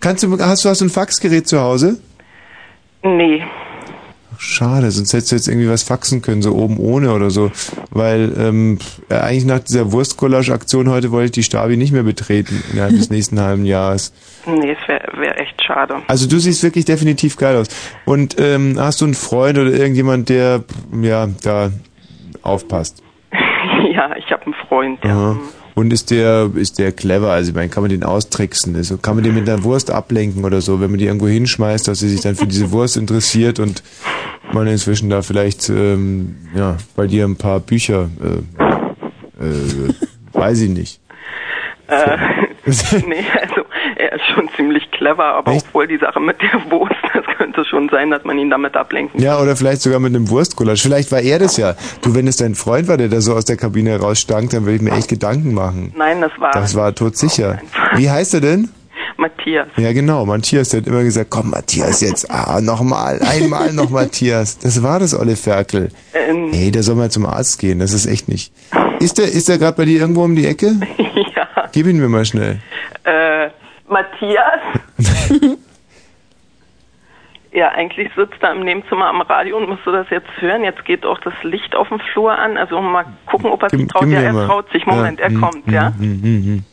[0.02, 2.00] Kannst du, hast du hast du ein Faxgerät zu Hause?
[3.04, 3.44] Nee.
[4.38, 7.52] Schade, sonst hättest du jetzt irgendwie was faxen können, so oben ohne oder so.
[7.90, 8.78] Weil ähm,
[9.10, 13.10] äh, eigentlich nach dieser Wurstcollage-Aktion heute wollte ich die Stabi nicht mehr betreten innerhalb des
[13.12, 14.14] nächsten halben Jahres.
[14.46, 15.96] Nee, es wäre wär echt schade.
[16.08, 17.68] Also du siehst wirklich definitiv geil aus.
[18.06, 20.64] Und ähm, hast du einen Freund oder irgendjemand, der
[21.02, 21.72] ja da
[22.44, 23.04] aufpasst?
[23.32, 25.12] ja, ich habe einen Freund, der.
[25.12, 25.40] Aha.
[25.78, 27.30] Und ist der, ist der clever?
[27.30, 28.76] Also ich meine, kann man den austricksen?
[28.76, 31.88] Also kann man den mit einer Wurst ablenken oder so, wenn man die irgendwo hinschmeißt,
[31.88, 33.84] dass sie sich dann für diese Wurst interessiert und
[34.52, 39.94] man inzwischen da vielleicht ähm, ja bei dir ein paar Bücher, äh, äh,
[40.34, 41.00] weiß ich nicht.
[41.86, 42.18] Äh,
[43.08, 43.57] nee, also
[44.00, 47.90] er ist schon ziemlich clever, aber obwohl die Sache mit der Wurst, das könnte schon
[47.90, 50.82] sein, dass man ihn damit ablenken Ja, oder vielleicht sogar mit einem Wurstgulasch.
[50.82, 51.76] Vielleicht war er das ja.
[52.02, 54.76] Du, wenn es dein Freund war, der da so aus der Kabine rausstank, dann würde
[54.76, 55.94] ich mir echt Gedanken machen.
[55.98, 57.60] Nein, das war Das war todsicher.
[57.96, 58.70] Wie heißt er denn?
[59.18, 59.68] Matthias.
[59.78, 60.26] Ja, genau.
[60.26, 64.60] Matthias, der hat immer gesagt, komm, Matthias, jetzt, ah, nochmal, einmal noch Matthias.
[64.60, 65.90] Das war das, Olle Ferkel.
[66.14, 68.54] Ähm, Hey, der soll mal zum Arzt gehen, das ist echt nicht.
[69.00, 70.76] Ist der, ist der gerade bei dir irgendwo um die Ecke?
[71.36, 71.48] ja.
[71.72, 72.60] Gib ihn mir mal schnell.
[73.04, 73.50] Äh,
[73.88, 74.60] Matthias?
[77.52, 80.64] ja, eigentlich sitzt er im Nebenzimmer am Radio und müsste das jetzt hören.
[80.64, 82.58] Jetzt geht auch das Licht auf dem Flur an.
[82.58, 84.08] Also mal gucken, ob er sich traut.
[84.08, 84.86] Ja, er traut sich.
[84.86, 85.94] Moment, er kommt, ja.
[85.98, 86.64] Hm, hm, hm.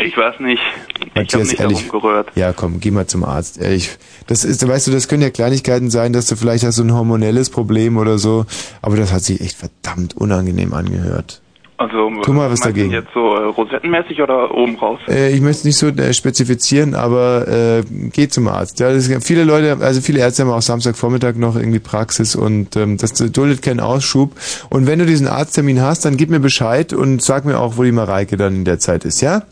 [0.00, 0.62] Ich weiß nicht.
[0.96, 1.90] Ich habe Matthias, nicht ehrlich.
[2.34, 3.60] Ja, komm, geh mal zum Arzt.
[3.60, 3.96] Ehrlich.
[4.26, 6.92] Das ist, weißt du, das können ja Kleinigkeiten sein, dass du vielleicht hast so ein
[6.92, 8.46] hormonelles Problem oder so.
[8.82, 11.42] Aber das hat sich echt verdammt unangenehm angehört.
[11.76, 12.92] Also, Tu mal was dagegen.
[12.92, 15.00] jetzt so äh, rosettenmäßig oder oben raus?
[15.08, 17.82] Äh, ich möchte es nicht so äh, spezifizieren, aber äh,
[18.12, 18.78] geh zum Arzt.
[18.78, 22.96] Ja, das, viele Leute, also viele Ärzte haben auch Samstagvormittag noch irgendwie Praxis und ähm,
[22.96, 24.32] das duldet keinen Ausschub.
[24.70, 27.82] Und wenn du diesen Arzttermin hast, dann gib mir Bescheid und sag mir auch, wo
[27.82, 29.42] die Mareike dann in der Zeit ist, ja?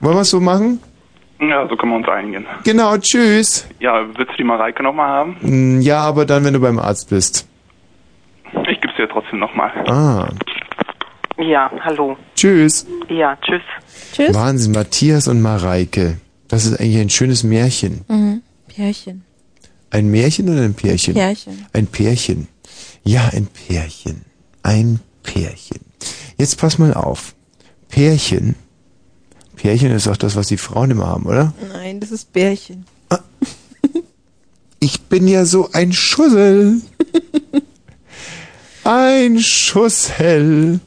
[0.00, 0.78] Wollen wir es so machen?
[1.40, 2.44] Ja, so können wir uns einigen.
[2.64, 3.66] Genau, tschüss.
[3.80, 5.36] Ja, willst du die Mareike nochmal haben?
[5.40, 7.48] Mm, Ja, aber dann, wenn du beim Arzt bist.
[8.70, 9.70] Ich gebe dir trotzdem nochmal.
[9.88, 10.28] Ah,
[11.46, 12.16] Ja, hallo.
[12.34, 12.86] tschüss.
[13.08, 13.62] Ja, tschüss.
[14.12, 14.34] Tschüss.
[14.34, 16.18] Wahnsinn, Matthias und Mareike.
[16.48, 18.04] Das ist eigentlich ein schönes Märchen.
[18.08, 18.42] Mhm.
[18.66, 19.24] Pärchen.
[19.90, 21.14] Ein Märchen oder ein Pärchen?
[21.14, 21.64] Pärchen.
[21.72, 22.48] Ein Pärchen.
[23.04, 24.22] Ja, ein Pärchen.
[24.64, 25.80] Ein Pärchen.
[26.36, 27.36] Jetzt pass mal auf.
[27.88, 28.56] Pärchen.
[29.54, 31.54] Pärchen ist auch das, was die Frauen immer haben, oder?
[31.72, 32.84] Nein, das ist Bärchen.
[34.80, 36.80] Ich bin ja so ein Schussel.
[38.86, 40.78] Ein Schussel.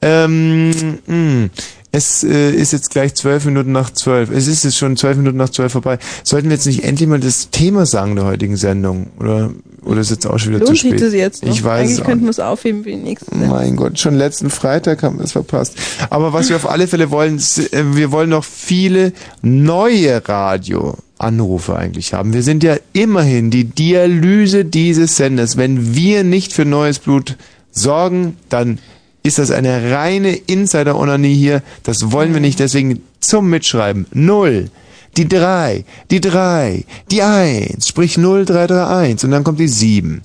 [0.00, 1.48] Ähm, mh.
[1.90, 4.30] es äh, ist jetzt gleich zwölf Minuten nach zwölf.
[4.30, 5.98] Es ist jetzt schon zwölf Minuten nach zwölf vorbei.
[6.22, 9.08] Sollten wir jetzt nicht endlich mal das Thema sagen der heutigen Sendung?
[9.18, 9.50] Oder,
[9.88, 10.92] oder ist jetzt auch schon wieder zu Lohnt spät?
[10.92, 11.52] sich das jetzt noch?
[11.52, 13.34] Ich weiß Eigentlich es könnten wir es aufheben für die nächste.
[13.34, 15.74] mein Gott, schon letzten Freitag haben wir es verpasst.
[16.10, 21.74] Aber was wir auf alle Fälle wollen, ist, äh, wir wollen noch viele neue Radioanrufe
[21.74, 22.34] eigentlich haben.
[22.34, 25.56] Wir sind ja immerhin die Dialyse dieses Senders.
[25.56, 27.36] Wenn wir nicht für neues Blut
[27.72, 28.78] sorgen, dann
[29.22, 31.62] ist das eine reine Insider-Onanie hier.
[31.82, 32.60] Das wollen wir nicht.
[32.60, 34.06] Deswegen zum Mitschreiben.
[34.12, 34.68] Null.
[35.16, 40.22] Die drei, die drei, die eins, sprich 0331 und dann kommt die sieben.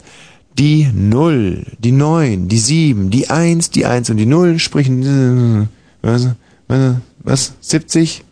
[0.58, 5.68] Die Null, die Neun, die Sieben, die Eins, die Eins und die Null sprechen,
[6.04, 6.28] was,
[6.68, 8.24] was, was, 70?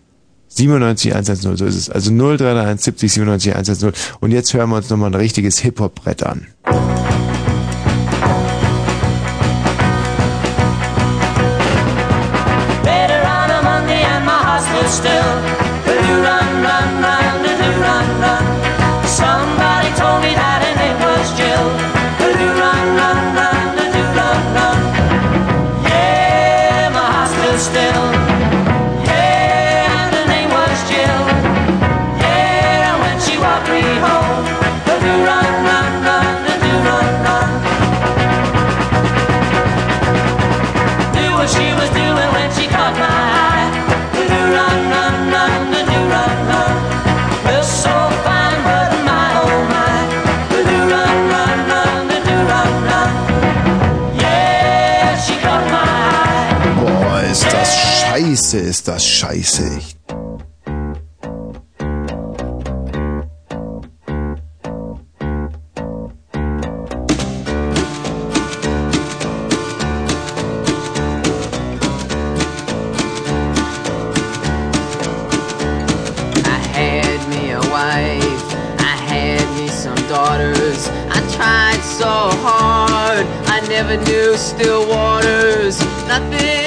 [0.54, 1.90] 97 110, so ist es.
[1.90, 3.94] Also 0331 70 97 110.
[4.20, 6.48] Und jetzt hören wir uns nochmal ein richtiges Hip-Hop-Brett an.
[12.84, 15.61] Better on a Monday and my heart stood still.
[81.14, 82.06] I tried so
[82.44, 85.80] hard, I never knew still waters.
[86.08, 86.61] Nothing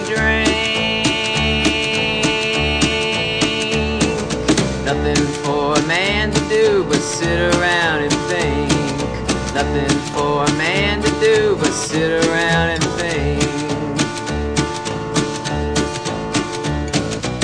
[0.00, 0.62] drink.
[4.84, 8.70] Nothing for a man to do but sit around and think.
[9.54, 13.42] Nothing for a man to do but sit around and think.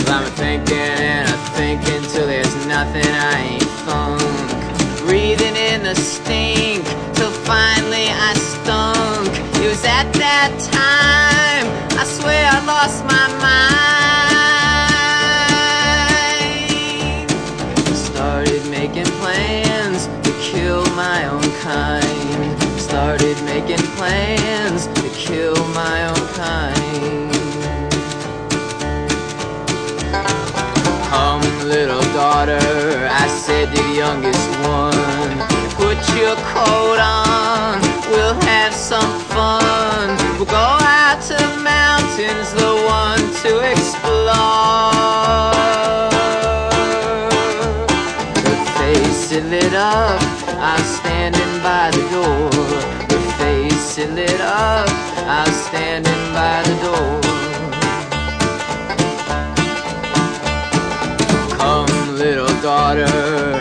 [0.08, 4.22] I'm thinking and I'm thinking till there's nothing I ain't thunk.
[5.06, 6.84] Breathing in the stink
[7.14, 9.28] till finally I stunk.
[9.62, 11.47] It was at that time
[12.34, 13.28] I lost my
[17.24, 17.30] mind.
[17.96, 22.62] Started making plans to kill my own kind.
[22.80, 27.32] Started making plans to kill my own kind.
[31.08, 32.60] Come, little daughter,
[33.10, 35.38] I said the youngest one,
[35.76, 37.80] put your coat on,
[38.10, 40.17] we'll have some fun.
[40.38, 44.30] We'll go out to mountains, the one to explore.
[48.46, 52.52] Her face it lit up, I was standing by the door.
[53.10, 54.88] Her face it lit up,
[55.26, 57.20] I was standing by the door.
[61.58, 63.57] Come, little daughter,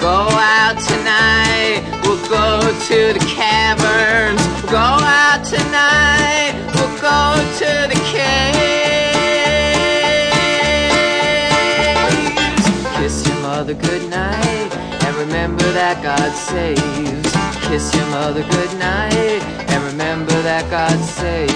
[0.00, 1.84] go out tonight.
[2.04, 4.40] We'll go to the caverns.
[4.62, 6.52] We'll go out tonight.
[6.74, 8.50] We'll go to the caves.
[12.96, 14.72] Kiss your mother goodnight
[15.04, 17.32] and remember that God saves.
[17.68, 21.50] Kiss your mother goodnight and remember that God saves.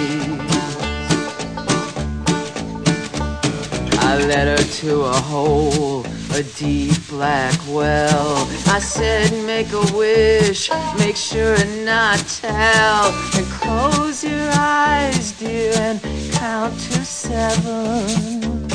[4.07, 6.05] I led her to a hole
[6.35, 8.49] a deep black well.
[8.67, 13.13] I said, make a wish, make sure and not tell.
[13.37, 16.01] And close your eyes, dear, and
[16.33, 18.69] count to seven.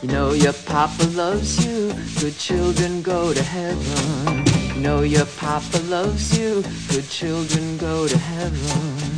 [0.00, 4.46] You know your papa loves you, good children go to heaven.
[4.74, 9.08] You know your papa loves you, good children go to heaven.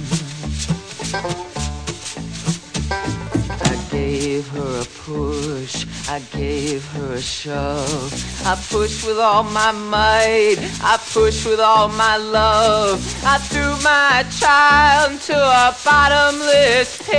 [4.31, 8.47] I gave her a push, I gave her a shove.
[8.47, 13.03] I pushed with all my might, I pushed with all my love.
[13.25, 17.19] I threw my child into a bottomless pit.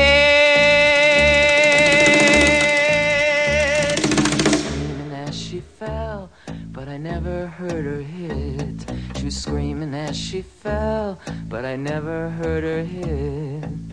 [4.47, 6.31] Screaming as she fell,
[6.71, 8.89] but I never heard her hit.
[9.17, 11.19] She was screaming as she fell,
[11.49, 13.90] but I never heard her hit.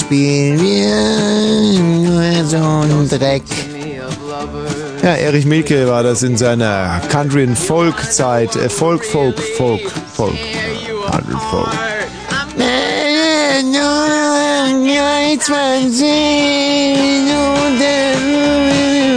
[0.00, 3.42] Spielen wir nur so einen Dreck?
[5.02, 8.54] Ja, Erich Mielke war das in seiner Country and Folk Zeit.
[8.56, 9.80] Äh, Folk, Folk, Folk,
[10.14, 10.36] Folk.
[11.10, 11.68] Country Folk.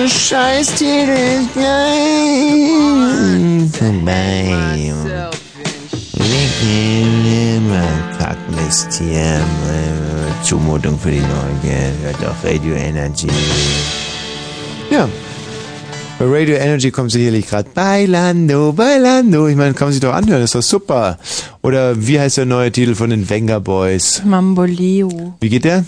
[0.07, 2.43] Scheißtitel ist gleich
[3.77, 4.93] vorbei.
[8.17, 9.41] Kackmist hier.
[9.69, 9.92] äh,
[10.43, 11.91] Zumutung für die Neugier.
[12.03, 13.27] Hört doch Radio Energy.
[14.91, 15.07] Ja.
[16.19, 19.47] Bei Radio Energy kommt sicherlich gerade Bailando, Bailando.
[19.47, 21.17] Ich meine, kann man sich doch anhören, ist doch super.
[21.61, 24.21] Oder wie heißt der neue Titel von den Wenger Boys?
[24.25, 25.35] Mamboleo.
[25.39, 25.85] Wie geht der?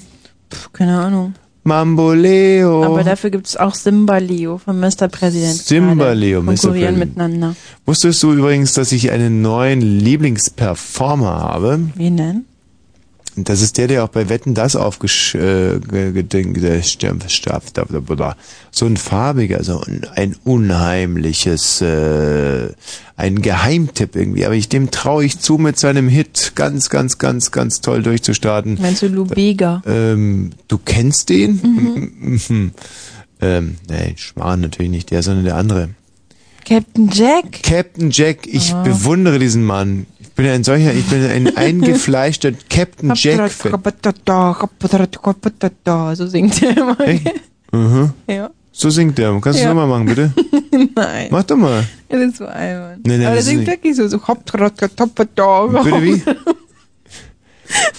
[0.74, 1.34] Keine Ahnung.
[1.64, 2.84] Mamboleo.
[2.86, 5.08] Aber dafür gibt es auch Simbaleo von Mr.
[5.10, 5.56] Präsident.
[5.56, 6.54] Simbaleo, Gerade.
[6.58, 6.62] Mr.
[6.62, 7.18] Konkurrieren President.
[7.18, 7.56] miteinander.
[7.86, 11.80] Wusstest du übrigens, dass ich einen neuen Lieblingsperformer habe?
[11.96, 12.46] Wen denn?
[13.38, 15.36] Das ist der, der auch bei Wetten das aufgesch...
[15.36, 15.80] Äh,
[18.72, 22.70] so ein farbiger, so ein, ein unheimliches, äh,
[23.18, 24.46] ein Geheimtipp irgendwie.
[24.46, 28.78] Aber ich dem traue ich zu, mit seinem Hit ganz, ganz, ganz, ganz toll durchzustarten.
[28.82, 29.82] Meinst du Lubega?
[29.86, 32.40] Ähm, du kennst den?
[32.48, 32.72] Mhm.
[33.42, 35.90] Ähm, nee, Schmarrn natürlich nicht der, sondern der andere.
[36.64, 37.64] Captain Jack?
[37.64, 38.82] Captain Jack, ich Ah.
[38.82, 40.06] bewundere diesen Mann.
[40.38, 43.52] Ich bin ein solcher, ich bin ein eingefleischter Captain Jack.
[46.16, 46.98] So singt er immer.
[47.72, 48.12] Mhm.
[48.28, 48.50] Ja.
[48.74, 49.32] So singt der.
[49.42, 49.70] Kannst du Ja.
[49.70, 50.34] es nochmal machen, bitte?
[50.96, 51.28] Nein.
[51.32, 51.84] Mach doch mal.
[52.10, 53.02] Das ist so albern.
[53.06, 54.20] Nee, nee, Aber ist singt wirklich so, so
[55.84, 56.22] Bitte wie?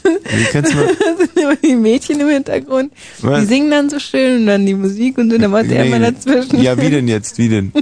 [0.05, 0.87] Wie kannst du mal...
[0.87, 2.93] Das sind immer die Mädchen im Hintergrund.
[3.21, 3.41] Was?
[3.41, 5.89] Die singen dann so schön und dann die Musik und so, dann macht er Nee,
[5.89, 6.63] immer dazwischen.
[6.63, 7.37] Ja, wie denn jetzt?
[7.39, 7.73] Wie denn?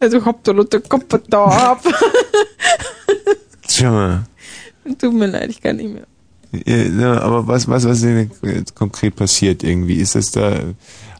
[0.00, 1.82] Also Hauptsache Kopf da ab.
[3.68, 4.24] Schau mal.
[4.98, 6.06] Tut mir leid, ich kann nicht mehr.
[6.66, 8.30] Ja, aber was, was, was ist denn
[8.74, 9.94] konkret passiert irgendwie?
[9.94, 10.54] Ist das da,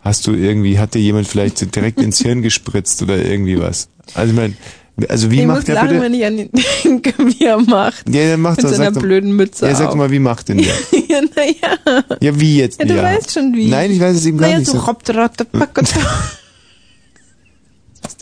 [0.02, 3.88] hast du irgendwie, hat dir jemand vielleicht direkt ins Hirn gespritzt oder irgendwie was?
[4.14, 4.54] Also ich meine,
[5.08, 6.02] also wie ich macht muss der lachen, bitte?
[6.02, 6.36] wenn ich an
[7.18, 8.06] wie er macht.
[8.10, 10.50] Ja, dann macht Mit doch, seiner sag doch- blöden Mütze Ja, sag mal, wie macht
[10.50, 10.74] denn der?
[11.08, 12.04] ja, naja.
[12.20, 12.78] Ja, wie jetzt?
[12.78, 13.68] Ja, du weißt schon wie.
[13.68, 14.70] Nein, ich weiß es eben gar naja, nicht.
[14.70, 14.84] so So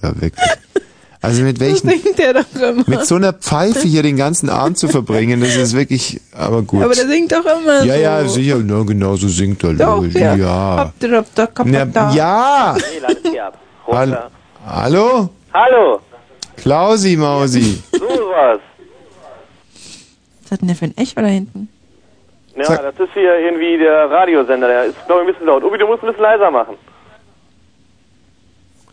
[0.02, 0.32] Da weg.
[1.22, 2.84] Also mit So welchen, singt er doch immer.
[2.86, 6.82] mit so einer Pfeife hier den ganzen Abend zu verbringen, das ist wirklich, aber gut.
[6.82, 8.00] Aber der singt doch immer ja, so.
[8.00, 10.34] ja, sicher, na, genau so singt er, Doch, logisch, ja.
[10.34, 10.92] ja.
[11.02, 12.72] Ja,
[13.34, 13.52] ja.
[13.86, 14.16] Hallo?
[14.66, 15.30] Hallo?
[15.52, 16.00] Hallo,
[16.56, 17.82] Klausi Mausi.
[17.92, 18.60] sowas.
[20.42, 21.68] Was hat denn der für ein Echo da hinten?
[22.56, 25.64] Ja, Sag- das ist hier irgendwie der Radiosender, der ist, glaube ich, ein bisschen laut.
[25.64, 26.74] Ubi, du musst ein bisschen leiser machen.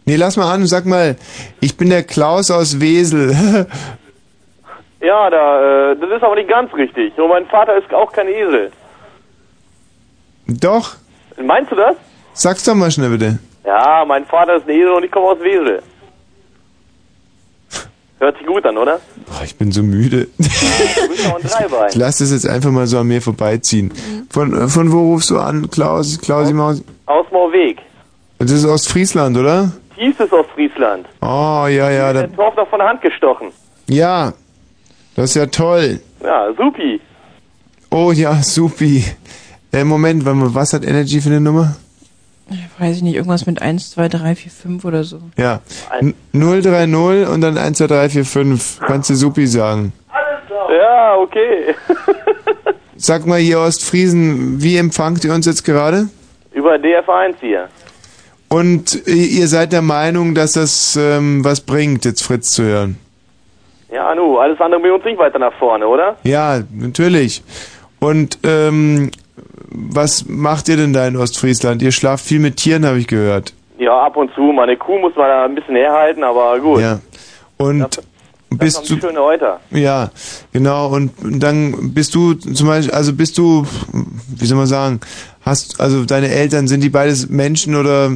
[0.07, 1.17] Nee, lass mal an und sag mal,
[1.59, 3.67] ich bin der Klaus aus Wesel.
[4.99, 7.15] Ja, da, äh, das ist aber nicht ganz richtig.
[7.17, 8.71] Nur mein Vater ist auch kein Esel.
[10.47, 10.95] Doch,
[11.39, 11.95] Meinst du das?
[12.33, 13.37] sag's doch mal schnell bitte.
[13.63, 15.83] Ja, mein Vater ist ein Esel und ich komme aus Wesel.
[18.19, 18.99] Hört sich gut an, oder?
[19.27, 20.29] Boah, ich bin so müde.
[20.37, 21.89] Du bist doch ein Dreibein.
[21.89, 23.93] Ich lass das jetzt einfach mal so an mir vorbeiziehen.
[24.31, 26.19] Von, äh, von wo rufst du an, Klaus?
[26.19, 26.83] Klausi Maus?
[27.05, 27.77] Aus Moorweg.
[28.39, 29.71] Das ist Ostfriesland, oder?
[29.97, 31.07] Tiefstes Ostfriesland.
[31.21, 32.13] Oh, ja, ja.
[32.13, 33.47] Da, Der Torf noch von der Hand gestochen.
[33.87, 34.33] ja,
[35.15, 35.99] das ist ja toll.
[36.23, 37.01] Ja, supi.
[37.89, 39.03] Oh ja, supi.
[39.73, 41.75] Äh, Moment, warte mal, was hat Energy für eine Nummer?
[42.79, 45.19] Weiß ich nicht, irgendwas mit 1, 2, 3, 4, 5 oder so.
[45.37, 45.61] Ja.
[45.99, 48.79] N- 030 und dann 1, 2, 3, 4, 5.
[48.85, 49.91] Kannst du supi sagen.
[50.69, 51.75] Ja, okay.
[52.95, 56.09] Sag mal hier Ostfriesen, wie empfangt ihr uns jetzt gerade?
[56.53, 57.67] Über DF1 hier.
[58.49, 62.97] Und äh, ihr seid der Meinung, dass das ähm, was bringt, jetzt Fritz zu hören?
[63.91, 66.17] Ja, nu, alles andere bringt uns nicht weiter nach vorne, oder?
[66.23, 67.43] Ja, natürlich.
[67.99, 69.11] Und ähm,
[69.69, 71.81] was macht ihr denn da in Ostfriesland?
[71.81, 73.53] Ihr schlaft viel mit Tieren, habe ich gehört.
[73.77, 74.41] Ja, ab und zu.
[74.41, 76.81] Meine Kuh muss man da ein bisschen herhalten, aber gut.
[76.81, 76.99] Ja.
[77.57, 78.01] Und
[78.49, 79.59] bist du schöne Euter.
[79.71, 80.09] ja,
[80.53, 80.87] genau.
[80.87, 83.65] Und dann bist du zum Beispiel, also bist du,
[84.37, 84.99] wie soll man sagen,
[85.41, 88.11] hast also deine Eltern sind die beides Menschen oder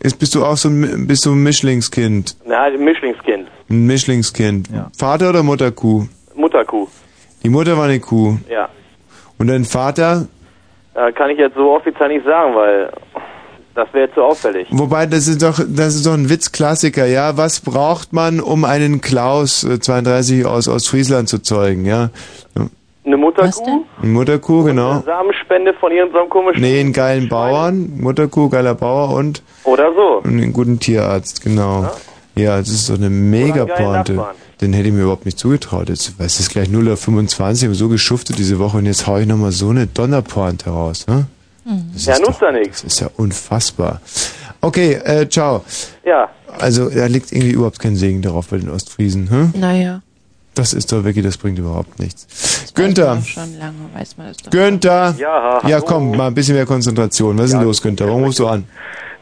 [0.00, 2.36] ist, bist du auch so ein, bist du ein Mischlingskind?
[2.46, 3.48] Na, ein Mischlingskind.
[3.68, 4.68] Ein Mischlingskind.
[4.96, 6.06] Vater oder Mutterkuh?
[6.34, 6.88] Mutterkuh.
[7.42, 8.38] Die Mutter war eine Kuh.
[8.48, 8.68] Ja.
[9.38, 10.26] Und dein Vater?
[10.94, 12.90] Äh, kann ich jetzt so offiziell nicht sagen, weil
[13.74, 14.68] das wäre zu auffällig.
[14.70, 17.36] Wobei, das ist doch, das ist doch ein Witzklassiker, ja.
[17.36, 22.10] Was braucht man, um einen Klaus äh, 32 aus Ostfriesland zu zeugen, ja?
[23.04, 23.84] Eine Mutterkuh?
[24.02, 24.90] Eine Mutterkuh, genau.
[24.90, 26.60] Eine Samenspende von irgendeinem komischen...
[26.60, 30.22] Nee, einen geilen Bauern, Mutterkuh, geiler Bauer und Oder so.
[30.28, 31.88] einen guten Tierarzt, genau.
[32.36, 34.24] Ja, das ist so eine mega Pointe.
[34.60, 35.88] Den hätte ich mir überhaupt nicht zugetraut.
[35.88, 38.76] Jetzt, weißt du, es ist gleich 0 auf 25, ich habe so geschuftet diese Woche
[38.76, 41.26] und jetzt hau ich nochmal so eine Donnerpointe raus, ne?
[41.64, 42.82] Das Ja, ist nutzt ja nichts.
[42.82, 44.00] Das ist ja unfassbar.
[44.60, 45.64] Okay, äh, ciao.
[46.04, 46.28] Ja.
[46.58, 49.52] Also, da liegt irgendwie überhaupt kein Segen darauf bei den Ostfriesen, hm?
[49.56, 50.02] Naja,
[50.54, 52.72] Das ist doch wirklich, das bringt überhaupt nichts.
[52.74, 54.50] Günther, doch schon lange weiß man das doch.
[54.50, 55.14] Günther.
[55.18, 57.38] Ja, Ja, komm, mal ein bisschen mehr Konzentration.
[57.38, 58.08] Was ist denn los, Günther?
[58.08, 58.64] Warum rufst du an?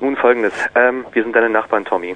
[0.01, 0.53] Nun folgendes.
[0.75, 2.15] Ähm, wir sind deine Nachbarn, Tommy.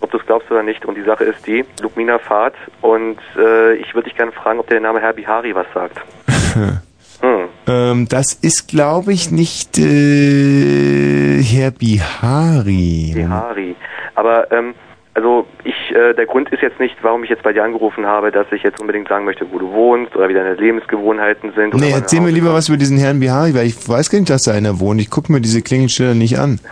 [0.00, 0.84] Ob du es glaubst oder nicht.
[0.84, 2.54] Und die Sache ist die, Lukmina Fahrt.
[2.82, 5.98] Und äh, ich würde dich gerne fragen, ob der Name Herr Bihari was sagt.
[7.22, 7.48] Hm.
[7.68, 13.12] Ähm, das ist, glaube ich, nicht äh, Herr Bihari.
[13.14, 13.76] Bihari.
[14.16, 14.74] Aber, ähm,
[15.14, 18.32] also ich, äh, der Grund ist jetzt nicht, warum ich jetzt bei dir angerufen habe,
[18.32, 21.74] dass ich jetzt unbedingt sagen möchte, wo du wohnst oder wie deine Lebensgewohnheiten sind.
[21.74, 24.42] Nee, erzähl mir lieber was über diesen Herrn Bihari, weil ich weiß gar nicht, dass
[24.44, 25.00] da einer wohnt.
[25.00, 26.60] Ich gucke mir diese Klingelschilder nicht an.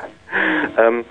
[0.79, 1.05] Ähm,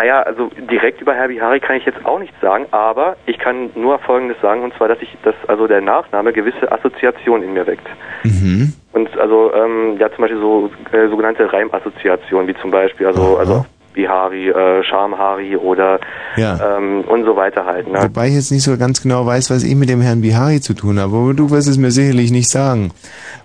[0.00, 3.68] naja, also direkt über Herbie Hari kann ich jetzt auch nichts sagen, aber ich kann
[3.74, 7.66] nur Folgendes sagen, und zwar, dass ich, dass also der Nachname gewisse Assoziationen in mir
[7.66, 7.86] weckt.
[8.24, 8.72] Mhm.
[8.94, 13.66] Und also, ähm, ja, zum Beispiel so äh, sogenannte Reimassoziationen, wie zum Beispiel, also, also
[13.92, 16.00] Bihari, äh, Schamhari oder
[16.36, 16.78] Ja.
[16.78, 17.86] ähm, und so weiter halt.
[17.86, 17.98] Ne?
[18.02, 20.72] Wobei ich jetzt nicht so ganz genau weiß, was ich mit dem Herrn Bihari zu
[20.72, 22.92] tun habe, aber du wirst es mir sicherlich nicht sagen.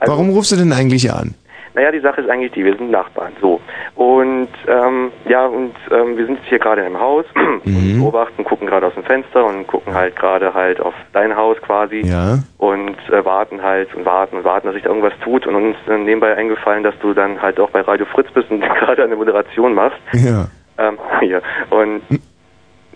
[0.06, 1.36] Warum rufst du denn eigentlich an?
[1.76, 3.60] Naja, die Sache ist eigentlich die, wir sind Nachbarn, so.
[3.96, 8.68] Und ähm, ja, und ähm, wir sind jetzt hier gerade im Haus und beobachten, gucken
[8.68, 12.40] gerade aus dem Fenster und gucken halt gerade halt auf dein Haus quasi Ja.
[12.58, 15.76] und äh, warten halt und warten und warten, dass sich da irgendwas tut und uns
[15.90, 19.16] äh, nebenbei eingefallen, dass du dann halt auch bei Radio Fritz bist und gerade eine
[19.16, 20.00] Moderation machst.
[20.14, 20.48] Ja.
[20.78, 21.42] Ähm, hier.
[21.70, 22.02] Und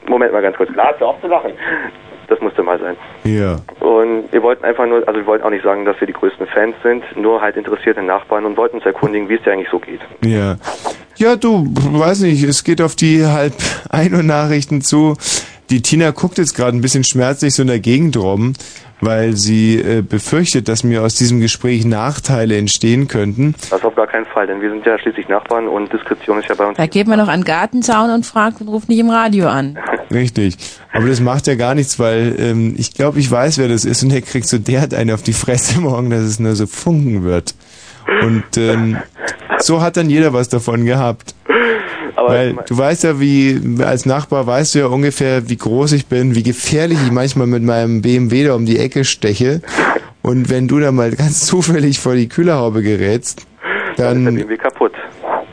[0.08, 0.70] Moment mal ganz kurz.
[0.74, 1.52] Lars, auf zu lachen.
[2.30, 2.96] Das musste mal sein.
[3.24, 3.58] Ja.
[3.80, 6.46] Und wir wollten einfach nur, also wir wollten auch nicht sagen, dass wir die größten
[6.48, 9.80] Fans sind, nur halt interessierte Nachbarn und wollten uns erkundigen, wie es dir eigentlich so
[9.80, 10.02] geht.
[10.24, 10.58] Ja.
[11.18, 13.54] Ja, du, weiß nicht, es geht auf die halb
[13.90, 15.18] ein Uhr Nachrichten zu.
[15.70, 18.54] Die Tina guckt jetzt gerade ein bisschen schmerzlich so in der Gegend rum,
[19.02, 23.56] weil sie äh, befürchtet, dass mir aus diesem Gespräch Nachteile entstehen könnten.
[23.70, 26.56] Das auf gar keinen Fall, denn wir sind ja schließlich Nachbarn und Diskretion ist ja
[26.56, 26.78] bei uns.
[26.78, 29.78] Da geht man noch an Gartenzaun und fragt und ruft nicht im Radio an.
[30.12, 30.58] Richtig.
[30.92, 34.04] Aber das macht ja gar nichts, weil ähm, ich glaube, ich weiß, wer das ist
[34.04, 37.24] und der kriegt so derart eine auf die Fresse morgen, dass es nur so funken
[37.24, 37.56] wird.
[38.22, 38.98] Und ähm,
[39.60, 41.36] so hat dann jeder was davon gehabt.
[42.28, 46.36] Weil du weißt ja, wie als Nachbar weißt du ja ungefähr, wie groß ich bin,
[46.36, 49.62] wie gefährlich ich manchmal mit meinem BMW da um die Ecke steche.
[50.22, 53.46] Und wenn du da mal ganz zufällig vor die Kühlerhaube gerätst,
[53.98, 54.94] dann BMW kaputt.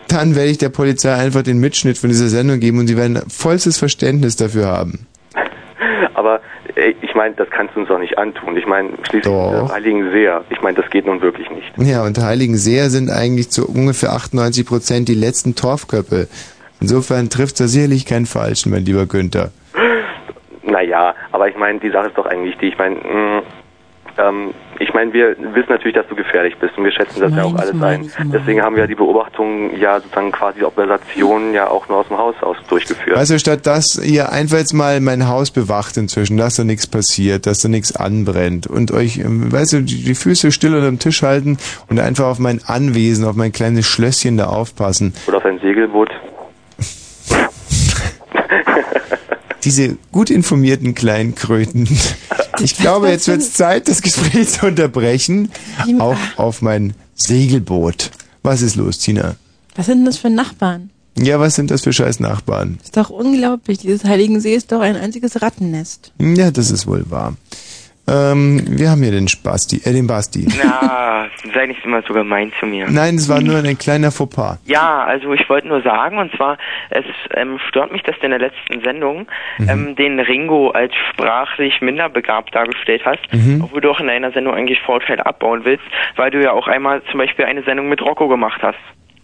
[0.09, 3.23] dann werde ich der Polizei einfach den Mitschnitt von dieser Sendung geben und sie werden
[3.29, 5.07] vollstes Verständnis dafür haben.
[6.15, 6.41] Aber
[6.75, 8.57] äh, ich meine, das kannst du uns doch nicht antun.
[8.57, 10.45] Ich meine, schließlich der Heiligen Seher.
[10.51, 11.73] Ich meine, das geht nun wirklich nicht.
[11.79, 16.29] Ja, und Heiligen Seher sind eigentlich zu ungefähr 98 Prozent die letzten Torfköppe.
[16.81, 19.51] Insofern trifft er sicherlich keinen Falschen, mein lieber Günther.
[20.63, 22.67] Naja, aber ich meine, die Sache ist doch eigentlich die.
[22.67, 23.43] Ich meine, mh,
[24.19, 27.45] ähm, ich meine, wir wissen natürlich, dass du gefährlich bist und wir schätzen das ja
[27.45, 28.11] auch alles ein.
[28.33, 32.35] Deswegen haben wir die Beobachtung ja sozusagen quasi Observationen ja auch nur aus dem Haus
[32.43, 33.17] aus durchgeführt.
[33.17, 36.87] Weißt du, statt dass ihr einfach jetzt mal mein Haus bewacht inzwischen, dass da nichts
[36.87, 40.87] passiert, dass da nichts anbrennt und euch, ähm, weißt du, die die Füße still unter
[40.87, 45.15] dem Tisch halten und einfach auf mein Anwesen, auf mein kleines Schlösschen da aufpassen.
[45.27, 46.11] Oder auf ein Segelboot.
[49.67, 51.87] Diese gut informierten kleinen Kröten.
[52.59, 55.51] Ich glaube, jetzt wird es Zeit, das Gespräch zu unterbrechen.
[55.99, 58.11] Auch auf mein Segelboot.
[58.43, 59.37] Was ist los, Tina?
[59.75, 60.89] Was sind denn das für Nachbarn?
[61.19, 62.79] Ja, was sind das für scheiß Nachbarn?
[62.83, 63.77] Ist doch unglaublich.
[63.77, 66.13] Dieses Heiligensee ist doch ein einziges Rattennest.
[66.19, 67.37] Ja, das ist wohl wahr.
[68.09, 70.47] Ähm, wir haben hier den Spasti, äh, den Basti.
[70.63, 72.87] Na, sei nicht immer so gemein zu mir.
[72.89, 74.59] Nein, es war nur ein kleiner Fauxpas.
[74.65, 76.57] Ja, also ich wollte nur sagen, und zwar,
[76.91, 77.05] es
[77.35, 79.27] ähm, stört mich, dass du in der letzten Sendung
[79.59, 79.69] Mhm.
[79.69, 83.63] ähm, den Ringo als sprachlich minderbegabt dargestellt hast, Mhm.
[83.65, 87.03] obwohl du auch in einer Sendung eigentlich Vorteile abbauen willst, weil du ja auch einmal
[87.11, 88.79] zum Beispiel eine Sendung mit Rocco gemacht hast.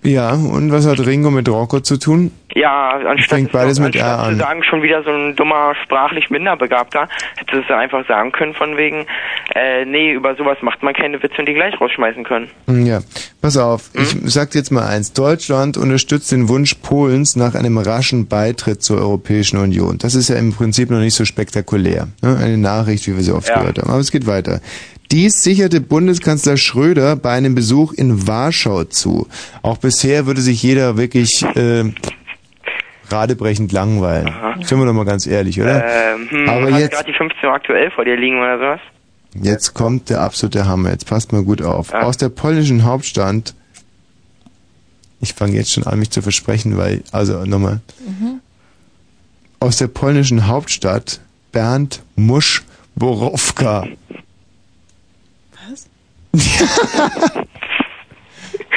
[0.05, 2.33] Ja, und was hat Ringo mit Rocco zu tun?
[2.55, 4.39] Ja, anstatt, Fängt beides mit anstatt R zu an.
[4.39, 9.07] sagen, schon wieder so ein dummer sprachlich minderbegabter, hättest du einfach sagen können von wegen,
[9.55, 12.49] äh, nee, über sowas macht man keine Witze und die gleich rausschmeißen können.
[12.67, 13.01] Hm, Ja,
[13.41, 14.03] pass auf, Hm?
[14.27, 15.13] ich sag dir jetzt mal eins.
[15.13, 19.99] Deutschland unterstützt den Wunsch Polens nach einem raschen Beitritt zur Europäischen Union.
[19.99, 22.09] Das ist ja im Prinzip noch nicht so spektakulär.
[22.23, 22.37] Ne?
[22.43, 23.61] Eine Nachricht, wie wir sie oft Ja.
[23.61, 23.89] gehört haben.
[23.89, 24.61] Aber es geht weiter.
[25.13, 29.29] Dies sicherte Bundeskanzler Schröder bei einem Besuch in Warschau zu.
[29.63, 31.85] Auch bisher würde sich jeder wirklich äh,
[33.11, 34.35] radebrechend langweilen.
[34.63, 35.85] Sind wir doch mal ganz ehrlich, oder?
[35.85, 38.81] Ähm, hm, Aber hast jetzt- gerade die 15 Uhr aktuell vor dir liegen oder sowas?
[39.35, 40.91] Jetzt kommt der absolute Hammer.
[40.91, 41.93] Jetzt passt mal gut auf.
[41.93, 43.55] Aus der polnischen Hauptstadt.
[45.21, 47.81] Ich fange jetzt schon an, mich zu versprechen, weil, also nochmal.
[49.61, 51.21] Aus der polnischen Hauptstadt
[51.53, 52.63] Bernd Musch
[52.95, 53.87] Borowka.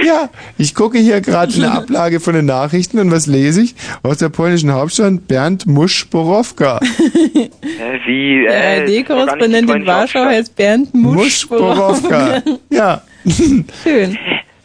[0.05, 3.75] Ja, ich gucke hier gerade eine Ablage von den Nachrichten und was lese ich?
[4.03, 6.79] Aus der polnischen Hauptstadt Bernd Musch Borowka.
[7.77, 11.47] Äh, wie, Der äh, ARD-Korrespondent in Warschau heißt Bernd Musch.
[11.47, 12.41] Borowka.
[12.69, 13.01] Ja.
[13.83, 14.17] Schön.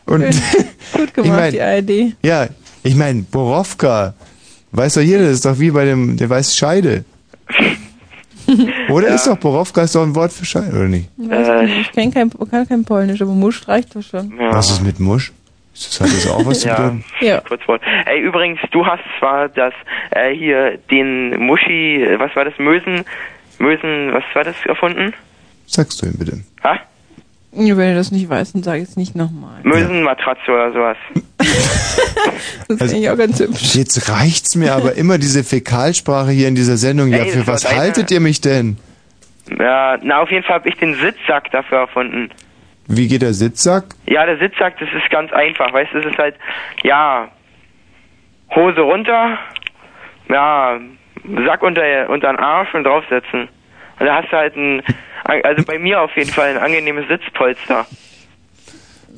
[0.06, 0.22] Und
[0.92, 1.90] Gut Ich gemacht, mein- die ARD.
[2.22, 2.48] Ja,
[2.84, 4.14] ich meine, Borowka.
[4.72, 7.04] Weiß doch jeder, das ist doch wie bei dem, der weiß Scheide.
[8.88, 11.08] Oder ist doch Borowka ist doch ein Wort für Scheide, oder nicht?
[11.16, 11.80] Weiß Äh, ich nicht.
[11.88, 14.32] Ich kenne kein, kann kein Polnisch, aber Musch reicht doch schon.
[14.38, 15.32] Was ist mit Musch?
[15.74, 17.04] Ist das, hat das auch was zu ja, bedeuten?
[17.20, 17.40] Ja.
[17.46, 17.78] kurz vor.
[18.06, 19.72] Ey, übrigens, du hast zwar das,
[20.10, 23.04] äh, hier, den Muschi, äh, was war das, Mösen,
[23.58, 25.12] Mösen, was war das, erfunden?
[25.66, 26.40] Sagst du ihm bitte.
[26.64, 26.80] Ha?
[27.52, 29.60] Wenn du das nicht weißt, dann sag ich es nicht nochmal.
[29.64, 30.96] Mösenmatratze oder sowas.
[32.68, 33.74] Das finde ich auch ganz hübsch.
[33.74, 37.08] Jetzt reicht's mir aber immer diese Fäkalsprache hier in dieser Sendung.
[37.08, 38.78] Ja, Ey, für das war was haltet ihr mich denn?
[39.58, 42.30] Ja, na, auf jeden Fall habe ich den Sitzsack dafür erfunden.
[42.86, 43.84] Wie geht der Sitzsack?
[44.06, 46.36] Ja, der Sitzsack, das ist ganz einfach, weißt du, das ist halt,
[46.82, 47.28] ja,
[48.54, 49.38] Hose runter,
[50.28, 50.78] ja,
[51.46, 53.48] Sack unter, unter den Arsch und draufsetzen.
[53.98, 54.82] Und da hast du halt ein,
[55.24, 57.86] also bei mir auf jeden Fall ein angenehmes Sitzpolster.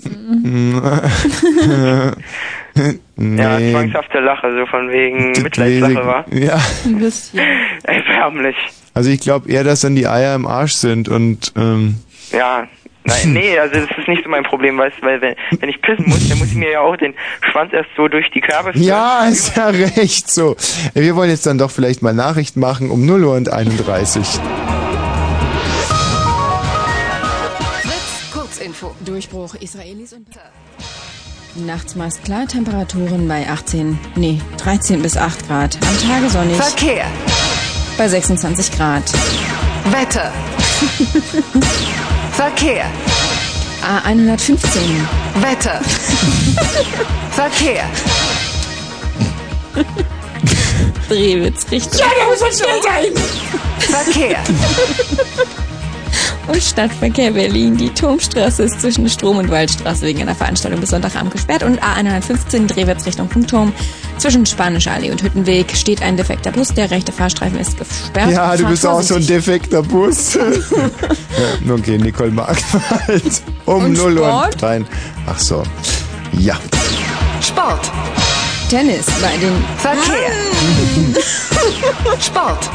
[2.74, 3.72] Ja, nee.
[3.72, 6.24] zwangshafte Lache, so von wegen Mitleidslache war.
[6.32, 6.58] Ja.
[6.84, 7.40] Ein bisschen.
[7.84, 8.56] Erbärmlich.
[8.94, 11.96] Also ich glaube eher, dass dann die Eier im Arsch sind und ähm,
[12.30, 12.66] Ja,
[13.04, 15.80] nein, nee, also das ist nicht so mein Problem, weißt du, weil wenn, wenn ich
[15.82, 17.14] pissen muss, dann muss ich mir ja auch den
[17.50, 18.84] Schwanz erst so durch die Körbe führen.
[18.84, 20.56] Ja, ist ja recht so.
[20.94, 24.22] Wir wollen jetzt dann doch vielleicht mal Nachrichten machen um 0 Uhr und 31.
[29.04, 30.26] Durchbruch Israelis und
[31.54, 35.76] Nachts meist klar, Temperaturen bei 18, nee, 13 bis 8 Grad.
[35.86, 36.56] Am Tage sonnig.
[36.56, 37.04] Verkehr.
[37.98, 39.02] Bei 26 Grad.
[39.90, 40.32] Wetter.
[42.32, 42.86] Verkehr.
[43.82, 44.78] A115.
[45.42, 45.80] Wetter.
[47.32, 47.84] Verkehr.
[51.08, 52.00] Drehwitz, richtig.
[52.00, 53.12] Ja, der muss halt schnell sein.
[53.78, 54.38] Verkehr.
[56.48, 57.76] Und Stadtverkehr Berlin.
[57.76, 61.62] Die Turmstraße ist zwischen Strom- und Waldstraße wegen einer Veranstaltung bis Sonntagabend gesperrt.
[61.62, 63.72] Und A115 Drehwärts Richtung Funkturm.
[64.18, 66.68] Zwischen Spanischer Allee und Hüttenweg steht ein defekter Bus.
[66.74, 68.30] Der rechte Fahrstreifen ist gesperrt.
[68.30, 70.38] Ja, du bist auch so ein defekter Bus.
[71.68, 73.42] okay, Nicole Markwald.
[73.64, 74.86] Um Und 0 Uhr rein.
[75.26, 75.62] Ach so.
[76.38, 76.58] Ja.
[77.40, 77.90] Sport.
[78.68, 80.32] Tennis bei den Verkehr.
[82.20, 82.70] Sport.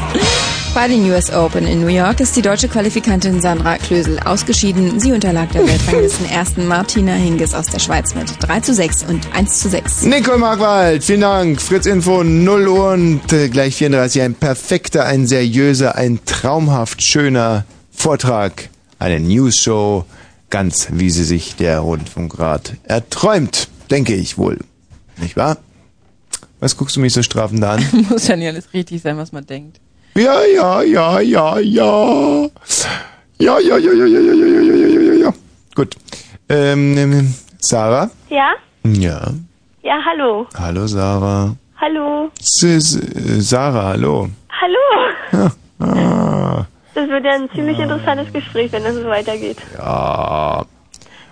[0.74, 5.00] Bei den US Open in New York ist die deutsche Qualifikantin Sandra Klösel ausgeschieden.
[5.00, 9.34] Sie unterlag der Weltranglisten ersten Martina Hingis aus der Schweiz mit 3 zu 6 und
[9.34, 10.02] 1 zu 6.
[10.02, 11.60] Nicole Markwald, vielen Dank.
[11.60, 14.22] Fritz Info 0 Uhr und äh, gleich 34.
[14.22, 18.68] Ein perfekter, ein seriöser, ein traumhaft schöner Vortrag.
[19.00, 20.04] Eine News-Show,
[20.50, 24.58] ganz wie sie sich der Rundfunkrat erträumt, denke ich wohl.
[25.16, 25.58] Nicht wahr?
[26.60, 27.84] Was guckst du mich so strafend an?
[28.10, 29.80] Muss ja nicht alles richtig sein, was man denkt.
[30.18, 32.48] Ja, ja, ja, ja, ja.
[33.38, 35.30] Ja, ja, ja, ja, ja, ja, ja, ja, ja, ja, ja, ja.
[35.76, 35.94] Gut.
[36.48, 38.10] Ähm, ähm, Sarah?
[38.28, 38.50] Ja?
[38.84, 39.20] Ja.
[39.82, 40.46] Ja, hallo.
[40.58, 41.54] Hallo, Sarah.
[41.80, 42.30] Hallo.
[42.40, 44.28] S S äh, Sarah, hallo.
[44.60, 45.48] Hallo.
[45.80, 46.64] Ah,
[46.94, 49.58] Das wird ja ein ziemlich interessantes Gespräch, wenn das so weitergeht.
[49.76, 50.64] ja.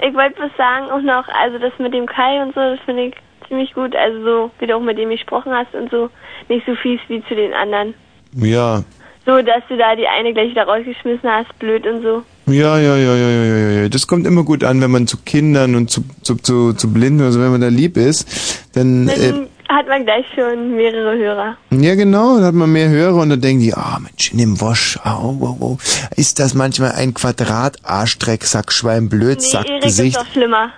[0.00, 3.06] Ich wollte was sagen, auch noch, also das mit dem Kai und so, das finde
[3.06, 3.14] ich
[3.48, 3.96] ziemlich gut.
[3.96, 6.10] Also so, wie du auch mit dem gesprochen hast und so,
[6.48, 7.94] nicht so fies wie zu den anderen.
[8.36, 8.84] Ja.
[9.24, 12.22] So, dass du da die eine gleich wieder rausgeschmissen hast, blöd und so.
[12.46, 13.88] Ja, ja, ja, ja, ja, ja, ja.
[13.88, 17.22] Das kommt immer gut an, wenn man zu Kindern und zu, zu, zu, zu Blinden,
[17.24, 21.56] also wenn man da lieb ist, dann, äh, Dann hat man gleich schon mehrere Hörer.
[21.72, 24.60] ja genau, dann hat man mehr Hörer und dann denken die, ah Mensch, in dem
[24.60, 25.78] Wosch, au, au, au,
[26.14, 30.16] ist das manchmal ein Quadrat, Arschdreck, Sackschwein, Blöd, Nee, Erik Gesicht.
[30.16, 30.70] ist noch schlimmer.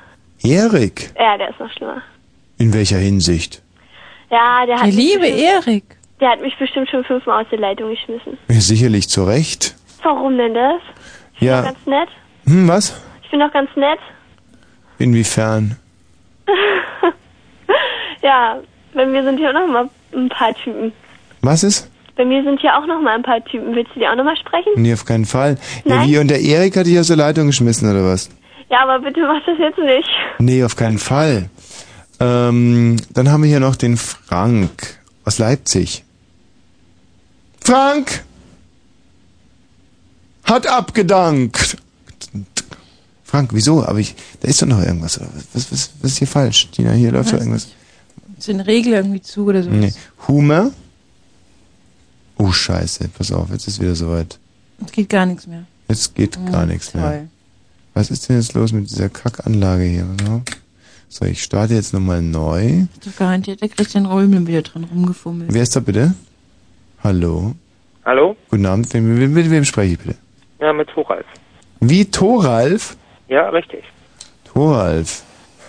[0.43, 1.11] Erik?
[1.19, 2.01] Ja, der ist noch schlimmer.
[2.57, 3.61] In welcher Hinsicht?
[4.31, 5.85] Ja, der hat Ich liebe Erik.
[6.21, 8.39] Der hat mich bestimmt schon fünfmal aus der Leitung geschmissen.
[8.49, 9.77] Ja, sicherlich zu Recht.
[10.03, 10.81] Warum denn das?
[11.39, 11.63] Ja.
[11.63, 12.09] Ganz nett.
[12.45, 13.01] Hm, was?
[13.23, 13.99] Ich bin doch ganz nett.
[14.99, 15.77] Inwiefern?
[18.23, 18.59] ja,
[18.95, 20.93] bei mir sind hier auch noch mal ein paar Typen.
[21.43, 21.91] Was ist?
[22.17, 23.77] Bei mir sind hier auch noch mal ein paar Typen.
[23.77, 24.73] Willst du die auch noch mal sprechen?
[24.75, 25.57] Nee, auf keinen Fall.
[25.85, 26.09] Ja, Nein?
[26.09, 28.29] wie, und der Erik hat dich aus der Leitung geschmissen, oder was?
[28.71, 30.09] Ja, aber bitte mach das jetzt nicht.
[30.41, 31.49] Nee, auf keinen Fall.
[32.19, 36.05] Ähm, dann haben wir hier noch den Frank aus Leipzig.
[37.69, 38.25] Frank!
[40.45, 41.77] Hat abgedankt!
[43.25, 43.85] Frank, wieso?
[43.85, 45.21] Aber ich, da ist doch noch irgendwas.
[45.53, 46.69] Was, was, was ist hier falsch?
[46.73, 47.41] Tina, hier läuft doch Was?
[47.41, 47.69] irgendwas.
[48.39, 49.69] Ist eine Regel irgendwie zu oder so?
[49.69, 49.93] Nee.
[50.27, 50.71] Humer?
[52.39, 53.09] Oh, scheiße.
[53.09, 54.39] Pass auf, jetzt ist wieder soweit.
[54.87, 55.65] Es geht gar nichts mehr.
[55.91, 57.05] Jetzt geht gar Hm, nichts mehr.
[57.05, 57.29] toll.
[57.93, 60.07] Was ist denn jetzt los mit dieser Kackanlage hier?
[61.11, 62.87] So, ich starte jetzt nochmal neu.
[62.97, 65.53] Ist doch garantiert der Christian Römel wieder dran rumgefummelt.
[65.53, 66.15] Wer ist da bitte?
[67.03, 67.55] Hallo?
[68.05, 68.37] Hallo?
[68.51, 68.93] Guten Abend.
[68.95, 70.17] Mit, mit, mit wem spreche ich bitte?
[70.61, 71.27] Ja, mit Hochalf.
[71.81, 72.97] Wie Thoralf?
[73.29, 73.85] Ja, richtig.
[74.45, 75.23] Thoralf.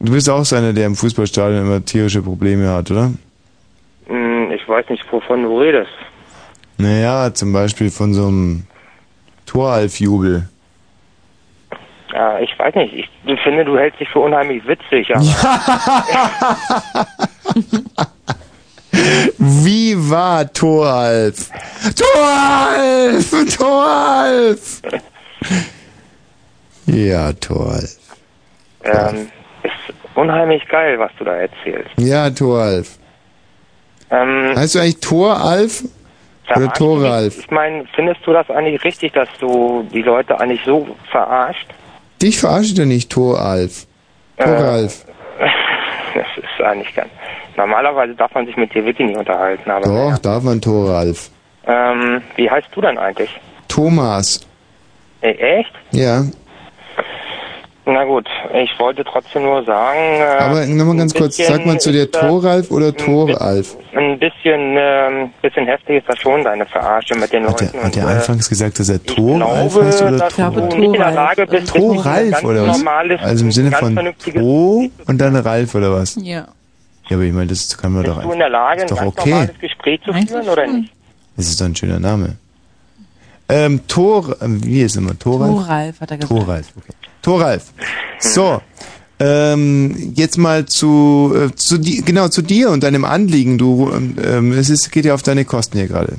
[0.00, 3.12] du bist auch so einer, der im Fußballstadion immer tierische Probleme hat, oder?
[4.06, 5.92] Hm, ich weiß nicht, wovon du redest.
[6.78, 8.64] Naja, zum Beispiel von so einem
[9.46, 10.48] Thoralf-Jubel.
[12.18, 13.08] Ja, ich weiß nicht.
[13.26, 15.08] Ich finde, du hältst dich für unheimlich witzig.
[19.38, 21.48] Wie war Thoralf?
[21.96, 23.56] Thoralf!
[23.56, 24.82] Thoralf!
[26.86, 27.96] Ja, Thoralf.
[28.82, 29.30] ähm,
[29.62, 29.72] ist
[30.16, 31.90] unheimlich geil, was du da erzählst.
[31.98, 32.98] Ja, Thoralf.
[34.10, 35.84] Ähm, Heißt du eigentlich Thoralf
[36.50, 36.66] oder
[37.26, 37.38] mich?
[37.38, 41.68] Ich meine, findest du das eigentlich richtig, dass du die Leute eigentlich so verarscht?
[42.20, 43.86] Dich verarsche ich doch nicht, Thoralf.
[44.38, 45.04] Thoralf.
[46.14, 47.10] Das ist eigentlich ganz.
[47.56, 49.86] Normalerweise darf man sich mit dir wirklich nicht unterhalten, aber.
[49.86, 51.30] Doch, darf man Thoralf.
[51.66, 53.30] Ähm, wie heißt du denn eigentlich?
[53.68, 54.40] Thomas.
[55.20, 55.70] Äh, echt?
[55.92, 56.24] Ja.
[57.90, 59.98] Na gut, ich wollte trotzdem nur sagen.
[60.20, 63.78] Äh, Aber nochmal ganz kurz, sag mal zu dir Thoralf oder Thoralf?
[63.96, 67.78] Ein bisschen, ähm, bisschen heftig ist das schon, deine Verarsche mit den Hat Leuten.
[67.78, 70.50] er, hat er äh, anfangs gesagt, dass er Thoralf heißt oder dass du Thor?
[70.66, 72.76] nicht in der Lage bist, Thoralf ganz oder was?
[72.76, 73.96] normales, Also im Sinne von
[74.34, 76.18] Tho und dann Ralf oder was?
[76.20, 76.46] Ja.
[77.08, 78.38] Ja, aber ich meine, das kann man doch Bist du in einfach.
[78.38, 79.30] der Lage, ein ganz okay.
[79.30, 80.92] normales Gespräch zu führen oder nicht?
[81.38, 82.36] Das ist doch ein schöner Name.
[83.48, 85.18] Ähm, Thor, ähm, wie ist immer?
[85.18, 85.50] Thoralf?
[85.50, 86.40] Thoralf hat er gesagt.
[86.40, 86.92] Thoralf, okay.
[87.22, 87.64] Thoralf.
[88.20, 88.60] So.
[89.20, 93.58] Ähm, jetzt mal zu, äh, zu di genau, zu dir und deinem Anliegen.
[93.58, 96.14] Du, ähm, es ist, geht ja auf deine Kosten hier gerade.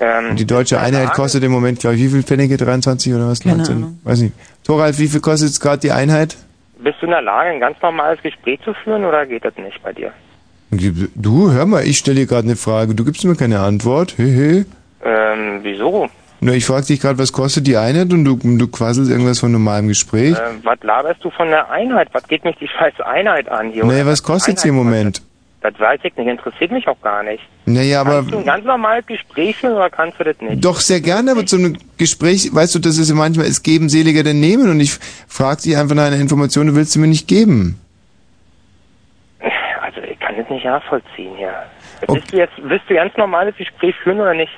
[0.00, 2.56] Ähm, Und die deutsche Einheit kostet im Moment, glaube ich, wie viel Pfennige?
[2.56, 3.40] 23 oder was?
[3.40, 3.76] Keine 19?
[3.76, 3.98] Ahnung.
[4.02, 4.34] Weiß nicht.
[4.64, 6.36] Thoralf, wie viel kostet jetzt gerade die Einheit?
[6.82, 9.80] Bist du in der Lage, ein ganz normales Gespräch zu führen oder geht das nicht
[9.82, 10.12] bei dir?
[11.14, 12.94] Du, hör mal, ich stelle dir gerade eine Frage.
[12.94, 14.14] Du gibst mir keine Antwort.
[14.16, 14.64] Hehe.
[15.04, 16.08] Ähm, wieso?
[16.44, 19.52] Na, ich frage dich gerade, was kostet die Einheit und du, du quasselst irgendwas von
[19.52, 20.36] normalem Gespräch.
[20.36, 22.08] Ähm, was laberst du von der Einheit?
[22.10, 23.84] Was geht mich die scheiß Einheit an hier?
[23.84, 25.22] Oder was kostet sie im Moment?
[25.60, 27.44] Das weiß ich nicht, interessiert mich auch gar nicht.
[27.66, 30.64] Naja, aber Kannst du ein ganz normales Gespräch führen oder kannst du das nicht?
[30.64, 33.88] doch sehr gerne, aber zu einem Gespräch, weißt du, das ist ja manchmal, es geben
[33.88, 34.98] seliger denn nehmen und ich
[35.28, 37.80] frage dich einfach nach einer Information, du willst sie mir nicht geben.
[39.80, 41.54] Also ich kann kann das nicht nachvollziehen hier.
[42.08, 44.50] Willst du jetzt, willst du ganz normales Gespräch führen oder nicht?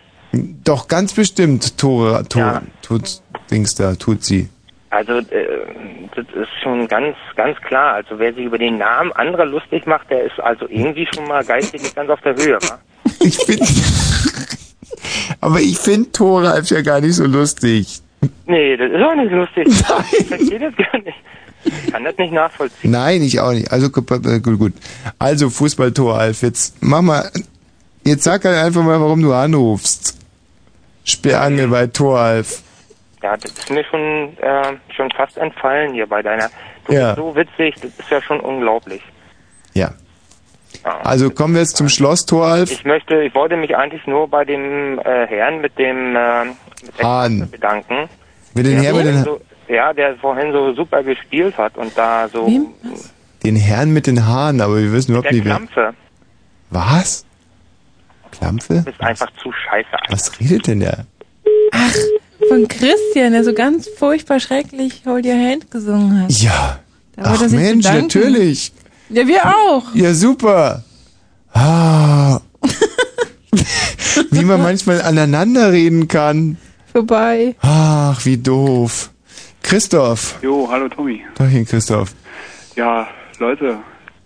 [0.64, 4.48] Doch, ganz bestimmt, Tore, Tore, tut, Dings da, tut sie.
[4.90, 5.24] Also, äh,
[6.14, 7.94] das ist schon ganz, ganz klar.
[7.94, 11.44] Also, wer sich über den Namen anderer lustig macht, der ist also irgendwie schon mal
[11.44, 12.78] geistig nicht ganz auf der Höhe, wa?
[13.20, 13.64] Ich finde,
[15.40, 18.00] aber ich finde Thoralf ja gar nicht so lustig.
[18.46, 19.66] Nee, das ist auch nicht lustig.
[20.18, 21.16] Ich verstehe das gar nicht.
[21.64, 22.90] Ich kann das nicht nachvollziehen.
[22.90, 23.72] Nein, ich auch nicht.
[23.72, 24.06] Also gut,
[24.58, 24.72] gut.
[25.18, 27.30] Also Fußball Thoralf, jetzt mach mal,
[28.04, 30.18] jetzt sag halt einfach mal, warum du anrufst.
[31.04, 32.62] Sperrangel bei Thoralf.
[33.22, 36.50] Ja, das ist mir schon, äh, schon fast entfallen hier bei deiner.
[36.86, 37.14] Du Ja.
[37.14, 39.02] bist so witzig, das ist ja schon unglaublich.
[39.74, 39.92] Ja.
[41.02, 42.70] Also kommen wir jetzt zum Schloss Thoralf.
[42.70, 47.02] Ich möchte, ich wollte mich eigentlich nur bei dem äh, Herrn mit dem äh, mit
[47.02, 47.48] Hahn.
[47.50, 48.08] Bedanken.
[48.54, 51.96] Mit den der Herrn mit den, so, Ja, der vorhin so super gespielt hat und
[51.96, 52.46] da so
[53.42, 55.56] den Herrn mit den Haaren, aber wir wissen überhaupt der nicht wer.
[55.56, 55.94] Klampfe.
[56.70, 57.24] Was?
[58.38, 58.74] Klampfe?
[58.74, 59.88] Du bist einfach zu scheiße.
[60.10, 61.06] Was redet denn der?
[62.48, 66.32] Von Christian, der so ganz furchtbar schrecklich Hold Your Hand gesungen hat.
[66.32, 66.80] Ja.
[67.16, 68.02] Ach Mensch, bedanken.
[68.02, 68.72] natürlich.
[69.08, 69.94] Ja, wir auch.
[69.94, 70.82] Ja, super.
[71.52, 72.40] Ah.
[74.30, 76.58] Wie man manchmal aneinander reden kann.
[76.92, 77.54] Vorbei.
[77.60, 79.10] Ach, wie doof.
[79.62, 80.38] Christoph.
[80.42, 81.22] Jo, hallo Tommy.
[81.36, 82.14] Dachchen, Christoph.
[82.76, 83.06] Ja,
[83.38, 83.78] Leute,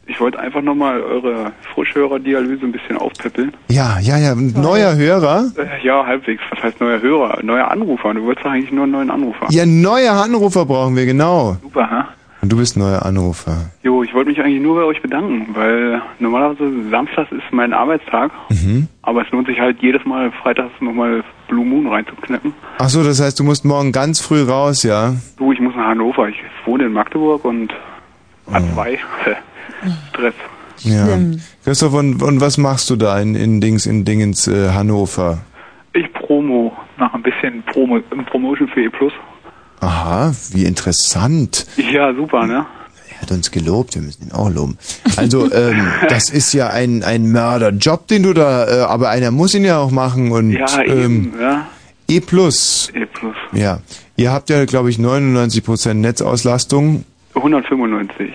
[0.08, 3.52] ich wollte einfach nochmal eure Frischhörerdialyse ein bisschen aufpäppeln.
[3.68, 5.44] Ja, ja, ja, neuer Hörer.
[5.56, 6.42] Äh, ja, halbwegs.
[6.50, 7.38] Was heißt neuer Hörer?
[7.42, 8.14] Neuer Anrufer.
[8.14, 9.46] Du wolltest doch eigentlich nur einen neuen Anrufer.
[9.50, 11.56] Ja, neuer Anrufer brauchen wir, genau.
[11.62, 12.02] Super, hä?
[12.40, 13.70] Und du bist neuer Anrufer.
[13.82, 18.30] Jo, ich wollte mich eigentlich nur bei euch bedanken, weil normalerweise Samstags ist mein Arbeitstag,
[18.50, 18.86] Mhm.
[19.02, 22.54] aber es lohnt sich halt jedes Mal freitags nochmal Blue Moon reinzuknacken.
[22.78, 25.14] Ach so, das heißt, du musst morgen ganz früh raus, ja?
[25.36, 26.28] Du, ich muss nach Hannover.
[26.28, 27.72] Ich wohne in Magdeburg und
[28.50, 28.98] A2.
[30.10, 30.34] Stress.
[30.80, 31.06] Ja.
[31.64, 35.38] Christoph, und, und was machst du da in, in Dings, in Dingens äh, Hannover?
[35.92, 38.00] Ich promo, nach ein bisschen Promo,
[38.30, 38.90] Promotion für E+.
[39.80, 41.66] Aha, wie interessant.
[41.76, 42.66] Ja, super, ne?
[43.10, 44.78] Er hat uns gelobt, wir müssen ihn auch loben.
[45.16, 49.54] Also, ähm, das ist ja ein, ein Mörderjob, den du da, äh, aber einer muss
[49.54, 51.66] ihn ja auch machen und Ja, ähm, eben, ja.
[52.08, 52.90] E plus.
[52.94, 53.36] E plus.
[53.52, 53.80] Ja.
[54.16, 57.04] Ihr habt ja, glaube ich, 99% Netzauslastung.
[57.34, 58.30] 195.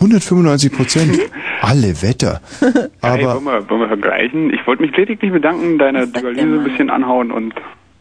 [0.00, 1.18] 195 Prozent.
[1.62, 2.40] Alle Wetter.
[2.60, 4.52] hey, Aber wollen, wir, wollen wir vergleichen?
[4.52, 7.54] Ich wollte mich lediglich bedanken, deine Dialyse ein bisschen anhauen und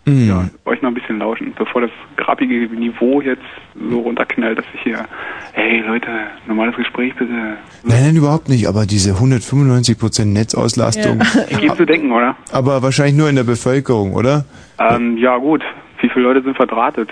[0.06, 3.42] mh, euch noch ein bisschen lauschen, bevor das grabige Niveau jetzt
[3.90, 5.06] so runterknallt, dass ich hier,
[5.53, 6.08] hey Leute,
[6.48, 7.32] normales Gespräch bitte.
[7.34, 7.58] nein,
[8.03, 8.68] nein, überhaupt nicht.
[8.68, 11.22] Aber diese 195 Prozent Netzauslastung.
[11.50, 12.38] Ich gebe zu denken, oder?
[12.52, 14.45] Aber wahrscheinlich nur in der Bevölkerung, oder?
[14.80, 15.64] Ähm, ja gut,
[16.02, 17.10] wie viele Leute sind verdrahtet?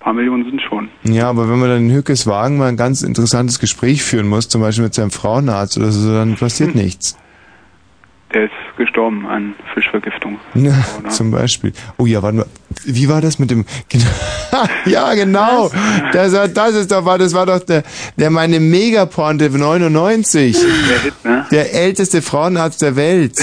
[0.00, 0.88] Ein paar Millionen sind schon.
[1.04, 4.62] Ja, aber wenn man dann in Hückeswagen mal ein ganz interessantes Gespräch führen muss, zum
[4.62, 7.18] Beispiel mit seinem Frauenarzt oder so, dann passiert nichts.
[8.32, 10.38] Der ist gestorben an Fischvergiftung.
[10.54, 10.72] Ja,
[11.10, 11.74] zum Beispiel.
[11.98, 12.46] Oh ja, warte mal.
[12.86, 13.66] Wie war das mit dem?
[14.86, 15.70] Ja, genau.
[16.14, 17.82] Das, das ist doch, war, das war doch der,
[18.16, 20.56] der meine Megaponte 99.
[20.88, 21.46] Der Hit, ne?
[21.50, 23.36] Der älteste Frauenarzt der Welt.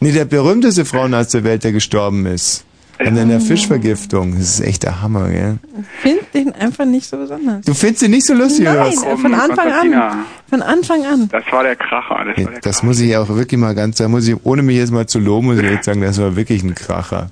[0.00, 2.66] Nee, der berühmteste Frauenarzt der Welt, der gestorben ist.
[3.06, 4.32] An einer Fischvergiftung.
[4.38, 5.58] Das ist echt der Hammer, gell?
[6.00, 7.64] Finde den einfach nicht so besonders.
[7.64, 9.02] Du findest ihn nicht so lustig, Nein, oder was?
[9.02, 10.24] äh, von Anfang an.
[10.48, 11.28] Von Anfang an.
[11.32, 12.24] Das war der Kracher.
[12.26, 14.76] Das war der Das muss ich auch wirklich mal ganz, da muss ich, ohne mich
[14.76, 17.30] jetzt mal zu loben, muss ich jetzt sagen, das war wirklich ein Kracher.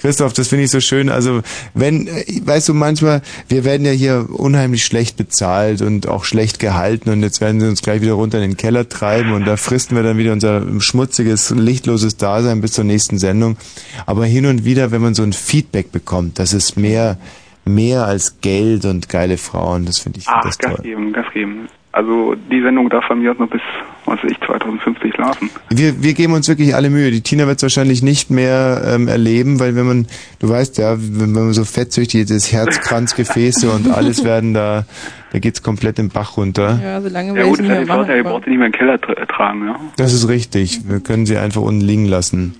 [0.00, 1.10] Christoph, das finde ich so schön.
[1.10, 1.42] Also,
[1.74, 6.58] wenn, äh, weißt du, manchmal, wir werden ja hier unheimlich schlecht bezahlt und auch schlecht
[6.58, 9.56] gehalten und jetzt werden sie uns gleich wieder runter in den Keller treiben und da
[9.58, 13.58] fristen wir dann wieder unser schmutziges, lichtloses Dasein bis zur nächsten Sendung.
[14.06, 17.18] Aber hin und wieder, wenn man so ein Feedback bekommt, das ist mehr,
[17.66, 20.82] mehr als Geld und geile Frauen, das finde ich Ach, das Gas toll.
[20.82, 21.68] geben, Gas geben.
[21.92, 23.60] Also die Sendung darf von mir aus noch bis,
[24.04, 25.50] was weiß ich, 2050 laufen.
[25.70, 27.10] Wir, wir geben uns wirklich alle Mühe.
[27.10, 30.06] Die Tina wird es wahrscheinlich nicht mehr ähm, erleben, weil wenn man,
[30.38, 34.84] du weißt ja, wenn, wenn man so fettsüchtig ist, Herzkranzgefäße und alles werden da,
[35.32, 36.78] da geht's komplett im Bach runter.
[36.80, 38.16] Ja, solange Ja wir gut, es das nicht ist mehr machen.
[38.16, 39.80] Ihr braucht sie nicht mehr in den Keller tra tragen, ja.
[39.96, 40.88] Das ist richtig.
[40.88, 42.54] Wir können sie einfach unten liegen lassen.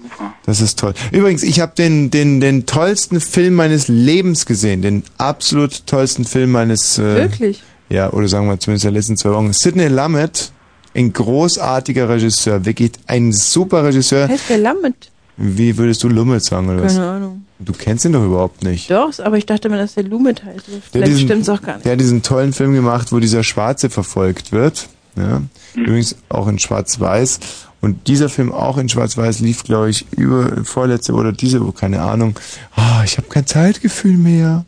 [0.45, 0.95] Das ist toll.
[1.13, 4.83] Übrigens, ich habe den, den, den tollsten Film meines Lebens gesehen.
[4.83, 6.99] Den absolut tollsten Film meines...
[6.99, 7.63] Äh, Wirklich?
[7.91, 9.53] Ja, oder sagen wir zumindest der letzten zwei Wochen.
[9.53, 10.53] Sidney Lumet,
[10.95, 12.65] ein großartiger Regisseur.
[12.65, 14.29] Wirklich ein super Regisseur.
[14.29, 15.11] Heißt der Lammet?
[15.37, 16.95] Wie würdest du Lumet sagen, oder was?
[16.95, 17.45] Keine Ahnung.
[17.59, 18.91] Du kennst ihn doch überhaupt nicht.
[18.91, 20.69] Doch, aber ich dachte mir, dass der Lumet heißt.
[20.69, 21.85] Der Vielleicht diesen- stimmt's auch gar nicht.
[21.85, 24.89] Der hat diesen tollen Film gemacht, wo dieser Schwarze verfolgt wird.
[25.17, 25.43] Ja.
[25.75, 27.41] Übrigens auch in Schwarz-Weiß.
[27.83, 32.03] Und dieser Film auch in Schwarz-Weiß lief, glaube ich, über vorletzte oder diese Woche, keine
[32.03, 32.39] Ahnung.
[32.77, 34.65] Ah, ich habe kein Zeitgefühl mehr.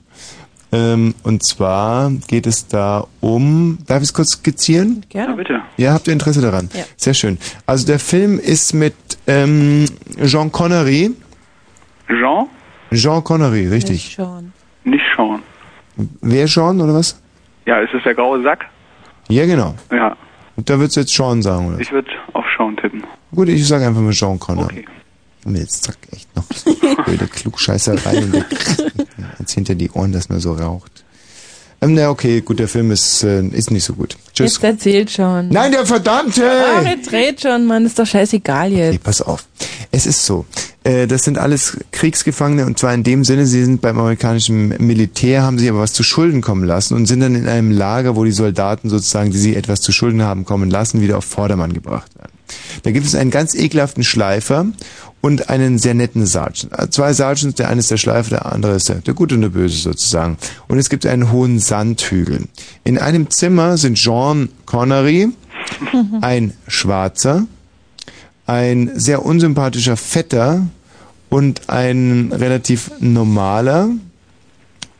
[0.74, 5.04] Ähm, und zwar geht es da um, darf ich es kurz skizzieren?
[5.10, 5.34] Gerne.
[5.34, 5.60] bitte.
[5.76, 6.70] Ja, habt ihr Interesse daran?
[6.72, 6.84] Ja.
[6.96, 7.38] Sehr schön.
[7.66, 8.94] Also der Film ist mit
[9.26, 9.84] ähm,
[10.24, 11.10] Jean Connery.
[12.08, 12.46] Jean?
[12.90, 14.14] Jean Connery, richtig.
[14.16, 14.52] Sean.
[14.84, 15.42] Nicht Sean.
[16.22, 17.20] Wer Sean oder was?
[17.66, 18.66] Ja, ist es der graue Sack?
[19.28, 19.74] Ja, genau.
[19.90, 20.16] Ja.
[20.56, 21.80] Und da würdest du jetzt Sean sagen, oder?
[21.80, 23.02] Ich würde auf Sean tippen.
[23.34, 24.86] Gut, ich sage einfach mal Jean Connery.
[25.44, 26.44] Und jetzt zack, echt noch
[27.04, 28.44] blöde Klugscheißerei
[29.38, 31.04] jetzt hinter die Ohren, dass man so raucht.
[31.82, 34.16] Ähm, na okay, gut, der Film ist, äh, ist nicht so gut.
[34.32, 34.52] Tschüss.
[34.52, 35.48] Jetzt erzählt schon.
[35.48, 36.48] Nein, der verdammte!
[36.76, 38.94] Ach, jetzt red schon, Mann, ist doch scheißegal jetzt.
[38.94, 39.44] Okay, pass auf.
[39.90, 40.46] Es ist so.
[40.84, 45.42] Äh, das sind alles Kriegsgefangene und zwar in dem Sinne, sie sind beim amerikanischen Militär,
[45.42, 48.24] haben sich aber was zu Schulden kommen lassen und sind dann in einem Lager, wo
[48.24, 52.14] die Soldaten sozusagen, die sie etwas zu Schulden haben kommen lassen, wieder auf Vordermann gebracht
[52.16, 52.32] werden.
[52.84, 54.66] Da gibt es einen ganz ekelhaften Schleifer
[55.22, 56.78] und einen sehr netten Sergeant.
[56.78, 59.40] Äh, Zwei Sergeants, der eine ist der Schleifer, der andere ist der, der Gute und
[59.40, 60.36] der Böse sozusagen.
[60.68, 62.48] Und es gibt einen hohen Sandhügel.
[62.84, 65.28] In einem Zimmer sind Jean Connery,
[66.20, 67.46] ein Schwarzer,
[68.46, 70.66] ein sehr unsympathischer Vetter
[71.30, 73.88] und ein relativ normaler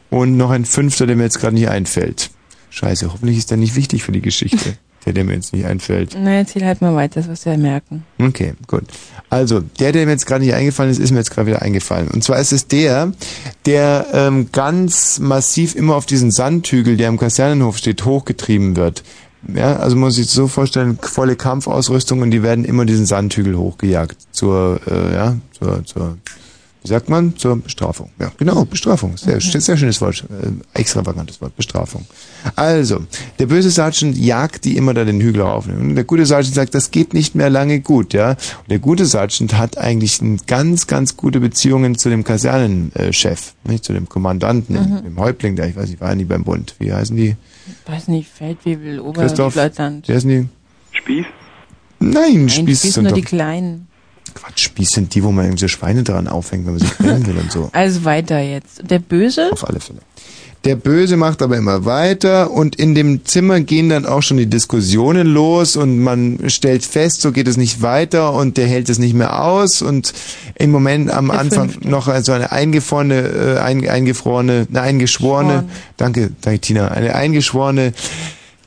[0.09, 2.31] und noch ein fünfter, der mir jetzt gerade nicht einfällt.
[2.71, 6.17] Scheiße, hoffentlich ist der nicht wichtig für die Geschichte, der, der mir jetzt nicht einfällt.
[6.19, 8.05] Na, erzähl halt mal weiter, das wirst du ja merken.
[8.19, 8.85] Okay, gut.
[9.33, 12.09] Also, der, der mir jetzt gerade nicht eingefallen ist, ist mir jetzt gerade wieder eingefallen.
[12.09, 13.13] Und zwar ist es der,
[13.65, 19.03] der ähm, ganz massiv immer auf diesen Sandhügel, der im Kasernenhof steht, hochgetrieben wird.
[19.55, 24.19] Ja, also muss ich so vorstellen, volle Kampfausrüstung und die werden immer diesen Sandhügel hochgejagt
[24.33, 26.19] zur, äh, ja, zur, zur,
[26.83, 28.11] wie sagt man, zur Bestrafung.
[28.19, 29.17] Ja, genau, Bestrafung.
[29.17, 32.05] Sehr, sehr schönes Wort, äh, extravagantes Wort, Bestrafung.
[32.57, 33.03] Also,
[33.39, 35.67] der böse Sergeant jagt die immer da den Hügel rauf.
[35.69, 38.31] Und der gute Sergeant sagt, das geht nicht mehr lange gut, ja.
[38.31, 43.85] Und der gute Sergeant hat eigentlich ein ganz, ganz gute Beziehungen zu dem Kasernenchef, nicht
[43.85, 45.05] zu dem Kommandanten, Mhm.
[45.05, 46.75] dem Häuptling, der, ich weiß nicht, waren die beim Bund?
[46.79, 47.37] Wie heißen die?
[47.87, 49.53] Weiß nicht, Feldwebel, Christoph?
[49.55, 50.09] Oberleutnant.
[50.09, 50.49] Wie heißen die?
[50.99, 51.27] Spieß?
[52.01, 53.87] Nein, Nein, Spieß Spieß sind nur doch, die Kleinen.
[54.35, 57.27] Quatsch, Spieß sind die, wo man irgendwie so Schweine dran aufhängt, wenn man sie quälen
[57.27, 57.71] will und so.
[57.73, 58.83] Also weiter jetzt.
[58.91, 59.51] Der Böse?
[59.53, 60.01] Auf alle Fälle.
[60.65, 64.47] Der Böse macht aber immer weiter und in dem Zimmer gehen dann auch schon die
[64.47, 69.01] Diskussionen los und man stellt fest, so geht es nicht weiter und der hält es
[69.01, 70.15] nicht mehr aus und
[70.55, 71.89] im Moment am Der Anfang Fünfte.
[71.89, 75.69] noch so eine eingefrorene, äh, ein, eingefrorene, eine eingeschworene, Schworen.
[75.97, 77.93] danke, danke Tina, eine eingeschworene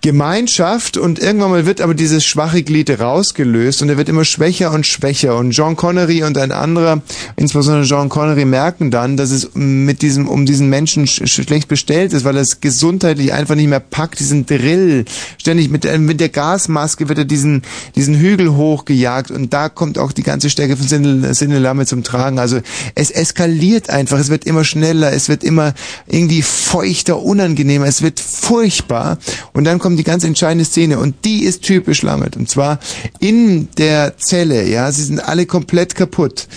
[0.05, 4.71] Gemeinschaft und irgendwann mal wird aber dieses schwache Glied rausgelöst und er wird immer schwächer
[4.71, 5.35] und schwächer.
[5.35, 7.01] Und John Connery und ein anderer,
[7.37, 12.13] insbesondere John Connery, merken dann, dass es mit diesem, um diesen Menschen sch schlecht bestellt
[12.13, 15.05] ist, weil er es gesundheitlich einfach nicht mehr packt, diesen Drill,
[15.39, 17.63] ständig mit, der- mit der Gasmaske wird er diesen,
[17.95, 22.03] diesen Hügel hochgejagt und da kommt auch die ganze Stärke von Sinne, Sinne Lamme zum
[22.03, 22.59] Tragen, also
[22.93, 25.73] es eskaliert einfach, es wird immer schneller, es wird immer
[26.05, 29.17] irgendwie feuchter, unangenehmer, es wird furchtbar.
[29.53, 32.79] Und dann kommt die ganz entscheidende Szene und die ist typisch Lammet und zwar
[33.19, 36.47] in der Zelle, ja, sie sind alle komplett kaputt.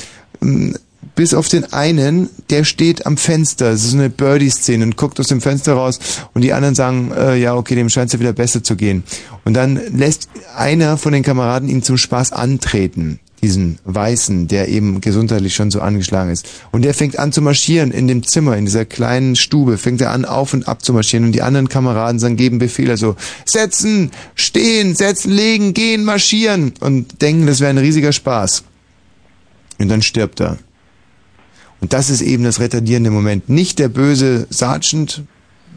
[0.41, 0.73] Mm,
[1.19, 3.73] Bis auf den einen, der steht am Fenster.
[3.73, 5.99] Das ist eine Birdie-Szene und guckt aus dem Fenster raus
[6.33, 9.03] und die anderen sagen, äh, ja, okay, dem scheint es ja wieder besser zu gehen.
[9.45, 15.01] Und dann lässt einer von den Kameraden ihn zum Spaß antreten diesen Weißen, der eben
[15.01, 16.49] gesundheitlich schon so angeschlagen ist.
[16.71, 20.11] Und der fängt an zu marschieren in dem Zimmer, in dieser kleinen Stube, fängt er
[20.11, 24.11] an auf und ab zu marschieren und die anderen Kameraden sagen, geben Befehle so, setzen,
[24.35, 28.65] stehen, setzen, legen, gehen, marschieren und denken, das wäre ein riesiger Spaß.
[29.79, 30.59] Und dann stirbt er.
[31.81, 33.49] Und das ist eben das retardierende Moment.
[33.49, 35.23] Nicht der böse Sergeant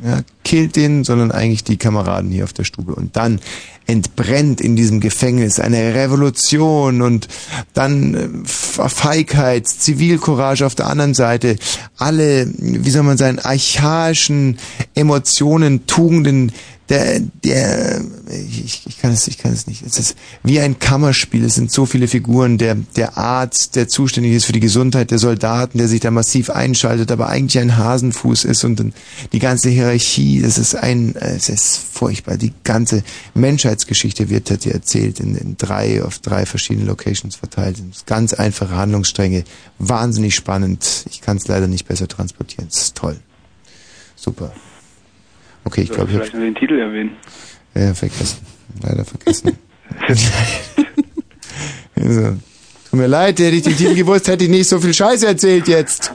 [0.03, 2.95] ja, killt den, sondern eigentlich die Kameraden hier auf der Stube.
[2.95, 3.39] Und dann
[3.91, 7.27] entbrennt in diesem Gefängnis eine Revolution und
[7.73, 11.57] dann äh, Feigheit, Zivilcourage auf der anderen Seite.
[11.97, 14.57] Alle, wie soll man sagen, archaischen
[14.95, 16.53] Emotionen, Tugenden,
[16.89, 19.81] der, der, ich, ich kann es, ich kann es nicht.
[19.85, 21.45] Es ist wie ein Kammerspiel.
[21.45, 22.57] Es sind so viele Figuren.
[22.57, 26.49] Der, der Arzt, der zuständig ist für die Gesundheit der Soldaten, der sich da massiv
[26.49, 28.93] einschaltet, aber eigentlich ein Hasenfuß ist und dann
[29.31, 30.41] die ganze Hierarchie.
[30.41, 32.35] Das ist ein, es ist furchtbar.
[32.35, 33.03] Die ganze
[33.35, 37.81] Menschheitsgeschichte wird hat hier erzählt in, in drei, auf drei verschiedene Locations verteilt.
[38.05, 39.45] Ganz einfache Handlungsstränge.
[39.79, 41.05] Wahnsinnig spannend.
[41.09, 42.67] Ich kann es leider nicht besser transportieren.
[42.69, 43.17] Es ist toll.
[44.15, 44.51] Super.
[45.63, 47.11] Okay, ich glaube, ich vielleicht noch den Titel erwähnen.
[47.73, 48.39] habe ja, vergessen.
[48.81, 49.57] Leider vergessen.
[51.95, 52.21] also,
[52.89, 55.67] tut mir leid, hätte ich den Titel gewusst, hätte ich nicht so viel Scheiße erzählt
[55.67, 56.13] jetzt.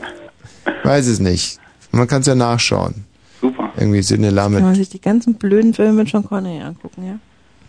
[0.84, 1.58] Weiß es nicht.
[1.92, 3.04] Man kann es ja nachschauen.
[3.40, 3.72] Super.
[3.76, 7.18] Irgendwie Sinne Kann man sich die ganzen blöden Filme mit Sean Connery angucken, ja?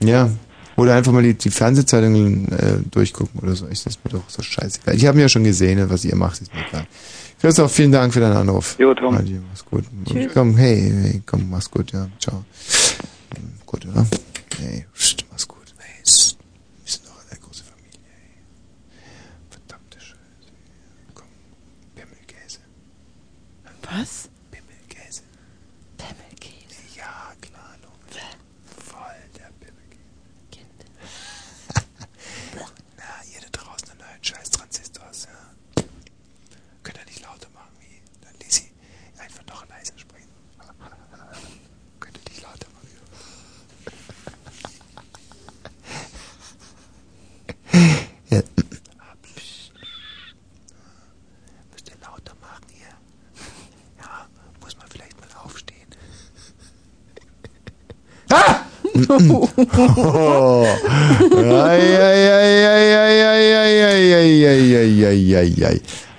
[0.07, 0.30] Ja.
[0.75, 3.67] Oder einfach mal die, die Fernsehzeitungen äh, durchgucken oder so.
[3.67, 4.95] Ich, das ist mir doch so scheißegal.
[4.95, 6.85] Ich habe ja schon gesehen, was ihr macht, ist mir egal.
[7.40, 8.77] Christoph, vielen Dank für deinen Anruf.
[8.80, 9.16] Jo, Tom.
[9.16, 9.83] Adieu, mach's gut.
[10.06, 10.33] Tschüss.
[10.33, 12.07] Komm, hey, hey, komm, mach's gut, ja.
[12.19, 12.43] Ciao.
[13.66, 14.06] Gut, oder?
[14.57, 15.57] Hey, pst, mach's gut.
[15.77, 16.38] Hey, pst,
[16.83, 18.41] wir sind doch eine große Familie, hey.
[19.51, 20.51] Verdammte Scheiße.
[21.14, 21.27] Komm,
[21.95, 22.59] Pimmelkäse.
[23.91, 24.26] Was?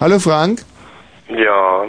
[0.00, 0.62] Hallo Frank.
[1.28, 1.84] Ja,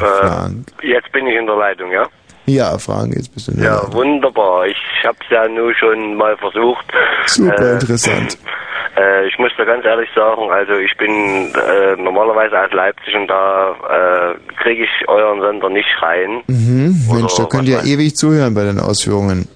[0.00, 2.06] äh, jetzt bin ich in der Leitung, ja?
[2.46, 3.94] Ja, Frank, jetzt bist du in der Ja, Leitung.
[3.94, 4.66] wunderbar.
[4.66, 6.84] Ich hab's ja nur schon mal versucht.
[7.26, 8.36] Super Äh, interessant.
[8.96, 13.28] Äh, ich muss da ganz ehrlich sagen, also ich bin äh, normalerweise aus Leipzig und
[13.28, 16.42] da äh, kriege ich euren Sender nicht rein.
[16.48, 16.96] Mhm.
[17.12, 19.48] Mensch, da könnt ihr ewig zuhören bei den Ausführungen.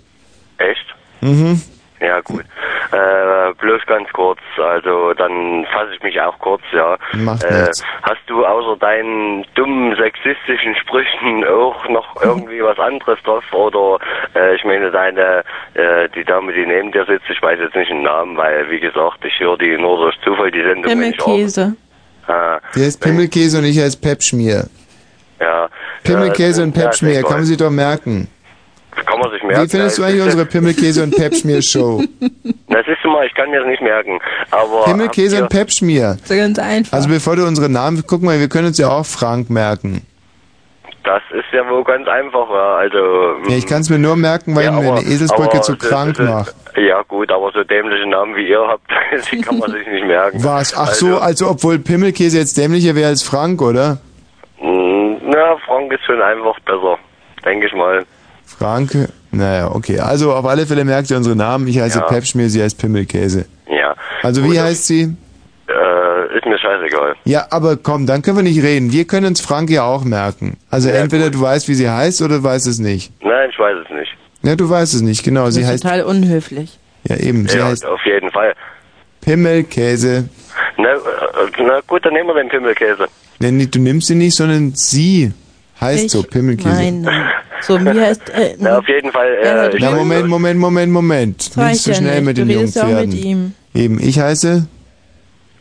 [0.59, 0.86] Echt?
[1.21, 1.61] Mhm.
[2.01, 2.45] Ja, gut.
[2.93, 6.99] Äh, bloß ganz kurz, also dann fasse ich mich auch kurz, ja.
[7.15, 7.83] Macht äh, nichts.
[8.03, 13.43] Hast du außer deinen dummen sexistischen Sprüchen auch noch irgendwie was anderes drauf?
[13.53, 13.99] Oder
[14.35, 17.91] äh, ich meine deine, äh, die Dame, die neben dir sitzt, ich weiß jetzt nicht
[17.91, 20.85] den Namen, weil wie gesagt, ich höre die nur durch Zufall die Sendung.
[20.85, 21.75] Pimmelkäse.
[22.29, 24.65] auch- Ah, Der heißt Pimmelkäse und ich heiße Pepschmier.
[25.41, 25.69] ja.
[26.05, 28.29] Pimmelkäse Ja, und Pepschmier, kann man sich doch merken.
[29.05, 29.63] Kann man sich merken.
[29.65, 32.03] Wie findest du eigentlich unsere Pimmelkäse und Pepschmier Show?
[32.69, 34.19] Das ist mal, ich kann mir das nicht merken.
[34.51, 36.17] Aber Pimmelkäse und Pepschmier.
[36.25, 36.93] So ganz einfach.
[36.93, 40.05] Also bevor du unsere Namen, guck mal, wir können uns ja auch Frank merken.
[41.05, 42.77] Das ist ja wohl ganz einfach, ja.
[42.77, 42.99] Also.
[43.49, 45.89] Ja, ich kann es mir nur merken, weil Ja, ich mir eine Eselsbrücke zu das-
[45.89, 46.53] krank das- mache.
[46.81, 48.83] Ja gut, aber so dämliche Namen wie ihr habt,
[49.33, 50.43] die kann man sich nicht merken.
[50.45, 50.77] Was?
[50.77, 53.99] Ach so, also obwohl Pimmelkäse jetzt dämlicher wäre als Frank, oder?
[54.61, 56.99] Mm, Na, Frank ist schon einfach besser,
[57.45, 58.05] denke ich mal.
[58.59, 59.99] Frank, naja, okay.
[60.01, 61.67] Also auf alle Fälle merkt ihr unsere Namen.
[61.69, 62.05] Ich heiße Ja.
[62.07, 63.45] Pepschmier, sie heißt Pimmelkäse.
[63.69, 63.95] Ja.
[64.23, 65.15] Also wie heißt sie?
[65.69, 67.15] Äh, ist mir scheißegal.
[67.25, 68.93] Ja, aber komm, dann können wir nicht reden.
[68.93, 70.57] Wir können uns Frank ja auch merken.
[70.71, 73.13] Also entweder du weißt, wie sie heißt, oder du weißt es nicht.
[73.23, 74.13] Nein, ich weiß es nicht.
[74.43, 75.47] Ja, du weißt es nicht, genau.
[75.47, 76.79] Das Sie ist heißt, total unhöflich.
[77.09, 78.55] ja eben, sie ja, heißt auf jeden Fall.
[79.23, 80.29] Pimmelkäse.
[80.79, 80.99] Na, äh,
[81.59, 83.07] na gut, dann nehmen wir den Pimmelkäse.
[83.41, 85.33] Nee, du nimmst sie nicht, sondern sie
[85.81, 86.69] heißt Ich so, Pimmelkäse.
[86.69, 87.31] Nein, nein.
[87.61, 89.27] So, mir heißt, äh, Na, auf jeden Fall.
[89.43, 91.57] Äh, Na, Moment, Moment, Moment, Moment.
[91.57, 92.25] Nicht so ja schnell nicht.
[92.27, 93.55] mit Du den auch mit ihm.
[93.75, 94.67] Eben, ich heiße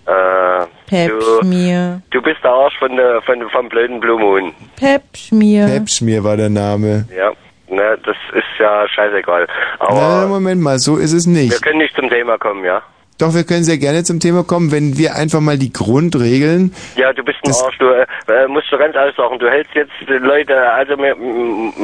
[0.05, 2.01] Äh, Pepschmier.
[2.11, 4.53] du, du bist der Arsch von der, von, vom blöden Blue Moon.
[4.77, 5.65] Pepschmier.
[5.67, 7.05] Pepschmier war der Name.
[7.15, 7.31] Ja,
[7.73, 9.47] ne, das ist ja scheißegal.
[9.79, 11.61] Aber Na, Moment mal, so ist es wir nicht.
[11.63, 12.81] können nicht zum Thema kommen, ja?
[13.17, 17.13] Doch, wir können sehr gerne zum Thema kommen, wenn wir einfach mal die Grundregeln Ja,
[17.13, 18.05] du bist ein Arsch, du äh,
[18.43, 21.15] äh, musst du ganz ehrlich sagen, du hältst jetzt die Leute, also mir,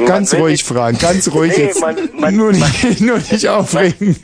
[0.06, 1.80] Ganz man ruhig nicht- fragen, ganz ruhig nee, jetzt.
[1.80, 4.14] Man, man, nur, nicht, nur nicht aufregen.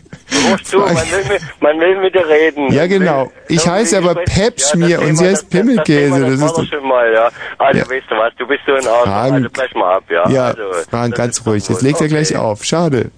[0.70, 2.70] Du, man will, mit, man will mit dir reden.
[2.72, 3.32] Ja, genau.
[3.48, 6.20] Ich heiße aber Pepschmier und sie heißt Pimmelkäse.
[6.20, 6.64] Das ist Das doch.
[6.66, 7.30] schon mal, ja.
[7.56, 9.32] Also, weißt du was, du bist so ein Arsch, Frank.
[9.32, 10.28] also brech mal ab, ja.
[10.28, 11.66] Ja, also, das ganz ist ruhig.
[11.66, 12.38] Jetzt legt er gleich Okay.
[12.38, 12.64] auf.
[12.64, 13.10] Schade.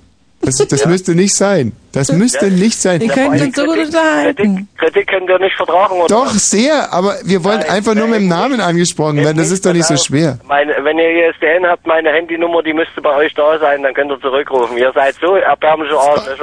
[0.43, 1.73] Das, das müsste nicht sein.
[1.93, 2.53] Das müsste Ja.
[2.53, 2.99] nicht sein.
[3.01, 4.69] Wir könnten uns so gut unterhalten.
[4.79, 6.07] Kritik könnt ihr nicht vertragen, oder?
[6.07, 9.37] Doch, sehr, aber wir wollen einfach nur mit dem Namen angesprochen werden.
[9.37, 10.39] Das ist doch nicht so schwer.
[10.49, 14.11] Meine, wenn ihr ISDN habt, meine Handynummer, die müsste bei euch da sein, dann könnt
[14.11, 14.79] ihr zurückrufen.
[14.79, 16.23] Ihr seid so erbärmliche Arsch.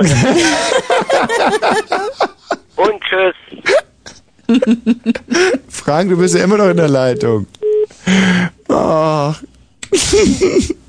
[2.76, 3.36] Und tschüss.
[5.70, 7.48] Frank, du bist ja immer noch in der Leitung.
[8.70, 9.42] Ach.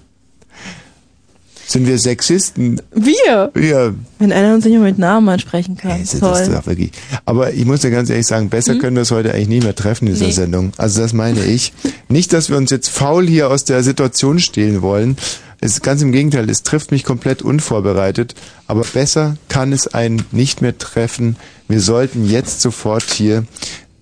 [1.71, 2.81] Sind wir Sexisten?
[2.95, 3.53] Wir.
[3.55, 6.01] Ja, Wenn einer uns nicht mehr mit Namen ansprechen kann.
[6.01, 6.49] das ist Toll.
[6.51, 6.93] doch wirklich.
[7.27, 8.81] Aber ich muss dir ganz ehrlich sagen, besser Hm?
[8.81, 10.33] können wir es heute eigentlich nie mehr treffen in dieser Nee.
[10.33, 10.73] Sendung.
[10.79, 11.75] Also das meine ich.
[12.09, 15.19] Nicht, dass wir uns jetzt faul hier aus der Situation stehlen wollen.
[15.61, 18.35] Es ist ganz im Gegenteil, es trifft mich komplett unvorbereitet.
[18.67, 21.37] Aber besser kann es einen nicht mehr treffen.
[21.69, 23.45] Wir sollten jetzt sofort hier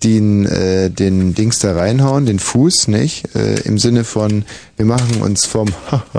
[0.03, 3.35] den, äh, den Dings da reinhauen, den Fuß, nicht?
[3.35, 4.45] Äh, Im Sinne von,
[4.77, 5.67] wir machen uns vom,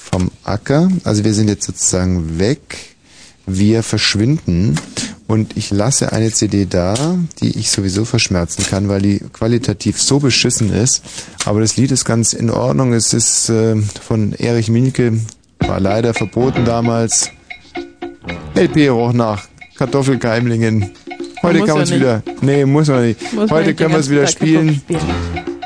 [0.00, 0.88] vom Acker.
[1.04, 2.78] Also wir sind jetzt sozusagen weg.
[3.46, 4.76] Wir verschwinden
[5.26, 10.20] und ich lasse eine CD da, die ich sowieso verschmerzen kann, weil die qualitativ so
[10.20, 11.02] beschissen ist.
[11.44, 12.92] Aber das Lied ist ganz in Ordnung.
[12.92, 15.18] Es ist äh, von Erich Mielke,
[15.60, 17.30] war leider verboten damals.
[18.54, 20.90] LP roch nach Kartoffelkeimlingen.
[21.42, 22.22] Heute kann man es ja wieder.
[22.42, 23.20] Nee, muss man nicht.
[23.32, 24.82] Muss man Heute nicht können wir es wieder spielen.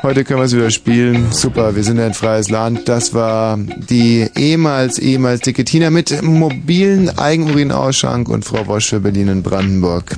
[0.03, 1.31] Heute können wir es wieder spielen.
[1.31, 2.87] Super, wir sind ein freies Land.
[2.87, 9.29] Das war die ehemals, ehemals dicke Tina mit mobilen Eigenurinausschank und Frau Wosch für Berlin
[9.29, 10.17] und Brandenburg.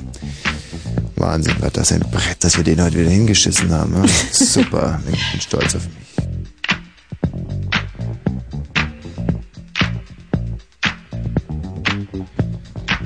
[1.16, 3.94] Wahnsinn, was das ein Brett, dass wir den heute wieder hingeschissen haben.
[3.94, 4.04] Ja?
[4.30, 6.08] Super, ich bin stolz auf mich.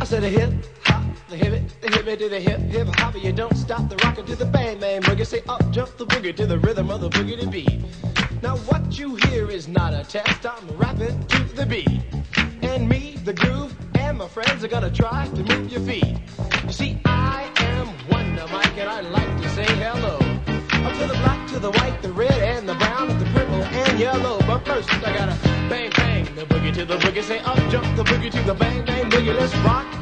[0.01, 0.53] I said a hop,
[1.33, 3.15] the hip the hip to the hip hip hop.
[3.23, 5.27] You don't stop the rockin' to the bang bang boogie.
[5.27, 7.81] Say up jump the boogie to the rhythm of the boogie to beat.
[8.43, 10.45] Now what you hear is not a test.
[10.45, 12.03] I'm rapping to the beat,
[12.63, 16.19] and me, the groove, and my friends are gonna try to move your feet.
[16.67, 20.17] You see, I am Wonder Mike, and I like to say hello.
[20.87, 23.99] Up to the black, to the white, the red, and the brown, the purple and
[23.99, 24.39] yellow.
[24.41, 25.39] But first, I gotta
[25.71, 27.23] bang bang the boogie to the boogie.
[27.23, 29.35] Say up jump the boogie to the bang bang boogie.
[29.35, 30.02] Let's rock.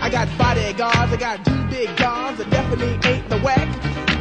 [0.00, 3.68] I got bodyguards, I got two big guns that definitely ain't the whack.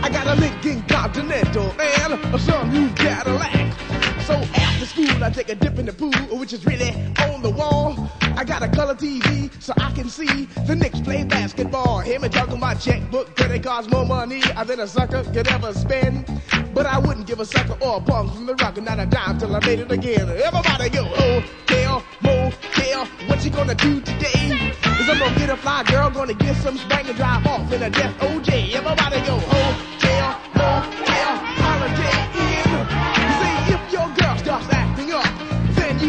[0.03, 4.16] I got a Lincoln Continental and a some new Cadillac.
[4.27, 6.91] So after school, I take a dip in the pool, which is really
[7.21, 7.95] on the wall.
[8.35, 11.99] I got a color TV so I can see the Knicks play basketball.
[11.99, 16.29] Him and talking my checkbook, credit cards more money than a sucker could ever spend.
[16.73, 19.37] But I wouldn't give a sucker or a punk from the rock, not a dime
[19.37, 20.29] till I made it again.
[20.29, 24.73] Everybody go, hotel, motel, what you gonna do today?
[24.99, 27.81] Is I'm gonna get a fly girl, gonna get some spank and drive off in
[27.81, 28.73] a death OJ.
[28.73, 31.66] Everybody go, hotel, motel,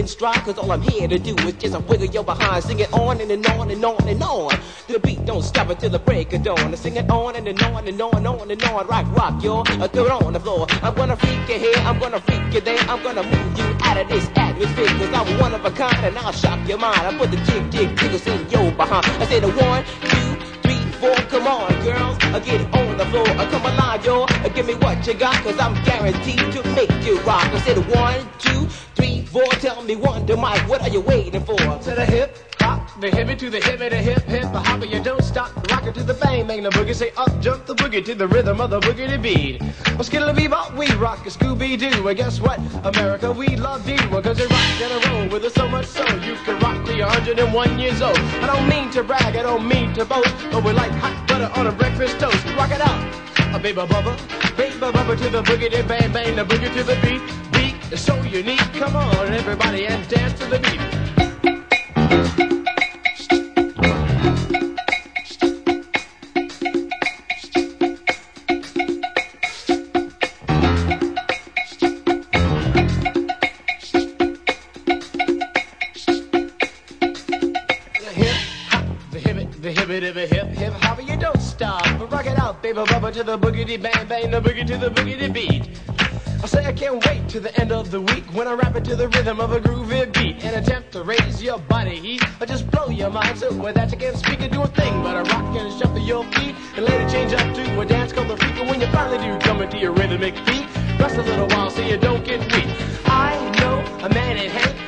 [0.00, 2.64] in stride, cause all I'm here to do is just a wiggle your behind.
[2.64, 4.58] Sing it on and, and on and on and on.
[4.88, 6.58] The beat don't stop until the break of dawn.
[6.58, 8.86] I sing it on and, and on and on and on and on.
[8.86, 9.60] Rock, rock, yo.
[9.60, 10.66] Uh, throw it on the floor.
[10.82, 12.78] I'm gonna freak you here, I'm gonna freak you there.
[12.88, 16.16] I'm gonna move you out of this atmosphere, cause I'm one of a kind and
[16.18, 17.00] I'll shock your mind.
[17.00, 19.04] I put the jig, jig, jiggles in your behind.
[19.22, 20.30] I say the one, two,
[20.62, 21.14] three, four.
[21.28, 23.28] Come on, girls, uh, get on the floor.
[23.28, 24.22] Uh, come alive, yo.
[24.22, 27.44] Uh, give me what you got, cause I'm guaranteed to make you rock.
[27.52, 28.66] I said one, two,
[29.00, 29.46] three, four.
[29.60, 31.56] Tell me one, to Mike, what are you waiting for?
[31.56, 34.84] To the hip, hop, the hippie to the hippie, the hip, hip, the hopper.
[34.84, 36.94] You don't stop, rock it to the bang, bang, the boogie.
[36.94, 39.60] Say up, jump the boogie to the rhythm of the boogie to beat.
[39.94, 42.06] Well, skittle bebop, we rock a Scooby Doo.
[42.08, 42.58] and guess what?
[42.84, 43.98] America, we love you.
[44.10, 46.84] Well, cause you rock in a roll with us so much so you can rock
[46.84, 48.18] till you're 101 years old.
[48.18, 51.50] I don't mean to brag, I don't mean to boast, but we're like hot butter
[51.58, 52.44] on a breakfast toast.
[52.56, 56.44] Rock it out, a baby bubba, baby bubba to the boogie, then bang bang, the
[56.44, 57.49] boogie to the beat.
[57.90, 58.58] Beat is so unique.
[58.74, 60.80] Come on, everybody, and dance to the beat.
[77.98, 78.36] The hip
[78.68, 81.84] hop, the hip it, the hip it, the hip hip hopper, you don't stop.
[82.10, 85.32] Rock it out, baby bubba to the boogity bang bang, the boogie to the boogity
[85.32, 85.68] beat.
[86.42, 88.82] I say I can't wait to the end of the week when I rap it
[88.86, 90.42] to the rhythm of a groovy beat.
[90.42, 93.92] And attempt to raise your body heat or just blow your mind so with that
[93.92, 96.54] you can't speak or do a thing but a rock and shuffle your feet.
[96.76, 99.38] And later change up to a dance called the freak and when you finally do
[99.40, 100.64] come into your rhythmic beat.
[100.98, 102.68] Rest a little while so you don't get weak.
[103.04, 104.79] I know a man in has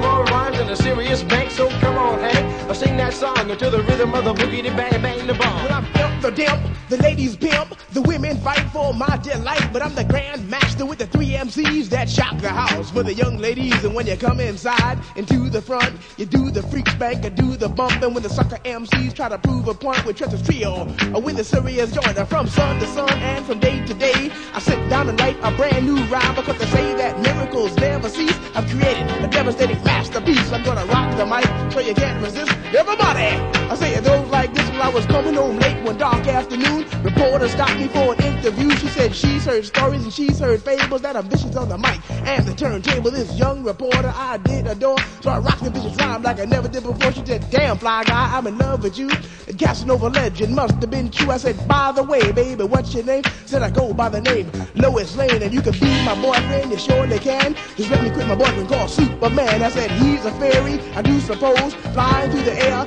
[0.00, 3.70] more rhymes than a serious bank so come on Hank I'll sing that song until
[3.70, 6.60] the rhythm of the boogie to bang bang the bomb When I'm pimp the dimp,
[6.88, 9.72] the ladies pimp, the women fight for my delight.
[9.72, 13.14] But I'm the grand master with the three MCs that shock the house for the
[13.14, 13.84] young ladies.
[13.84, 17.56] And when you come inside into the front, you do the freak spank or do
[17.56, 18.02] the bump.
[18.02, 21.36] And when the sucker MCs try to prove a point with Trevor's trio, or when
[21.36, 25.08] the serious joiner from sun to sun and from day to day, I sit down
[25.08, 28.38] and write a brand new rhyme because they say that miracles never cease.
[28.54, 30.52] I've created a devastating masterpiece.
[30.52, 32.52] I'm gonna rock the mic so you can't resist.
[32.82, 33.30] Everybody,
[33.72, 36.86] I say it goes like this I was coming home late one dark afternoon.
[37.02, 38.70] Reporter stopped me for an interview.
[38.76, 42.00] She said she's heard stories and she's heard fables that are vicious on the mic
[42.10, 43.10] and the turntable.
[43.10, 46.66] This young reporter I did adore, so I rocked the vicious rhyme like I never
[46.66, 47.12] did before.
[47.12, 49.10] She said, "Damn fly guy, I'm in love with you."
[49.48, 51.30] And Casanova legend must have been true.
[51.30, 54.50] I said, "By the way, baby, what's your name?" Said I go by the name
[54.74, 56.70] Lois Lane, and you can be my boyfriend.
[56.70, 57.54] You surely can.
[57.76, 59.62] Just let me quit my boyfriend called Superman.
[59.62, 62.86] I said he's a fairy, I do suppose, flying through the air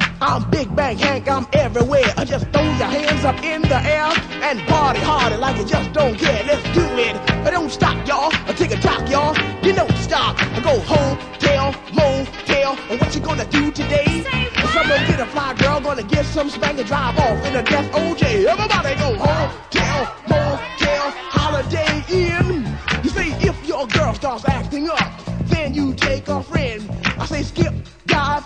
[0.21, 2.13] I'm Big Bang Hank, I'm everywhere.
[2.15, 4.05] I just throw your hands up in the air
[4.43, 6.43] and party harder like you just don't care.
[6.45, 7.15] Let's do it.
[7.43, 8.29] I don't stop, y'all.
[8.31, 9.35] I take a talk, y'all.
[9.63, 10.35] You don't stop.
[10.39, 12.77] I go hotel, motel.
[12.91, 14.23] And what you gonna do today?
[14.71, 17.91] Someone get a fly girl, gonna get some spank and drive off in a death
[17.91, 18.45] OJ.
[18.45, 22.77] Everybody go hotel, motel, holiday inn.
[23.03, 25.11] You say if your girl starts acting up,
[25.45, 26.87] then you take a friend.
[27.17, 27.73] I say skip,
[28.05, 28.45] dive,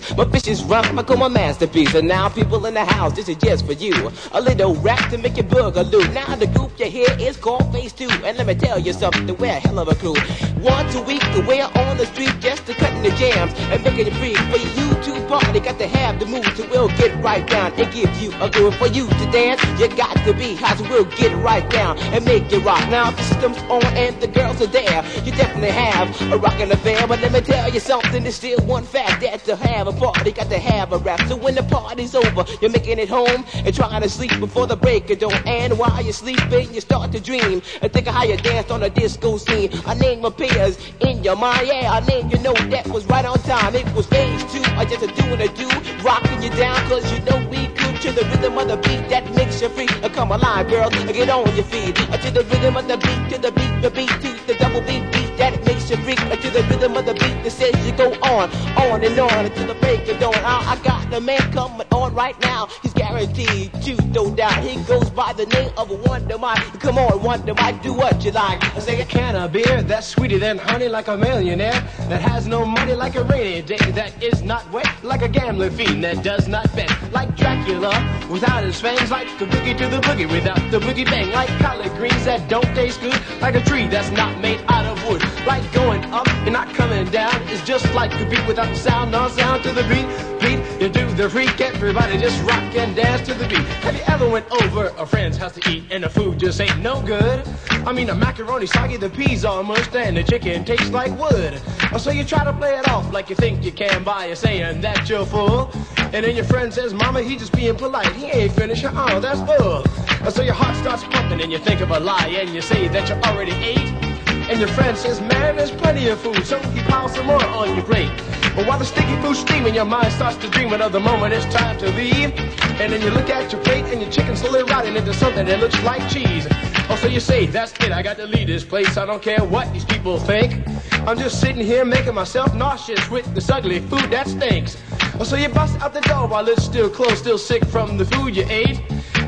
[0.17, 1.93] my vicious rough, I call my masterpiece.
[1.95, 4.11] And now, people in the house, this is just for you.
[4.33, 6.13] A little rap to make your boogaloo.
[6.13, 9.25] Now the group you hear is called Phase Two, and let me tell you something,
[9.37, 10.15] we're a hell of a crew.
[10.61, 14.13] Once a week, we're on the street just to cutting the jams and making it
[14.13, 15.59] free for you to party.
[15.59, 18.75] Got to have the mood, so we'll get right down and give you a groove
[18.75, 19.63] for you to dance.
[19.79, 22.83] You got to be hot, so we'll get right down and make it rock.
[22.89, 25.03] Now the system's on and the girls are there.
[25.23, 28.23] You definitely have a rockin' affair, but let me tell you something.
[28.23, 31.21] There's still one fact that to have a party, got to have a rap.
[31.27, 34.75] So when the party's over, you're making it home and trying to sleep before the
[34.75, 35.33] break of dawn.
[35.45, 38.83] And while you're sleeping, you start to dream and think of how you danced on
[38.83, 39.69] a disco scene.
[39.87, 43.37] A name appears in your mind, yeah, a name you know that was right on
[43.39, 43.75] time.
[43.75, 45.67] It was phase two, I just a doing a do,
[46.01, 47.71] rocking you down, cause you know we
[48.01, 49.87] to the rhythm of the beat that makes you free.
[50.01, 51.95] Uh, Come alive, girls, uh, get on your feet.
[51.95, 55.05] To the rhythm of the beat, to the beat, the beat, to the double beat
[55.11, 56.19] beat that makes you freak.
[56.41, 59.67] To the rhythm of the beat that says you go on, on and on until
[59.67, 60.33] the break of dawn.
[60.35, 62.67] I, I got the man coming on right now.
[62.81, 64.63] He's guaranteed to no doubt.
[64.63, 66.79] He goes by the name of Wonder Mike.
[66.79, 68.63] Come on, Wonder Mike, do what you like.
[68.75, 71.79] I say a can of beer that's sweeter than honey, like a millionaire
[72.09, 75.71] that has no money, like a rainy day that is not wet, like a gambling
[75.71, 77.91] fiend that does not bet, like Dracula
[78.29, 81.91] without his fangs, like the boogie to the boogie without the boogie bang, like collard
[81.97, 85.71] greens that don't taste good, like a tree that's not made out of wood, like
[85.73, 87.33] going up and not coming down.
[87.47, 90.07] It's just like a beat without the sound, no sound to the beat.
[90.41, 93.65] Beat, you do the freak, everybody just rock and dance to the beat.
[93.83, 96.79] Have you ever went over a friend's house to eat and the food just ain't
[96.79, 97.47] no good?
[97.85, 101.59] I mean, the macaroni soggy, the peas mushed, and the chicken tastes like wood.
[101.91, 104.35] Oh, so you try to play it off like you think you can by you
[104.35, 105.71] saying that you're full.
[106.13, 108.13] And then your friend says, Mama, he just being polite.
[108.13, 108.85] He ain't finished.
[108.87, 109.83] Oh, that's full.
[110.23, 112.87] Oh, so your heart starts pumping and you think of a lie and you say
[112.89, 114.10] that you already ate.
[114.51, 117.73] And your friend says, man, there's plenty of food, so he pile some more on
[117.73, 118.11] your plate.
[118.53, 121.45] But while the sticky food's steaming, your mind starts to dream of the moment it's
[121.45, 122.37] time to leave.
[122.81, 125.61] And then you look at your plate and your chicken's slowly rotting into something that
[125.61, 126.47] looks like cheese.
[126.89, 128.97] Oh, so you say, that's it, I got to leave this place.
[128.97, 130.67] I don't care what these people think.
[131.07, 134.75] I'm just sitting here making myself nauseous with this ugly food that stinks.
[135.17, 138.03] Oh, So you bust out the door while it's still closed, still sick from the
[138.03, 138.81] food you ate.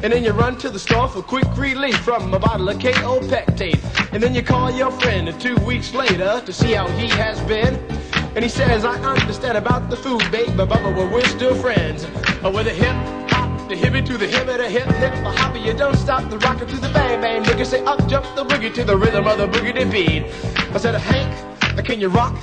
[0.04, 3.22] And then you run to the store for quick relief from a bottle of KO
[3.22, 3.82] Pectate.
[4.12, 7.40] And then you call your friend and two weeks later to see how he has
[7.48, 7.76] been.
[8.36, 12.04] And he says, I understand about the food, babe, but Bubba, well, we're still friends.
[12.44, 12.94] Uh, with a hip
[13.32, 16.38] hop, the hippie to the hip, the hip hip, the hoppy, you don't stop the
[16.40, 17.66] rocker to the bang bang boogie.
[17.66, 20.26] Say up jump the boogie to the rhythm of the boogie beat.
[20.76, 22.36] I said, Hank, can you rock?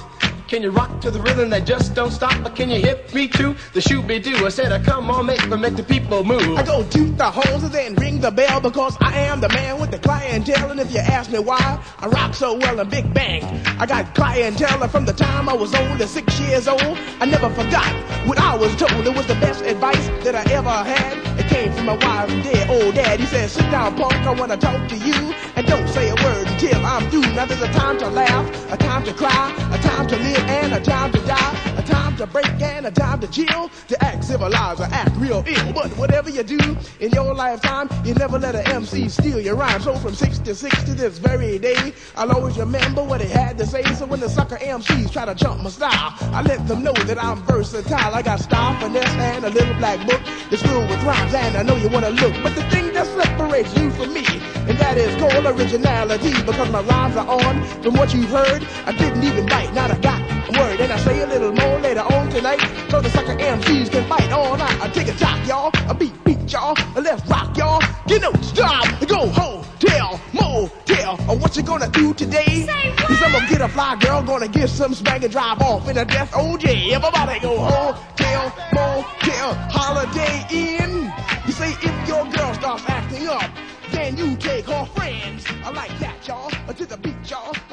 [0.50, 2.44] Can you rock to the rhythm that just don't stop?
[2.44, 4.34] Or can you hit me to the shoot be do?
[4.44, 6.58] I said, uh, come on, make, make the people move.
[6.58, 9.80] I go toot the horns and then ring the bell because I am the man
[9.80, 10.72] with the clientele.
[10.72, 13.44] And if you ask me why I rock so well in Big Bang,
[13.78, 16.98] I got clientele from the time I was only six years old.
[17.20, 17.94] I never forgot
[18.26, 19.06] what I was told.
[19.06, 21.16] It was the best advice that I ever had.
[21.38, 23.20] It came from my wise dead old dad.
[23.20, 25.32] He said, sit down, punk, I want to talk to you.
[25.54, 26.14] And don't say a
[26.62, 27.22] until I'm through.
[27.34, 30.74] Now there's a time to laugh, a time to cry, a time to live and
[30.74, 34.24] a time to die, a time to break and a time to chill, to act
[34.24, 35.72] civilized or act real ill.
[35.72, 39.80] But whatever you do in your lifetime, you never let an MC steal your rhyme.
[39.80, 43.82] So from 66 to this very day, I'll always remember what he had to say.
[43.94, 47.22] So when the sucker MCs try to jump my style, I let them know that
[47.22, 48.14] I'm versatile.
[48.14, 51.62] I got style, finesse, and a little black book that's filled with rhymes, and I
[51.62, 52.34] know you wanna look.
[52.42, 54.26] But the thing that separates you from me,
[54.68, 58.66] and that is called originality, because my rhymes are on from what you've heard.
[58.86, 60.20] I didn't even bite, not a got
[60.58, 60.80] word.
[60.80, 62.60] And I say a little more later on tonight.
[62.90, 64.80] So the sucker MCs can fight all night.
[64.80, 65.70] I take a top, y'all.
[65.88, 66.74] A beat, beat, y'all.
[66.96, 67.80] A let's rock, y'all.
[68.06, 68.84] Get no stop.
[69.06, 71.12] Go hotel, motel.
[71.28, 72.66] Or what you gonna do today?
[72.66, 74.22] Say Cause I'm gonna get a fly girl.
[74.22, 76.92] Gonna get some spank and drive off in a death oh, OJ.
[76.92, 81.12] Everybody go hotel, motel, holiday inn.
[81.46, 83.50] You say if your girl starts acting up,
[83.90, 85.44] then you take her friends.
[85.64, 87.69] I like that, y'all, to the beat, y'all.